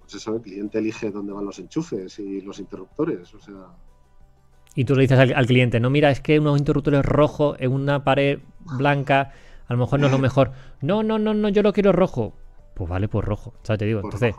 pues 0.00 0.16
eso, 0.16 0.36
el 0.36 0.42
cliente 0.42 0.80
elige 0.80 1.10
dónde 1.10 1.32
van 1.32 1.46
los 1.46 1.58
enchufes 1.58 2.18
y 2.18 2.42
los 2.42 2.58
interruptores, 2.58 3.32
o 3.32 3.40
sea... 3.40 3.68
Y 4.74 4.84
tú 4.84 4.94
le 4.94 5.00
dices 5.00 5.18
al, 5.18 5.46
cliente, 5.46 5.80
no, 5.80 5.88
mira, 5.88 6.10
es 6.10 6.20
que 6.20 6.38
unos 6.38 6.58
interruptores 6.58 7.04
rojos 7.06 7.56
en 7.58 7.72
una 7.72 8.04
pared 8.04 8.40
blanca 8.76 9.32
a 9.68 9.72
lo 9.74 9.78
mejor 9.78 10.00
no 10.00 10.06
es 10.06 10.12
lo 10.12 10.18
mejor. 10.18 10.52
No, 10.80 11.02
no, 11.02 11.18
no, 11.18 11.34
no, 11.34 11.48
yo 11.48 11.62
lo 11.62 11.72
quiero 11.72 11.92
rojo. 11.92 12.34
Pues 12.74 12.88
vale, 12.88 13.08
pues 13.08 13.24
rojo, 13.24 13.54
¿sabes? 13.62 13.78
Te 13.78 13.84
digo, 13.86 14.00
entonces... 14.02 14.34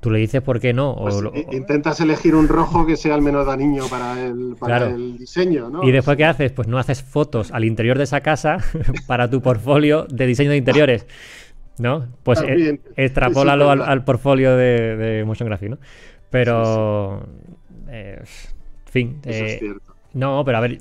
Tú 0.00 0.10
le 0.10 0.18
dices 0.18 0.42
por 0.42 0.60
qué 0.60 0.72
no. 0.72 0.94
Pues 0.94 1.20
intentas 1.50 2.00
elegir 2.00 2.34
un 2.34 2.48
rojo 2.48 2.86
que 2.86 2.96
sea 2.96 3.14
al 3.14 3.22
menos 3.22 3.46
daño 3.46 3.88
para 3.88 4.24
el, 4.24 4.54
para 4.56 4.86
el 4.86 5.18
diseño, 5.18 5.70
¿no? 5.70 5.82
Y 5.82 5.90
después, 5.90 6.16
¿qué 6.16 6.24
haces? 6.24 6.52
Pues 6.52 6.68
no 6.68 6.78
haces 6.78 7.02
fotos 7.02 7.50
al 7.50 7.64
interior 7.64 7.96
de 7.96 8.04
esa 8.04 8.20
casa 8.20 8.58
para 9.06 9.28
tu 9.30 9.40
portfolio 9.40 10.06
de 10.08 10.26
diseño 10.26 10.50
de 10.50 10.58
interiores. 10.58 11.06
¿No? 11.78 12.06
Pues 12.22 12.40
eh, 12.42 12.80
extrapólalo 12.96 13.70
al, 13.70 14.04
portfolio 14.04 14.56
de, 14.56 15.24
Motion 15.26 15.48
Graphic, 15.48 15.70
¿no? 15.70 15.78
Pero. 16.30 17.26
Eh, 17.88 18.18
en 18.20 18.92
fin. 18.92 19.18
Eh, 19.24 19.74
no, 20.14 20.44
pero 20.44 20.58
a 20.58 20.60
ver, 20.60 20.78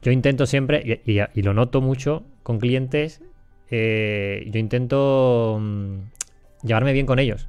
yo 0.00 0.12
intento 0.12 0.46
siempre, 0.46 1.02
y, 1.04 1.42
lo 1.42 1.54
noto 1.54 1.80
mucho 1.80 2.22
con 2.50 2.58
clientes, 2.58 3.22
yo 3.70 4.58
intento 4.58 5.58
mm, 5.60 5.98
llevarme 6.64 6.92
bien 6.92 7.06
con 7.06 7.20
ellos 7.20 7.48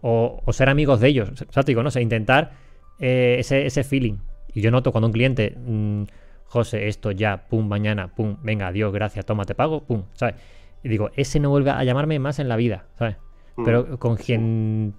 o, 0.00 0.52
ser 0.52 0.68
amigos 0.68 1.00
de 1.00 1.08
ellos. 1.08 1.30
O 1.30 1.52
sea, 1.52 1.62
digo, 1.64 1.82
no 1.82 1.90
sé, 1.90 2.00
intentar 2.00 2.52
eh, 2.98 3.36
ese, 3.38 3.84
feeling. 3.84 4.18
Y 4.54 4.60
yo 4.60 4.70
noto 4.70 4.92
cuando 4.92 5.06
un 5.06 5.12
cliente, 5.12 5.56
mm, 5.56 6.04
José, 6.44 6.88
esto 6.88 7.10
ya, 7.10 7.48
pum, 7.48 7.66
mañana, 7.68 8.08
pum, 8.14 8.36
venga, 8.42 8.68
adiós, 8.68 8.92
gracias, 8.92 9.26
toma, 9.26 9.44
te 9.44 9.54
pago, 9.54 9.82
pum, 9.84 10.04
¿sabes? 10.14 10.36
Y 10.82 10.88
digo, 10.88 11.10
ese 11.16 11.40
no 11.40 11.50
vuelve 11.50 11.70
a 11.70 11.82
llamarme 11.84 12.18
más 12.18 12.38
en 12.38 12.48
la 12.48 12.56
vida, 12.56 12.86
¿sabes? 12.98 13.16
Mm. 13.56 13.64
Pero 13.64 13.98
con 13.98 14.16
quien 14.16 14.94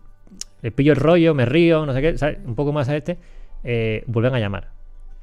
le 0.61 0.72
pillo 0.72 0.91
el 0.91 0.99
rollo, 0.99 1.34
me 1.34 1.45
río, 1.45 1.86
no 1.86 1.94
sé 1.94 2.02
qué, 2.02 2.18
¿sabes? 2.18 2.40
Un 2.45 2.56
poco 2.56 2.73
más 2.73 2.90
a 2.90 2.98
este, 2.98 3.18
eh, 3.64 4.03
vuelven 4.07 4.36
a 4.36 4.40
llamar. 4.40 4.78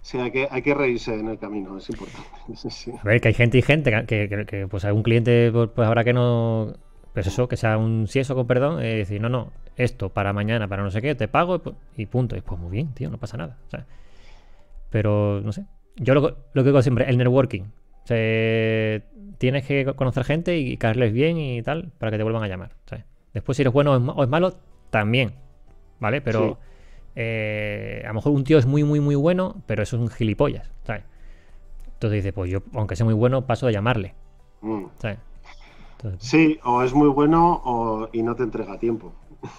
Sí, 0.06 0.18
hay 0.18 0.30
que, 0.30 0.46
hay 0.48 0.62
que 0.62 0.72
reírse 0.72 1.18
en 1.18 1.26
el 1.26 1.36
camino, 1.36 1.76
es 1.78 1.90
importante. 1.90 2.28
A 3.00 3.02
ver, 3.02 3.20
que 3.20 3.26
hay 3.26 3.34
gente 3.34 3.58
y 3.58 3.62
gente, 3.62 3.90
que, 4.06 4.28
que, 4.28 4.46
que 4.46 4.68
pues 4.68 4.84
algún 4.84 5.02
cliente, 5.02 5.50
pues, 5.50 5.68
pues 5.74 5.88
ahora 5.88 6.04
que 6.04 6.12
no, 6.12 6.74
pues 7.12 7.26
eso, 7.26 7.48
que 7.48 7.56
sea 7.56 7.76
un 7.76 8.06
si 8.06 8.20
eso 8.20 8.36
con 8.36 8.46
perdón, 8.46 8.78
y 8.84 8.98
decir, 8.98 9.20
no, 9.20 9.28
no, 9.28 9.50
esto 9.74 10.10
para 10.10 10.32
mañana, 10.32 10.68
para 10.68 10.84
no 10.84 10.92
sé 10.92 11.02
qué, 11.02 11.16
te 11.16 11.26
pago 11.26 11.60
y 11.96 12.06
punto. 12.06 12.36
Y 12.36 12.40
pues 12.40 12.60
muy 12.60 12.70
bien, 12.70 12.94
tío, 12.94 13.10
no 13.10 13.18
pasa 13.18 13.36
nada. 13.36 13.58
pero 14.90 15.40
no 15.40 15.50
sé. 15.50 15.64
Yo 15.96 16.14
lo, 16.14 16.36
que 16.52 16.62
digo 16.62 16.80
siempre, 16.82 17.10
el 17.10 17.18
networking. 17.18 17.64
tienes 18.04 19.66
que 19.66 19.92
conocer 19.96 20.22
gente 20.22 20.56
y 20.56 20.76
caerles 20.76 21.12
bien 21.12 21.36
y 21.36 21.62
tal 21.62 21.90
para 21.98 22.12
que 22.12 22.18
te 22.18 22.22
vuelvan 22.22 22.44
a 22.44 22.48
llamar. 22.48 22.76
Después, 23.34 23.56
si 23.56 23.62
eres 23.64 23.72
bueno 23.72 23.92
o 23.92 24.22
es 24.22 24.28
malo, 24.28 24.54
también. 24.90 25.32
¿Vale? 25.98 26.20
Pero 26.20 26.60
eh, 27.16 28.02
a 28.04 28.08
lo 28.08 28.14
mejor 28.14 28.32
un 28.32 28.44
tío 28.44 28.58
es 28.58 28.66
muy, 28.66 28.84
muy, 28.84 29.00
muy 29.00 29.14
bueno, 29.14 29.56
pero 29.66 29.82
eso 29.82 29.96
es 29.96 30.02
un 30.02 30.08
gilipollas. 30.08 30.70
Entonces 31.94 32.22
dice, 32.22 32.34
pues 32.34 32.50
yo, 32.50 32.58
aunque 32.74 32.94
sea 32.94 33.06
muy 33.06 33.14
bueno, 33.14 33.46
paso 33.46 33.66
de 33.66 33.72
llamarle. 33.72 34.14
Mm. 34.60 34.84
Sí, 36.18 36.58
o 36.62 36.82
es 36.82 36.92
muy 36.92 37.08
bueno 37.08 38.10
y 38.12 38.22
no 38.22 38.36
te 38.36 38.42
entrega 38.42 38.78
tiempo. 38.78 39.12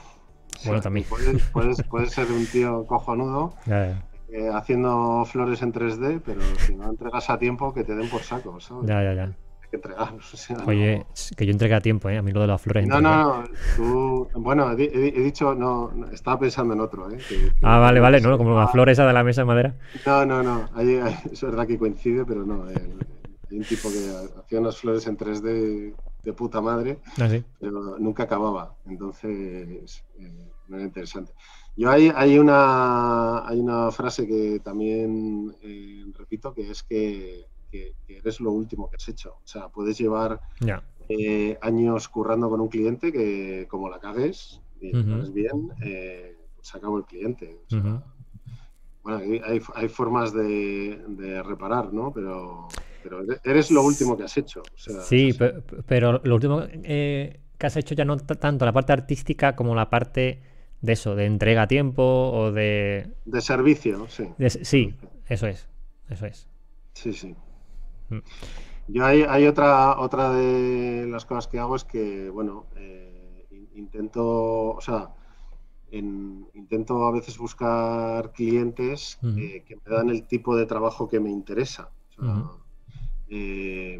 Bueno, 0.66 0.82
también. 0.82 1.06
Puedes, 1.54 2.12
ser 2.12 2.32
un 2.32 2.48
tío 2.48 2.84
cojonudo 2.88 3.54
eh, 3.68 4.50
haciendo 4.52 5.24
flores 5.26 5.62
en 5.62 5.72
3D, 5.72 6.20
pero 6.26 6.42
si 6.66 6.76
no 6.76 6.90
entregas 6.90 7.30
a 7.30 7.38
tiempo, 7.38 7.76
que 7.76 7.84
te 7.84 7.96
den 7.96 8.10
por 8.10 8.22
saco, 8.22 8.60
¿sabes? 8.60 8.88
Ya, 8.88 9.04
ya, 9.04 9.14
ya. 9.14 9.32
Que 9.70 9.76
entregar. 9.76 10.14
Oye, 10.66 11.06
que 11.36 11.46
yo 11.46 11.52
entregue 11.52 11.76
a 11.76 11.82
tiempo, 11.82 12.10
¿eh? 12.10 12.18
A 12.18 12.22
mí 12.22 12.32
lo 12.32 12.42
de 12.42 12.48
las 12.48 12.62
flores. 12.62 12.88
No, 12.88 13.02
no, 13.02 13.44
tú, 13.76 14.28
bueno, 14.36 14.72
he, 14.72 15.22
dicho, 15.22 15.54
no, 15.54 15.92
estaba 16.12 16.40
pensando 16.40 16.74
en 16.74 16.82
otro, 16.82 17.12
¿eh? 17.12 17.18
ah, 17.64 17.80
vale, 17.80 18.00
vale, 18.00 18.22
no, 18.22 18.38
como 18.38 18.58
la 18.58 18.68
flor 18.68 18.90
esa 18.90 19.06
de 19.06 19.14
la 19.14 19.24
mesa 19.24 19.42
de 19.42 19.46
madera. 19.46 19.76
No, 20.06 20.26
no, 20.26 20.42
no, 20.42 20.70
es 20.80 21.42
verdad 21.42 21.68
que 21.68 21.78
coincide, 21.78 22.26
pero 22.26 22.46
no. 22.46 22.66
hay 22.66 23.58
un 23.58 23.64
tipo 23.64 23.90
que 23.90 24.40
hacía 24.40 24.60
unas 24.60 24.78
flores 24.78 25.06
en 25.08 25.18
3D 25.18 25.94
de 26.24 26.34
puta 26.34 26.60
madre, 26.60 27.00
ah, 27.20 27.30
pero 27.60 27.98
nunca 28.00 28.24
acababa. 28.24 28.76
Entonces, 28.86 30.04
eh, 30.20 30.52
era 30.70 30.84
interesante. 30.84 31.34
Yo 31.78 31.92
hay, 31.92 32.12
hay, 32.14 32.40
una, 32.40 33.48
hay 33.48 33.60
una 33.60 33.92
frase 33.92 34.28
que 34.28 34.60
también 34.64 35.56
eh, 35.62 36.04
repito, 36.18 36.54
que 36.54 36.72
es 36.72 36.84
que, 36.84 37.46
eres 38.08 38.40
lo 38.40 38.52
último 38.52 38.90
que 38.90 38.96
has 38.96 39.08
hecho. 39.08 39.36
O 39.44 39.48
sea, 39.48 39.70
puedes 39.70 39.98
llevar 39.98 40.40
eh, 41.10 41.58
años 41.62 42.08
currando 42.10 42.50
con 42.50 42.62
un 42.62 42.68
cliente 42.68 43.12
que 43.12 43.68
como 43.70 43.90
la 43.90 44.00
cagues 44.00 44.62
y 44.82 44.92
lo 44.92 45.32
bien, 45.32 45.72
se 46.62 46.78
acabó 46.78 46.98
el 46.98 47.06
cliente. 47.06 47.60
Bueno, 49.04 49.20
hay, 49.46 49.62
hay, 49.76 49.90
formas 49.90 50.34
de, 50.34 51.42
reparar, 51.46 51.94
¿no? 51.94 52.12
Pero 52.12 52.68
pero 53.08 53.22
eres 53.44 53.72
lo 53.72 53.84
último 53.84 54.18
que 54.18 54.24
has 54.24 54.38
hecho. 54.38 54.64
sí, 54.76 55.36
pero, 55.88 56.22
lo 56.24 56.36
último 56.36 56.64
eh, 56.70 57.40
que 57.58 57.66
has 57.66 57.78
hecho 57.78 57.96
ya 57.96 58.06
no 58.06 58.18
tanto 58.18 58.66
la 58.66 58.74
parte 58.74 58.94
artística 58.94 59.56
como 59.56 59.76
la 59.76 59.90
parte 59.90 60.42
de 60.82 60.94
eso, 60.94 61.16
de 61.16 61.26
entrega 61.26 61.64
a 61.64 61.68
tiempo 61.68 62.04
o 62.04 62.52
de... 62.52 63.10
De 63.26 63.42
servicio, 63.42 64.08
sí. 64.10 64.28
sí, 64.64 64.94
eso 65.28 65.48
es, 65.48 65.68
eso 66.10 66.26
es. 66.26 66.48
Sí, 66.94 67.14
sí. 67.14 67.36
Mm. 68.10 68.20
Yo 68.90 69.06
hay, 69.06 69.24
hay, 69.24 69.46
otra, 69.46 70.00
otra 70.00 70.32
de 70.32 71.08
las 71.08 71.26
cosas 71.26 71.48
que 71.48 71.60
hago 71.60 71.76
es 71.76 71.84
que, 71.84 72.30
bueno, 72.30 72.68
eh, 72.76 73.68
intento, 73.76 74.76
o 74.76 74.82
sea, 74.82 75.14
intento 75.92 77.06
a 77.06 77.12
veces 77.12 77.38
buscar 77.38 78.32
clientes 78.32 79.20
eh, 79.24 79.64
que 79.66 79.76
me 79.76 79.82
dan 79.94 80.10
el 80.10 80.26
tipo 80.26 80.56
de 80.56 80.66
trabajo 80.66 81.08
que 81.08 81.20
me 81.20 81.30
interesa. 81.30 81.90
Eh, 83.30 84.00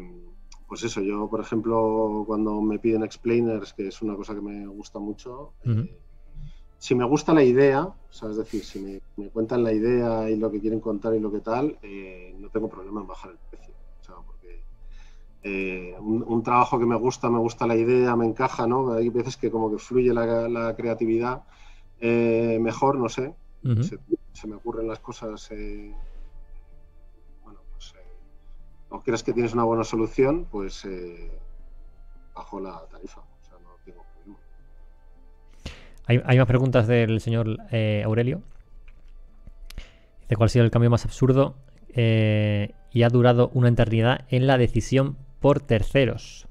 pues 0.66 0.84
eso, 0.84 1.02
yo, 1.02 1.28
por 1.28 1.40
ejemplo, 1.40 2.24
cuando 2.26 2.60
me 2.62 2.78
piden 2.78 3.02
explainers, 3.02 3.74
que 3.74 3.88
es 3.88 4.00
una 4.00 4.16
cosa 4.16 4.34
que 4.34 4.40
me 4.40 4.66
gusta 4.68 4.98
mucho, 4.98 5.52
si 6.78 6.94
me 6.94 7.04
gusta 7.04 7.34
la 7.34 7.42
idea, 7.42 7.92
es 8.10 8.36
decir, 8.36 8.64
si 8.64 8.80
me, 9.16 9.28
cuentan 9.30 9.64
la 9.64 9.72
idea 9.72 10.30
y 10.30 10.36
lo 10.36 10.50
que 10.50 10.60
quieren 10.60 10.80
contar 10.80 11.14
y 11.14 11.20
lo 11.20 11.30
que 11.30 11.40
tal, 11.40 11.78
no 12.38 12.48
tengo 12.48 12.70
problema 12.70 13.02
en 13.02 13.06
bajar 13.06 13.32
el 13.32 13.38
precio. 13.50 13.77
Eh, 15.44 15.94
un, 16.00 16.42
trabajo 16.42 16.78
que 16.78 16.86
me 16.86 16.96
gusta, 16.96 17.30
me 17.30 17.38
gusta 17.38 17.66
la 17.66 17.76
idea, 17.76 18.16
me 18.16 18.26
encaja, 18.26 18.66
¿no? 18.66 18.92
Hay 18.92 19.08
veces 19.08 19.36
que 19.36 19.50
como 19.50 19.70
que 19.70 19.78
fluye 19.78 20.12
la, 20.12 20.74
creatividad 20.76 21.42
eh, 22.00 22.58
mejor, 22.60 22.98
no 22.98 23.08
sé. 23.08 23.34
se, 24.32 24.46
me 24.48 24.56
ocurren 24.56 24.88
las 24.88 24.98
cosas. 24.98 25.48
Eh, 25.52 25.94
bueno, 27.44 27.60
pues 27.72 27.94
no 28.90 29.02
crees 29.02 29.22
que 29.22 29.32
tienes 29.32 29.54
una 29.54 29.64
buena 29.64 29.84
solución, 29.84 30.46
pues 30.50 30.86
bajo 32.34 32.60
la 32.60 32.82
tarifa. 32.90 33.20
O 33.20 33.44
sea, 33.44 33.58
no 33.62 33.76
tengo 33.84 34.04
problema. 34.14 34.38
Hay, 36.06 36.20
hay 36.24 36.38
más 36.38 36.48
preguntas 36.48 36.88
del 36.88 37.20
señor 37.20 37.58
Aurelio. 38.04 38.42
¿De 40.28 40.36
cuál 40.36 40.46
ha 40.46 40.50
sido 40.50 40.64
el 40.64 40.70
cambio 40.70 40.90
más 40.90 41.04
absurdo 41.04 41.54
y 41.94 43.02
ha 43.02 43.08
durado 43.08 43.50
una 43.54 43.68
eternidad 43.68 44.26
en 44.28 44.46
la 44.46 44.58
decisión 44.58 45.16
por 45.40 45.60
terceros. 45.60 46.48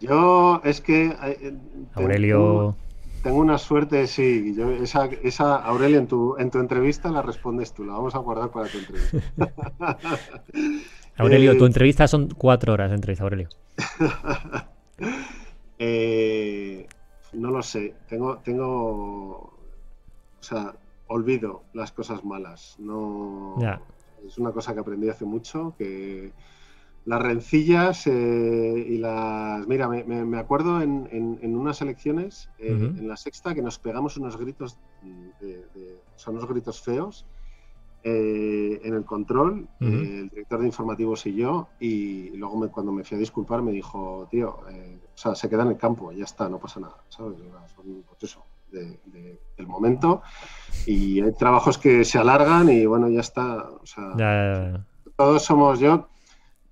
Yo 0.00 0.60
es 0.64 0.80
que... 0.80 1.06
Eh, 1.06 1.54
Aurelio... 1.94 2.76
Tengo, 3.22 3.38
una 3.38 3.58
suerte, 3.58 4.06
sí. 4.06 4.54
Yo, 4.54 4.70
esa, 4.70 5.06
esa, 5.06 5.56
Aurelio, 5.56 5.98
en 5.98 6.06
tu, 6.06 6.36
en 6.38 6.50
tu 6.50 6.60
entrevista 6.60 7.10
la 7.10 7.22
respondes 7.22 7.72
tú. 7.72 7.84
La 7.84 7.94
vamos 7.94 8.14
a 8.14 8.18
guardar 8.18 8.50
para 8.50 8.68
tu 8.68 8.78
entrevista. 8.78 9.18
Aurelio, 11.16 11.56
tu 11.56 11.64
eh, 11.64 11.66
entrevista 11.66 12.06
son 12.06 12.28
cuatro 12.28 12.72
horas 12.72 12.90
de 12.90 12.96
entrevista, 12.96 13.24
Aurelio. 13.24 13.48
Eh, 15.78 16.86
no 17.34 17.50
lo 17.50 17.62
sé. 17.62 17.94
Tengo, 18.08 18.38
tengo... 18.38 19.52
O 20.40 20.40
sea, 20.40 20.74
olvido 21.08 21.64
las 21.74 21.92
cosas 21.92 22.24
malas. 22.24 22.76
No... 22.78 23.56
Ya 23.60 23.78
es 24.26 24.38
una 24.38 24.52
cosa 24.52 24.74
que 24.74 24.80
aprendí 24.80 25.08
hace 25.08 25.24
mucho, 25.24 25.74
que 25.78 26.32
las 27.06 27.22
rencillas 27.22 28.06
eh, 28.08 28.86
y 28.88 28.98
las... 28.98 29.66
Mira, 29.68 29.88
me, 29.88 30.38
acuerdo 30.38 30.82
en, 30.82 31.56
unas 31.56 31.80
elecciones, 31.80 32.50
eh, 32.58 32.70
en 32.70 33.08
la 33.08 33.16
sexta, 33.16 33.54
que 33.54 33.62
nos 33.62 33.78
pegamos 33.78 34.16
unos 34.16 34.36
gritos, 34.36 34.76
de, 35.40 36.00
unos 36.26 36.48
gritos 36.48 36.80
feos 36.82 37.24
eh, 38.02 38.80
en 38.82 38.94
el 38.94 39.04
control, 39.04 39.68
el 39.80 40.28
director 40.30 40.60
de 40.60 40.66
informativos 40.66 41.24
y 41.26 41.34
yo, 41.34 41.68
y, 41.78 42.30
luego 42.30 42.68
cuando 42.72 42.90
me 42.90 43.04
fui 43.04 43.16
a 43.16 43.20
disculpar 43.20 43.62
me 43.62 43.70
dijo, 43.70 44.26
tío, 44.28 44.58
o 44.58 45.18
sea, 45.18 45.36
se 45.36 45.48
queda 45.48 45.62
en 45.62 45.68
el 45.68 45.76
campo, 45.76 46.10
ya 46.10 46.24
está, 46.24 46.48
no 46.48 46.58
pasa 46.58 46.80
nada, 46.80 47.04
¿sabes? 47.08 47.38
pues 48.08 48.22
eso, 48.24 48.44
del 48.70 49.66
momento 49.66 50.22
y 50.86 51.20
hay 51.20 51.32
trabajos 51.32 51.78
que 51.78 52.04
se 52.04 52.18
alargan 52.18 52.68
y 52.68 52.86
bueno, 52.86 53.08
ya 53.08 53.20
está. 53.20 53.68
Todos 55.16 55.42
somos 55.42 55.80
yo. 55.80 56.08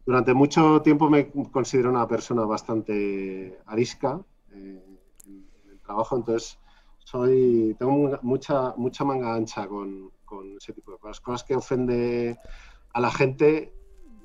Durante 0.06 0.34
mucho 0.34 0.82
tiempo 0.82 1.08
me 1.08 1.30
considero 1.50 1.88
una 1.90 2.06
persona 2.06 2.44
bastante 2.44 3.58
arisca 3.66 4.20
eh, 4.52 4.82
en, 5.26 5.46
el 5.70 5.80
trabajo, 5.80 6.16
entonces 6.16 6.58
soy 6.98 7.74
tengo 7.78 8.18
mucha 8.22 8.74
mucha 8.76 9.04
manga 9.04 9.34
ancha 9.34 9.66
con, 9.66 10.10
ese 10.58 10.72
tipo 10.72 10.92
de 10.92 10.98
cosas. 10.98 11.20
Cosas 11.20 11.44
que 11.44 11.56
ofende 11.56 12.38
a 12.92 13.00
la 13.00 13.10
gente, 13.10 13.72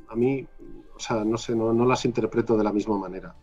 a 0.09 0.15
mí, 0.15 0.45
o 0.95 0.99
sea, 0.99 1.23
no 1.23 1.37
sé, 1.37 1.55
no, 1.55 1.73
las 1.85 2.03
interpreto 2.03 2.57
de 2.57 2.63
la 2.63 2.73
misma 2.73 2.97
manera. 2.97 3.35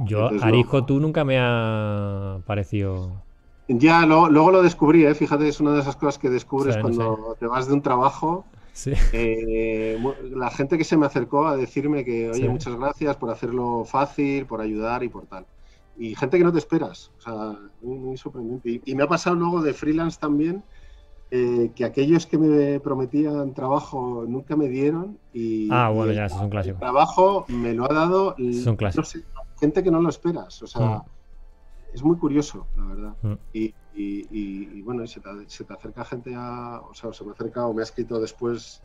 yo, 0.00 0.28
arisco, 0.40 0.86
tú 0.86 1.00
nunca 1.00 1.24
me 1.24 1.38
ha 1.38 2.40
parecido 2.46 3.22
ya, 3.68 4.04
luego 4.06 4.50
lo 4.50 4.62
descubrí, 4.62 5.04
¿eh? 5.04 5.14
fíjate, 5.14 5.48
es 5.48 5.60
una 5.60 5.72
de 5.72 5.80
esas 5.80 5.96
cosas 5.96 6.18
que 6.18 6.28
descubres 6.28 6.76
cuando 6.78 7.36
te 7.38 7.46
vas 7.46 7.68
de 7.68 7.74
un 7.74 7.82
trabajo. 7.82 8.44
Eh, 9.12 10.02
la 10.34 10.50
gente 10.50 10.78
que 10.78 10.84
se 10.84 10.96
me 10.96 11.06
acercó 11.06 11.46
a 11.46 11.56
decirme 11.56 12.04
que, 12.04 12.30
oye, 12.30 12.48
muchas 12.48 12.74
gracias 12.76 13.16
por 13.16 13.30
hacerlo 13.30 13.84
fácil, 13.84 14.46
por 14.46 14.60
ayudar 14.60 15.04
y 15.04 15.08
por 15.08 15.26
tal. 15.26 15.46
Y 15.98 16.14
gente 16.14 16.38
que 16.38 16.44
no 16.44 16.52
te 16.52 16.58
esperas, 16.58 17.12
o 17.18 17.20
sea, 17.20 17.58
muy, 17.82 18.16
sorprendente. 18.16 18.80
Y, 18.84 18.94
me 18.94 19.04
ha 19.04 19.08
pasado 19.08 19.36
luego 19.36 19.62
de 19.62 19.74
freelance 19.74 20.18
también, 20.18 20.64
eh, 21.30 21.70
que 21.76 21.84
aquellos 21.84 22.26
que 22.26 22.38
me 22.38 22.80
prometían 22.80 23.54
trabajo 23.54 24.24
nunca 24.26 24.56
me 24.56 24.68
dieron. 24.68 25.18
Y, 25.32 25.68
ah, 25.70 25.90
bueno, 25.90 26.12
ya, 26.12 26.26
eso 26.26 26.36
es 26.36 26.42
un 26.42 26.50
clásico. 26.50 26.74
El 26.76 26.80
trabajo 26.80 27.44
me 27.48 27.74
lo 27.74 27.90
ha 27.90 27.94
dado, 27.94 28.34
gente 29.60 29.84
que 29.84 29.90
no 29.90 30.00
lo 30.00 30.08
esperas, 30.08 30.62
o 30.62 30.66
sea. 30.66 30.86
Mm 30.86 31.02
es 31.92 32.02
muy 32.02 32.16
curioso, 32.16 32.66
la 32.76 32.84
verdad. 32.84 33.16
Mm. 33.22 33.34
Y, 33.94 34.82
bueno, 34.82 35.06
se 35.06 35.20
te, 35.20 35.28
acerca 35.74 36.04
gente 36.04 36.34
a, 36.34 36.80
o 36.80 36.94
sea, 36.94 37.12
se 37.12 37.24
me 37.24 37.32
acerca 37.32 37.66
o 37.66 37.74
me 37.74 37.82
ha 37.82 37.84
escrito 37.84 38.20
después 38.20 38.82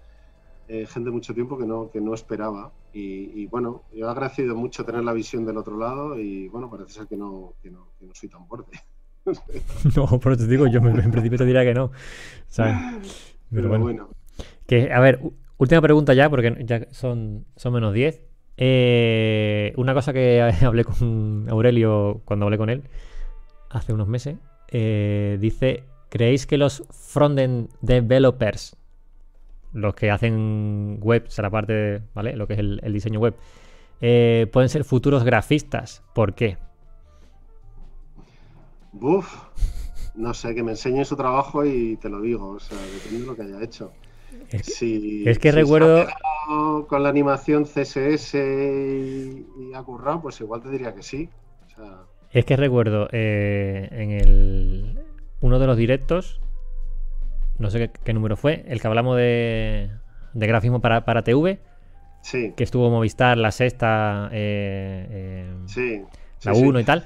eh, 0.67 0.85
gente 0.85 1.09
mucho 1.09 1.34
tiempo 1.34 1.57
que 1.57 1.65
no, 1.65 1.89
que 1.89 2.01
no 2.01 2.13
esperaba. 2.13 2.71
Y, 2.93 3.45
bueno, 3.47 3.84
yo 3.93 4.07
he 4.07 4.09
agradecido 4.09 4.55
mucho 4.55 4.84
tener 4.84 5.03
la 5.03 5.13
visión 5.13 5.45
del 5.45 5.57
otro 5.57 5.77
lado 5.77 6.19
y 6.19 6.47
bueno, 6.47 6.69
parece 6.69 6.93
ser 6.93 7.07
que 7.07 7.15
no, 7.15 7.53
que 7.61 7.69
no, 7.69 7.88
soy 8.13 8.27
tan 8.27 8.47
fuerte. 8.47 8.79
no, 9.95 10.19
pero 10.19 10.35
te 10.35 10.47
digo, 10.47 10.65
yo 10.65 10.79
en 10.79 11.11
principio 11.11 11.38
te 11.38 11.45
diría 11.45 11.63
que 11.63 11.75
no. 11.75 11.91
Pero, 13.51 13.69
bueno. 13.69 14.09
Que, 14.65 14.91
a 14.91 14.99
ver, 14.99 15.21
última 15.57 15.79
pregunta 15.81 16.15
ya, 16.15 16.27
porque 16.29 16.57
ya 16.65 16.88
son, 16.91 17.45
son 17.55 17.73
menos 17.73 17.93
10. 17.93 18.26
Eh, 18.57 19.71
una 19.77 19.93
cosa 19.93 20.13
que 20.13 20.41
hablé 20.65 20.84
con 20.84 21.47
Aurelio 21.49 22.21
cuando 22.25 22.45
hablé 22.45 22.57
con 22.57 22.69
él 22.69 22.84
hace 23.69 23.93
unos 23.93 24.07
meses, 24.07 24.38
eh, 24.69 25.38
dice, 25.39 25.84
¿creéis 26.09 26.47
que 26.47 26.57
los 26.57 26.84
frontend 26.89 27.69
developers, 27.81 28.75
los 29.73 29.93
que 29.93 30.09
hacen 30.09 30.97
web, 31.01 31.25
o 31.27 31.29
sea, 31.29 31.43
la 31.43 31.49
parte, 31.49 32.01
¿vale? 32.13 32.35
Lo 32.35 32.47
que 32.47 32.53
es 32.53 32.59
el, 32.59 32.93
diseño 32.93 33.19
web, 33.19 33.35
eh, 34.01 34.47
pueden 34.51 34.69
ser 34.69 34.84
futuros 34.84 35.23
grafistas? 35.23 36.03
¿Por 36.15 36.34
qué? 36.34 36.57
Buf, 38.93 39.31
no 40.15 40.34
sé, 40.34 40.55
que 40.55 40.63
me 40.63 40.71
enseñe 40.71 41.05
su 41.05 41.15
trabajo 41.15 41.63
y 41.65 41.97
te 41.97 42.09
lo 42.09 42.21
digo, 42.21 42.49
o 42.49 42.59
sea, 42.59 42.77
depende 42.77 43.19
de 43.19 43.25
lo 43.25 43.35
que 43.35 43.43
haya 43.43 43.63
hecho. 43.63 43.91
Es, 44.51 45.39
que 45.39 45.51
recuerdo. 45.51 46.07
con 46.87 47.03
la 47.03 47.09
animación 47.09 47.65
CSS 47.65 48.35
y, 48.35 49.45
y 49.59 49.73
ha 49.73 49.83
currado, 49.83 50.21
pues 50.21 50.39
igual 50.41 50.61
te 50.61 50.69
diría 50.69 50.93
que 50.93 51.03
sí. 51.03 51.29
Es 52.31 52.45
que 52.45 52.55
recuerdo 52.55 53.07
eh, 53.11 53.87
en 53.91 54.11
el 54.11 54.99
uno 55.39 55.59
de 55.59 55.67
los 55.67 55.77
directos, 55.77 56.41
no 57.57 57.69
sé 57.69 57.91
qué, 58.03 58.13
número 58.13 58.35
fue, 58.35 58.65
el 58.67 58.81
que 58.81 58.87
hablamos 58.87 59.17
de, 59.17 59.89
de 60.33 60.47
grafismo 60.47 60.81
para, 60.81 61.05
para 61.05 61.23
TV. 61.23 61.59
Sí. 62.21 62.53
Que 62.57 62.63
estuvo 62.63 62.89
Movistar, 62.89 63.37
la 63.37 63.51
sexta, 63.51 64.29
eh, 64.33 65.55
eh, 65.77 66.05
la 66.43 66.53
1 66.53 66.79
y 66.79 66.83
tal. 66.83 67.05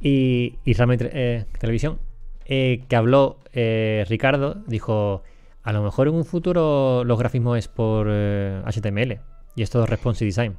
Y, 0.00 0.58
y 0.64 0.72
realmente 0.74 1.46
Televisión, 1.60 1.98
que 2.44 2.96
habló 2.96 3.38
Ricardo, 3.52 4.62
dijo 4.66 5.22
a 5.66 5.72
lo 5.72 5.82
mejor 5.82 6.06
en 6.06 6.14
un 6.14 6.24
futuro 6.24 7.02
los 7.02 7.18
grafismos 7.18 7.58
es 7.58 7.66
por 7.66 8.06
HTML 8.06 9.12
eh, 9.12 9.20
y 9.56 9.62
es 9.62 9.70
todo 9.70 9.84
responsive 9.84 10.28
design. 10.28 10.56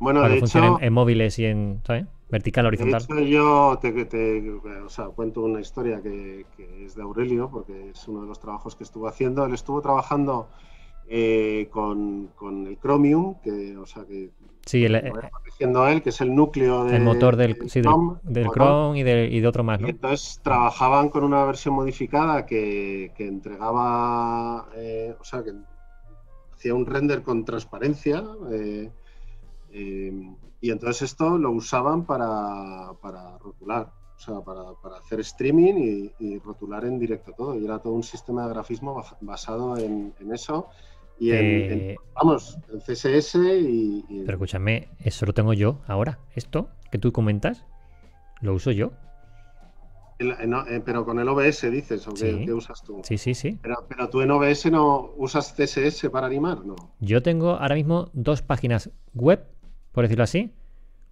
Bueno, 0.00 0.22
para 0.22 0.32
que 0.32 0.40
funcionen 0.40 0.76
en 0.80 0.90
móviles 0.90 1.38
y 1.38 1.44
en 1.44 1.82
¿sabes? 1.86 2.06
vertical, 2.30 2.64
horizontal. 2.64 3.02
De 3.06 3.22
hecho, 3.24 3.28
yo 3.28 3.78
te, 3.78 4.50
o 4.82 4.88
sea, 4.88 5.06
cuento 5.08 5.42
una 5.42 5.60
historia 5.60 6.00
que, 6.00 6.46
es 6.82 6.94
de 6.94 7.02
Aurelio, 7.02 7.50
porque 7.50 7.90
es 7.90 8.08
uno 8.08 8.22
de 8.22 8.26
los 8.26 8.40
trabajos 8.40 8.74
que 8.74 8.84
estuvo 8.84 9.06
haciendo. 9.06 9.44
Él 9.44 9.52
estuvo 9.52 9.82
trabajando 9.82 10.48
eh, 11.08 11.68
con, 11.70 12.28
con, 12.28 12.66
el 12.68 12.78
Chromium, 12.78 13.34
que, 13.42 13.76
o 13.76 13.84
sea, 13.84 14.06
que 14.06 14.30
Sí, 14.68 14.84
el, 14.84 14.96
eh, 14.96 15.12
él, 15.58 16.02
que 16.02 16.10
es 16.10 16.20
el 16.20 16.34
núcleo 16.34 16.84
del 16.84 17.02
motor 17.02 17.36
del, 17.36 17.56
Chrome, 17.56 18.18
del, 18.22 18.48
Chrome 18.48 18.98
y, 18.98 19.02
de, 19.02 19.26
y, 19.26 19.40
de, 19.40 19.48
otro 19.48 19.64
más. 19.64 19.80
¿no? 19.80 19.88
entonces 19.88 20.40
trabajaban 20.42 21.08
con 21.08 21.24
una 21.24 21.42
versión 21.44 21.74
modificada 21.74 22.44
que, 22.44 23.12
que 23.16 23.26
entregaba, 23.26 24.68
eh, 24.76 25.16
o 25.18 25.24
sea, 25.24 25.42
que 25.42 25.52
hacía 26.54 26.74
un 26.74 26.84
render 26.84 27.22
con 27.22 27.44
transparencia. 27.46 28.22
y 29.72 30.70
entonces 30.70 31.02
esto 31.02 31.38
lo 31.38 31.50
usaban 31.52 32.04
para, 32.04 32.92
para 33.00 33.38
rotular 33.38 33.90
o 34.18 34.20
sea, 34.20 34.40
para, 34.40 34.98
hacer 34.98 35.20
streaming 35.20 36.10
y, 36.18 36.38
rotular 36.40 36.84
en 36.84 36.98
directo 36.98 37.32
todo. 37.32 37.54
Y 37.54 37.64
era 37.64 37.78
todo 37.78 37.92
un 37.92 38.02
sistema 38.02 38.44
de 38.44 38.50
grafismo 38.50 39.04
basado 39.20 39.76
en, 39.76 40.12
eso. 40.32 40.68
Y 41.18 41.32
en, 41.32 41.36
eh, 41.44 41.96
vamos, 42.14 42.58
en 42.72 42.80
CSS 42.80 43.36
y, 43.36 44.04
Pero 44.24 44.32
escúchame, 44.32 44.88
eso 45.00 45.26
lo 45.26 45.32
tengo 45.32 45.52
yo 45.52 45.80
ahora. 45.86 46.18
Esto 46.34 46.70
que 46.90 46.98
tú 46.98 47.12
comentas, 47.12 47.64
lo 48.40 48.54
uso 48.54 48.70
yo. 48.70 48.92
Eh, 50.20 50.82
pero 50.84 51.04
con 51.04 51.20
el 51.20 51.28
OBS 51.28 51.70
dices, 51.70 52.06
¿o 52.08 52.12
qué, 52.12 52.52
usas 52.52 52.82
tú? 52.82 53.00
Sí, 53.04 53.18
sí, 53.18 53.34
sí. 53.34 53.58
Pero, 53.62 53.86
pero, 53.88 54.08
tú 54.08 54.20
en 54.20 54.30
OBS 54.32 54.70
no 54.70 55.12
usas 55.16 55.52
CSS 55.52 56.10
para 56.10 56.26
animar, 56.26 56.64
¿no? 56.64 56.74
Yo 56.98 57.22
tengo 57.22 57.50
ahora 57.50 57.76
mismo 57.76 58.10
dos 58.14 58.42
páginas 58.42 58.90
web, 59.14 59.44
por 59.92 60.04
decirlo 60.04 60.24
así, 60.24 60.52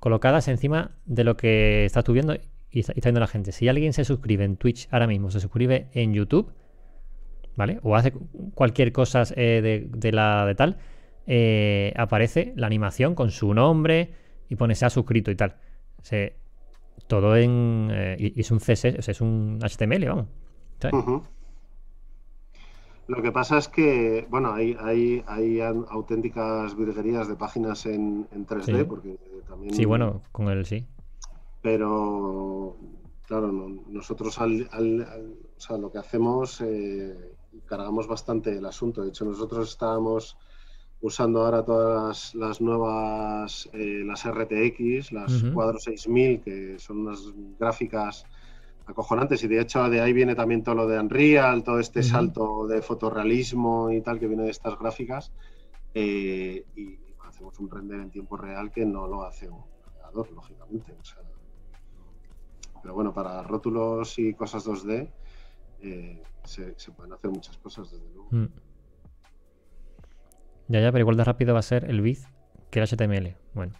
colocadas 0.00 0.48
encima 0.48 0.90
de 1.04 1.24
lo 1.24 1.36
que 1.36 1.84
estás 1.84 2.04
tú 2.04 2.12
viendo 2.12 2.36
y 2.70 2.80
está, 2.80 2.92
viendo 2.94 3.20
la 3.20 3.26
gente. 3.26 3.52
Si 3.52 3.68
alguien 3.68 3.92
se 3.92 4.04
suscribe 4.04 4.44
en 4.44 4.56
Twitch 4.56 4.88
ahora 4.90 5.06
mismo, 5.06 5.30
se 5.30 5.40
suscribe 5.40 5.88
en 5.92 6.12
YouTube, 6.12 6.52
¿vale? 7.56 7.80
O 7.82 7.96
hace 7.96 8.12
cualquier 8.54 8.92
cosa 8.92 9.24
eh, 9.34 9.88
de, 9.92 10.12
la 10.12 10.46
de 10.46 10.54
tal, 10.54 10.78
eh, 11.26 11.92
aparece 11.96 12.52
la 12.56 12.66
animación 12.66 13.14
con 13.14 13.30
su 13.30 13.52
nombre 13.54 14.12
y 14.48 14.56
pone 14.56 14.74
se 14.74 14.86
ha 14.86 14.90
suscrito 14.90 15.30
y 15.30 15.36
tal. 15.36 15.56
todo 17.06 17.36
en. 17.36 17.88
Eh, 17.90 18.16
y, 18.18 18.40
es 18.40 18.50
un 18.50 18.58
CSS, 18.58 19.08
es 19.08 19.20
un 19.20 19.58
HTML, 19.60 20.06
vamos. 20.06 20.26
Lo 23.08 23.22
que 23.22 23.30
pasa 23.30 23.58
es 23.58 23.68
que, 23.68 24.26
bueno, 24.28 24.52
hay, 24.52 24.76
hay, 24.80 25.22
hay 25.28 25.60
auténticas 25.60 26.76
virguerías 26.76 27.28
de 27.28 27.36
páginas 27.36 27.86
en, 27.86 28.28
3D, 28.28 28.86
porque 28.86 29.16
también. 29.48 29.74
Sí, 29.74 29.84
bueno, 29.84 30.22
con 30.32 30.48
el 30.48 30.66
sí 30.66 30.86
pero 31.66 32.76
claro, 33.26 33.50
nosotros 33.88 34.38
al, 34.38 34.68
o 34.70 35.60
sea, 35.60 35.76
lo 35.76 35.90
que 35.90 35.98
hacemos, 35.98 36.60
eh, 36.60 37.34
cargamos 37.64 38.06
bastante 38.06 38.56
el 38.56 38.66
asunto. 38.66 39.02
De 39.02 39.08
hecho, 39.08 39.24
nosotros 39.24 39.70
estábamos 39.70 40.36
usando 41.00 41.44
ahora 41.44 41.64
todas 41.64 42.34
las, 42.34 42.60
nuevas, 42.60 43.68
eh, 43.72 44.02
las 44.04 44.24
RTX, 44.24 45.12
las 45.12 45.44
Cuadro 45.54 45.78
6000, 45.78 46.40
que 46.40 46.78
son 46.78 46.98
unas 46.98 47.32
gráficas 47.58 48.24
acojonantes 48.86 49.42
y 49.42 49.48
de 49.48 49.60
hecho 49.60 49.88
de 49.90 50.00
ahí 50.00 50.12
viene 50.12 50.34
también 50.34 50.62
todo 50.62 50.76
lo 50.76 50.86
de 50.86 50.98
Unreal, 50.98 51.64
todo 51.64 51.80
este 51.80 52.02
salto 52.02 52.66
de 52.68 52.82
fotorrealismo 52.82 53.90
y 53.90 54.00
tal 54.00 54.20
que 54.20 54.28
viene 54.28 54.44
de 54.44 54.50
estas 54.50 54.78
gráficas 54.78 55.32
eh, 55.92 56.64
y 56.76 56.98
hacemos 57.26 57.58
un 57.58 57.68
render 57.68 58.00
en 58.00 58.10
tiempo 58.10 58.36
real 58.36 58.70
que 58.70 58.86
no 58.86 59.06
lo 59.08 59.24
hace 59.24 59.48
un 59.48 59.62
creador, 59.82 60.30
lógicamente. 60.30 60.92
O 61.00 61.04
sea, 61.04 61.22
pero 62.80 62.94
bueno, 62.94 63.12
para 63.12 63.42
rótulos 63.42 64.18
y 64.18 64.34
cosas 64.34 64.64
2D 64.66 65.10
eh, 65.82 66.22
se, 66.46 66.74
pueden 66.92 67.12
hacer 67.12 67.30
muchas 67.30 67.56
cosas, 67.58 67.90
desde 67.90 68.06
luego. 68.14 68.28
Mm. 68.30 68.46
Ya, 70.68 70.80
ya, 70.80 70.92
pero 70.92 71.02
igual 71.02 71.16
de 71.16 71.24
rápido 71.24 71.54
va 71.54 71.60
a 71.60 71.62
ser 71.62 71.84
el 71.84 72.00
bit 72.00 72.18
que 72.70 72.80
el 72.80 72.86
HTML. 72.86 73.36
Bueno. 73.54 73.72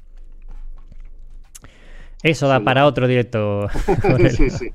Eso 2.22 2.48
da 2.48 2.60
para 2.60 2.86
otro 2.86 3.06
directo. 3.08 3.68
sí, 4.30 4.50
sí. 4.50 4.72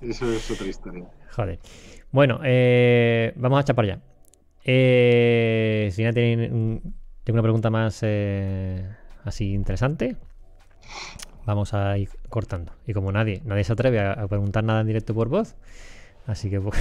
Eso 0.00 0.32
es 0.32 0.50
otra 0.50 0.66
historia. 0.66 1.10
Joder. 1.34 1.58
Bueno, 2.10 2.40
eh, 2.44 3.32
vamos 3.36 3.58
a 3.58 3.60
echar 3.62 3.76
para 3.76 3.92
allá. 3.94 4.02
Eh, 4.64 5.88
si 5.92 6.04
no 6.04 6.12
tienen, 6.12 6.94
tengo 7.24 7.36
una 7.36 7.42
pregunta 7.42 7.70
más 7.70 8.02
así 9.24 9.52
interesante 9.52 10.16
vamos 11.44 11.74
a 11.74 11.96
ir 11.98 12.10
cortando. 12.28 12.72
Y 12.86 12.92
como 12.92 13.12
nadie, 13.12 13.42
nadie 13.44 13.64
se 13.64 13.72
atreve 13.72 14.00
a, 14.00 14.26
preguntar 14.28 14.64
nada 14.64 14.80
en 14.80 14.86
directo 14.86 15.14
por 15.14 15.28
voz, 15.28 15.56
así 16.26 16.50
que 16.50 16.60
pues, 16.60 16.78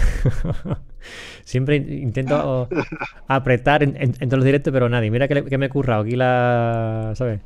siempre 1.44 1.76
intento 1.76 2.70
apretar 3.28 3.84
en, 3.84 4.14
todos 4.14 4.34
los 4.34 4.46
directos, 4.46 4.72
pero 4.72 4.90
nadie. 4.90 5.12
Mira 5.12 5.28
que, 5.28 5.58
me 5.58 5.66
he 5.66 5.70
currado 5.70 6.04
aquí 6.04 6.16
la, 6.16 7.14
¿sabes? 7.16 7.42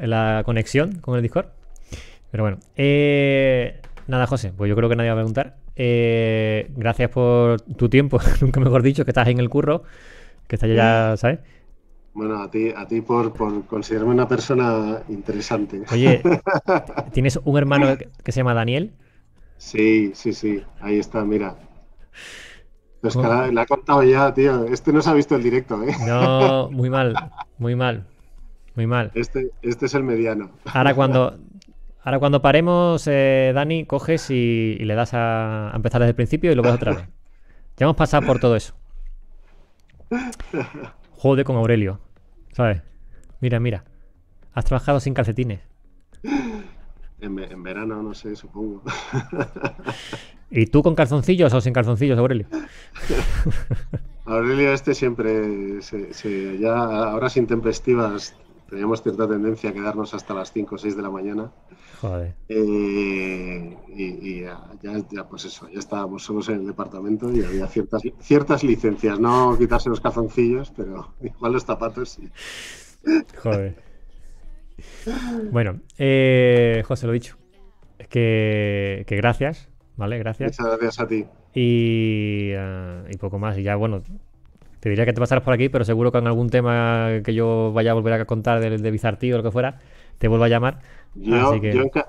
La 0.00 0.42
conexión 0.44 1.00
con 1.00 1.16
el 1.16 1.22
Discord. 1.22 1.46
Pero 2.30 2.42
bueno, 2.44 2.58
eh, 2.76 3.80
nada, 4.08 4.26
José, 4.26 4.52
pues 4.56 4.68
yo 4.68 4.76
creo 4.76 4.88
que 4.88 4.96
nadie 4.96 5.10
va 5.10 5.14
a 5.14 5.18
preguntar. 5.18 5.56
Eh, 5.76 6.70
gracias 6.76 7.10
por 7.10 7.60
tu 7.60 7.88
tiempo, 7.88 8.18
nunca 8.40 8.60
mejor 8.60 8.82
dicho, 8.82 9.04
que 9.04 9.10
estás 9.10 9.28
en 9.28 9.38
el 9.38 9.48
curro, 9.48 9.82
que 10.46 10.56
estás 10.56 10.70
ya, 10.70 11.16
¿sabes? 11.16 11.40
Bueno, 12.12 12.40
a 12.40 12.48
ti, 12.48 12.72
a 12.74 12.86
ti 12.86 13.00
por, 13.00 13.32
considerarme 13.66 14.14
una 14.14 14.28
persona 14.28 15.00
interesante. 15.08 15.82
Oye, 15.90 16.22
¿tienes 17.12 17.40
un 17.42 17.58
hermano 17.58 17.96
que 18.22 18.32
se 18.32 18.38
llama 18.38 18.54
Daniel? 18.54 18.92
Sí, 19.56 20.12
sí, 20.14 20.32
sí. 20.32 20.62
Ahí 20.80 20.98
está, 20.98 21.24
mira. 21.24 21.56
Pues 23.00 23.16
oh. 23.16 23.46
le 23.50 23.60
ha 23.60 23.66
contado 23.66 24.02
ya, 24.02 24.32
tío. 24.32 24.64
Este 24.64 24.92
no 24.92 25.02
se 25.02 25.10
ha 25.10 25.14
visto 25.14 25.36
el 25.36 25.42
directo, 25.42 25.82
¿eh? 25.82 25.94
No, 26.06 26.70
muy 26.70 26.88
mal, 26.88 27.14
muy 27.58 27.76
mal, 27.76 28.06
muy 28.74 28.86
mal. 28.86 29.10
Este, 29.14 29.50
este 29.60 29.86
es 29.86 29.94
el 29.94 30.04
mediano. 30.04 30.50
Ahora 30.64 30.94
cuando, 30.94 31.38
ahora 32.02 32.18
cuando 32.18 32.40
paremos, 32.40 33.06
eh, 33.06 33.52
Dani, 33.54 33.84
coges 33.84 34.30
y, 34.30 34.76
le 34.76 34.94
das 34.94 35.12
a, 35.12 35.70
a, 35.70 35.76
empezar 35.76 36.00
desde 36.00 36.10
el 36.10 36.16
principio 36.16 36.50
y 36.50 36.54
lo 36.54 36.62
ves 36.62 36.72
otra 36.72 36.94
vez. 36.94 37.04
Ya 37.76 37.84
hemos 37.84 37.96
pasado 37.96 38.26
por 38.26 38.38
todo 38.38 38.56
eso. 38.56 38.74
Jode 41.10 41.44
con 41.44 41.56
Aurelio. 41.56 42.00
¿Sabes? 42.52 42.82
Mira, 43.40 43.60
mira. 43.60 43.84
Has 44.54 44.64
trabajado 44.64 45.00
sin 45.00 45.12
calcetines. 45.12 45.60
En, 47.24 47.62
verano, 47.62 48.02
no 48.02 48.12
sé, 48.12 48.36
supongo. 48.36 48.82
¿Y 50.50 50.66
tú 50.66 50.82
con 50.82 50.94
calzoncillos 50.94 51.54
o 51.54 51.60
sin 51.60 51.72
calzoncillos, 51.72 52.18
Aurelio? 52.18 52.46
Aurelio 54.26 54.72
este 54.72 54.94
siempre, 54.94 55.80
se, 55.80 56.58
ya 56.58 56.74
ahora 56.74 57.30
sin 57.30 57.46
tempestivas, 57.46 58.34
teníamos 58.68 59.02
cierta 59.02 59.26
tendencia 59.26 59.70
a 59.70 59.72
quedarnos 59.72 60.12
hasta 60.12 60.34
las 60.34 60.52
5 60.52 60.74
o 60.74 60.78
6 60.78 60.96
de 60.96 61.02
la 61.02 61.10
mañana. 61.10 61.50
Joder. 62.00 62.34
Eh, 62.48 63.76
y, 63.88 64.42
ya, 64.42 65.24
pues 65.28 65.46
eso, 65.46 65.68
ya 65.70 65.78
estábamos 65.78 66.24
solos 66.24 66.48
en 66.50 66.56
el 66.56 66.66
departamento 66.66 67.32
y 67.32 67.42
había 67.42 67.66
ciertas, 67.66 68.02
ciertas 68.20 68.64
licencias, 68.64 69.18
no 69.18 69.56
quitarse 69.58 69.88
los 69.88 70.00
calzoncillos, 70.00 70.72
pero 70.76 71.14
igual 71.22 71.52
los 71.52 71.64
zapatos 71.64 72.10
sí. 72.10 72.30
Joder. 73.42 73.83
Bueno, 75.50 75.80
eh, 75.98 76.82
José, 76.86 77.06
lo 77.06 77.12
dicho. 77.12 77.36
Es 77.98 78.08
que, 78.08 79.04
que, 79.06 79.16
gracias, 79.16 79.68
¿vale? 79.96 80.18
Gracias. 80.18 80.58
Muchas 80.58 80.78
gracias 80.78 81.00
a 81.00 81.08
ti. 81.08 81.26
Y, 81.54 82.50
eh, 82.52 83.04
y 83.10 83.16
poco 83.16 83.38
más. 83.38 83.56
Y 83.58 83.62
ya, 83.62 83.76
bueno, 83.76 84.02
te 84.80 84.88
diría 84.88 85.04
que 85.04 85.12
te 85.12 85.20
pasaras 85.20 85.44
por 85.44 85.54
aquí, 85.54 85.68
pero 85.68 85.84
seguro 85.84 86.10
que 86.12 86.18
en 86.18 86.26
algún 86.26 86.50
tema 86.50 87.08
que 87.24 87.34
yo 87.34 87.72
vaya 87.72 87.92
a 87.92 87.94
volver 87.94 88.14
a 88.14 88.24
contar 88.24 88.60
de, 88.60 88.76
de 88.78 88.90
Bizartí 88.90 89.32
o 89.32 89.36
lo 89.36 89.42
que 89.42 89.50
fuera, 89.50 89.78
te 90.18 90.28
vuelvo 90.28 90.44
a 90.44 90.48
llamar. 90.48 90.80
Yo, 91.16 91.54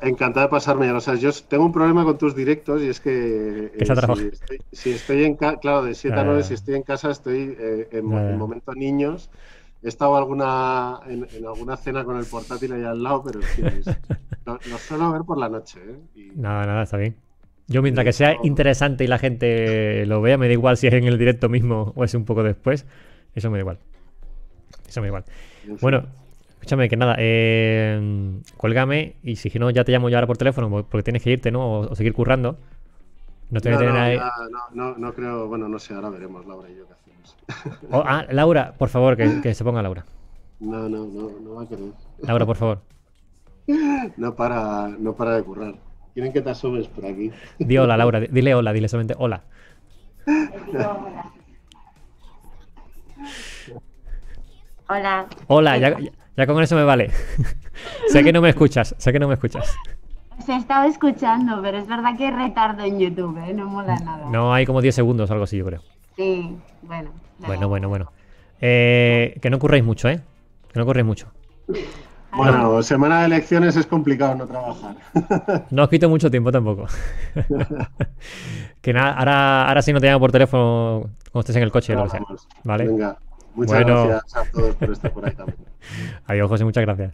encantado 0.01 0.47
de 0.47 0.49
pasarme. 0.49 0.91
O 0.91 0.99
sea, 0.99 1.15
yo 1.15 1.29
tengo 1.47 1.65
un 1.65 1.71
problema 1.71 2.03
con 2.03 2.17
tus 2.17 2.35
directos 2.35 2.81
y 2.81 2.87
es 2.87 2.99
que 2.99 3.71
eh, 3.73 4.31
si, 4.71 4.91
estoy, 4.91 5.23
en 5.25 5.35
casa, 5.35 5.57
claro, 5.57 5.83
de 5.83 5.93
7 5.93 6.19
a 6.19 6.23
9, 6.23 6.43
si 6.43 6.55
estoy 6.55 6.75
en 6.75 6.81
casa, 6.81 7.11
estoy 7.11 7.55
eh, 7.59 7.87
en, 7.91 8.05
momento 8.37 8.73
niños. 8.73 9.29
He 9.86 9.90
estado 9.90 10.18
alguna, 10.18 10.99
en, 11.07 11.28
alguna 11.45 11.78
cena 11.78 12.03
con 12.03 12.18
el 12.18 12.26
portátil 12.26 12.74
ahí 12.74 12.84
al 12.84 13.03
lado, 13.03 13.24
pero 13.24 13.40
lo, 14.45 14.78
suelo 14.80 15.12
ver 15.12 15.22
por 15.22 15.38
la 15.38 15.48
noche. 15.48 15.80
¿eh? 15.80 16.32
Nada, 16.36 16.66
nada, 16.66 16.84
está 16.84 16.98
bien. 16.98 17.16
Yo 17.68 17.84
mientras 17.84 18.03
que 18.03 18.12
sea 18.12 18.36
interesante 18.41 19.03
y 19.03 19.07
la 19.07 19.20
gente 19.20 20.06
lo 20.07 20.22
vea, 20.22 20.40
me 20.40 20.48
da 20.48 20.53
igual 20.53 20.78
si 20.78 20.88
es 20.88 20.94
en 20.94 21.03
el 21.03 21.20
directo 21.20 21.49
mismo 21.49 21.94
o 21.95 22.03
es 22.03 22.16
un 22.16 22.26
poco 22.26 22.41
después. 22.41 22.88
Eso 23.36 23.52
me 23.52 23.57
da 23.57 23.62
igual. 23.62 23.80
Eso 24.88 25.02
me 25.02 25.06
da 25.06 25.10
igual. 25.10 25.26
Bueno, 25.82 26.06
Escúchame, 26.66 26.90
que 26.90 26.98
nada, 26.98 27.16
eh, 27.20 28.41
cuélgame 28.57 29.18
y 29.22 29.36
si 29.36 29.60
no, 29.60 29.70
ya 29.70 29.84
te 29.84 29.91
llamo 29.91 30.10
yo 30.10 30.18
ahora 30.18 30.26
por 30.26 30.38
teléfono 30.38 30.68
porque 30.90 31.03
tienes 31.03 31.22
que 31.22 31.30
irte, 31.30 31.52
¿no? 31.52 31.82
O, 31.82 31.95
seguir 31.95 32.14
currando. 32.14 32.57
No, 33.49 33.61
te 33.61 33.69
no, 33.69 33.80
no, 33.80 34.59
no, 34.73 34.97
no, 34.97 35.13
creo, 35.13 35.47
bueno, 35.47 35.69
no 35.69 35.77
sé, 35.77 35.93
ahora 35.93 36.09
veremos 36.09 36.45
Laura 36.47 36.69
y 36.69 36.77
yo 36.77 36.88
qué 36.88 36.93
hacemos. 36.93 37.38
Oh, 37.91 38.03
ah, 38.05 38.26
Laura, 38.31 38.73
por 38.77 38.89
favor, 38.89 39.15
que, 39.15 39.53
se 39.53 39.63
ponga 39.63 39.81
Laura. 39.81 40.05
No, 40.59 40.89
no, 40.89 41.05
no, 41.05 41.31
no 41.39 41.55
va 41.55 41.63
a 41.63 41.67
querer. 41.67 41.91
Laura, 42.19 42.45
por 42.45 42.55
favor. 42.55 42.81
No 44.17 44.35
para, 44.35 44.89
no 44.89 45.15
para 45.15 45.35
de 45.35 45.43
currar. 45.43 45.76
Quieren 46.13 46.31
que 46.31 46.41
te 46.41 46.49
asomes 46.49 46.88
por 46.88 47.05
aquí. 47.05 47.31
Di 47.59 47.77
hola, 47.77 47.97
Laura, 47.97 48.19
dile 48.19 48.55
hola, 48.55 48.73
dile 48.73 48.88
solamente 48.88 49.15
hola. 49.17 49.43
Hola. 54.88 55.27
Hola, 55.47 55.77
ya, 55.77 55.97
ya 56.38 56.47
con 56.47 56.61
eso 56.61 56.76
me 56.76 56.84
vale. 56.84 57.11
sé 58.07 58.23
que 58.23 58.31
no 58.31 58.41
me 58.41 58.49
escuchas, 58.49 58.95
sé 58.97 59.11
que 59.11 59.19
no 59.19 59.27
me 59.27 59.34
escuchas. 59.34 59.76
Se 60.44 60.56
estaba 60.56 60.88
escuchando, 60.88 61.62
pero 61.62 61.78
es 61.78 61.88
verdad 61.88 62.18
que 62.18 62.32
retardo 62.32 62.84
en 62.84 62.99
YouTube, 62.99 63.38
¿eh? 63.38 63.53
No 63.53 63.68
mola 63.68 63.98
nada. 63.99 64.30
No, 64.30 64.53
hay 64.53 64.66
como 64.66 64.82
10 64.82 64.94
segundos, 64.94 65.32
algo 65.32 65.44
así, 65.45 65.57
yo 65.57 65.66
creo. 65.66 65.82
Sí, 66.16 66.56
bueno. 66.82 67.12
Bueno, 67.40 67.68
bueno, 67.68 67.90
bueno. 67.90 68.12
Eh, 68.62 69.38
que 69.41 69.49
no 69.49 69.57
ocurréis 69.57 69.84
mucho, 69.84 70.10
¿eh? 70.10 70.22
Que 70.72 70.80
no 70.80 70.84
ocurréis 70.84 71.06
mucho. 71.06 71.28
Bueno, 72.36 72.84
semana 72.84 73.22
de 73.22 73.26
elecciones 73.28 73.76
es 73.76 73.86
complicado 73.86 74.36
no 74.36 74.45
trabajar. 74.45 74.95
no 75.72 75.84
os 75.84 75.90
quito 75.90 76.10
mucho 76.10 76.30
tiempo 76.30 76.52
tampoco. 76.52 76.86
que 78.82 78.94
nada, 78.94 79.14
ahora, 79.14 79.68
ahora 79.68 79.82
sí 79.82 79.94
no 79.94 80.02
te 80.02 80.07
llamo 80.07 80.20
por 80.20 80.32
teléfono 80.32 81.10
cuando 81.32 81.40
estés 81.40 81.56
en 81.56 81.64
el 81.64 81.72
coche. 81.72 81.95
Lo 81.95 82.03
que 82.03 82.10
sea. 82.10 82.22
¿Vale? 82.64 82.88
Venga, 82.88 83.18
muchas 83.56 83.86
gracias 83.86 84.36
a 84.36 84.52
todos 84.52 84.76
por 84.76 84.91
estar 84.91 85.12
por 85.12 85.26
ahí 85.26 85.36
también. 85.36 85.60
Adiós, 86.28 86.49
José, 86.49 86.66
muchas 86.66 86.84
gracias. 86.84 87.14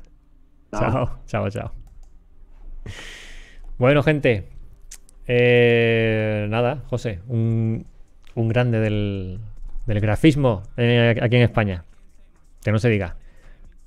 Chao, 0.72 1.19
chao, 1.27 1.49
chao. 1.49 1.80
Bueno, 3.77 4.03
gente. 4.03 4.47
Eh, 5.27 6.45
nada, 6.49 6.83
José, 6.87 7.19
un, 7.27 7.85
un 8.35 8.47
grande 8.47 8.79
del, 8.79 9.39
del 9.85 9.99
grafismo 9.99 10.63
eh, 10.77 11.17
aquí 11.21 11.35
en 11.35 11.41
España. 11.41 11.85
Que 12.63 12.71
no 12.71 12.79
se 12.79 12.89
diga. 12.89 13.15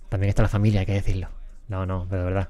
También 0.08 0.30
está 0.30 0.42
la 0.42 0.48
familia, 0.48 0.80
hay 0.80 0.86
que 0.86 0.94
decirlo. 0.94 1.28
No, 1.68 1.86
no, 1.86 2.06
pero 2.08 2.22
de 2.22 2.26
verdad. 2.26 2.48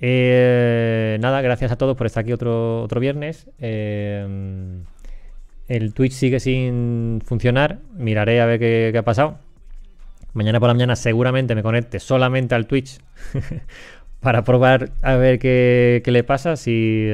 Eh, 0.00 1.18
nada, 1.20 1.40
gracias 1.40 1.72
a 1.72 1.76
todos 1.76 1.96
por 1.96 2.06
estar 2.06 2.22
aquí 2.22 2.32
otro, 2.32 2.82
otro 2.82 3.00
viernes. 3.00 3.48
El 5.68 5.94
Twitch 5.94 6.12
sigue 6.12 6.40
sin 6.40 7.22
funcionar. 7.24 7.80
Miraré 7.94 8.40
a 8.40 8.46
ver 8.46 8.58
qué, 8.58 8.94
ha 8.96 9.02
pasado. 9.02 9.38
Mañana 10.32 10.60
por 10.60 10.68
la 10.68 10.74
mañana 10.74 10.96
seguramente 10.96 11.54
me 11.54 11.62
conecte 11.62 11.98
solamente 11.98 12.54
al 12.54 12.66
Twitch 12.66 12.98
para 14.26 14.42
probar 14.42 14.90
a 15.02 15.14
ver 15.14 15.38
qué, 15.38 16.02
le 16.04 16.24
pasa, 16.24 16.56
si, 16.56 17.08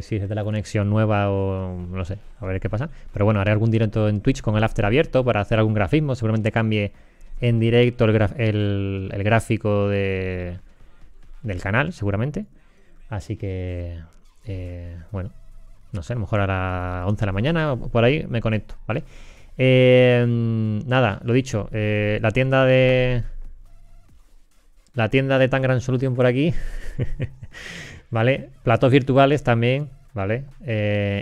si 0.00 0.16
es 0.16 0.28
de 0.30 0.34
la 0.34 0.44
conexión 0.44 0.88
nueva 0.88 1.30
o 1.30 1.76
no 1.76 2.06
sé, 2.06 2.16
a 2.40 2.46
ver 2.46 2.58
qué 2.58 2.70
pasa. 2.70 2.88
Pero 3.12 3.26
bueno, 3.26 3.38
haré 3.38 3.50
algún 3.50 3.70
directo 3.70 4.08
en 4.08 4.22
Twitch 4.22 4.40
con 4.40 4.56
el 4.56 4.64
after 4.64 4.86
abierto 4.86 5.22
para 5.26 5.42
hacer 5.42 5.58
algún 5.58 5.74
grafismo. 5.74 6.14
Seguramente 6.14 6.52
cambie 6.52 6.92
en 7.42 7.60
directo 7.60 8.06
el, 8.06 9.10
gráfico 9.12 9.90
de, 9.90 10.56
del 11.42 11.60
canal, 11.60 11.92
seguramente. 11.92 12.46
Así 13.10 13.36
que, 13.36 13.98
eh, 14.46 14.96
bueno, 15.12 15.32
no 15.92 16.02
sé, 16.02 16.14
a 16.14 16.16
lo 16.16 16.20
mejor 16.20 16.40
a 16.40 16.46
las 16.46 17.06
11 17.06 17.20
de 17.20 17.26
la 17.26 17.32
mañana, 17.32 17.76
por 17.76 18.04
ahí 18.04 18.24
me 18.26 18.40
conecto, 18.40 18.76
¿vale? 18.86 19.04
Eh, 19.58 20.24
nada, 20.86 21.20
lo 21.24 21.34
dicho, 21.34 21.68
eh, 21.72 22.18
la 22.22 22.30
tienda 22.30 22.64
de... 22.64 23.22
La 24.94 25.08
tienda 25.08 25.38
de 25.38 25.48
Tangram 25.48 25.80
Solution 25.80 26.14
por 26.14 26.26
aquí, 26.26 26.54
¿vale? 28.10 28.50
Platos 28.62 28.92
virtuales 28.92 29.42
también, 29.42 29.90
¿vale? 30.12 30.44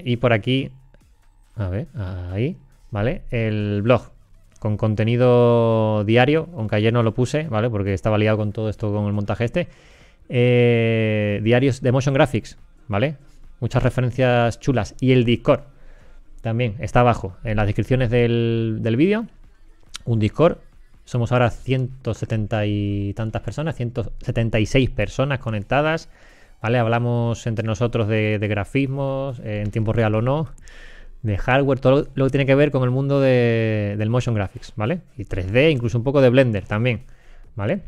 y 0.05 0.17
por 0.17 0.33
aquí, 0.33 0.71
a 1.57 1.69
ver, 1.69 1.87
ahí, 1.95 2.59
¿vale? 2.91 3.23
El 3.31 3.81
blog, 3.83 4.13
con 4.63 4.77
contenido 4.77 6.05
diario, 6.05 6.49
aunque 6.57 6.77
ayer 6.77 6.93
no 6.93 7.03
lo 7.03 7.15
puse, 7.15 7.49
¿vale? 7.49 7.69
Porque 7.69 7.95
estaba 7.95 8.17
liado 8.17 8.37
con 8.37 8.53
todo 8.53 8.69
esto, 8.69 8.93
con 8.93 9.07
el 9.07 9.13
montaje 9.13 9.45
este. 9.45 9.69
Eh, 10.29 11.41
diarios 11.43 11.81
de 11.81 11.91
Motion 11.91 12.15
Graphics, 12.15 12.59
¿vale? 12.87 13.17
Muchas 13.59 13.83
referencias 13.83 14.61
chulas. 14.61 14.95
Y 15.01 15.13
el 15.13 15.25
Discord 15.25 15.63
también 16.43 16.77
está 16.79 17.01
abajo, 17.01 17.37
en 17.43 17.57
las 17.57 17.67
descripciones 17.67 18.09
del, 18.09 18.95
vídeo. 18.97 19.27
Un 20.05 20.21
Discord. 20.21 20.59
Somos 21.05 21.33
ahora 21.33 21.51
170 21.51 22.67
y 22.67 23.13
tantas 23.15 23.43
personas, 23.43 23.77
176 23.77 24.91
personas 24.91 25.39
conectadas. 25.41 26.09
¿Vale? 26.63 26.79
Hablamos 26.79 27.47
entre 27.49 27.67
nosotros 27.67 28.07
de, 28.07 28.39
grafismos, 28.41 29.41
en 29.41 29.71
tiempo 29.73 29.93
real 29.93 30.15
o 30.15 30.23
no 30.23 30.49
de 31.23 31.39
hardware, 31.39 31.79
todo 31.79 32.09
lo 32.15 32.25
que 32.25 32.31
tiene 32.31 32.47
que 32.47 32.55
ver 32.55 32.71
con 32.71 32.83
el 32.83 32.91
mundo 32.91 33.21
del 33.21 34.11
motion 34.11 34.35
graphics, 34.35 34.73
¿vale? 34.75 35.03
Y 35.17 35.25
3D, 35.25 35.71
incluso 35.71 35.97
un 35.99 36.05
poco 36.05 36.21
de 36.21 36.29
Blender 36.31 36.67
también, 36.67 37.03
¿vale? 37.55 37.83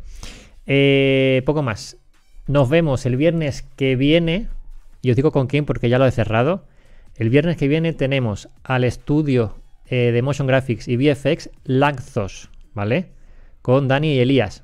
Eh, 0.65 1.41
poco 1.45 1.61
más. 1.61 1.97
Nos 2.47 2.69
vemos 2.69 3.05
el 3.05 3.17
viernes 3.17 3.63
que 3.75 3.95
viene. 3.95 4.47
Y 5.01 5.11
os 5.11 5.15
digo 5.15 5.31
con 5.31 5.47
quién 5.47 5.65
porque 5.65 5.89
ya 5.89 5.99
lo 5.99 6.05
he 6.05 6.11
cerrado. 6.11 6.65
El 7.15 7.29
viernes 7.29 7.57
que 7.57 7.67
viene 7.67 7.93
tenemos 7.93 8.49
al 8.63 8.83
estudio 8.83 9.55
eh, 9.87 10.11
de 10.11 10.21
Motion 10.21 10.47
Graphics 10.47 10.87
y 10.87 10.97
VFX 10.97 11.49
Lanzos, 11.63 12.49
¿vale? 12.75 13.09
Con 13.63 13.87
Dani 13.87 14.13
y 14.13 14.19
Elías. 14.19 14.63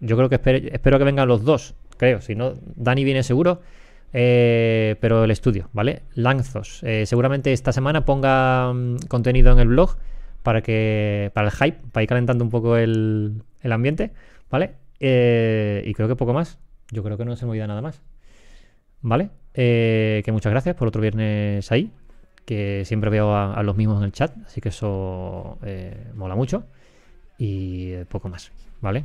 Yo 0.00 0.16
creo 0.16 0.28
que 0.28 0.40
espero 0.72 0.98
que 0.98 1.04
vengan 1.04 1.28
los 1.28 1.44
dos, 1.44 1.76
creo. 1.96 2.20
Si 2.20 2.34
no, 2.34 2.54
Dani 2.74 3.04
viene 3.04 3.22
seguro. 3.22 3.60
Eh, 4.12 4.96
pero 5.00 5.24
el 5.24 5.30
estudio, 5.30 5.70
¿vale? 5.72 6.02
Lanzos. 6.14 6.82
Eh, 6.82 7.06
seguramente 7.06 7.52
esta 7.52 7.72
semana 7.72 8.04
ponga 8.04 8.72
mm, 8.72 8.96
contenido 9.08 9.52
en 9.52 9.58
el 9.58 9.68
blog 9.68 9.96
para 10.42 10.60
que 10.60 11.30
para 11.34 11.48
el 11.48 11.52
hype, 11.52 11.78
para 11.92 12.02
ir 12.02 12.08
calentando 12.08 12.44
un 12.44 12.50
poco 12.50 12.76
el, 12.76 13.42
ambiente, 13.62 14.12
¿vale? 14.50 14.72
Eh, 15.00 15.82
y 15.86 15.94
creo 15.94 16.08
que 16.08 16.16
poco 16.16 16.34
más. 16.34 16.58
Yo 16.90 17.02
creo 17.02 17.16
que 17.16 17.24
no 17.24 17.36
se 17.36 17.46
me 17.46 17.52
olvida 17.52 17.66
nada 17.66 17.80
más. 17.80 18.02
¿Vale? 19.00 19.30
que 19.54 20.30
muchas 20.32 20.50
gracias 20.50 20.74
por 20.76 20.88
otro 20.88 21.02
viernes 21.02 21.70
ahí. 21.72 21.90
Que 22.44 22.84
siempre 22.84 23.10
veo 23.10 23.34
a, 23.34 23.62
los 23.62 23.76
mismos 23.76 23.98
en 23.98 24.04
el 24.04 24.12
chat. 24.12 24.34
Así 24.46 24.60
que 24.60 24.68
eso 24.70 25.58
mola 26.14 26.34
mucho. 26.34 26.64
Y 27.44 28.04
poco 28.04 28.28
más. 28.28 28.52
¿Vale? 28.80 29.04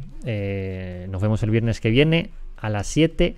nos 1.09 1.21
vemos 1.21 1.41
el 1.41 1.49
viernes 1.49 1.79
que 1.79 1.89
viene 1.89 2.29
a 2.57 2.69
las 2.69 2.85
7 2.87 3.35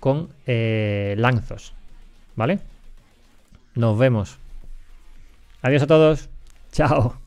con 0.00 0.30
eh, 0.46 1.14
Lanzos. 1.16 1.74
¿Vale? 2.34 2.58
Nos 3.76 3.96
vemos. 3.96 4.38
Adiós 5.62 5.82
a 5.82 5.86
todos. 5.86 6.28
Chao. 6.72 7.21